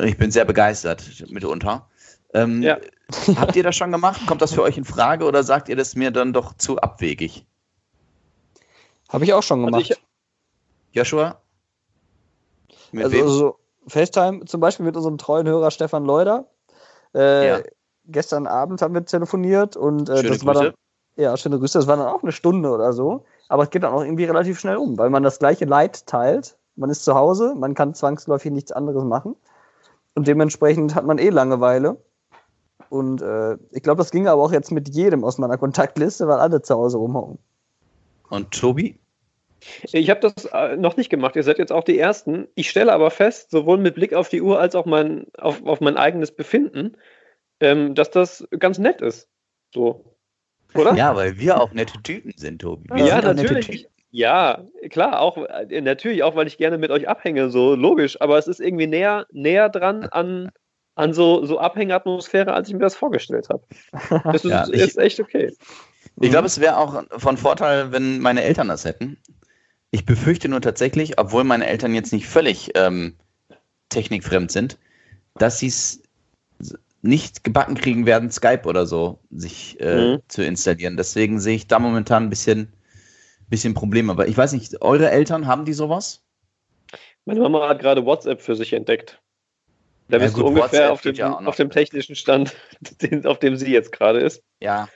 Ich 0.04 0.16
bin 0.16 0.30
sehr 0.30 0.44
begeistert 0.44 1.24
mitunter. 1.30 1.88
Ähm, 2.34 2.62
ja. 2.62 2.78
habt 3.36 3.56
ihr 3.56 3.62
das 3.62 3.76
schon 3.76 3.92
gemacht? 3.92 4.20
Kommt 4.26 4.42
das 4.42 4.54
für 4.54 4.62
euch 4.62 4.78
in 4.78 4.84
Frage 4.84 5.24
oder 5.24 5.42
sagt 5.42 5.68
ihr 5.68 5.76
das 5.76 5.94
mir 5.94 6.10
dann 6.10 6.32
doch 6.32 6.54
zu 6.54 6.78
abwegig? 6.78 7.46
Habe 9.08 9.24
ich 9.24 9.34
auch 9.34 9.42
schon 9.42 9.60
also 9.60 9.66
gemacht. 9.66 9.90
Also 9.90 9.94
ich, 9.94 10.96
Joshua? 10.96 11.40
Mit 12.92 13.04
also, 13.04 13.22
also, 13.22 13.58
FaceTime 13.88 14.44
zum 14.46 14.60
Beispiel 14.60 14.86
mit 14.86 14.96
unserem 14.96 15.18
treuen 15.18 15.46
Hörer 15.46 15.70
Stefan 15.70 16.04
Leuder. 16.04 16.46
Äh, 17.14 17.48
ja. 17.48 17.60
Gestern 18.06 18.46
Abend 18.46 18.82
haben 18.82 18.94
wir 18.94 19.04
telefoniert 19.04 19.76
und 19.76 20.08
äh, 20.08 20.14
das 20.14 20.22
Grüße. 20.22 20.46
war 20.46 20.54
dann. 20.54 20.74
Ja, 21.16 21.36
schöne 21.36 21.58
Grüße. 21.58 21.78
Das 21.78 21.86
war 21.86 21.96
dann 21.96 22.06
auch 22.06 22.22
eine 22.22 22.32
Stunde 22.32 22.70
oder 22.70 22.92
so. 22.94 23.24
Aber 23.48 23.64
es 23.64 23.70
geht 23.70 23.82
dann 23.82 23.92
auch 23.92 24.02
irgendwie 24.02 24.24
relativ 24.24 24.58
schnell 24.58 24.76
um, 24.76 24.96
weil 24.96 25.10
man 25.10 25.22
das 25.22 25.38
gleiche 25.38 25.66
Leid 25.66 26.06
teilt. 26.06 26.56
Man 26.76 26.88
ist 26.88 27.04
zu 27.04 27.14
Hause, 27.14 27.54
man 27.54 27.74
kann 27.74 27.94
zwangsläufig 27.94 28.50
nichts 28.50 28.72
anderes 28.72 29.04
machen. 29.04 29.36
Und 30.14 30.26
dementsprechend 30.26 30.94
hat 30.94 31.04
man 31.04 31.18
eh 31.18 31.28
Langeweile. 31.28 31.98
Und 32.92 33.22
äh, 33.22 33.56
ich 33.70 33.82
glaube, 33.82 34.02
das 34.02 34.10
ging 34.10 34.28
aber 34.28 34.42
auch 34.42 34.52
jetzt 34.52 34.70
mit 34.70 34.94
jedem 34.94 35.24
aus 35.24 35.38
meiner 35.38 35.56
Kontaktliste, 35.56 36.28
weil 36.28 36.40
alle 36.40 36.60
zu 36.60 36.74
Hause 36.74 36.98
rumhauen. 36.98 37.38
Und 38.28 38.50
Tobi? 38.50 38.98
Ich 39.92 40.10
habe 40.10 40.20
das 40.20 40.44
äh, 40.44 40.76
noch 40.76 40.98
nicht 40.98 41.08
gemacht. 41.08 41.34
Ihr 41.34 41.42
seid 41.42 41.56
jetzt 41.56 41.72
auch 41.72 41.84
die 41.84 41.98
Ersten. 41.98 42.48
Ich 42.54 42.68
stelle 42.68 42.92
aber 42.92 43.10
fest, 43.10 43.50
sowohl 43.50 43.78
mit 43.78 43.94
Blick 43.94 44.12
auf 44.12 44.28
die 44.28 44.42
Uhr 44.42 44.60
als 44.60 44.74
auch 44.74 44.84
mein, 44.84 45.24
auf, 45.38 45.64
auf 45.64 45.80
mein 45.80 45.96
eigenes 45.96 46.32
Befinden, 46.32 46.98
ähm, 47.60 47.94
dass 47.94 48.10
das 48.10 48.46
ganz 48.58 48.76
nett 48.76 49.00
ist. 49.00 49.26
So. 49.72 50.04
Oder? 50.74 50.92
Ja, 50.92 51.16
weil 51.16 51.38
wir 51.38 51.62
auch 51.62 51.72
nette 51.72 52.02
Typen 52.02 52.34
sind, 52.36 52.60
Tobi. 52.60 52.90
Wir 52.92 53.06
ja, 53.06 53.22
natürlich. 53.22 53.88
Ja, 54.10 54.66
klar, 54.90 55.22
auch 55.22 55.38
äh, 55.38 55.80
natürlich 55.80 56.24
auch, 56.24 56.36
weil 56.36 56.46
ich 56.46 56.58
gerne 56.58 56.76
mit 56.76 56.90
euch 56.90 57.08
abhänge, 57.08 57.48
so 57.48 57.74
logisch. 57.74 58.20
Aber 58.20 58.36
es 58.36 58.48
ist 58.48 58.60
irgendwie 58.60 58.86
näher, 58.86 59.26
näher 59.32 59.70
dran 59.70 60.04
an 60.04 60.50
an 60.94 61.14
so, 61.14 61.44
so 61.46 61.58
Abhängatmosphäre, 61.58 62.52
als 62.52 62.68
ich 62.68 62.74
mir 62.74 62.80
das 62.80 62.94
vorgestellt 62.94 63.48
habe. 63.48 63.62
Das 64.24 64.44
ist, 64.44 64.50
ja, 64.50 64.66
ich, 64.68 64.80
ist, 64.80 64.98
echt 64.98 65.20
okay. 65.20 65.54
Ich 66.20 66.30
glaube, 66.30 66.46
es 66.46 66.60
wäre 66.60 66.76
auch 66.76 67.02
von 67.16 67.36
Vorteil, 67.36 67.92
wenn 67.92 68.20
meine 68.20 68.42
Eltern 68.42 68.68
das 68.68 68.84
hätten. 68.84 69.16
Ich 69.90 70.04
befürchte 70.04 70.48
nur 70.48 70.60
tatsächlich, 70.60 71.18
obwohl 71.18 71.44
meine 71.44 71.66
Eltern 71.66 71.94
jetzt 71.94 72.12
nicht 72.12 72.26
völlig 72.26 72.70
ähm, 72.74 73.16
technikfremd 73.88 74.50
sind, 74.50 74.78
dass 75.34 75.58
sie 75.58 75.68
es 75.68 76.02
nicht 77.02 77.44
gebacken 77.44 77.74
kriegen 77.74 78.06
werden, 78.06 78.30
Skype 78.30 78.62
oder 78.64 78.86
so 78.86 79.18
sich 79.30 79.80
äh, 79.80 80.14
mhm. 80.14 80.22
zu 80.28 80.44
installieren. 80.44 80.96
Deswegen 80.96 81.40
sehe 81.40 81.56
ich 81.56 81.66
da 81.66 81.78
momentan 81.78 82.24
ein 82.24 82.30
bisschen, 82.30 82.72
bisschen 83.48 83.74
Probleme. 83.74 84.12
Aber 84.12 84.28
ich 84.28 84.36
weiß 84.36 84.52
nicht, 84.52 84.80
eure 84.82 85.10
Eltern 85.10 85.46
haben 85.46 85.64
die 85.64 85.72
sowas? 85.72 86.22
Meine 87.24 87.40
Mama 87.40 87.68
hat 87.68 87.80
gerade 87.80 88.04
WhatsApp 88.04 88.40
für 88.40 88.54
sich 88.54 88.72
entdeckt. 88.72 89.20
Da 90.12 90.18
ja, 90.18 90.24
bist 90.24 90.34
gut, 90.34 90.44
du 90.44 90.48
ungefähr 90.48 90.92
auf 90.92 91.00
dem, 91.00 91.14
ja 91.14 91.32
auf 91.32 91.56
dem, 91.56 91.70
technischen 91.70 92.14
Stand, 92.14 92.54
den, 93.00 93.24
auf 93.24 93.38
dem 93.38 93.56
sie 93.56 93.72
jetzt 93.72 93.92
gerade 93.92 94.20
ist. 94.20 94.42
Ja. 94.60 94.86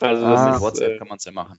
Also 0.00 0.24
das 0.24 0.40
ah, 0.40 0.54
ist, 0.54 0.62
WhatsApp 0.62 0.92
äh, 0.92 0.98
kann 0.98 1.08
man 1.08 1.18
es 1.18 1.24
ja 1.26 1.32
machen. 1.32 1.58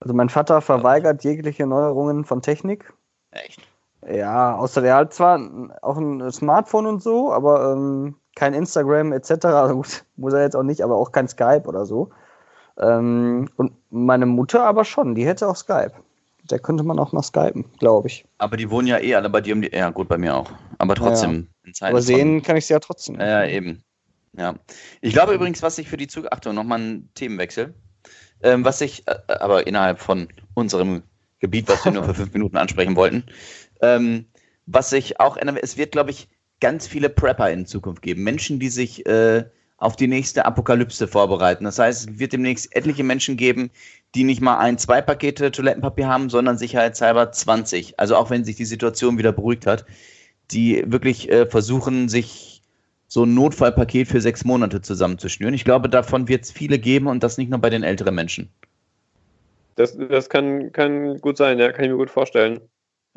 Also 0.00 0.14
mein 0.14 0.30
Vater 0.30 0.62
verweigert 0.62 1.24
jegliche 1.24 1.66
Neuerungen 1.66 2.24
von 2.24 2.40
Technik. 2.40 2.94
Echt? 3.30 3.60
Ja, 4.10 4.56
außer 4.56 4.80
der 4.80 4.94
hat 4.94 5.12
zwar 5.12 5.38
auch 5.82 5.98
ein 5.98 6.32
Smartphone 6.32 6.86
und 6.86 7.02
so, 7.02 7.30
aber 7.30 7.72
ähm, 7.72 8.16
kein 8.34 8.54
Instagram 8.54 9.12
etc. 9.12 9.44
Also 9.44 9.74
gut, 9.82 10.04
muss 10.16 10.32
er 10.32 10.40
jetzt 10.40 10.56
auch 10.56 10.62
nicht, 10.62 10.80
aber 10.80 10.96
auch 10.96 11.12
kein 11.12 11.28
Skype 11.28 11.64
oder 11.66 11.84
so. 11.84 12.08
Ähm, 12.78 13.50
und 13.56 13.72
meine 13.90 14.24
Mutter 14.24 14.64
aber 14.64 14.86
schon, 14.86 15.14
die 15.14 15.26
hätte 15.26 15.46
auch 15.46 15.56
Skype 15.56 15.92
der 16.50 16.58
könnte 16.58 16.84
man 16.84 16.98
auch 16.98 17.12
noch 17.12 17.24
skypen, 17.24 17.64
glaube 17.78 18.08
ich. 18.08 18.24
Aber 18.38 18.56
die 18.56 18.70
wohnen 18.70 18.86
ja 18.86 18.98
eh 18.98 19.14
alle 19.14 19.30
bei 19.30 19.40
dir 19.40 19.54
um 19.54 19.62
die. 19.62 19.70
Ja, 19.72 19.90
gut, 19.90 20.08
bei 20.08 20.18
mir 20.18 20.36
auch. 20.36 20.50
Aber 20.78 20.94
trotzdem. 20.94 21.48
Ja. 21.64 21.88
Aber 21.88 22.02
sehen 22.02 22.42
kann 22.42 22.56
ich 22.56 22.66
sie 22.66 22.72
ja 22.72 22.80
trotzdem. 22.80 23.20
Ja, 23.20 23.44
eben. 23.46 23.82
Ja. 24.36 24.54
Ich 25.00 25.12
glaube 25.12 25.34
übrigens, 25.34 25.62
was 25.62 25.78
ich 25.78 25.88
für 25.88 25.96
die 25.96 26.08
Zukunft. 26.08 26.32
Achtung, 26.32 26.54
nochmal 26.54 26.80
ein 26.80 27.08
Themenwechsel. 27.14 27.74
Ähm, 28.42 28.64
was 28.64 28.80
ich, 28.80 29.06
äh, 29.08 29.16
aber 29.26 29.66
innerhalb 29.66 29.98
von 30.00 30.28
unserem 30.54 31.02
Gebiet, 31.40 31.68
was 31.68 31.84
wir 31.84 31.92
nur 31.92 32.04
für 32.04 32.14
fünf 32.14 32.32
Minuten 32.32 32.56
ansprechen 32.56 32.96
wollten, 32.96 33.24
ähm, 33.82 34.26
was 34.66 34.90
sich 34.90 35.18
auch 35.18 35.36
ändern 35.36 35.56
es 35.60 35.76
wird, 35.76 35.92
glaube 35.92 36.10
ich, 36.10 36.28
ganz 36.60 36.86
viele 36.86 37.08
Prepper 37.08 37.50
in 37.50 37.66
Zukunft 37.66 38.02
geben. 38.02 38.22
Menschen, 38.22 38.58
die 38.58 38.68
sich 38.68 39.06
äh, 39.06 39.44
auf 39.78 39.96
die 39.96 40.08
nächste 40.08 40.44
Apokalypse 40.44 41.08
vorbereiten. 41.08 41.64
Das 41.64 41.78
heißt, 41.78 42.10
es 42.10 42.18
wird 42.18 42.32
demnächst 42.32 42.74
etliche 42.74 43.04
Menschen 43.04 43.36
geben, 43.36 43.70
die 44.14 44.24
nicht 44.24 44.40
mal 44.40 44.58
ein, 44.58 44.76
zwei 44.76 45.00
Pakete 45.00 45.50
Toilettenpapier 45.50 46.08
haben, 46.08 46.30
sondern 46.30 46.58
sicherheitshalber 46.58 47.30
20. 47.30 47.98
Also 47.98 48.16
auch 48.16 48.30
wenn 48.30 48.44
sich 48.44 48.56
die 48.56 48.64
Situation 48.64 49.18
wieder 49.18 49.32
beruhigt 49.32 49.66
hat, 49.66 49.86
die 50.50 50.82
wirklich 50.86 51.30
äh, 51.30 51.46
versuchen, 51.46 52.08
sich 52.08 52.62
so 53.06 53.24
ein 53.24 53.34
Notfallpaket 53.34 54.08
für 54.08 54.20
sechs 54.20 54.44
Monate 54.44 54.82
zusammenzuschnüren. 54.82 55.54
Ich 55.54 55.64
glaube, 55.64 55.88
davon 55.88 56.28
wird 56.28 56.44
es 56.44 56.50
viele 56.50 56.78
geben 56.78 57.06
und 57.06 57.22
das 57.22 57.38
nicht 57.38 57.50
nur 57.50 57.60
bei 57.60 57.70
den 57.70 57.82
älteren 57.82 58.14
Menschen. 58.14 58.50
Das, 59.76 59.96
das 59.96 60.28
kann, 60.28 60.72
kann 60.72 61.18
gut 61.18 61.36
sein, 61.36 61.58
ja, 61.58 61.70
kann 61.72 61.84
ich 61.84 61.90
mir 61.90 61.96
gut 61.96 62.10
vorstellen. 62.10 62.60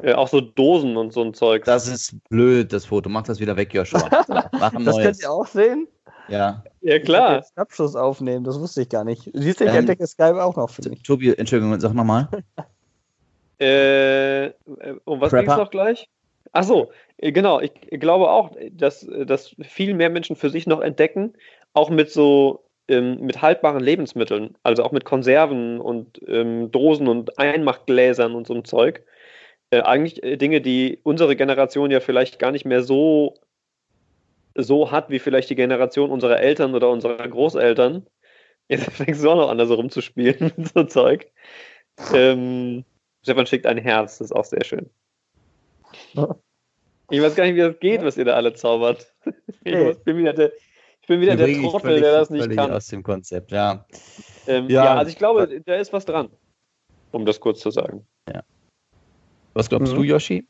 Ja, 0.02 0.18
auch 0.18 0.28
so 0.28 0.42
Dosen 0.42 0.96
und 0.96 1.12
so 1.12 1.24
ein 1.24 1.34
Zeug. 1.34 1.66
Das 1.66 1.88
ist 1.88 2.16
blöd, 2.30 2.72
das 2.72 2.86
Foto. 2.86 3.10
Mach 3.10 3.24
das 3.24 3.40
wieder 3.40 3.58
weg, 3.58 3.74
Joshua. 3.74 4.08
Mach 4.52 4.74
ein 4.74 4.86
das 4.86 4.96
neues. 4.96 5.06
könnt 5.06 5.22
ihr 5.22 5.32
auch 5.32 5.48
sehen? 5.48 5.88
Ja. 6.32 6.64
Ja, 6.82 7.00
klar. 7.00 7.40
Ich 7.40 7.58
Abschluss 7.58 7.96
aufnehmen, 7.96 8.44
das 8.44 8.60
wusste 8.60 8.82
ich 8.82 8.90
gar 8.90 9.04
nicht. 9.04 9.30
Siehst 9.34 9.60
du, 9.60 9.66
ich 9.66 9.72
ähm, 9.72 9.78
entdecke 9.78 10.08
Skype 10.08 10.44
auch 10.44 10.56
noch 10.56 10.70
für 10.70 10.88
mich. 10.90 11.04
Tobi, 11.04 11.34
Entschuldigung, 11.36 11.80
sag 11.80 11.94
nochmal. 11.94 12.28
äh, 13.60 14.52
um 15.06 15.22
was 15.22 15.32
ging 15.32 15.50
es 15.50 15.58
noch 15.58 15.70
gleich? 15.70 16.08
Ach 16.54 16.64
so, 16.64 16.92
äh, 17.18 17.32
genau. 17.32 17.60
Ich 17.60 17.74
glaube 17.92 18.30
auch, 18.30 18.52
dass, 18.72 19.08
dass 19.26 19.56
viel 19.62 19.94
mehr 19.94 20.10
Menschen 20.10 20.36
für 20.36 20.50
sich 20.50 20.68
noch 20.68 20.82
entdecken, 20.82 21.34
auch 21.74 21.90
mit 21.90 22.10
so 22.12 22.64
ähm, 22.88 23.20
mit 23.22 23.42
haltbaren 23.42 23.82
Lebensmitteln, 23.82 24.56
also 24.64 24.84
auch 24.84 24.92
mit 24.92 25.06
Konserven 25.06 25.80
und 25.80 26.20
ähm, 26.28 26.72
Dosen 26.72 27.08
und 27.08 27.38
Einmachgläsern 27.38 28.36
und 28.36 28.48
so 28.48 28.54
ein 28.54 28.66
Zeug. 28.66 29.04
Äh, 29.70 29.82
eigentlich 29.82 30.24
äh, 30.24 30.38
Dinge, 30.38 30.62
die 30.62 31.00
unsere 31.04 31.36
Generation 31.36 31.92
ja 31.92 32.00
vielleicht 32.00 32.40
gar 32.40 32.52
nicht 32.52 32.66
mehr 32.66 32.84
so 32.84 33.36
so 34.56 34.92
hat 34.92 35.10
wie 35.10 35.20
vielleicht 35.20 35.50
die 35.50 35.56
Generation 35.56 36.12
unserer 36.12 36.40
Eltern 36.40 36.76
oder 36.76 36.90
unserer 36.90 37.28
Großeltern. 37.28 38.06
Jetzt 38.68 38.92
fängst 38.92 39.24
du 39.24 39.30
auch 39.30 39.36
noch 39.36 39.50
an, 39.50 39.58
da 39.58 39.66
so 39.66 39.76
rumzuspielen 39.76 40.52
mit 40.58 40.74
so 40.74 40.84
Zeug. 40.84 41.32
Ähm, 42.14 42.84
Stefan 43.24 43.46
schickt 43.46 43.66
ein 43.66 43.78
Herz, 43.78 44.18
das 44.18 44.32
ist 44.32 44.32
auch 44.32 44.46
sehr 44.46 44.64
schön. 44.64 44.90
Ich 47.14 47.22
weiß 47.22 47.36
gar 47.36 47.44
nicht, 47.44 47.56
wie 47.56 47.60
das 47.60 47.78
geht, 47.82 48.02
was 48.04 48.16
ihr 48.16 48.24
da 48.24 48.36
alle 48.36 48.54
zaubert. 48.54 49.14
Ich 49.66 49.98
bin 50.06 50.16
wieder 50.16 50.32
der, 50.32 50.54
ich 51.02 51.08
bin 51.10 51.20
wieder 51.20 51.36
der 51.36 51.54
Trottel, 51.62 52.00
der 52.00 52.14
das 52.14 52.30
nicht 52.30 52.50
kann. 52.56 52.72
aus 52.72 52.88
dem 52.88 53.04
Konzept, 53.04 53.52
ja. 53.52 53.86
Ähm, 54.48 54.70
ja. 54.70 54.86
ja. 54.86 54.96
also 54.96 55.10
ich 55.12 55.18
glaube, 55.18 55.62
da 55.66 55.76
ist 55.76 55.92
was 55.92 56.06
dran, 56.06 56.30
um 57.12 57.26
das 57.26 57.42
kurz 57.42 57.60
zu 57.60 57.70
sagen. 57.70 58.08
Ja. 58.30 58.44
Was 59.54 59.68
glaubst 59.68 59.92
mhm. 59.92 59.98
du, 59.98 60.04
Yoshi? 60.04 60.48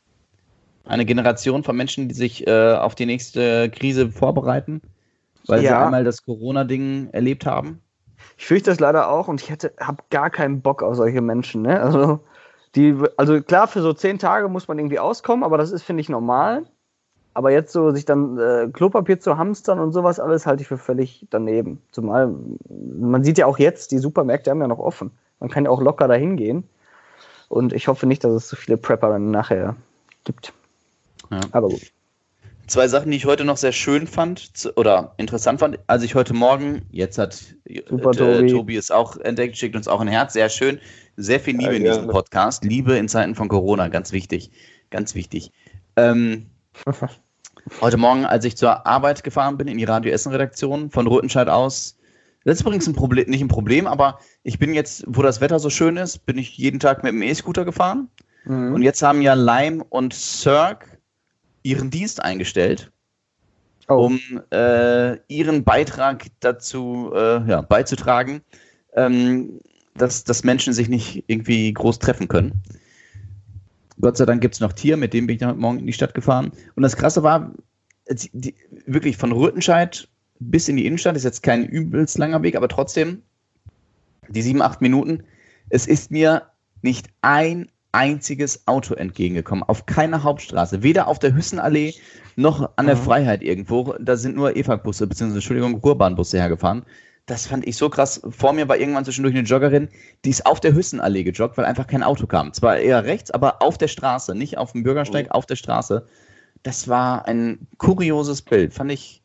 Eine 0.84 1.04
Generation 1.04 1.62
von 1.64 1.76
Menschen, 1.76 2.08
die 2.08 2.14
sich 2.14 2.46
äh, 2.46 2.74
auf 2.74 2.94
die 2.94 3.06
nächste 3.06 3.70
Krise 3.70 4.10
vorbereiten, 4.10 4.80
weil 5.46 5.62
ja. 5.62 5.70
sie 5.70 5.84
einmal 5.84 6.04
das 6.04 6.24
Corona-Ding 6.24 7.10
erlebt 7.12 7.46
haben? 7.46 7.80
Ich 8.38 8.46
fürchte 8.46 8.70
das 8.70 8.80
leider 8.80 9.08
auch 9.08 9.28
und 9.28 9.40
ich 9.40 9.50
hätte, 9.50 9.72
habe 9.80 10.02
gar 10.10 10.30
keinen 10.30 10.60
Bock 10.60 10.82
auf 10.82 10.96
solche 10.96 11.20
Menschen. 11.20 11.62
Ne? 11.62 11.80
Also, 11.80 12.20
die, 12.74 12.96
also 13.16 13.40
klar, 13.42 13.68
für 13.68 13.82
so 13.82 13.92
zehn 13.92 14.18
Tage 14.18 14.48
muss 14.48 14.68
man 14.68 14.78
irgendwie 14.78 14.98
auskommen, 14.98 15.44
aber 15.44 15.58
das 15.58 15.70
ist, 15.72 15.82
finde 15.82 16.00
ich, 16.00 16.08
normal. 16.08 16.64
Aber 17.34 17.50
jetzt 17.50 17.72
so 17.72 17.92
sich 17.92 18.04
dann 18.04 18.38
äh, 18.38 18.68
Klopapier 18.72 19.18
zu 19.18 19.38
hamstern 19.38 19.78
und 19.78 19.92
sowas 19.92 20.20
alles 20.20 20.46
halte 20.46 20.62
ich 20.62 20.68
für 20.68 20.76
völlig 20.76 21.26
daneben. 21.30 21.80
Zumal 21.90 22.34
man 22.68 23.24
sieht 23.24 23.38
ja 23.38 23.46
auch 23.46 23.58
jetzt, 23.58 23.90
die 23.90 23.98
Supermärkte 23.98 24.50
haben 24.50 24.60
ja 24.60 24.68
noch 24.68 24.78
offen. 24.78 25.10
Man 25.40 25.48
kann 25.48 25.64
ja 25.64 25.70
auch 25.70 25.80
locker 25.80 26.08
dahin 26.08 26.36
gehen. 26.36 26.64
Und 27.48 27.72
ich 27.72 27.88
hoffe 27.88 28.06
nicht, 28.06 28.24
dass 28.24 28.32
es 28.32 28.48
so 28.48 28.56
viele 28.56 28.76
Prepper 28.76 29.08
dann 29.10 29.30
nachher 29.30 29.76
gibt. 30.24 30.52
Ja. 31.32 31.40
Aber 31.52 31.68
gut. 31.68 31.92
Zwei 32.68 32.86
Sachen, 32.86 33.10
die 33.10 33.16
ich 33.16 33.26
heute 33.26 33.44
noch 33.44 33.56
sehr 33.56 33.72
schön 33.72 34.06
fand 34.06 34.72
oder 34.76 35.14
interessant 35.16 35.60
fand, 35.60 35.78
als 35.88 36.02
ich 36.04 36.14
heute 36.14 36.32
Morgen, 36.32 36.82
jetzt 36.90 37.18
hat 37.18 37.34
Super, 37.88 38.10
äh, 38.10 38.16
Tobi. 38.16 38.52
Tobi 38.52 38.76
es 38.76 38.90
auch 38.90 39.16
entdeckt, 39.16 39.56
schickt 39.56 39.74
uns 39.74 39.88
auch 39.88 40.00
ein 40.00 40.08
Herz, 40.08 40.34
sehr 40.34 40.48
schön. 40.48 40.78
Sehr 41.16 41.40
viel 41.40 41.56
Liebe 41.56 41.72
ja, 41.72 41.78
in 41.78 41.84
diesem 41.84 42.06
Podcast. 42.06 42.64
Liebe 42.64 42.96
in 42.96 43.08
Zeiten 43.08 43.34
von 43.34 43.48
Corona, 43.48 43.88
ganz 43.88 44.12
wichtig. 44.12 44.50
Ganz 44.90 45.14
wichtig. 45.14 45.50
Ähm, 45.96 46.46
heute 47.80 47.96
Morgen, 47.96 48.24
als 48.24 48.44
ich 48.44 48.56
zur 48.56 48.86
Arbeit 48.86 49.24
gefahren 49.24 49.58
bin, 49.58 49.68
in 49.68 49.78
die 49.78 49.84
Radio 49.84 50.12
Essen 50.12 50.32
Redaktion 50.32 50.90
von 50.90 51.06
Rothenscheid 51.06 51.48
aus, 51.48 51.98
Das 52.44 52.54
ist 52.54 52.60
übrigens 52.62 52.86
ein 52.86 52.94
Problem, 52.94 53.28
nicht 53.28 53.42
ein 53.42 53.48
Problem, 53.48 53.86
aber 53.86 54.18
ich 54.44 54.58
bin 54.58 54.72
jetzt, 54.72 55.04
wo 55.06 55.22
das 55.22 55.40
Wetter 55.40 55.58
so 55.58 55.68
schön 55.68 55.96
ist, 55.96 56.24
bin 56.26 56.38
ich 56.38 56.56
jeden 56.56 56.80
Tag 56.80 57.02
mit 57.02 57.12
dem 57.12 57.22
E-Scooter 57.22 57.64
gefahren. 57.64 58.08
Mhm. 58.44 58.74
Und 58.74 58.82
jetzt 58.82 59.02
haben 59.02 59.20
ja 59.20 59.34
Lime 59.34 59.84
und 59.88 60.14
Cirque 60.14 60.86
ihren 61.62 61.90
Dienst 61.90 62.22
eingestellt, 62.22 62.90
oh. 63.88 64.06
um 64.06 64.20
äh, 64.50 65.16
ihren 65.28 65.64
Beitrag 65.64 66.26
dazu 66.40 67.12
äh, 67.14 67.48
ja, 67.48 67.62
beizutragen, 67.62 68.42
ähm, 68.94 69.60
dass, 69.94 70.24
dass 70.24 70.44
Menschen 70.44 70.72
sich 70.72 70.88
nicht 70.88 71.24
irgendwie 71.26 71.72
groß 71.72 71.98
treffen 71.98 72.28
können. 72.28 72.62
Gott 74.00 74.16
sei 74.16 74.24
Dank 74.24 74.40
gibt 74.40 74.54
es 74.54 74.60
noch 74.60 74.72
Tier, 74.72 74.96
mit 74.96 75.12
dem 75.12 75.26
bin 75.26 75.34
ich 75.34 75.40
dann 75.40 75.50
heute 75.50 75.60
Morgen 75.60 75.78
in 75.78 75.86
die 75.86 75.92
Stadt 75.92 76.14
gefahren. 76.14 76.50
Und 76.74 76.82
das 76.82 76.96
Krasse 76.96 77.22
war, 77.22 77.52
die, 78.10 78.54
wirklich 78.86 79.16
von 79.16 79.32
Rüttenscheid 79.32 80.08
bis 80.50 80.68
in 80.68 80.76
die 80.76 80.86
Innenstadt 80.86 81.16
ist 81.16 81.24
jetzt 81.24 81.42
kein 81.42 81.64
übelst 81.64 82.18
langer 82.18 82.42
Weg, 82.42 82.56
aber 82.56 82.68
trotzdem 82.68 83.22
die 84.28 84.42
sieben, 84.42 84.62
acht 84.62 84.80
Minuten. 84.80 85.24
Es 85.68 85.86
ist 85.86 86.10
mir 86.10 86.48
nicht 86.82 87.08
ein 87.22 87.70
einziges 87.92 88.66
Auto 88.66 88.94
entgegengekommen. 88.94 89.62
Auf 89.62 89.86
keiner 89.86 90.22
Hauptstraße. 90.22 90.82
Weder 90.82 91.06
auf 91.06 91.18
der 91.18 91.34
Hüssenallee 91.34 91.94
noch 92.36 92.70
an 92.76 92.86
der 92.86 92.96
mhm. 92.96 93.02
Freiheit 93.02 93.42
irgendwo. 93.42 93.94
Da 94.00 94.16
sind 94.16 94.34
nur 94.34 94.56
EFAG-Busse, 94.56 95.06
beziehungsweise, 95.06 95.38
Entschuldigung, 95.38 95.74
Ruhrbahnbusse 95.76 96.38
hergefahren. 96.38 96.84
Das 97.26 97.46
fand 97.46 97.66
ich 97.66 97.76
so 97.76 97.88
krass. 97.88 98.20
Vor 98.30 98.52
mir 98.52 98.68
war 98.68 98.78
irgendwann 98.78 99.04
zwischendurch 99.04 99.34
eine 99.36 99.46
Joggerin, 99.46 99.88
die 100.24 100.30
ist 100.30 100.44
auf 100.44 100.58
der 100.58 100.74
Hüssenallee 100.74 101.22
gejoggt, 101.22 101.56
weil 101.56 101.66
einfach 101.66 101.86
kein 101.86 102.02
Auto 102.02 102.26
kam. 102.26 102.52
Zwar 102.52 102.78
eher 102.78 103.04
rechts, 103.04 103.30
aber 103.30 103.62
auf 103.62 103.78
der 103.78 103.88
Straße, 103.88 104.34
nicht 104.34 104.58
auf 104.58 104.72
dem 104.72 104.82
Bürgersteig, 104.82 105.26
mhm. 105.26 105.32
auf 105.32 105.46
der 105.46 105.56
Straße. 105.56 106.06
Das 106.64 106.88
war 106.88 107.26
ein 107.26 107.66
kurioses 107.78 108.42
Bild. 108.42 108.74
Fand 108.74 108.90
ich 108.90 109.22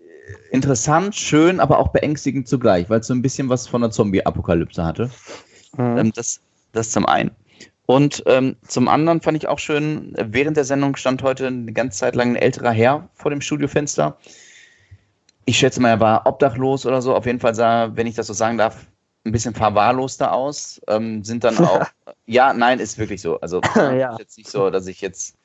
äh, 0.00 0.54
interessant, 0.54 1.14
schön, 1.14 1.60
aber 1.60 1.78
auch 1.78 1.88
beängstigend 1.88 2.48
zugleich, 2.48 2.88
weil 2.88 3.00
es 3.00 3.08
so 3.08 3.14
ein 3.14 3.22
bisschen 3.22 3.48
was 3.50 3.66
von 3.66 3.82
der 3.82 3.90
Zombie-Apokalypse 3.90 4.82
hatte. 4.82 5.10
Mhm. 5.76 5.98
Ähm, 5.98 6.12
das, 6.14 6.40
das 6.72 6.90
zum 6.90 7.04
einen. 7.04 7.30
Und 7.90 8.22
ähm, 8.26 8.56
zum 8.66 8.86
anderen 8.86 9.22
fand 9.22 9.38
ich 9.38 9.48
auch 9.48 9.58
schön, 9.58 10.14
während 10.16 10.56
der 10.56 10.64
Sendung 10.64 10.94
stand 10.96 11.22
heute 11.22 11.46
eine 11.46 11.72
ganze 11.72 11.98
Zeit 11.98 12.14
lang 12.14 12.32
ein 12.32 12.36
älterer 12.36 12.70
Herr 12.70 13.08
vor 13.14 13.30
dem 13.30 13.40
Studiofenster 13.40 14.18
ich 15.48 15.58
schätze 15.58 15.80
mal, 15.80 15.88
er 15.88 16.00
war 16.00 16.26
obdachlos 16.26 16.84
oder 16.84 17.00
so. 17.00 17.16
Auf 17.16 17.24
jeden 17.24 17.40
Fall 17.40 17.54
sah, 17.54 17.96
wenn 17.96 18.06
ich 18.06 18.14
das 18.14 18.26
so 18.26 18.34
sagen 18.34 18.58
darf, 18.58 18.86
ein 19.24 19.32
bisschen 19.32 19.54
verwahrloster 19.54 20.30
aus. 20.30 20.78
Ähm, 20.88 21.24
sind 21.24 21.42
dann 21.42 21.56
auch. 21.56 21.86
ja, 22.26 22.52
nein, 22.52 22.80
ist 22.80 22.98
wirklich 22.98 23.22
so. 23.22 23.40
Also 23.40 23.62
ja. 23.74 24.12
ist 24.12 24.18
jetzt 24.18 24.36
nicht 24.36 24.50
so, 24.50 24.68
dass 24.68 24.86
ich 24.86 25.00
jetzt 25.00 25.38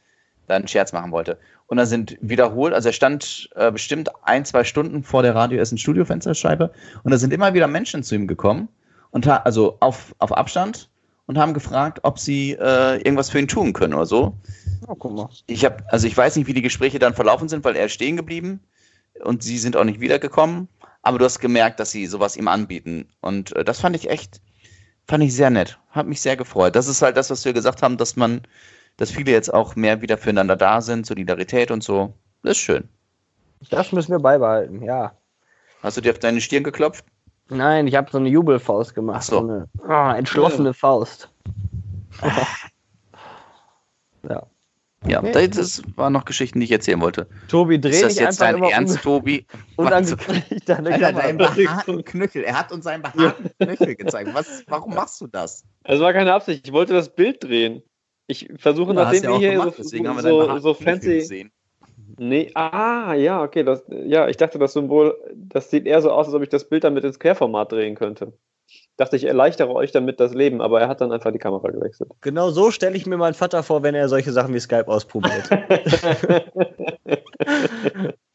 da 0.47 0.57
einen 0.57 0.67
Scherz 0.67 0.91
machen 0.91 1.13
wollte. 1.13 1.39
Und 1.67 1.77
da 1.77 1.85
sind 1.85 2.17
wiederholt, 2.19 2.73
also 2.73 2.89
er 2.89 2.93
stand 2.93 3.49
äh, 3.55 3.71
bestimmt 3.71 4.09
ein, 4.23 4.43
zwei 4.43 4.65
Stunden 4.65 5.03
vor 5.03 5.23
der 5.23 5.35
Radio 5.35 5.57
Essen 5.61 5.77
Studiofensterscheibe 5.77 6.73
und 7.03 7.11
da 7.11 7.17
sind 7.17 7.31
immer 7.31 7.53
wieder 7.53 7.67
Menschen 7.67 8.03
zu 8.03 8.13
ihm 8.13 8.27
gekommen 8.27 8.67
und 9.11 9.25
also 9.25 9.77
auf, 9.79 10.13
auf 10.19 10.33
Abstand 10.33 10.89
und 11.25 11.37
haben 11.37 11.53
gefragt, 11.53 11.99
ob 12.03 12.19
sie 12.19 12.51
äh, 12.51 12.97
irgendwas 12.97 13.29
für 13.29 13.39
ihn 13.39 13.47
tun 13.47 13.73
können 13.73 13.93
oder 13.93 14.05
so. 14.05 14.37
Oh, 14.87 14.95
guck 14.95 15.13
mal. 15.13 15.29
Ich 15.47 15.63
habe, 15.65 15.77
also 15.89 16.07
ich 16.07 16.15
weiß 16.15 16.35
nicht, 16.35 16.47
wie 16.47 16.53
die 16.53 16.61
Gespräche 16.61 16.99
dann 16.99 17.13
verlaufen 17.13 17.47
sind, 17.47 17.63
weil 17.63 17.75
er 17.75 17.85
ist 17.85 17.93
stehen 17.93 18.17
geblieben 18.17 18.59
und 19.23 19.43
sie 19.43 19.57
sind 19.57 19.77
auch 19.77 19.85
nicht 19.85 19.99
wiedergekommen. 19.99 20.67
Aber 21.01 21.19
du 21.19 21.25
hast 21.25 21.39
gemerkt, 21.39 21.79
dass 21.79 21.91
sie 21.91 22.05
sowas 22.07 22.37
ihm 22.37 22.47
anbieten. 22.47 23.09
Und 23.21 23.55
äh, 23.55 23.63
das 23.63 23.79
fand 23.79 23.95
ich 23.95 24.09
echt, 24.09 24.41
fand 25.05 25.23
ich 25.23 25.35
sehr 25.35 25.49
nett. 25.49 25.79
Hat 25.89 26.07
mich 26.07 26.21
sehr 26.21 26.37
gefreut. 26.37 26.75
Das 26.75 26.87
ist 26.87 27.01
halt 27.01 27.17
das, 27.17 27.29
was 27.29 27.43
wir 27.43 27.53
gesagt 27.53 27.81
haben, 27.81 27.97
dass 27.97 28.15
man, 28.15 28.41
dass 28.97 29.11
viele 29.11 29.31
jetzt 29.31 29.53
auch 29.53 29.75
mehr 29.75 30.01
wieder 30.01 30.17
füreinander 30.17 30.55
da 30.55 30.81
sind, 30.81 31.05
Solidarität 31.05 31.71
und 31.71 31.83
so. 31.83 32.13
Das 32.41 32.53
ist 32.53 32.59
schön. 32.59 32.87
Das 33.69 33.91
müssen 33.91 34.11
wir 34.11 34.19
beibehalten, 34.19 34.81
ja. 34.81 35.13
Hast 35.81 35.97
du 35.97 36.01
dir 36.01 36.11
auf 36.11 36.19
deine 36.19 36.41
Stirn 36.41 36.63
geklopft? 36.63 37.05
Nein, 37.49 37.87
ich 37.87 37.95
habe 37.95 38.09
so 38.11 38.17
eine 38.17 38.29
Jubelfaust 38.29 38.95
gemacht. 38.95 39.17
Ach 39.19 39.23
so. 39.23 39.39
so 39.39 39.43
eine 39.43 39.67
oh, 39.87 40.15
entschlossene 40.15 40.73
Faust. 40.73 41.29
ja. 44.29 44.47
Ja, 45.05 45.19
okay. 45.19 45.49
das 45.49 45.81
waren 45.97 46.13
noch 46.13 46.23
Geschichten, 46.23 46.61
die 46.61 46.65
ich 46.65 46.71
erzählen 46.71 47.01
wollte. 47.01 47.27
Tobi, 47.49 47.79
dreh 47.79 47.89
Ist 47.89 48.03
das 48.03 48.15
jetzt 48.19 48.39
dein 48.39 48.63
Ernst, 48.63 49.01
Tobi? 49.01 49.45
Unangekündigt 49.75 50.69
deine 50.69 50.93
Alter, 50.93 51.11
deinen 51.11 51.37
behaarten 51.37 52.05
Knöchel. 52.05 52.43
Er 52.43 52.57
hat 52.57 52.71
uns 52.71 52.85
seinen 52.85 53.01
behaarten 53.01 53.51
Knöchel 53.59 53.95
gezeigt. 53.95 54.33
Was, 54.33 54.63
warum 54.67 54.95
machst 54.95 55.19
du 55.19 55.27
das? 55.27 55.65
Es 55.83 55.99
war 55.99 56.13
keine 56.13 56.31
Absicht. 56.33 56.65
Ich 56.65 56.73
wollte 56.73 56.93
das 56.93 57.13
Bild 57.13 57.43
drehen. 57.43 57.83
Ich 58.27 58.49
versuche, 58.55 58.93
ja, 58.93 59.03
nachdem 59.03 59.23
wir 59.23 59.37
hier 59.39 59.51
gemacht, 59.51 59.75
so, 59.75 59.83
so, 59.83 60.21
so, 60.21 60.59
so 60.59 60.73
fancy... 60.73 61.15
Gesehen. 61.15 61.51
Nee, 62.17 62.51
ah, 62.53 63.13
ja, 63.13 63.41
okay. 63.41 63.63
Das, 63.63 63.83
ja, 63.89 64.27
ich 64.27 64.37
dachte, 64.37 64.59
das 64.59 64.73
Symbol, 64.73 65.15
das 65.35 65.69
sieht 65.69 65.85
eher 65.85 66.01
so 66.01 66.11
aus, 66.11 66.27
als 66.27 66.35
ob 66.35 66.43
ich 66.43 66.49
das 66.49 66.67
Bild 66.69 66.83
dann 66.83 66.93
mit 66.93 67.03
ins 67.03 67.19
Querformat 67.19 67.71
drehen 67.71 67.95
könnte 67.95 68.33
dachte 68.97 69.15
ich, 69.15 69.23
erleichtere 69.25 69.69
euch 69.73 69.91
damit 69.91 70.19
das 70.19 70.33
Leben, 70.33 70.61
aber 70.61 70.81
er 70.81 70.87
hat 70.87 71.01
dann 71.01 71.11
einfach 71.11 71.31
die 71.31 71.39
Kamera 71.39 71.69
gewechselt. 71.69 72.11
Genau 72.21 72.51
so 72.51 72.71
stelle 72.71 72.95
ich 72.95 73.05
mir 73.05 73.17
meinen 73.17 73.33
Vater 73.33 73.63
vor, 73.63 73.83
wenn 73.83 73.95
er 73.95 74.07
solche 74.09 74.31
Sachen 74.31 74.53
wie 74.53 74.59
Skype 74.59 74.87
ausprobiert. 74.87 75.49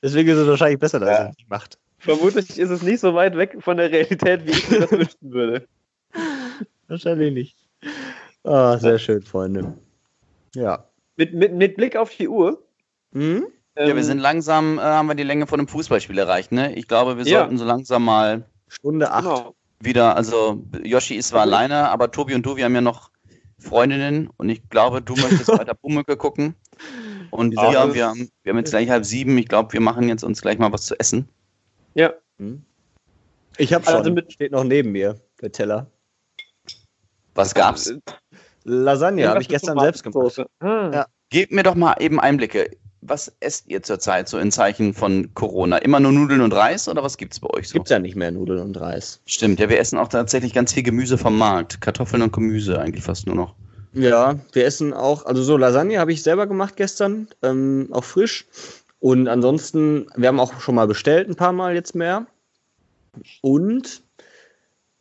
Deswegen 0.03 0.29
ist 0.31 0.39
es 0.39 0.49
wahrscheinlich 0.49 0.81
besser, 0.81 1.01
dass 1.01 1.09
ja. 1.09 1.15
er 1.17 1.31
es 1.31 1.37
nicht 1.37 1.51
macht. 1.51 1.79
Vermutlich 1.99 2.59
ist 2.59 2.71
es 2.71 2.83
nicht 2.83 3.01
so 3.01 3.15
weit 3.15 3.37
weg 3.37 3.57
von 3.61 3.77
der 3.77 3.91
Realität, 3.91 4.47
wie 4.47 4.51
ich 4.51 4.71
mir 4.71 4.81
das 4.81 4.93
wünschen 4.93 5.33
würde. 5.33 5.67
Wahrscheinlich 6.89 7.33
nicht. 7.33 7.57
Oh, 8.45 8.77
sehr 8.77 8.99
schön, 8.99 9.23
Freunde. 9.23 9.75
Ja. 10.55 10.85
Mit, 11.17 11.35
mit, 11.35 11.53
mit 11.55 11.77
Blick 11.77 11.97
auf 11.97 12.15
die 12.15 12.29
Uhr. 12.29 12.63
Mhm. 13.13 13.49
Ja, 13.79 13.87
wir 13.87 13.97
ähm, 13.97 14.03
sind 14.03 14.19
langsam, 14.19 14.79
äh, 14.79 14.83
haben 14.83 15.09
wir 15.09 15.15
die 15.15 15.23
Länge 15.23 15.47
von 15.47 15.61
einem 15.61 15.69
Fußballspiel 15.69 16.19
erreicht, 16.19 16.53
ne? 16.53 16.75
Ich 16.75 16.89
glaube, 16.89 17.17
wir 17.17 17.25
ja. 17.25 17.41
sollten 17.41 17.59
so 17.59 17.65
langsam 17.65 18.05
mal. 18.05 18.45
Stunde 18.69 19.11
acht. 19.11 19.25
Genau 19.25 19.55
wieder, 19.81 20.17
also 20.17 20.65
Yoshi 20.83 21.17
ist 21.17 21.29
zwar 21.29 21.43
alleine, 21.43 21.89
aber 21.91 22.11
Tobi 22.11 22.35
und 22.35 22.45
du, 22.45 22.57
wir 22.57 22.65
haben 22.65 22.75
ja 22.75 22.81
noch 22.81 23.11
Freundinnen 23.59 24.31
und 24.37 24.49
ich 24.49 24.69
glaube, 24.71 25.03
du 25.03 25.15
möchtest 25.15 25.49
weiter 25.49 25.75
Pumucke 25.83 26.17
gucken. 26.17 26.55
Und 27.31 27.53
wir, 27.53 27.95
wir, 27.95 28.07
haben, 28.09 28.31
wir 28.43 28.51
haben 28.51 28.59
jetzt 28.59 28.71
gleich 28.71 28.89
halb 28.89 29.05
sieben. 29.05 29.37
Ich 29.37 29.49
glaube, 29.49 29.73
wir 29.73 29.81
machen 29.81 30.09
jetzt 30.09 30.25
uns 30.25 30.41
gleich 30.41 30.59
mal 30.59 30.73
was 30.73 30.87
zu 30.87 30.99
essen. 30.99 31.29
Ja. 31.95 32.15
Hm. 32.39 32.63
Ich 33.59 33.75
habe 33.75 33.87
also 33.87 34.05
schon, 34.05 34.15
mit 34.15 34.33
steht 34.33 34.53
noch 34.53 34.65
neben 34.65 34.93
mir, 34.93 35.21
der 35.43 35.53
Teller. 35.53 35.87
Was 37.35 37.55
gab's? 37.55 37.93
Lasagne, 38.65 39.29
habe 39.29 39.43
ich 39.43 39.49
gestern 39.49 39.79
selbst 39.79 40.05
gemacht. 40.05 40.41
Ah. 40.61 40.91
Ja. 40.93 41.07
Gebt 41.31 41.53
mir 41.53 41.63
doch 41.63 41.75
mal 41.75 41.97
eben 42.01 42.19
Einblicke 42.19 42.71
was 43.01 43.33
esst 43.41 43.69
ihr 43.69 43.83
zurzeit 43.83 44.29
so 44.29 44.39
in 44.39 44.51
Zeichen 44.51 44.95
von 44.95 45.33
Corona? 45.35 45.79
Immer 45.79 46.01
nur 46.01 46.13
Nudeln 46.13 46.41
und 46.41 46.53
Reis 46.53 46.89
oder 46.89 47.03
was 47.03 47.17
gibt 47.17 47.33
es 47.33 47.41
bei 47.41 47.49
euch 47.51 47.69
so? 47.69 47.75
Gibt 47.75 47.91
ja 47.91 47.99
nicht 47.99 48.17
mehr 48.17 48.31
Nudeln 48.31 48.61
und 48.61 48.81
Reis. 48.81 49.21
Stimmt, 49.27 49.61
ja, 49.61 49.69
wir 49.69 49.79
essen 49.79 49.99
auch 49.99 50.09
tatsächlich 50.09 50.53
ganz 50.53 50.73
viel 50.73 50.83
Gemüse 50.83 51.19
vom 51.19 51.39
Markt. 51.39 51.81
Kartoffeln 51.81 52.23
und 52.23 52.33
Gemüse 52.33 52.81
eigentlich 52.81 53.05
fast 53.05 53.27
nur 53.27 53.37
noch. 53.37 53.55
Ja, 53.93 54.39
wir 54.53 54.67
essen 54.67 54.93
auch, 54.93 55.25
also 55.27 55.43
so 55.43 55.57
Lasagne 55.57 55.99
habe 55.99 56.13
ich 56.13 56.23
selber 56.23 56.47
gemacht 56.47 56.77
gestern, 56.77 57.29
ähm, 57.43 57.89
auch 57.91 58.05
frisch. 58.05 58.47
Und 59.01 59.29
ansonsten, 59.29 60.07
wir 60.17 60.29
haben 60.29 60.41
auch 60.41 60.61
schon 60.61 60.75
mal 60.75 60.87
bestellt, 60.87 61.29
ein 61.29 61.37
paar 61.37 61.53
Mal 61.53 61.75
jetzt 61.75 61.95
mehr. 61.95 62.27
Und 63.41 64.03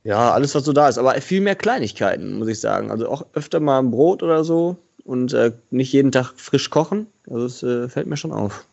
ja, 0.04 0.32
alles, 0.32 0.56
was 0.56 0.64
so 0.64 0.72
da 0.72 0.88
ist. 0.88 0.98
Aber 0.98 1.14
viel 1.16 1.42
mehr 1.42 1.56
Kleinigkeiten, 1.56 2.38
muss 2.38 2.48
ich 2.48 2.60
sagen. 2.60 2.92
Also 2.92 3.10
auch 3.10 3.26
öfter 3.34 3.60
mal 3.60 3.80
ein 3.80 3.92
Brot 3.92 4.24
oder 4.24 4.44
so 4.44 4.78
und 5.08 5.34
äh, 5.34 5.54
nicht 5.72 5.94
jeden 5.94 6.12
Tag 6.12 6.34
frisch 6.36 6.70
kochen. 6.70 7.08
Also 7.30 7.46
es 7.46 7.64
äh, 7.64 7.88
fällt 7.88 8.08
mir 8.08 8.18
schon 8.18 8.34
auf. 8.34 8.68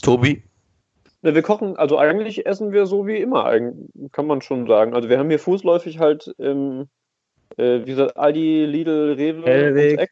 Tobi? 0.00 0.42
Ja, 1.22 1.34
wir 1.34 1.42
kochen, 1.42 1.76
also 1.76 1.98
eigentlich 1.98 2.46
essen 2.46 2.72
wir 2.72 2.86
so 2.86 3.06
wie 3.06 3.18
immer, 3.18 3.52
kann 4.12 4.26
man 4.26 4.42
schon 4.42 4.66
sagen. 4.66 4.94
Also 4.94 5.08
wir 5.08 5.18
haben 5.18 5.28
hier 5.28 5.38
fußläufig 5.38 5.98
halt, 5.98 6.34
ähm, 6.38 6.88
äh, 7.56 7.80
wie 7.80 7.90
gesagt, 7.90 8.16
Aldi, 8.16 8.64
Lidl, 8.64 9.14
Rewe. 9.14 9.44
Hellweg. 9.44 10.10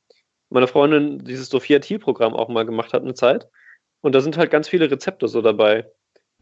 meine 0.50 0.66
Freundin 0.66 1.24
dieses 1.24 1.48
Sophia 1.48 1.78
Thiel-Programm 1.78 2.34
auch 2.34 2.48
mal 2.48 2.66
gemacht 2.66 2.92
hat 2.92 3.02
eine 3.02 3.14
Zeit. 3.14 3.48
Und 4.02 4.14
da 4.14 4.20
sind 4.20 4.36
halt 4.36 4.50
ganz 4.50 4.68
viele 4.68 4.90
Rezepte 4.90 5.28
so 5.28 5.40
dabei. 5.40 5.86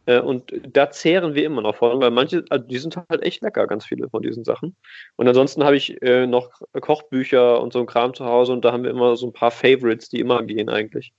Äh, 0.08 0.20
und 0.20 0.52
da 0.72 0.90
zehren 0.90 1.34
wir 1.34 1.44
immer 1.44 1.60
noch 1.60 1.76
von, 1.76 2.00
weil 2.00 2.10
manche, 2.10 2.42
also 2.48 2.66
die 2.66 2.78
sind 2.78 2.96
halt 2.96 3.22
echt 3.22 3.42
lecker, 3.42 3.66
ganz 3.66 3.84
viele 3.84 4.08
von 4.08 4.22
diesen 4.22 4.42
Sachen. 4.42 4.74
Und 5.16 5.28
ansonsten 5.28 5.62
habe 5.64 5.76
ich 5.76 6.00
äh, 6.00 6.26
noch 6.26 6.50
Kochbücher 6.80 7.60
und 7.60 7.74
so 7.74 7.80
ein 7.80 7.86
Kram 7.86 8.14
zu 8.14 8.24
Hause 8.24 8.52
und 8.52 8.64
da 8.64 8.72
haben 8.72 8.84
wir 8.84 8.90
immer 8.90 9.16
so 9.16 9.26
ein 9.26 9.34
paar 9.34 9.50
Favorites, 9.50 10.08
die 10.08 10.20
immer 10.20 10.42
gehen 10.42 10.70
eigentlich. 10.70 11.12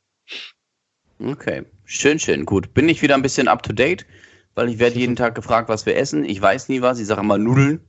Okay, 1.23 1.63
schön, 1.85 2.17
schön, 2.17 2.45
gut. 2.45 2.73
Bin 2.73 2.89
ich 2.89 3.03
wieder 3.03 3.13
ein 3.13 3.21
bisschen 3.21 3.47
up 3.47 3.61
to 3.61 3.73
date, 3.73 4.07
weil 4.55 4.69
ich 4.69 4.79
werde 4.79 4.97
jeden 4.97 5.15
Tag 5.15 5.35
gefragt, 5.35 5.69
was 5.69 5.85
wir 5.85 5.95
essen. 5.95 6.25
Ich 6.25 6.41
weiß 6.41 6.67
nie 6.69 6.81
was, 6.81 6.99
ich 6.99 7.05
sage 7.05 7.21
immer 7.21 7.37
Nudeln 7.37 7.81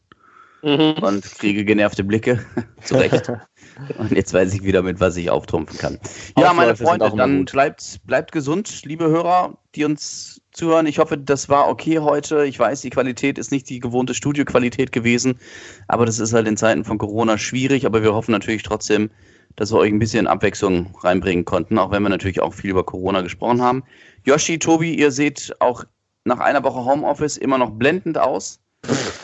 Mhm. 0.62 0.96
und 1.00 1.22
kriege 1.38 1.64
genervte 1.64 2.04
Blicke. 2.04 2.44
Zu 2.82 2.96
Recht. 2.96 3.32
Und 3.96 4.12
jetzt 4.12 4.34
weiß 4.34 4.52
ich 4.52 4.62
wieder, 4.62 4.82
mit 4.82 5.00
was 5.00 5.16
ich 5.16 5.30
auftrumpfen 5.30 5.78
kann. 5.78 5.98
Ja, 6.36 6.52
meine 6.52 6.76
Freunde, 6.76 7.10
dann 7.16 7.46
bleibt, 7.46 8.00
bleibt 8.04 8.32
gesund, 8.32 8.84
liebe 8.84 9.08
Hörer, 9.08 9.56
die 9.74 9.86
uns 9.86 10.39
zuhören. 10.52 10.86
Ich 10.86 10.98
hoffe, 10.98 11.16
das 11.18 11.48
war 11.48 11.68
okay 11.68 11.98
heute. 11.98 12.44
Ich 12.44 12.58
weiß, 12.58 12.80
die 12.80 12.90
Qualität 12.90 13.38
ist 13.38 13.52
nicht 13.52 13.68
die 13.68 13.80
gewohnte 13.80 14.14
Studioqualität 14.14 14.92
gewesen, 14.92 15.38
aber 15.88 16.06
das 16.06 16.18
ist 16.18 16.32
halt 16.32 16.48
in 16.48 16.56
Zeiten 16.56 16.84
von 16.84 16.98
Corona 16.98 17.38
schwierig. 17.38 17.86
Aber 17.86 18.02
wir 18.02 18.14
hoffen 18.14 18.32
natürlich 18.32 18.62
trotzdem, 18.62 19.10
dass 19.56 19.72
wir 19.72 19.78
euch 19.78 19.92
ein 19.92 19.98
bisschen 19.98 20.26
Abwechslung 20.26 20.96
reinbringen 21.02 21.44
konnten, 21.44 21.78
auch 21.78 21.90
wenn 21.90 22.02
wir 22.02 22.08
natürlich 22.08 22.40
auch 22.40 22.54
viel 22.54 22.70
über 22.70 22.84
Corona 22.84 23.20
gesprochen 23.20 23.62
haben. 23.62 23.82
Yoshi, 24.24 24.58
Tobi, 24.58 24.94
ihr 24.94 25.10
seht 25.10 25.54
auch 25.60 25.84
nach 26.24 26.38
einer 26.38 26.62
Woche 26.62 26.84
Homeoffice 26.84 27.36
immer 27.36 27.58
noch 27.58 27.70
blendend 27.70 28.18
aus. 28.18 28.60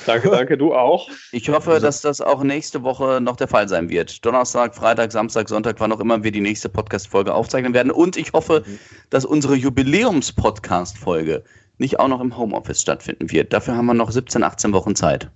Danke, 0.06 0.30
danke, 0.30 0.56
du 0.56 0.72
auch. 0.74 1.08
Ich 1.32 1.48
hoffe, 1.48 1.80
dass 1.80 2.00
das 2.00 2.20
auch 2.20 2.42
nächste 2.44 2.82
Woche 2.82 3.20
noch 3.20 3.36
der 3.36 3.48
Fall 3.48 3.68
sein 3.68 3.88
wird. 3.88 4.24
Donnerstag, 4.24 4.74
Freitag, 4.74 5.10
Samstag, 5.12 5.48
Sonntag, 5.48 5.76
wann 5.80 5.92
auch 5.92 6.00
immer 6.00 6.22
wir 6.22 6.30
die 6.30 6.40
nächste 6.40 6.68
Podcast-Folge 6.68 7.34
aufzeichnen 7.34 7.74
werden. 7.74 7.90
Und 7.90 8.16
ich 8.16 8.32
hoffe, 8.32 8.62
dass 9.10 9.24
unsere 9.24 9.56
Jubiläums-Podcast-Folge 9.56 11.42
nicht 11.78 11.98
auch 12.00 12.08
noch 12.08 12.20
im 12.20 12.36
Homeoffice 12.36 12.80
stattfinden 12.80 13.30
wird. 13.30 13.52
Dafür 13.52 13.76
haben 13.76 13.86
wir 13.86 13.94
noch 13.94 14.10
17, 14.10 14.42
18 14.42 14.72
Wochen 14.72 14.94
Zeit. 14.94 15.30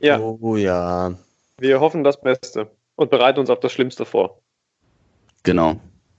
Ja, 0.00 0.18
Oh 0.20 0.56
ja. 0.56 1.14
wir 1.58 1.80
hoffen 1.80 2.04
das 2.04 2.20
Beste 2.20 2.70
und 2.96 3.10
bereiten 3.10 3.40
uns 3.40 3.50
auf 3.50 3.60
das 3.60 3.72
Schlimmste 3.72 4.04
vor. 4.04 4.40
Genau. 5.42 5.76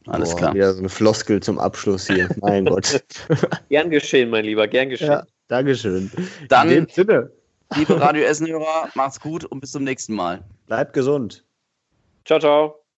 Alles 0.07 0.31
Boah, 0.31 0.37
klar. 0.37 0.53
Wieder 0.53 0.73
so 0.73 0.79
eine 0.79 0.89
Floskel 0.89 1.41
zum 1.41 1.57
Abschluss 1.57 2.05
hier. 2.07 2.29
Mein 2.41 2.65
Gott. 2.65 3.03
Gern 3.69 3.89
geschehen, 3.89 4.29
mein 4.29 4.45
Lieber, 4.45 4.67
gern 4.67 4.89
geschehen. 4.89 5.07
Ja, 5.09 5.23
Dankeschön. 5.47 6.11
Dann- 6.49 6.69
In 6.69 6.85
dem 6.85 6.89
Sinne, 6.89 7.31
Liebe 7.73 7.99
Radio 7.99 8.23
Essen-Hörer, 8.23 8.89
macht's 8.93 9.19
gut 9.19 9.43
und 9.45 9.59
bis 9.59 9.71
zum 9.71 9.83
nächsten 9.83 10.13
Mal. 10.13 10.43
bleibt 10.67 10.93
gesund. 10.93 11.43
Ciao, 12.25 12.39
ciao. 12.39 12.84